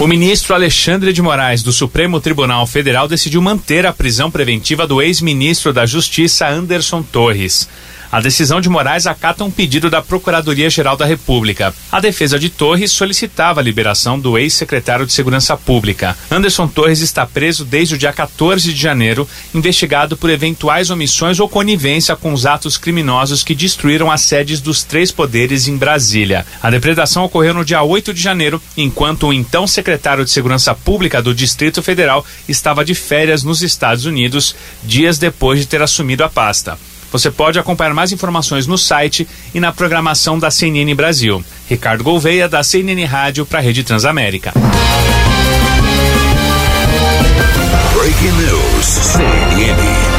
O 0.00 0.06
ministro 0.06 0.54
Alexandre 0.54 1.12
de 1.12 1.20
Moraes, 1.20 1.62
do 1.62 1.72
Supremo 1.72 2.20
Tribunal 2.20 2.66
Federal, 2.66 3.06
decidiu 3.06 3.42
manter 3.42 3.84
a 3.84 3.92
prisão 3.92 4.30
preventiva 4.30 4.86
do 4.86 5.02
ex-ministro 5.02 5.74
da 5.74 5.84
Justiça 5.84 6.48
Anderson 6.48 7.02
Torres. 7.02 7.68
A 8.12 8.20
decisão 8.20 8.60
de 8.60 8.68
Moraes 8.68 9.06
acata 9.06 9.44
um 9.44 9.50
pedido 9.52 9.88
da 9.88 10.02
Procuradoria-Geral 10.02 10.96
da 10.96 11.06
República. 11.06 11.72
A 11.92 12.00
defesa 12.00 12.40
de 12.40 12.50
Torres 12.50 12.90
solicitava 12.90 13.60
a 13.60 13.62
liberação 13.62 14.18
do 14.18 14.36
ex-secretário 14.36 15.06
de 15.06 15.12
Segurança 15.12 15.56
Pública. 15.56 16.16
Anderson 16.28 16.66
Torres 16.66 17.00
está 17.00 17.24
preso 17.24 17.64
desde 17.64 17.94
o 17.94 17.98
dia 17.98 18.12
14 18.12 18.72
de 18.72 18.80
janeiro, 18.80 19.28
investigado 19.54 20.16
por 20.16 20.28
eventuais 20.28 20.90
omissões 20.90 21.38
ou 21.38 21.48
conivência 21.48 22.16
com 22.16 22.32
os 22.32 22.46
atos 22.46 22.76
criminosos 22.76 23.44
que 23.44 23.54
destruíram 23.54 24.10
as 24.10 24.22
sedes 24.22 24.60
dos 24.60 24.82
três 24.82 25.12
poderes 25.12 25.68
em 25.68 25.76
Brasília. 25.76 26.44
A 26.60 26.68
depredação 26.68 27.22
ocorreu 27.22 27.54
no 27.54 27.64
dia 27.64 27.80
8 27.80 28.12
de 28.12 28.20
janeiro, 28.20 28.60
enquanto 28.76 29.28
o 29.28 29.32
então 29.32 29.68
secretário 29.68 30.24
de 30.24 30.32
Segurança 30.32 30.74
Pública 30.74 31.22
do 31.22 31.32
Distrito 31.32 31.80
Federal 31.80 32.26
estava 32.48 32.84
de 32.84 32.94
férias 32.94 33.44
nos 33.44 33.62
Estados 33.62 34.04
Unidos, 34.04 34.56
dias 34.82 35.16
depois 35.16 35.60
de 35.60 35.66
ter 35.66 35.80
assumido 35.80 36.24
a 36.24 36.28
pasta. 36.28 36.76
Você 37.12 37.30
pode 37.30 37.58
acompanhar 37.58 37.92
mais 37.92 38.12
informações 38.12 38.66
no 38.66 38.78
site 38.78 39.26
e 39.54 39.60
na 39.60 39.72
programação 39.72 40.38
da 40.38 40.50
CNN 40.50 40.94
Brasil. 40.94 41.44
Ricardo 41.68 42.04
Gouveia, 42.04 42.48
da 42.48 42.62
CNN 42.62 43.04
Rádio, 43.04 43.44
para 43.44 43.58
a 43.58 43.62
Rede 43.62 43.82
Transamérica. 43.82 44.52
Breaking 47.94 48.32
News. 48.32 48.86
CNN. 48.86 50.10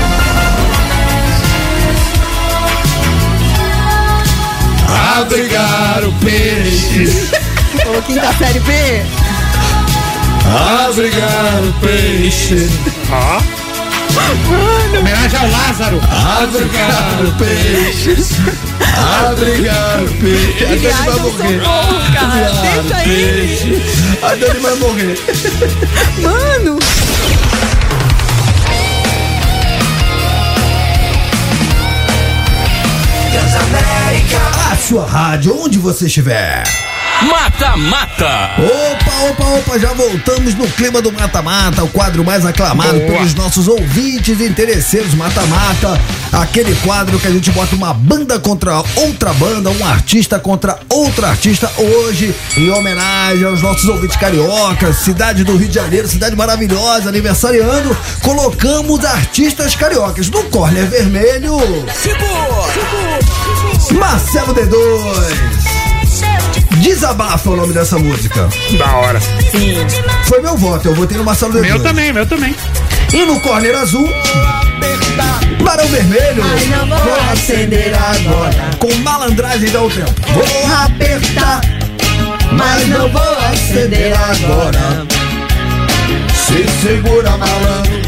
Abrigar 5.17 6.03
o 6.03 6.11
peixe. 6.23 7.31
Ô, 7.87 8.01
quinta 8.01 8.33
série 8.33 8.59
B. 8.59 8.73
Abrigar 10.87 11.63
o 11.63 11.73
peixe. 11.79 12.69
Ó. 14.21 14.99
Homenagem 14.99 15.39
ao 15.39 15.49
Lázaro. 15.49 16.01
Abrigar 16.43 17.25
o 17.25 17.31
peixe. 17.37 18.15
Abrigar 19.25 20.03
o 20.03 20.07
peixe. 20.19 20.65
A 20.65 20.75
Dani 20.75 20.89
vai 21.05 21.19
morrer. 21.19 21.61
Abrigar 22.17 22.79
o 22.79 23.03
peixe. 23.03 23.81
A 24.21 24.35
Dani 24.35 24.59
vai 24.59 24.75
morrer. 24.75 25.19
Mano. 26.21 26.79
A 34.71 34.75
sua 34.75 35.05
rádio, 35.05 35.57
onde 35.59 35.79
você 35.79 36.05
estiver. 36.05 36.63
Mata 37.21 37.77
Mata. 37.77 38.51
Opa, 38.57 39.29
opa, 39.29 39.43
opa, 39.57 39.79
já 39.79 39.93
voltamos 39.93 40.55
no 40.55 40.67
clima 40.69 41.01
do 41.01 41.11
Mata 41.11 41.41
Mata, 41.41 41.83
o 41.83 41.87
quadro 41.87 42.23
mais 42.23 42.45
aclamado 42.45 42.99
Boa. 42.99 43.11
pelos 43.11 43.35
nossos 43.35 43.67
ouvintes 43.67 44.39
e 44.39 44.43
interesseiros 44.45 45.13
Mata 45.13 45.41
Mata. 45.45 46.01
Aquele 46.31 46.73
quadro 46.77 47.19
que 47.19 47.27
a 47.27 47.31
gente 47.31 47.51
bota 47.51 47.75
uma 47.75 47.93
banda 47.93 48.39
contra 48.39 48.77
outra 48.95 49.33
banda, 49.33 49.69
um 49.69 49.85
artista 49.85 50.39
contra 50.39 50.79
outro 50.89 51.25
artista. 51.25 51.71
Hoje, 51.77 52.33
em 52.57 52.69
homenagem 52.71 53.45
aos 53.45 53.61
nossos 53.61 53.87
ouvintes 53.87 54.17
cariocas, 54.17 54.97
cidade 54.97 55.43
do 55.43 55.55
Rio 55.55 55.67
de 55.67 55.75
Janeiro, 55.75 56.07
cidade 56.07 56.35
maravilhosa, 56.35 57.09
aniversariando, 57.09 57.95
colocamos 58.21 59.05
artistas 59.05 59.75
cariocas 59.75 60.29
no 60.29 60.43
corner 60.45 60.87
vermelho. 60.87 61.57
Marcelo 63.91 64.53
D2. 64.53 65.70
Desabafa 66.81 67.49
é 67.49 67.53
o 67.53 67.55
nome 67.55 67.73
dessa 67.73 67.97
música. 67.97 68.49
Da 68.77 68.95
hora. 68.97 69.19
Sim. 69.19 69.75
Foi 70.25 70.41
meu 70.41 70.57
voto, 70.57 70.87
eu 70.87 70.95
votei 70.95 71.17
no 71.17 71.23
Marcelo 71.23 71.53
D2. 71.53 71.61
Meu 71.61 71.79
também, 71.81 72.11
meu 72.11 72.25
também. 72.25 72.55
E 73.13 73.25
no 73.25 73.39
corner 73.41 73.75
azul, 73.75 74.09
Barão 75.63 75.87
Vermelho. 75.87 76.43
vou 76.43 77.31
acender 77.31 77.93
agora. 77.93 78.71
Com 78.79 78.93
malandragem 79.03 79.69
dá 79.69 79.83
o 79.83 79.89
tempo. 79.89 80.13
Vou 80.33 80.75
apertar, 80.83 81.61
mas 82.53 82.87
não 82.87 83.09
vou 83.09 83.37
acender 83.51 84.13
agora. 84.13 85.05
Se 86.33 86.65
segura 86.81 87.37
malandro, 87.37 88.01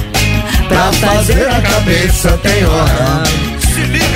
Pra 0.67 0.91
fazer 0.93 1.47
a 1.47 1.61
cabeça 1.61 2.39
tem 2.41 2.65
hora. 2.65 3.52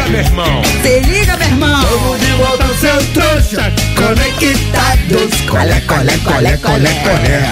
Se 0.07 0.13
liga, 0.13 0.19
meu 0.19 0.19
irmão. 0.21 0.61
Se 0.81 0.99
liga, 1.01 1.37
meu 1.37 1.47
irmão. 1.47 1.83
Tamo 1.83 2.17
de 2.17 2.31
volta, 2.33 2.67
seu 2.79 2.97
trouxa. 3.13 3.73
Conectados. 3.95 5.41
Colé, 5.49 5.81
colé, 5.81 6.17
colé, 6.19 6.57
colé, 6.57 6.89
colé. 7.03 7.43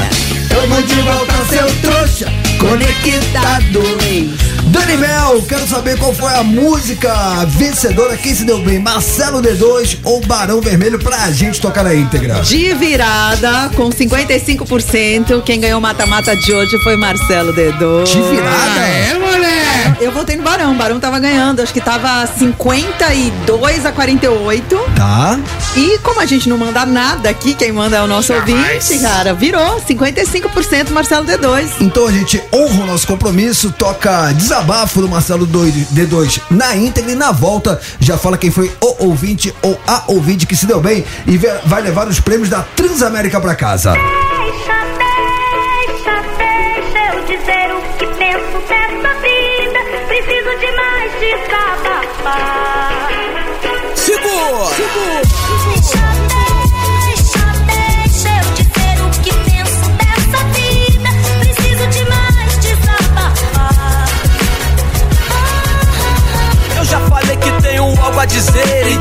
Tamo 0.47 0.81
de 0.81 1.01
volta, 1.01 1.33
seu 1.49 1.67
trouxa. 1.81 2.31
Conectados. 2.57 4.54
Dani 4.67 4.97
Mel, 4.97 5.43
quero 5.47 5.67
saber 5.67 5.97
qual 5.97 6.13
foi 6.13 6.33
a 6.33 6.43
música 6.43 7.13
vencedora, 7.47 8.17
quem 8.17 8.33
se 8.33 8.43
deu 8.43 8.59
bem, 8.59 8.79
Marcelo 8.79 9.41
D2 9.41 9.99
ou 10.03 10.19
Barão 10.21 10.59
Vermelho 10.59 10.97
pra 10.99 11.31
gente 11.31 11.61
tocar 11.61 11.83
na 11.83 11.93
íntegra. 11.93 12.41
De 12.41 12.73
virada, 12.73 13.69
com 13.75 13.89
55%. 13.89 15.43
Quem 15.43 15.59
ganhou 15.59 15.79
o 15.79 15.81
mata-mata 15.81 16.35
de 16.35 16.53
hoje 16.53 16.77
foi 16.83 16.97
Marcelo 16.97 17.53
D2. 17.53 18.05
De 18.05 18.21
virada? 18.21 18.79
É, 18.81 19.13
moleque. 19.13 20.03
Eu 20.03 20.11
votei 20.11 20.35
no 20.35 20.43
Barão. 20.43 20.73
O 20.73 20.75
Barão 20.75 20.99
tava 20.99 21.19
ganhando. 21.19 21.61
Acho 21.61 21.73
que 21.73 21.81
tava 21.81 22.27
52 22.27 23.85
a 23.85 23.91
48. 23.91 24.75
Tá. 24.95 25.39
E 25.75 25.99
como 25.99 26.19
a 26.19 26.25
gente 26.25 26.49
não 26.49 26.57
manda 26.57 26.85
nada 26.85 27.29
aqui, 27.29 27.53
quem 27.53 27.71
manda 27.71 27.97
é 27.97 28.01
o 28.01 28.07
nosso 28.07 28.33
ouvinte, 28.33 28.99
cara. 28.99 29.33
Virou 29.33 29.79
55% 29.81 30.89
Marcelo 30.91 31.25
D2. 31.25 31.67
Então 31.81 32.07
a 32.07 32.11
gente 32.11 32.41
honra 32.51 32.83
o 32.83 32.87
nosso 32.87 33.07
compromisso, 33.07 33.71
toca 33.71 34.31
desabafo 34.33 34.64
do 34.65 35.07
Marcelo 35.07 35.45
Doide- 35.45 35.87
D2 35.93 36.41
na 36.49 36.75
íntegra 36.75 37.11
e 37.11 37.15
na 37.15 37.31
volta 37.31 37.79
já 37.99 38.17
fala 38.17 38.35
quem 38.37 38.49
foi 38.49 38.71
o 38.81 39.05
ouvinte 39.05 39.53
ou 39.61 39.79
a 39.85 40.03
ouvinte 40.07 40.47
que 40.47 40.55
se 40.55 40.65
deu 40.65 40.81
bem 40.81 41.05
e 41.27 41.37
vai 41.65 41.81
levar 41.81 42.07
os 42.07 42.19
prêmios 42.19 42.49
da 42.49 42.61
Transamérica 42.75 43.39
pra 43.39 43.53
casa. 43.53 43.93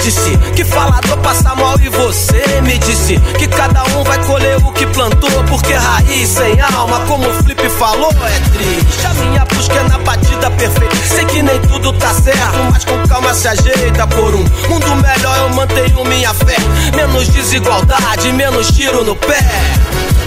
Disse 0.05 0.37
que 0.55 0.63
falador 0.63 1.17
passa 1.19 1.55
mal 1.55 1.77
e 1.81 1.89
você 1.89 2.61
me 2.63 2.77
disse 2.77 3.19
que 3.39 3.49
cada 3.49 3.83
um 3.97 4.05
vai 4.05 4.23
colher 4.27 4.59
o 4.59 4.71
que 4.71 4.87
plantou 4.89 5.43
porque 5.45 5.73
raiz 5.73 6.29
sem 6.29 6.61
alma, 6.61 7.01
como 7.07 7.27
o 7.27 7.35
Flip 7.43 7.69
falou, 7.71 8.11
é 8.11 8.51
triste. 8.51 9.07
A 9.07 9.15
minha 9.15 9.45
busca 9.47 9.75
é 9.75 9.83
na 9.85 9.99
batida 9.99 10.51
perfeita. 10.51 10.97
Sei 10.97 11.25
que 11.25 11.43
nem 11.43 11.59
tudo 11.61 11.91
tá 11.95 12.13
certo, 12.13 12.59
mas 12.71 12.85
com 12.85 13.03
calma 13.09 13.33
se 13.33 13.49
ajeita 13.49 14.07
por 14.09 14.35
um 14.35 14.45
mundo 14.69 14.95
melhor. 14.97 15.39
Eu 15.39 15.49
mantenho 15.51 16.05
minha 16.05 16.35
fé. 16.35 16.57
Menos 16.95 17.29
desigualdade, 17.29 18.31
menos 18.33 18.67
tiro 18.73 19.05
no 19.05 19.17
pé. 19.17 19.41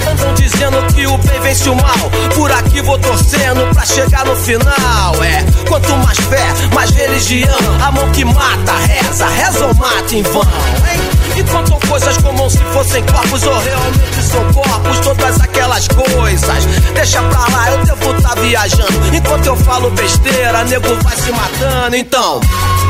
Andam 0.10 0.34
dizendo 0.36 0.94
que 0.94 1.06
o 1.06 1.18
bem 1.18 1.40
vence 1.42 1.70
o 1.70 1.76
mal. 1.76 2.12
Por 2.34 2.52
aqui 2.52 2.82
vou 2.82 2.98
torcendo 2.98 3.74
pra 3.74 3.86
chegar 3.86 4.26
no 4.26 4.36
final. 4.36 5.24
É, 5.24 5.44
quanto 5.68 5.96
mais 5.98 6.18
fé, 6.20 6.48
mais 6.74 6.92
religião. 6.92 7.58
A 7.86 7.92
mão 7.92 8.10
que 8.12 8.24
mata, 8.24 8.74
reza, 8.88 9.28
reza 9.28 9.66
ou 9.66 9.74
mata 9.76 10.16
em 10.16 10.24
vão. 10.24 10.42
Hein? 10.42 11.18
E 11.38 11.44
contam 11.44 11.80
coisas 11.88 12.18
como 12.18 12.50
se 12.50 12.58
fossem 12.74 13.04
corpos 13.04 13.44
ou 13.44 13.60
realmente 13.60 14.24
são 14.24 14.54
corpos. 14.54 15.00
Todas 15.00 15.42
aquelas 15.42 15.88
coisas. 15.88 16.66
Deixa 16.94 17.22
pra 17.24 17.40
lá, 17.40 17.72
eu 17.72 17.86
devo 17.86 18.22
tá 18.22 18.34
viajando. 18.36 19.16
Enquanto 19.16 19.46
eu 19.46 19.56
falo 19.58 19.90
besteira, 19.92 20.64
nego 20.64 20.96
vai 21.04 21.16
se 21.16 21.32
matando. 21.32 21.96
Então. 21.96 22.40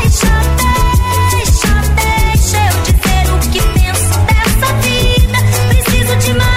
Deixa, 0.02 0.28
deixa, 1.32 1.68
deixa 1.96 2.58
eu 2.58 2.82
dizer 2.84 3.34
o 3.34 3.50
que 3.50 3.62
penso 3.80 4.20
dessa 4.28 4.74
vida. 4.82 5.38
Preciso 5.70 6.16
de 6.18 6.34
mais 6.34 6.57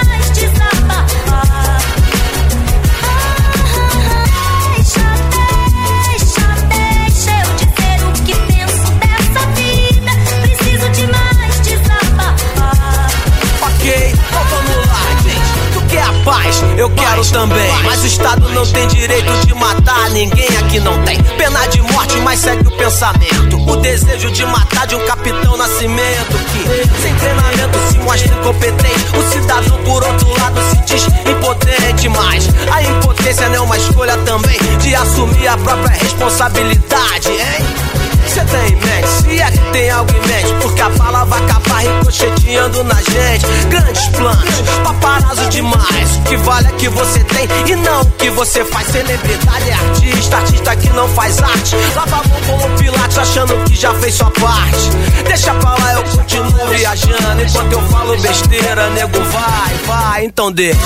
Eu 16.77 16.89
quero 16.89 17.25
também. 17.25 17.71
Mas 17.83 18.03
o 18.03 18.07
Estado 18.07 18.49
não 18.49 18.65
tem 18.65 18.87
direito 18.87 19.31
de 19.45 19.53
matar 19.53 20.09
ninguém 20.11 20.47
aqui 20.57 20.79
não 20.79 21.01
tem. 21.03 21.21
Pena 21.37 21.65
de 21.67 21.81
morte, 21.81 22.17
mas 22.17 22.39
segue 22.39 22.67
o 22.67 22.71
pensamento. 22.77 23.57
O 23.69 23.75
desejo 23.77 24.31
de 24.31 24.45
matar 24.45 24.87
de 24.87 24.95
um 24.95 25.05
capitão 25.05 25.57
nascimento 25.57 26.37
que, 26.51 27.01
sem 27.01 27.13
treinamento, 27.15 27.77
se 27.89 27.97
mostra 27.99 28.33
incompetente. 28.33 29.17
O 29.17 29.31
cidadão, 29.31 29.77
por 29.83 30.03
outro 30.03 30.29
lado, 30.39 30.61
se 30.69 30.81
diz 30.85 31.07
impotente. 31.29 32.09
Mas 32.09 32.47
a 32.71 32.81
impotência 32.83 33.49
não 33.49 33.55
é 33.55 33.61
uma 33.61 33.77
escolha 33.77 34.17
também 34.17 34.59
de 34.79 34.95
assumir 34.95 35.47
a 35.47 35.57
própria 35.57 35.95
responsabilidade, 35.97 37.29
hein? 37.29 37.90
Cê 38.31 38.45
tem 38.45 38.71
em 38.71 38.75
mente, 38.75 39.07
se 39.09 39.41
é 39.41 39.51
que 39.51 39.71
tem 39.73 39.89
algo 39.89 40.09
em 40.09 40.27
mente? 40.27 40.53
Porque 40.61 40.81
a 40.81 40.89
bala 40.91 41.25
vai 41.25 41.41
acabar 41.41 41.79
ricocheteando 41.79 42.81
na 42.85 42.95
gente. 42.95 43.45
Grandes 43.67 44.07
planos, 44.07 44.61
paparazzo 44.85 45.49
demais. 45.49 46.15
O 46.15 46.21
que 46.21 46.37
vale 46.37 46.67
é 46.69 46.71
que 46.71 46.87
você 46.87 47.19
tem 47.25 47.45
e 47.67 47.75
não 47.75 48.01
o 48.01 48.11
que 48.11 48.29
você 48.29 48.63
faz. 48.63 48.87
Celebridade 48.87 49.69
é 49.69 49.73
artista, 49.73 50.37
artista 50.37 50.75
que 50.77 50.89
não 50.91 51.09
faz 51.09 51.41
arte. 51.41 51.75
Lava 51.93 52.21
a 52.21 52.27
mão 52.29 52.41
como 52.47 52.77
Pilates 52.77 53.17
achando 53.17 53.53
que 53.65 53.75
já 53.75 53.93
fez 53.95 54.15
sua 54.15 54.31
parte. 54.31 54.89
Deixa 55.27 55.53
pra 55.55 55.71
lá, 55.71 55.93
eu 55.95 56.03
continuo 56.03 56.67
viajando. 56.69 57.41
Enquanto 57.41 57.73
eu 57.73 57.81
falo 57.89 58.17
besteira, 58.17 58.89
nego 58.91 59.19
vai, 59.25 59.73
vai, 59.85 60.25
então 60.25 60.49
Deixa, 60.53 60.79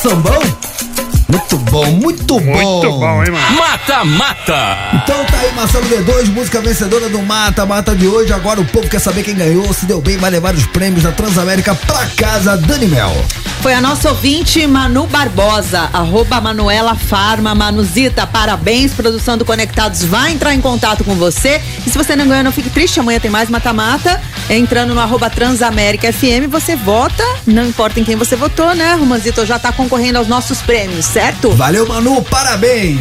sambão? 0.00 0.40
Muito 1.28 1.58
bom, 1.58 1.86
muito 1.92 2.40
bom. 2.40 2.40
Muito 2.40 2.98
bom, 2.98 3.22
hein, 3.22 3.30
mano? 3.30 3.56
Mata, 3.56 4.04
mata. 4.04 4.78
Então 4.94 5.24
tá 5.26 5.38
aí, 5.38 5.52
Marcelo 5.52 5.86
D2, 5.86 6.26
música 6.32 6.60
vencedora 6.60 7.08
do 7.08 7.20
Mata 7.22 7.66
Mata 7.66 7.94
de 7.94 8.08
hoje. 8.08 8.32
Agora 8.32 8.60
o 8.60 8.64
povo 8.64 8.88
quer 8.88 8.98
saber 8.98 9.22
quem 9.22 9.36
ganhou, 9.36 9.72
se 9.72 9.84
deu 9.86 10.00
bem, 10.00 10.16
vai 10.16 10.30
levar 10.30 10.54
os 10.54 10.66
prêmios 10.66 11.02
da 11.02 11.12
Transamérica 11.12 11.74
pra 11.74 12.06
casa, 12.16 12.56
Dani 12.56 12.88
Mel. 12.88 13.14
Foi 13.62 13.74
a 13.74 13.80
nossa 13.80 14.08
ouvinte 14.08 14.66
Manu 14.66 15.06
Barbosa, 15.06 15.90
arroba 15.92 16.40
Manuela 16.40 16.94
Farma 16.94 17.54
Manuzita. 17.54 18.26
Parabéns, 18.26 18.94
produção 18.94 19.36
do 19.36 19.44
Conectados 19.44 20.02
vai 20.02 20.32
entrar 20.32 20.54
em 20.54 20.62
contato 20.62 21.04
com 21.04 21.14
você. 21.14 21.60
E 21.86 21.90
se 21.90 21.98
você 21.98 22.16
não 22.16 22.26
ganhou, 22.26 22.42
não 22.42 22.52
fique 22.52 22.70
triste, 22.70 22.98
amanhã 23.00 23.20
tem 23.20 23.30
mais 23.30 23.50
mata-mata. 23.50 24.18
Entrando 24.48 24.94
no 24.94 25.00
arroba 25.00 25.28
Transamérica 25.28 26.10
FM, 26.10 26.48
você 26.48 26.74
vota, 26.74 27.22
não 27.46 27.66
importa 27.66 28.00
em 28.00 28.04
quem 28.04 28.16
você 28.16 28.34
votou, 28.34 28.74
né? 28.74 28.94
Romanzito 28.94 29.44
já 29.44 29.58
tá 29.58 29.70
concorrendo 29.70 30.18
aos 30.18 30.26
nossos 30.26 30.62
prêmios, 30.62 31.04
certo? 31.04 31.50
Valeu, 31.50 31.86
Manu, 31.86 32.22
parabéns. 32.22 33.00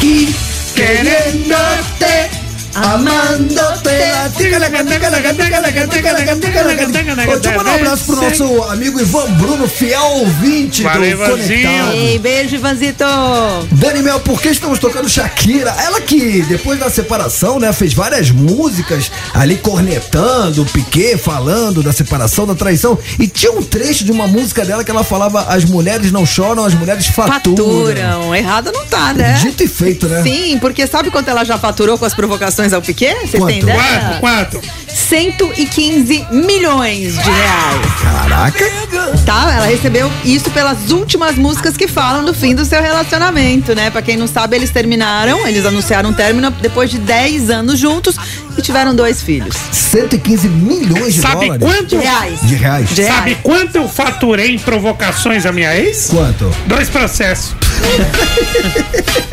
Que 0.00 0.34
querendo-te, 0.74 2.28
amando-te. 2.74 3.88
Deixa 6.62 7.50
eu 7.50 7.56
mandar 7.56 7.72
um 7.72 7.74
abraço 7.74 8.04
pro 8.04 8.16
nosso 8.16 8.62
amigo 8.64 9.00
Ivan 9.00 9.30
Bruno, 9.32 9.68
fiel 9.68 10.02
ouvinte 10.02 10.82
Valeu, 10.82 11.16
do. 11.16 11.24
Conectado. 11.24 11.92
Ei, 11.92 12.18
beijo, 12.18 12.54
Ivanzito. 12.56 13.04
Dani 13.72 14.02
Mel, 14.02 14.20
por 14.20 14.40
que 14.40 14.48
estamos 14.48 14.78
tocando 14.78 15.08
Shakira? 15.08 15.74
Ela 15.78 16.00
que, 16.00 16.42
depois 16.42 16.78
da 16.78 16.90
separação, 16.90 17.58
né, 17.58 17.72
fez 17.72 17.92
várias 17.94 18.30
músicas 18.30 19.10
ali 19.34 19.56
cornetando, 19.56 20.62
o 20.62 20.66
Piquet 20.66 21.16
falando 21.16 21.82
da 21.82 21.92
separação, 21.92 22.46
da 22.46 22.54
traição. 22.54 22.98
E 23.18 23.26
tinha 23.26 23.52
um 23.52 23.62
trecho 23.62 24.04
de 24.04 24.12
uma 24.12 24.26
música 24.26 24.64
dela 24.64 24.84
que 24.84 24.90
ela 24.90 25.04
falava: 25.04 25.42
as 25.42 25.64
mulheres 25.64 26.12
não 26.12 26.24
choram, 26.26 26.64
as 26.64 26.74
mulheres 26.74 27.06
faturam. 27.06 27.56
Faturam. 27.56 28.34
Errado 28.34 28.72
não 28.72 28.86
tá, 28.86 29.12
né? 29.12 29.34
Dito 29.40 29.62
e 29.62 29.68
feito, 29.68 30.08
né? 30.08 30.22
Sim, 30.22 30.58
porque 30.58 30.86
sabe 30.86 31.10
quanto 31.10 31.28
ela 31.28 31.44
já 31.44 31.58
faturou 31.58 31.98
com 31.98 32.04
as 32.04 32.14
provocações 32.14 32.72
ao 32.72 32.82
Piquet? 32.82 33.14
Vocês 33.14 33.44
têm 33.44 33.60
Quanto? 33.60 33.62
ideia? 33.62 34.18
Quanto? 34.20 34.60
115 34.88 36.26
milhões 36.56 37.14
de 37.14 37.30
reais. 37.30 37.86
Caraca. 38.02 38.64
Tá? 39.24 39.52
Ela 39.54 39.66
recebeu 39.66 40.10
isso 40.24 40.50
pelas 40.50 40.90
últimas 40.90 41.36
músicas 41.36 41.76
que 41.76 41.88
falam 41.88 42.24
do 42.24 42.34
fim 42.34 42.54
do 42.54 42.64
seu 42.64 42.82
relacionamento, 42.82 43.74
né? 43.74 43.90
Pra 43.90 44.02
quem 44.02 44.16
não 44.16 44.26
sabe, 44.26 44.56
eles 44.56 44.70
terminaram, 44.70 45.46
eles 45.46 45.64
anunciaram 45.64 46.10
o 46.10 46.14
término 46.14 46.50
depois 46.50 46.90
de 46.90 46.98
10 46.98 47.50
anos 47.50 47.78
juntos 47.78 48.16
e 48.56 48.62
tiveram 48.62 48.94
dois 48.94 49.22
filhos. 49.22 49.56
115 49.72 50.48
milhões 50.48 51.14
de 51.14 51.20
Sabe 51.20 51.46
dólares. 51.46 51.62
quanto? 51.66 51.86
De 51.86 51.96
reais. 51.96 52.40
De 52.42 52.54
reais. 52.54 52.88
De 52.90 53.02
reais. 53.02 53.16
Sabe 53.16 53.34
quanto 53.42 53.76
eu 53.76 53.88
faturei 53.88 54.54
em 54.54 54.58
provocações 54.58 55.46
à 55.46 55.52
minha 55.52 55.74
ex? 55.76 56.08
Quanto? 56.10 56.50
Dois 56.66 56.88
processos. 56.88 57.54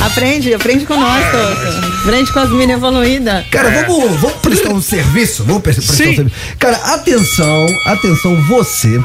Aprende, 0.00 0.52
aprende 0.52 0.84
com 0.84 0.96
nós, 0.96 1.24
Toto. 1.30 2.02
Aprende 2.02 2.32
com 2.32 2.38
as 2.38 2.50
meninas 2.50 2.76
evoluídas. 2.76 3.46
Cara, 3.50 3.84
vamos, 3.86 4.20
vamos 4.20 4.36
prestar 4.38 4.70
um 4.70 4.82
serviço? 4.82 5.44
Vamos 5.44 5.62
prestar 5.62 5.62
prestar 5.62 5.92
um 5.92 5.96
Sim. 5.96 6.16
serviço. 6.16 6.36
Cara, 6.58 6.76
atenção, 6.94 7.66
atenção, 7.86 8.42
você 8.42 9.00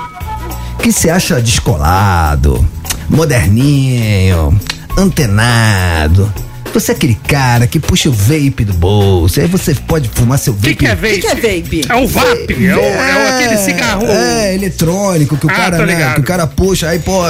que 0.81 0.91
se 0.91 1.09
acha 1.09 1.41
descolado, 1.41 2.65
moderninho, 3.09 4.59
antenado. 4.97 6.31
Você 6.79 6.91
é 6.93 6.95
aquele 6.95 7.15
cara 7.27 7.67
que 7.67 7.79
puxa 7.79 8.09
o 8.09 8.11
vape 8.13 8.63
do 8.65 8.73
bolso, 8.73 9.39
aí 9.39 9.47
você 9.47 9.75
pode 9.75 10.09
fumar 10.13 10.39
seu 10.39 10.53
O 10.53 10.55
vape. 10.55 10.69
que, 10.69 10.75
que 10.75 10.85
é 10.87 10.93
O 10.93 10.95
vape? 10.95 11.13
que, 11.15 11.19
que 11.19 11.27
é 11.27 11.35
vape? 11.35 11.81
É 11.89 11.95
o 11.95 12.07
VAP, 12.07 12.51
é, 12.51 12.75
o, 12.75 12.79
é 12.79 13.33
o- 13.33 13.35
aquele 13.35 13.57
cigarro. 13.57 14.05
É, 14.07 14.55
eletrônico 14.55 15.35
que 15.37 15.45
o 15.45 15.49
Ah, 15.49 15.53
cara, 15.53 15.85
né, 15.85 16.13
que 16.13 16.21
o 16.21 16.23
cara 16.23 16.47
puxa, 16.47 16.87
aí, 16.89 16.99
pô, 16.99 17.21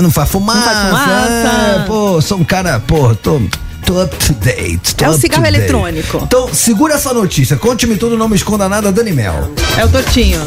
não 0.00 0.10
faz 0.10 0.28
fumaça. 0.30 0.58
Não 0.60 0.90
faz 0.90 1.02
fumaça. 1.04 1.80
é, 1.82 1.84
pô, 1.86 2.20
sou 2.20 2.38
um 2.38 2.44
cara, 2.44 2.78
pô, 2.80 3.14
tô, 3.14 3.40
tô 3.86 4.02
up 4.02 4.14
to 4.16 4.32
date. 4.34 4.94
tô 4.94 5.04
É 5.04 5.08
um 5.08 5.12
up 5.12 5.20
cigarro 5.20 5.46
eletrônico. 5.46 6.20
Então, 6.22 6.52
segura 6.52 6.94
essa 6.94 7.12
notícia, 7.14 7.56
conte-me 7.56 7.96
tudo, 7.96 8.16
não 8.18 8.28
me 8.28 8.36
esconda 8.36 8.68
nada, 8.68 8.92
Dani 8.92 9.12
Mel. 9.12 9.50
É 9.78 9.84
o 9.84 9.88
Totinho. 9.88 10.40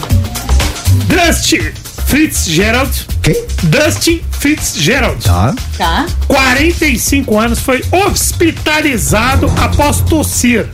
Dustin 1.07 1.71
Fitzgerald. 2.13 3.07
Quem? 3.23 3.43
Dustin 3.63 4.21
Fitzgerald. 4.39 5.23
Tá. 5.23 5.55
Tá? 5.75 6.05
45 6.27 7.39
anos, 7.39 7.59
foi 7.59 7.83
hospitalizado 7.91 9.51
após 9.57 9.99
tossir 10.01 10.67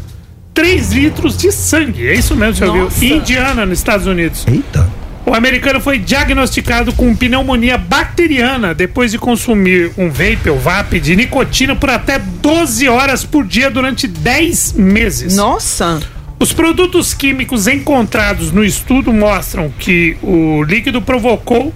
3 0.54 0.92
litros 0.92 1.38
de 1.38 1.50
sangue. 1.54 2.10
É 2.10 2.14
isso 2.14 2.36
mesmo? 2.36 2.68
Nossa. 2.68 3.06
Em 3.06 3.20
Indiana, 3.20 3.66
nos 3.66 3.80
Estados 3.80 4.06
Unidos. 4.06 4.46
Eita. 4.48 4.86
O 5.26 5.34
americano 5.34 5.80
foi 5.80 5.98
diagnosticado 5.98 6.92
com 6.92 7.16
pneumonia 7.16 7.78
bacteriana 7.78 8.74
depois 8.74 9.12
de 9.12 9.18
consumir 9.18 9.94
um 9.98 10.10
vape 10.10 10.50
ou 10.50 10.60
vape 10.60 11.00
de 11.00 11.16
nicotina 11.16 11.74
por 11.74 11.90
até 11.90 12.20
12 12.20 12.90
horas 12.90 13.24
por 13.24 13.46
dia 13.46 13.72
durante 13.72 14.08
10 14.08 14.74
meses. 14.74 15.38
Nossa. 15.38 16.02
Os 16.42 16.54
produtos 16.54 17.14
químicos 17.14 17.68
encontrados 17.68 18.50
no 18.54 18.64
estudo 18.64 19.12
mostram 19.12 19.70
que 19.78 20.16
o 20.24 20.64
líquido 20.64 21.02
provocou 21.02 21.74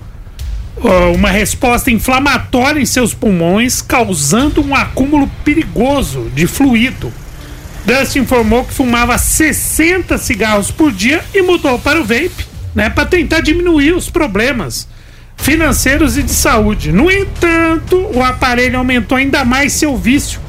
ó, 0.82 1.12
uma 1.12 1.30
resposta 1.30 1.92
inflamatória 1.92 2.80
em 2.80 2.86
seus 2.86 3.14
pulmões, 3.14 3.82
causando 3.82 4.66
um 4.66 4.74
acúmulo 4.74 5.30
perigoso 5.44 6.32
de 6.34 6.48
fluido. 6.48 7.12
Dustin 7.86 8.20
informou 8.20 8.64
que 8.64 8.74
fumava 8.74 9.18
60 9.18 10.18
cigarros 10.18 10.72
por 10.72 10.94
dia 10.94 11.22
e 11.34 11.42
mudou 11.42 11.78
para 11.78 12.00
o 12.00 12.06
vape, 12.06 12.46
né, 12.74 12.90
para 12.90 13.06
tentar 13.06 13.42
diminuir 13.42 13.92
os 13.92 14.10
problemas 14.10 14.88
financeiros 15.36 16.18
e 16.18 16.24
de 16.24 16.32
saúde. 16.32 16.94
No 16.94 17.12
entanto, 17.12 17.98
o 18.16 18.24
aparelho 18.24 18.78
aumentou 18.78 19.18
ainda 19.18 19.44
mais 19.44 19.74
seu 19.74 19.98
vício 19.98 20.40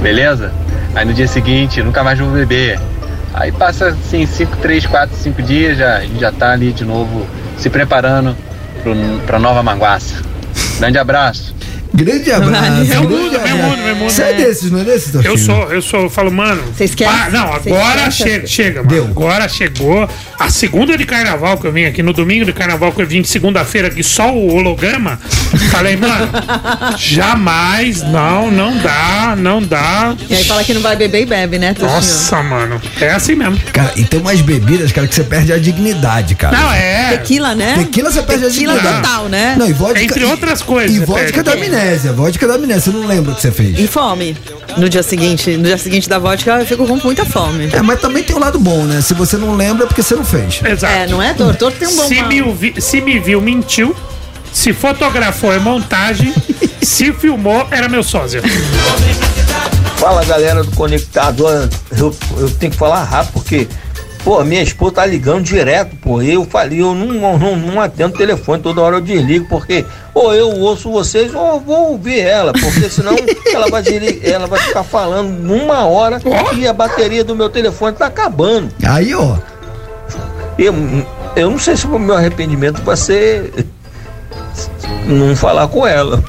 Beleza? 0.02 0.52
Aí 0.94 1.04
no 1.04 1.14
dia 1.14 1.28
seguinte, 1.28 1.82
nunca 1.82 2.02
mais 2.02 2.18
vou 2.18 2.30
beber. 2.30 2.78
Aí 3.32 3.52
passa 3.52 3.88
assim, 3.88 4.26
5, 4.26 4.56
3, 4.56 4.86
4, 4.86 5.16
5 5.16 5.42
dias, 5.42 5.78
já, 5.78 5.96
a 5.96 6.00
gente 6.00 6.18
já 6.18 6.32
tá 6.32 6.50
ali 6.50 6.72
de 6.72 6.84
novo 6.84 7.26
se 7.56 7.70
preparando 7.70 8.36
pro, 8.82 8.94
pra 9.26 9.38
nova 9.38 9.62
manguaça. 9.62 10.22
Grande 10.78 10.98
abraço. 10.98 11.54
Grande 11.92 12.30
abraço. 12.32 12.64
Eu 12.64 12.84
grande 12.84 12.96
mudo, 13.00 13.34
eu 13.34 13.40
abraço. 13.40 13.56
mudo, 13.56 13.80
eu 13.88 13.96
mudo. 13.96 14.10
Você 14.10 14.22
é 14.22 14.32
desses, 14.34 14.70
não 14.70 14.80
é 14.80 14.84
desses, 14.84 15.14
Eu 15.24 15.36
sou, 15.36 15.72
eu 15.72 15.82
sou, 15.82 16.02
eu 16.02 16.10
falo, 16.10 16.30
mano. 16.30 16.62
Vocês 16.74 16.94
querem? 16.94 17.12
não, 17.32 17.52
agora 17.52 17.94
querem? 17.94 18.10
chega, 18.10 18.46
chega, 18.46 18.82
mano. 18.82 19.04
Agora 19.10 19.48
chegou 19.48 20.08
a 20.38 20.50
segunda 20.50 20.96
de 20.96 21.04
carnaval 21.04 21.58
que 21.58 21.66
eu 21.66 21.72
vim 21.72 21.84
aqui, 21.84 22.02
no 22.02 22.12
domingo 22.12 22.44
de 22.44 22.52
carnaval 22.52 22.92
que 22.92 23.02
eu 23.02 23.06
vim 23.06 23.22
de 23.22 23.28
segunda-feira 23.28 23.88
aqui, 23.88 24.02
só 24.02 24.32
o 24.32 24.54
holograma. 24.54 25.18
Falei, 25.70 25.96
mano, 25.96 26.28
jamais, 26.96 28.02
não, 28.02 28.50
não 28.50 28.76
dá, 28.78 29.34
não 29.36 29.62
dá. 29.62 30.14
E 30.28 30.34
aí 30.34 30.44
fala 30.44 30.62
que 30.64 30.72
não 30.72 30.80
vai 30.80 30.96
beber 30.96 31.22
e 31.22 31.26
bebe, 31.26 31.58
né? 31.58 31.74
Nossa, 31.78 32.42
mano, 32.42 32.80
é 33.00 33.10
assim 33.10 33.34
mesmo. 33.34 33.58
Cara, 33.72 33.92
e 33.96 34.04
tem 34.04 34.20
umas 34.20 34.40
bebidas, 34.40 34.92
cara, 34.92 35.06
que 35.06 35.14
você 35.14 35.24
perde 35.24 35.52
a 35.52 35.58
dignidade, 35.58 36.34
cara. 36.34 36.56
Não, 36.56 36.72
é. 36.72 37.08
Tequila, 37.18 37.54
né? 37.54 37.74
Tequila 37.78 38.10
você 38.10 38.22
perde 38.22 38.46
Tequila 38.46 38.72
a 38.72 38.76
dignidade. 38.76 39.02
total, 39.02 39.28
né? 39.28 39.56
Não, 39.58 39.68
e 39.68 39.72
vodka, 39.72 40.02
Entre 40.02 40.24
outras 40.24 40.62
coisas. 40.62 40.96
E 40.96 41.00
vodka 41.00 41.32
perde. 41.32 41.42
da 41.42 41.56
amnésia, 41.81 42.12
vodka 42.12 42.47
da 42.47 42.55
amnésia. 42.55 42.81
Você 42.93 42.98
não 42.98 43.07
lembra 43.07 43.32
o 43.32 43.35
que 43.35 43.40
você 43.43 43.51
fez. 43.51 43.78
E 43.78 43.86
fome. 43.86 44.36
No 44.77 44.89
dia 44.89 45.02
seguinte, 45.02 45.57
no 45.57 45.65
dia 45.65 45.78
seguinte 45.78 46.09
da 46.09 46.19
vodka, 46.19 46.61
eu 46.61 46.66
fico 46.66 46.86
com 46.86 46.97
muita 47.02 47.24
fome. 47.24 47.69
É, 47.73 47.82
mas 47.82 48.01
também 48.01 48.23
tem 48.23 48.36
um 48.36 48.39
lado 48.39 48.59
bom, 48.59 48.85
né? 48.85 49.01
Se 49.01 49.15
você 49.15 49.36
não 49.36 49.57
lembra, 49.57 49.85
é 49.85 49.86
porque 49.86 50.02
você 50.02 50.15
não 50.15 50.24
fez. 50.24 50.61
Exato. 50.65 50.93
É, 50.94 51.07
não 51.07 51.23
é, 51.23 51.35
Doutor? 51.35 51.73
Tem 51.73 51.89
um 51.89 51.97
bom 51.97 52.07
se 52.07 52.23
me, 52.23 52.43
vi- 52.52 52.81
se 52.81 53.01
me 53.01 53.19
viu, 53.19 53.40
mentiu. 53.40 53.94
Se 54.52 54.73
fotografou, 54.73 55.52
é 55.52 55.59
montagem. 55.59 56.35
se 56.82 57.12
filmou, 57.12 57.66
era 57.70 57.89
meu 57.89 58.02
sósia. 58.02 58.43
Fala 59.97 60.24
galera 60.24 60.65
do 60.65 60.70
Conectado, 60.73 61.47
eu, 61.97 62.15
eu 62.39 62.51
tenho 62.52 62.73
que 62.73 62.78
falar 62.78 63.05
rápido 63.05 63.32
porque, 63.35 63.69
pô, 64.24 64.42
minha 64.44 64.62
esposa 64.62 64.97
tá 64.97 65.06
ligando 65.06 65.42
direto, 65.42 65.97
pô. 65.97 66.22
Eu 66.22 66.44
falei, 66.44 66.80
eu 66.80 66.94
não, 66.94 67.38
não, 67.38 67.56
não 67.56 67.80
atendo 67.80 68.14
o 68.14 68.18
telefone, 68.18 68.62
toda 68.62 68.80
hora 68.80 68.97
eu 68.97 69.01
desligo, 69.01 69.47
porque 69.48 69.84
ou 70.14 70.34
eu 70.34 70.48
ouço 70.48 70.90
vocês 70.90 71.34
ou 71.34 71.55
eu 71.55 71.60
vou 71.60 71.92
ouvir 71.92 72.20
ela, 72.20 72.52
porque 72.52 72.88
senão 72.88 73.14
ela 73.52 73.68
vai, 73.68 73.82
ela 74.22 74.47
vai 74.47 74.60
ficar 74.60 74.82
falando 74.82 75.28
numa 75.28 75.86
hora 75.86 76.20
e 76.56 76.66
a 76.66 76.72
bateria 76.72 77.24
do 77.24 77.34
meu 77.36 77.48
telefone 77.48 77.97
tá 77.97 78.06
acabando. 78.06 78.68
Aí, 78.86 79.14
ó. 79.14 79.36
Eu, 80.59 80.74
eu 81.36 81.51
não 81.51 81.59
sei 81.59 81.76
se 81.76 81.86
o 81.86 81.98
meu 81.98 82.16
arrependimento 82.16 82.82
vai 82.82 82.97
ser 82.97 83.66
não 85.06 85.34
falar 85.34 85.68
com 85.68 85.86
ela. 85.86 86.22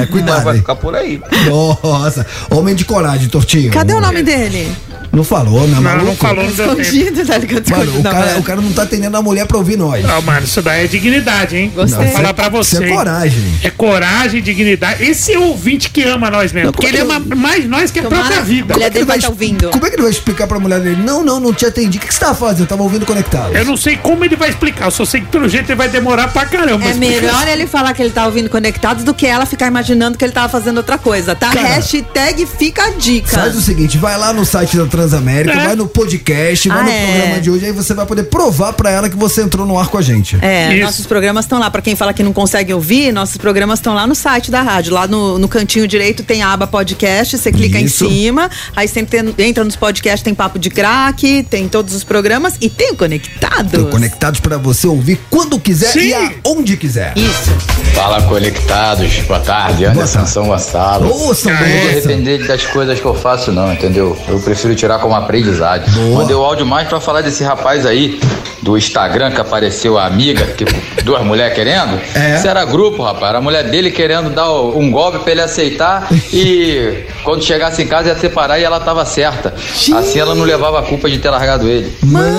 É, 0.00 0.06
cuidado. 0.06 0.44
Vai 0.44 0.56
ficar 0.58 0.76
por 0.76 0.94
aí. 0.94 1.20
Nossa, 1.46 2.26
homem 2.50 2.74
de 2.74 2.84
coragem, 2.84 3.28
Tortinho. 3.28 3.72
Cadê 3.72 3.94
o 3.94 4.00
nome 4.00 4.22
dele? 4.22 4.70
Não 5.12 5.24
falou, 5.24 5.66
né, 5.66 5.80
maluco? 5.80 6.06
não 6.06 6.16
falou, 6.16 6.44
não 6.44 6.52
deu 6.52 6.68
tempo. 6.68 6.80
Escondido, 6.80 7.26
tá 7.26 7.38
ligado? 7.38 7.70
Mano, 7.70 7.92
o 7.92 8.02
Não, 8.02 8.10
cara, 8.10 8.30
é. 8.30 8.36
o 8.38 8.42
cara 8.42 8.60
não 8.60 8.72
tá 8.72 8.82
atendendo 8.82 9.16
a 9.16 9.22
mulher 9.22 9.46
pra 9.46 9.56
ouvir 9.58 9.76
nós. 9.76 10.04
Ah, 10.04 10.20
mano, 10.20 10.44
isso 10.44 10.60
daí 10.62 10.84
é 10.84 10.86
dignidade, 10.86 11.56
hein? 11.56 11.72
Gostei. 11.74 12.04
Vou 12.06 12.14
falar 12.14 12.34
pra 12.34 12.46
Isso 12.46 12.56
você. 12.76 12.84
é 12.84 12.88
coragem. 12.88 13.54
É 13.64 13.70
coragem, 13.70 14.42
dignidade. 14.42 15.02
Esse 15.04 15.32
é 15.32 15.38
o 15.38 15.44
ouvinte 15.48 15.90
que 15.90 16.02
ama 16.04 16.30
nós 16.30 16.52
mesmo. 16.52 16.72
Porque 16.72 16.86
ele 16.86 16.98
ama 17.00 17.18
mais 17.20 17.64
nós 17.66 17.90
que 17.90 17.98
a 18.00 18.02
Tomara- 18.02 18.22
própria 18.24 18.42
vida. 18.44 18.74
Mulher 18.74 18.90
dele 18.90 19.04
vai 19.04 19.14
vai 19.14 19.18
estar 19.18 19.28
ouvindo. 19.30 19.70
Como 19.70 19.86
é 19.86 19.88
que 19.88 19.96
ele 19.96 20.02
vai 20.02 20.10
explicar 20.12 20.46
pra 20.46 20.58
mulher 20.60 20.80
dele? 20.80 21.02
Não, 21.02 21.24
não, 21.24 21.40
não 21.40 21.52
te 21.52 21.64
atendi. 21.66 21.98
O 21.98 22.00
que, 22.00 22.06
que 22.08 22.14
você 22.14 22.20
tava 22.20 22.34
fazendo? 22.34 22.60
Eu 22.60 22.66
tava 22.66 22.82
ouvindo 22.82 23.06
conectado. 23.06 23.52
Eu 23.54 23.64
não 23.64 23.76
sei 23.76 23.96
como 23.96 24.24
ele 24.24 24.36
vai 24.36 24.50
explicar, 24.50 24.84
eu 24.86 24.90
só 24.90 25.04
sei 25.04 25.20
que 25.22 25.28
pelo 25.28 25.48
jeito 25.48 25.68
ele 25.70 25.76
vai 25.76 25.88
demorar 25.88 26.28
pra 26.28 26.44
caramba. 26.46 26.84
É 26.86 26.94
melhor 26.94 27.48
ele 27.48 27.66
falar 27.66 27.94
que 27.94 28.02
ele 28.02 28.10
tá 28.10 28.26
ouvindo 28.26 28.48
conectados 28.50 29.02
do 29.04 29.14
que 29.14 29.26
ela 29.26 29.46
ficar 29.46 29.66
imaginando 29.66 30.16
que 30.18 30.24
ele 30.24 30.32
tava 30.32 30.48
fazendo 30.48 30.76
outra 30.78 30.98
coisa, 30.98 31.34
tá? 31.34 31.50
Cara, 31.50 31.66
Hashtag 31.68 32.46
fica 32.46 32.84
a 32.84 32.90
dica. 32.90 33.28
Faz 33.28 33.56
o 33.56 33.60
seguinte, 33.62 33.96
vai 33.98 34.16
lá 34.18 34.32
no 34.32 34.44
site 34.44 34.76
da 34.76 34.86
Transamérica, 34.98 35.54
É. 35.56 35.64
vai 35.66 35.76
no 35.76 35.86
podcast, 35.86 36.68
vai 36.68 36.78
Ah, 36.80 36.82
no 36.82 36.90
é. 36.90 37.06
programa 37.12 37.40
de 37.40 37.50
hoje, 37.50 37.66
aí 37.66 37.72
você 37.72 37.94
vai 37.94 38.04
poder 38.04 38.24
provar 38.24 38.72
pra 38.72 38.90
ela 38.90 39.08
que 39.08 39.16
você 39.16 39.42
entrou 39.42 39.64
no 39.66 39.78
ar 39.78 39.86
com 39.88 39.96
a 39.98 40.02
gente. 40.02 40.36
É, 40.42 40.74
Isso. 40.74 40.82
nossos 40.84 41.06
programas 41.06 41.44
estão 41.44 41.58
lá. 41.60 41.70
Pra 41.70 41.80
quem 41.80 41.94
fala 41.94 42.12
que 42.12 42.22
não 42.22 42.32
consegue 42.32 42.72
ouvir, 42.74 43.12
nossos 43.12 43.36
programas 43.36 43.78
estão 43.78 43.94
lá 43.94 44.06
no 44.06 44.14
site 44.14 44.50
da 44.50 44.60
rádio. 44.62 44.92
Lá 44.92 45.06
no, 45.06 45.38
no 45.38 45.46
cantinho 45.48 45.86
direito 45.86 46.22
tem 46.24 46.42
a 46.42 46.52
aba 46.52 46.66
podcast, 46.66 47.38
você 47.38 47.52
clica 47.52 47.78
Isso. 47.78 48.04
em 48.06 48.08
cima, 48.10 48.50
aí 48.74 48.88
você 48.88 49.00
enten- 49.00 49.34
entra 49.38 49.62
nos 49.64 49.76
podcasts, 49.76 50.22
tem 50.22 50.34
Papo 50.34 50.58
de 50.58 50.68
Crack, 50.70 51.44
tem 51.48 51.68
todos 51.68 51.94
os 51.94 52.02
programas 52.02 52.54
e 52.60 52.68
tem 52.68 52.90
o 52.90 52.96
Conectado. 52.96 53.84
Tô 53.84 53.86
conectados 53.86 54.40
pra 54.40 54.56
você 54.58 54.86
ouvir 54.86 55.20
quando 55.30 55.58
quiser 55.60 55.92
Sim. 55.92 56.08
e 56.08 56.14
aonde 56.14 56.76
quiser. 56.76 57.12
Isso. 57.16 57.50
Fala 57.94 58.22
conectados, 58.22 59.12
boa 59.26 59.40
tarde, 59.40 59.84
Anderson 59.84 60.26
São 60.26 60.46
Gonçalo. 60.48 61.06
Ô, 61.12 61.34
São 61.34 61.52
Não 61.52 61.58
vou 61.58 61.88
arrepender 61.88 62.46
das 62.46 62.64
coisas 62.66 62.98
que 63.00 63.04
eu 63.04 63.14
faço, 63.14 63.50
não, 63.52 63.72
entendeu? 63.72 64.16
Eu 64.28 64.38
prefiro 64.40 64.74
tirar 64.88 64.98
como 65.00 65.14
aprendizado. 65.14 65.88
Boa. 65.90 66.20
Mandei 66.22 66.34
o 66.34 66.42
áudio 66.42 66.64
mais 66.64 66.88
pra 66.88 66.98
falar 66.98 67.20
desse 67.20 67.44
rapaz 67.44 67.84
aí 67.84 68.18
do 68.62 68.76
Instagram 68.76 69.30
que 69.30 69.40
apareceu 69.40 69.98
a 69.98 70.06
amiga, 70.06 70.46
que 70.46 70.64
duas 71.04 71.22
mulheres 71.22 71.54
querendo. 71.54 72.00
É. 72.14 72.36
Isso 72.36 72.48
era 72.48 72.64
grupo, 72.64 73.02
rapaz. 73.02 73.28
Era 73.28 73.38
a 73.38 73.42
mulher 73.42 73.64
dele 73.64 73.90
querendo 73.90 74.30
dar 74.30 74.50
o- 74.50 74.78
um 74.78 74.90
golpe 74.90 75.18
pra 75.18 75.32
ele 75.32 75.42
aceitar 75.42 76.08
e 76.32 77.04
quando 77.22 77.44
chegasse 77.44 77.82
em 77.82 77.86
casa 77.86 78.08
ia 78.08 78.16
separar 78.16 78.58
e 78.58 78.64
ela 78.64 78.80
tava 78.80 79.04
certa. 79.04 79.54
Assim 79.94 80.18
ela 80.18 80.34
não 80.34 80.44
levava 80.44 80.78
a 80.80 80.82
culpa 80.82 81.08
de 81.10 81.18
ter 81.18 81.28
largado 81.30 81.68
ele. 81.68 81.94
Mano! 82.02 82.38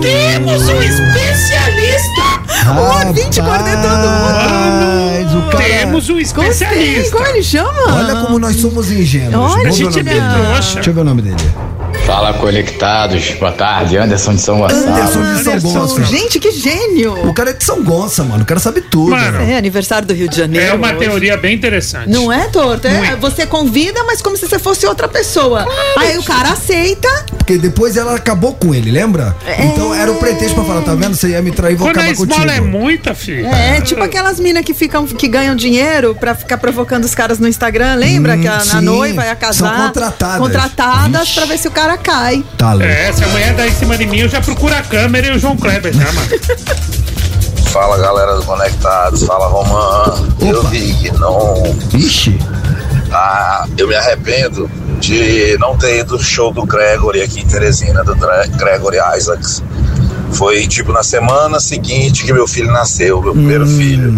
Temos 0.00 0.68
um 0.68 0.82
especialista! 0.82 2.24
O 2.74 3.06
ouvinte 3.08 3.42
cornetando 3.42 4.06
Rapaz, 5.40 5.54
o 5.54 5.58
cara... 5.58 5.78
Temos 5.80 6.08
um 6.08 6.14
Gostei. 6.14 6.22
especialista. 6.22 7.16
Como 7.16 7.28
ele 7.28 7.42
chama? 7.42 7.94
Olha 7.94 8.16
como 8.16 8.38
nós 8.38 8.56
somos 8.56 8.90
ingênuos. 8.90 9.52
Olha, 9.52 9.62
ver 9.64 9.68
o 9.70 9.72
gente 9.72 9.98
é 9.98 10.02
dele. 10.02 10.20
trouxa. 10.20 10.74
Deixa 10.74 10.90
eu 10.90 10.94
ver 10.94 11.00
o 11.00 11.04
nome 11.04 11.22
dele. 11.22 11.36
Fala 12.14 12.32
conectados, 12.32 13.32
boa 13.40 13.50
tarde, 13.50 13.98
Anderson 13.98 14.36
de 14.36 14.40
São 14.40 14.60
Gonçalo. 14.60 14.86
Anderson 14.86 15.34
de 15.34 15.42
São 15.42 15.52
Anderson. 15.52 15.80
Gonçalo. 15.80 16.04
Gente, 16.04 16.38
que 16.38 16.52
gênio! 16.52 17.28
O 17.28 17.34
cara 17.34 17.50
é 17.50 17.52
de 17.54 17.64
São 17.64 17.82
Gonça, 17.82 18.22
mano. 18.22 18.44
O 18.44 18.46
cara 18.46 18.60
sabe 18.60 18.82
tudo. 18.82 19.10
Mano. 19.10 19.40
né? 19.40 19.54
É 19.54 19.58
aniversário 19.58 20.06
do 20.06 20.14
Rio 20.14 20.28
de 20.28 20.36
Janeiro. 20.36 20.64
É 20.64 20.74
uma 20.74 20.90
hoje. 20.90 20.98
teoria 21.00 21.36
bem 21.36 21.56
interessante. 21.56 22.08
Não 22.08 22.32
é, 22.32 22.46
torto? 22.46 22.86
É, 22.86 22.98
Muito. 22.98 23.16
você 23.18 23.44
convida, 23.46 24.04
mas 24.04 24.22
como 24.22 24.36
se 24.36 24.46
você 24.46 24.60
fosse 24.60 24.86
outra 24.86 25.08
pessoa. 25.08 25.66
Aí 25.96 26.16
o 26.16 26.22
cara 26.22 26.50
aceita. 26.50 27.08
Porque 27.36 27.58
depois 27.58 27.96
ela 27.96 28.14
acabou 28.14 28.54
com 28.54 28.72
ele, 28.72 28.92
lembra? 28.92 29.34
Então 29.58 29.92
era 29.92 30.12
o 30.12 30.14
pretexto 30.14 30.54
pra 30.54 30.62
falar, 30.62 30.82
tá 30.82 30.94
vendo? 30.94 31.16
Você 31.16 31.30
ia 31.30 31.42
me 31.42 31.50
trair, 31.50 31.74
vou 31.74 31.88
Quando 31.88 31.98
a 31.98 32.02
acabar 32.02 32.16
contigo. 32.16 32.48
é 32.48 32.60
muita, 32.60 33.12
filha. 33.12 33.48
É, 33.48 33.80
tipo 33.80 34.00
aquelas 34.04 34.38
minas 34.38 34.64
que 34.64 34.72
ficam, 34.72 35.04
que 35.04 35.26
ganham 35.26 35.56
dinheiro 35.56 36.14
pra 36.14 36.36
ficar 36.36 36.58
provocando 36.58 37.04
os 37.04 37.14
caras 37.14 37.40
no 37.40 37.48
Instagram, 37.48 37.96
lembra? 37.96 38.36
Hum, 38.36 38.40
que 38.40 38.46
a, 38.46 38.62
a 38.74 38.80
noiva 38.80 39.24
ia 39.26 39.34
casar. 39.34 39.76
São 39.76 39.86
contratadas. 39.86 40.38
Contratadas 40.38 41.32
pra 41.32 41.44
ver 41.46 41.58
se 41.58 41.66
o 41.66 41.72
cara 41.72 42.03
cai. 42.04 42.44
Tá 42.56 42.72
louco. 42.74 42.86
É, 42.86 43.12
se 43.12 43.24
a 43.24 43.28
mulher 43.28 43.54
dá 43.54 43.66
em 43.66 43.72
cima 43.72 43.96
de 43.96 44.06
mim, 44.06 44.18
eu 44.18 44.28
já 44.28 44.40
procuro 44.40 44.74
a 44.74 44.82
câmera 44.82 45.26
e 45.28 45.30
o 45.36 45.38
João 45.38 45.56
Kleber 45.56 45.92
já, 45.92 46.12
mano. 46.12 46.28
Fala 47.72 47.98
galera 47.98 48.36
do 48.36 48.44
Conectados, 48.44 49.24
fala 49.24 49.48
Romã. 49.48 50.28
Eu 50.40 50.62
vi 50.68 50.94
que 50.94 51.10
não. 51.14 51.60
Ixi. 51.92 52.38
Ah, 53.10 53.66
eu 53.76 53.88
me 53.88 53.96
arrependo 53.96 54.70
de 55.00 55.58
não 55.58 55.76
ter 55.76 55.98
ido 55.98 56.16
show 56.22 56.52
do 56.52 56.64
Gregory 56.64 57.22
aqui 57.22 57.40
em 57.40 57.46
Teresina, 57.46 58.04
do 58.04 58.14
Gregory 58.14 58.98
Isaacs. 59.16 59.60
Foi 60.30 60.68
tipo 60.68 60.92
na 60.92 61.02
semana 61.02 61.58
seguinte 61.58 62.24
que 62.24 62.32
meu 62.32 62.46
filho 62.46 62.70
nasceu, 62.70 63.20
meu 63.20 63.32
primeiro 63.32 63.66
filho. 63.66 64.14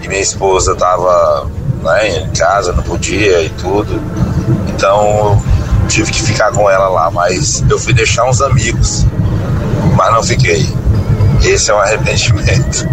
E 0.00 0.06
minha 0.06 0.20
esposa 0.20 0.76
tava 0.76 1.50
né, 1.82 2.18
em 2.18 2.30
casa, 2.30 2.72
não 2.72 2.82
podia 2.84 3.42
e 3.42 3.48
tudo. 3.50 4.00
Então 4.68 5.42
tive 5.88 6.10
que 6.10 6.22
ficar 6.22 6.50
com 6.52 6.68
ela 6.70 6.88
lá, 6.88 7.10
mas 7.10 7.62
eu 7.68 7.78
fui 7.78 7.92
deixar 7.92 8.28
uns 8.28 8.40
amigos, 8.40 9.06
mas 9.96 10.12
não 10.12 10.22
fiquei. 10.22 10.66
Esse 11.42 11.70
é 11.70 11.74
um 11.74 11.78
arrependimento. 11.78 12.88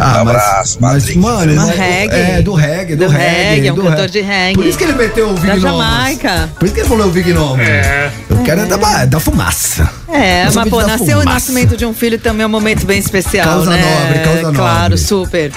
Ah, 0.00 0.18
um 0.18 0.20
abraço, 0.28 0.76
mas, 0.80 1.04
Patrick. 1.04 1.18
mano, 1.18 1.54
Do 1.54 1.60
mas- 1.60 1.76
reggae. 1.78 2.14
É, 2.14 2.42
do 2.42 2.52
reggae, 2.52 2.96
do, 2.96 3.04
Do 3.06 3.10
reggae, 3.10 3.68
é 3.68 3.72
um 3.72 3.76
do 3.76 3.82
cantor 3.84 4.08
de 4.08 4.20
reggae. 4.20 4.54
Por 4.54 4.66
isso 4.66 4.76
que 4.76 4.84
ele 4.84 4.92
meteu 4.92 5.30
o 5.30 5.34
Da 5.34 5.40
Vignomas. 5.54 5.62
Jamaica. 5.62 6.50
Por 6.58 6.64
isso 6.66 6.74
que 6.74 6.80
ele 6.80 6.88
falou 6.88 7.06
o 7.06 7.10
Vignomas. 7.10 7.66
É. 7.66 8.10
Eu 8.28 8.36
quero 8.42 8.60
é 8.62 8.66
da, 8.66 9.04
da 9.06 9.20
fumaça. 9.20 9.88
É, 10.12 10.44
mas 10.52 10.68
pô, 10.68 10.80
da 10.82 10.88
nasceu 10.88 11.18
o 11.20 11.24
nascimento 11.24 11.76
de 11.78 11.86
um 11.86 11.94
filho 11.94 12.18
também 12.18 12.42
é 12.42 12.46
um 12.46 12.50
momento 12.50 12.84
bem 12.84 12.98
especial, 12.98 13.46
Causa 13.46 13.70
né? 13.70 13.80
nobre, 13.82 14.18
causa 14.18 14.52
Claro, 14.56 14.82
nobre. 14.82 14.98
super. 14.98 15.52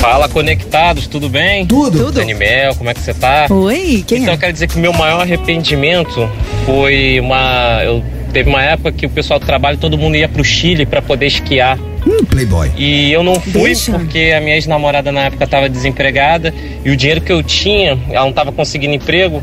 Fala, 0.00 0.28
conectados, 0.28 1.06
tudo 1.06 1.28
bem? 1.28 1.66
Tudo. 1.66 1.98
Tudo. 1.98 2.12
Daniel, 2.12 2.74
como 2.74 2.90
é 2.90 2.94
que 2.94 3.00
você 3.00 3.14
tá? 3.14 3.46
Oi, 3.50 4.04
quem 4.06 4.18
então, 4.18 4.32
é? 4.32 4.36
eu 4.36 4.38
quero 4.38 4.52
dizer 4.52 4.68
que 4.68 4.76
o 4.76 4.80
meu 4.80 4.92
maior 4.92 5.22
arrependimento 5.22 6.28
foi 6.66 7.18
uma. 7.20 7.80
Eu 7.82 8.02
teve 8.32 8.50
uma 8.50 8.62
época 8.62 8.90
que 8.90 9.06
o 9.06 9.08
pessoal 9.08 9.38
do 9.38 9.46
trabalho, 9.46 9.78
todo 9.78 9.96
mundo 9.96 10.16
ia 10.16 10.28
pro 10.28 10.44
Chile 10.44 10.84
para 10.84 11.00
poder 11.00 11.26
esquiar. 11.26 11.78
Hum, 12.06 12.24
playboy. 12.24 12.70
E 12.76 13.12
eu 13.12 13.22
não 13.22 13.40
fui 13.40 13.62
Deixa. 13.62 13.92
porque 13.92 14.34
a 14.36 14.40
minha 14.40 14.56
ex-namorada 14.56 15.12
na 15.12 15.22
época 15.22 15.44
estava 15.44 15.68
desempregada 15.68 16.52
e 16.84 16.90
o 16.90 16.96
dinheiro 16.96 17.20
que 17.20 17.32
eu 17.32 17.42
tinha, 17.42 17.98
ela 18.10 18.22
não 18.22 18.30
estava 18.30 18.50
conseguindo 18.52 18.92
emprego. 18.92 19.42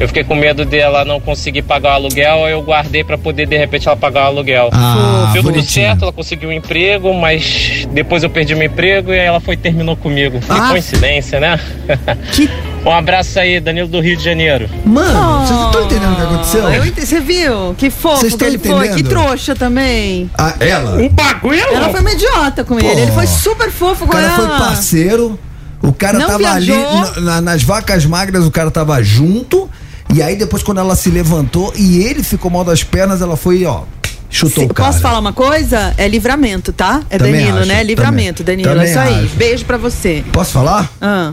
Eu 0.00 0.06
fiquei 0.06 0.22
com 0.22 0.34
medo 0.36 0.64
dela 0.64 1.04
não 1.04 1.20
conseguir 1.20 1.62
pagar 1.62 1.90
o 1.90 1.92
aluguel, 1.94 2.46
eu 2.48 2.62
guardei 2.62 3.02
para 3.02 3.18
poder 3.18 3.46
de 3.46 3.56
repente 3.56 3.88
ela 3.88 3.96
pagar 3.96 4.24
o 4.24 4.26
aluguel. 4.28 4.68
Ah, 4.72 5.30
Deu 5.32 5.42
tudo 5.42 5.60
certo, 5.62 6.02
ela 6.02 6.12
conseguiu 6.12 6.50
um 6.50 6.52
emprego, 6.52 7.12
mas 7.12 7.86
depois 7.92 8.22
eu 8.22 8.30
perdi 8.30 8.54
meu 8.54 8.66
emprego 8.66 9.12
e 9.12 9.18
aí 9.18 9.26
ela 9.26 9.40
foi 9.40 9.54
e 9.54 9.56
terminou 9.56 9.96
comigo. 9.96 10.38
Que 10.38 10.46
Ah. 10.52 10.68
coincidência, 10.70 11.40
né? 11.40 11.58
um 12.86 12.90
abraço 12.92 13.40
aí, 13.40 13.58
Danilo 13.58 13.88
do 13.88 14.00
Rio 14.00 14.16
de 14.16 14.22
Janeiro. 14.22 14.68
Mano, 14.84 15.40
vocês 15.46 15.58
não 15.58 15.66
estão 15.66 15.84
entendendo 15.84 16.12
o 16.12 16.16
que 16.16 16.22
aconteceu? 16.22 16.64
Oh, 16.64 16.70
Eu 16.70 16.86
ente- 16.86 17.04
Você 17.06 17.20
viu? 17.20 17.74
Que 17.76 17.90
fofo 17.90 18.36
que 18.38 18.44
ele 18.44 18.58
foi. 18.58 18.88
Que 18.88 18.94
entendendo? 18.94 19.08
trouxa 19.08 19.56
também. 19.56 20.30
Ah, 20.38 20.54
ela? 20.60 21.02
O 21.02 21.08
bagulho 21.08 21.60
Ela 21.74 21.88
foi 21.88 22.00
uma 22.00 22.12
idiota 22.12 22.62
com 22.64 22.76
Pô. 22.76 22.86
ele. 22.86 23.00
Ele 23.02 23.12
foi 23.12 23.26
super 23.26 23.70
fofo 23.70 24.04
O 24.04 24.06
com 24.06 24.12
cara 24.12 24.26
ela. 24.26 24.36
foi 24.36 24.46
parceiro, 24.46 25.38
O 25.80 25.92
cara 25.92 26.18
Não 26.18 26.26
tava 26.26 26.50
ali 26.54 26.66
viajou. 26.66 26.94
na- 26.94 27.20
na- 27.20 27.40
nas 27.40 27.62
vacas 27.62 28.04
magras, 28.04 28.44
o 28.44 28.50
cara 28.50 28.68
tava 28.68 29.00
junto. 29.00 29.70
E 30.14 30.22
aí 30.22 30.36
depois 30.36 30.62
quando 30.62 30.78
ela 30.78 30.96
se 30.96 31.10
levantou 31.10 31.72
e 31.76 32.02
ele 32.02 32.22
ficou 32.22 32.50
mal 32.50 32.64
das 32.64 32.82
pernas, 32.82 33.20
ela 33.20 33.36
foi, 33.36 33.64
ó, 33.64 33.82
chutou 34.30 34.64
Se-. 34.66 34.74
Posso 34.74 35.00
falar 35.00 35.18
uma 35.18 35.32
coisa? 35.32 35.94
É 35.96 36.08
livramento, 36.08 36.72
tá? 36.72 37.02
É 37.10 37.18
Também 37.18 37.34
Danilo, 37.40 37.58
acho, 37.58 37.68
né? 37.68 37.82
Livramento, 37.82 38.42
também- 38.42 38.64
Danilo. 38.64 38.74
também 38.74 38.88
é 38.88 38.90
isso 38.90 39.18
aí. 39.18 39.24
acho. 39.26 39.36
Beijo 39.36 39.64
pra 39.64 39.76
você. 39.76 40.24
Posso 40.32 40.52
falar? 40.52 40.90
Ah. 41.00 41.32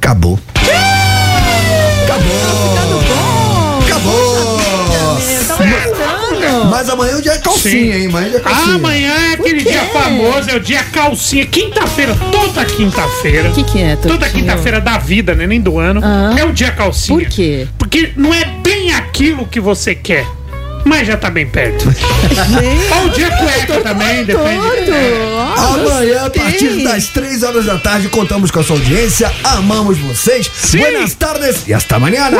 Acabou. 0.00 0.38
Acabou. 2.04 2.73
Mas 6.70 6.88
amanhã 6.88 7.16
o 7.16 7.22
dia 7.22 7.32
é 7.32 7.38
calcinha, 7.38 7.94
Sim. 7.94 8.00
hein? 8.02 8.06
Amanhã 8.08 8.26
é 8.26 8.30
dia 8.30 8.38
é 8.38 8.40
calcinha. 8.40 8.74
Amanhã 8.74 9.12
é 9.12 9.34
aquele 9.34 9.62
dia 9.62 9.84
famoso, 9.86 10.50
é 10.50 10.54
o 10.56 10.60
dia 10.60 10.82
calcinha. 10.84 11.46
Quinta-feira, 11.46 12.16
toda 12.32 12.64
quinta-feira. 12.64 13.50
O 13.50 13.52
que, 13.52 13.64
que 13.64 13.82
é, 13.82 13.96
Toda 13.96 14.28
quinta-feira 14.28 14.80
da 14.80 14.98
vida, 14.98 15.34
né? 15.34 15.46
Nem 15.46 15.60
do 15.60 15.78
ano. 15.78 16.00
É 16.38 16.44
o 16.44 16.52
dia 16.52 16.70
calcinha. 16.70 17.18
Por 17.18 17.28
quê? 17.28 17.68
Porque 17.78 18.12
não 18.16 18.32
é 18.32 18.44
bem 18.62 18.92
aquilo 18.92 19.46
que 19.46 19.60
você 19.60 19.94
quer. 19.94 20.26
Mas 20.84 21.06
já 21.06 21.16
tá 21.16 21.30
bem 21.30 21.46
perto. 21.46 21.86
Ou 22.96 23.06
o 23.06 23.08
dia 23.10 23.30
cueca 23.30 23.80
também, 23.80 24.24
depende. 24.24 24.90
É. 24.90 25.34
Amanhã, 25.56 26.26
a 26.26 26.30
partir 26.30 26.84
das 26.84 27.08
3 27.08 27.42
horas 27.42 27.64
da 27.64 27.78
tarde, 27.78 28.08
contamos 28.08 28.50
com 28.50 28.60
a 28.60 28.62
sua 28.62 28.76
audiência. 28.76 29.32
Amamos 29.42 29.98
vocês. 29.98 30.50
Buenas 30.72 31.14
tardes 31.14 31.66
e 31.66 31.72
hasta 31.72 31.96
amanhã. 31.96 32.30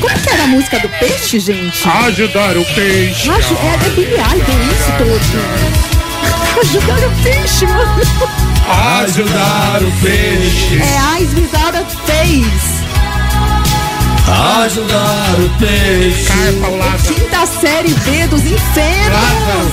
Como 0.00 0.20
que 0.20 0.30
era 0.30 0.44
a 0.44 0.46
música 0.46 0.78
do 0.78 0.88
peixe, 0.88 1.40
gente? 1.40 1.88
Ajudar 1.88 2.56
o 2.56 2.64
peixe. 2.64 3.30
Acho, 3.30 3.54
é, 3.54 3.86
é 3.86 3.90
Billy 3.90 4.14
Idol 4.14 4.60
isso 4.72 4.92
todo. 4.98 5.84
Ajudar 6.60 7.06
o 7.06 7.22
peixe, 7.22 7.66
mano. 7.66 8.00
Ajudar 9.02 9.82
o 9.82 9.92
peixe. 10.00 10.80
É 10.80 10.98
a 10.98 11.14
Face. 12.06 12.83
Ajudar 14.34 15.36
o 15.38 15.58
peixe. 15.58 16.32
Quinta 17.06 17.46
série 17.46 17.94
B 17.94 18.26
dos 18.26 18.40
infernos. 18.40 19.72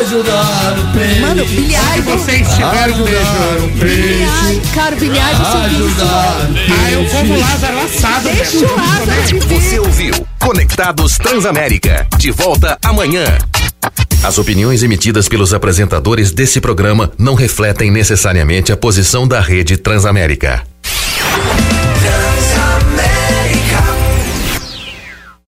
Ajudar 0.00 0.78
o 0.78 0.98
peixe. 0.98 1.20
Mano, 1.20 1.44
Idol. 1.44 2.16
vocês 2.16 2.48
tiveram 2.48 2.72
um 2.72 3.04
Ajudar 3.04 3.64
o 3.64 3.78
peixe. 3.78 4.60
Cara, 4.74 4.96
Billy 4.96 5.18
Idol 5.18 5.46
Ajudar 5.62 6.48
o 6.48 6.54
peixe. 6.54 6.72
Ah, 6.72 6.90
eu 6.92 7.04
como 7.06 7.38
Lázaro 7.38 7.78
assado. 7.80 8.24
Deixa 8.24 8.60
mesmo. 8.60 8.68
o 8.68 8.76
Lázaro 8.76 9.22
viver. 9.26 9.60
Você 9.60 9.78
ouviu 9.78 10.26
Conectados 10.38 11.18
Transamérica. 11.18 12.06
De 12.16 12.30
volta 12.30 12.78
amanhã. 12.82 13.24
As 14.22 14.38
opiniões 14.38 14.82
emitidas 14.82 15.28
pelos 15.28 15.52
apresentadores 15.52 16.32
desse 16.32 16.60
programa 16.60 17.12
não 17.18 17.34
refletem 17.34 17.90
necessariamente 17.90 18.72
a 18.72 18.76
posição 18.76 19.28
da 19.28 19.40
Rede 19.40 19.76
Transamérica. 19.76 20.62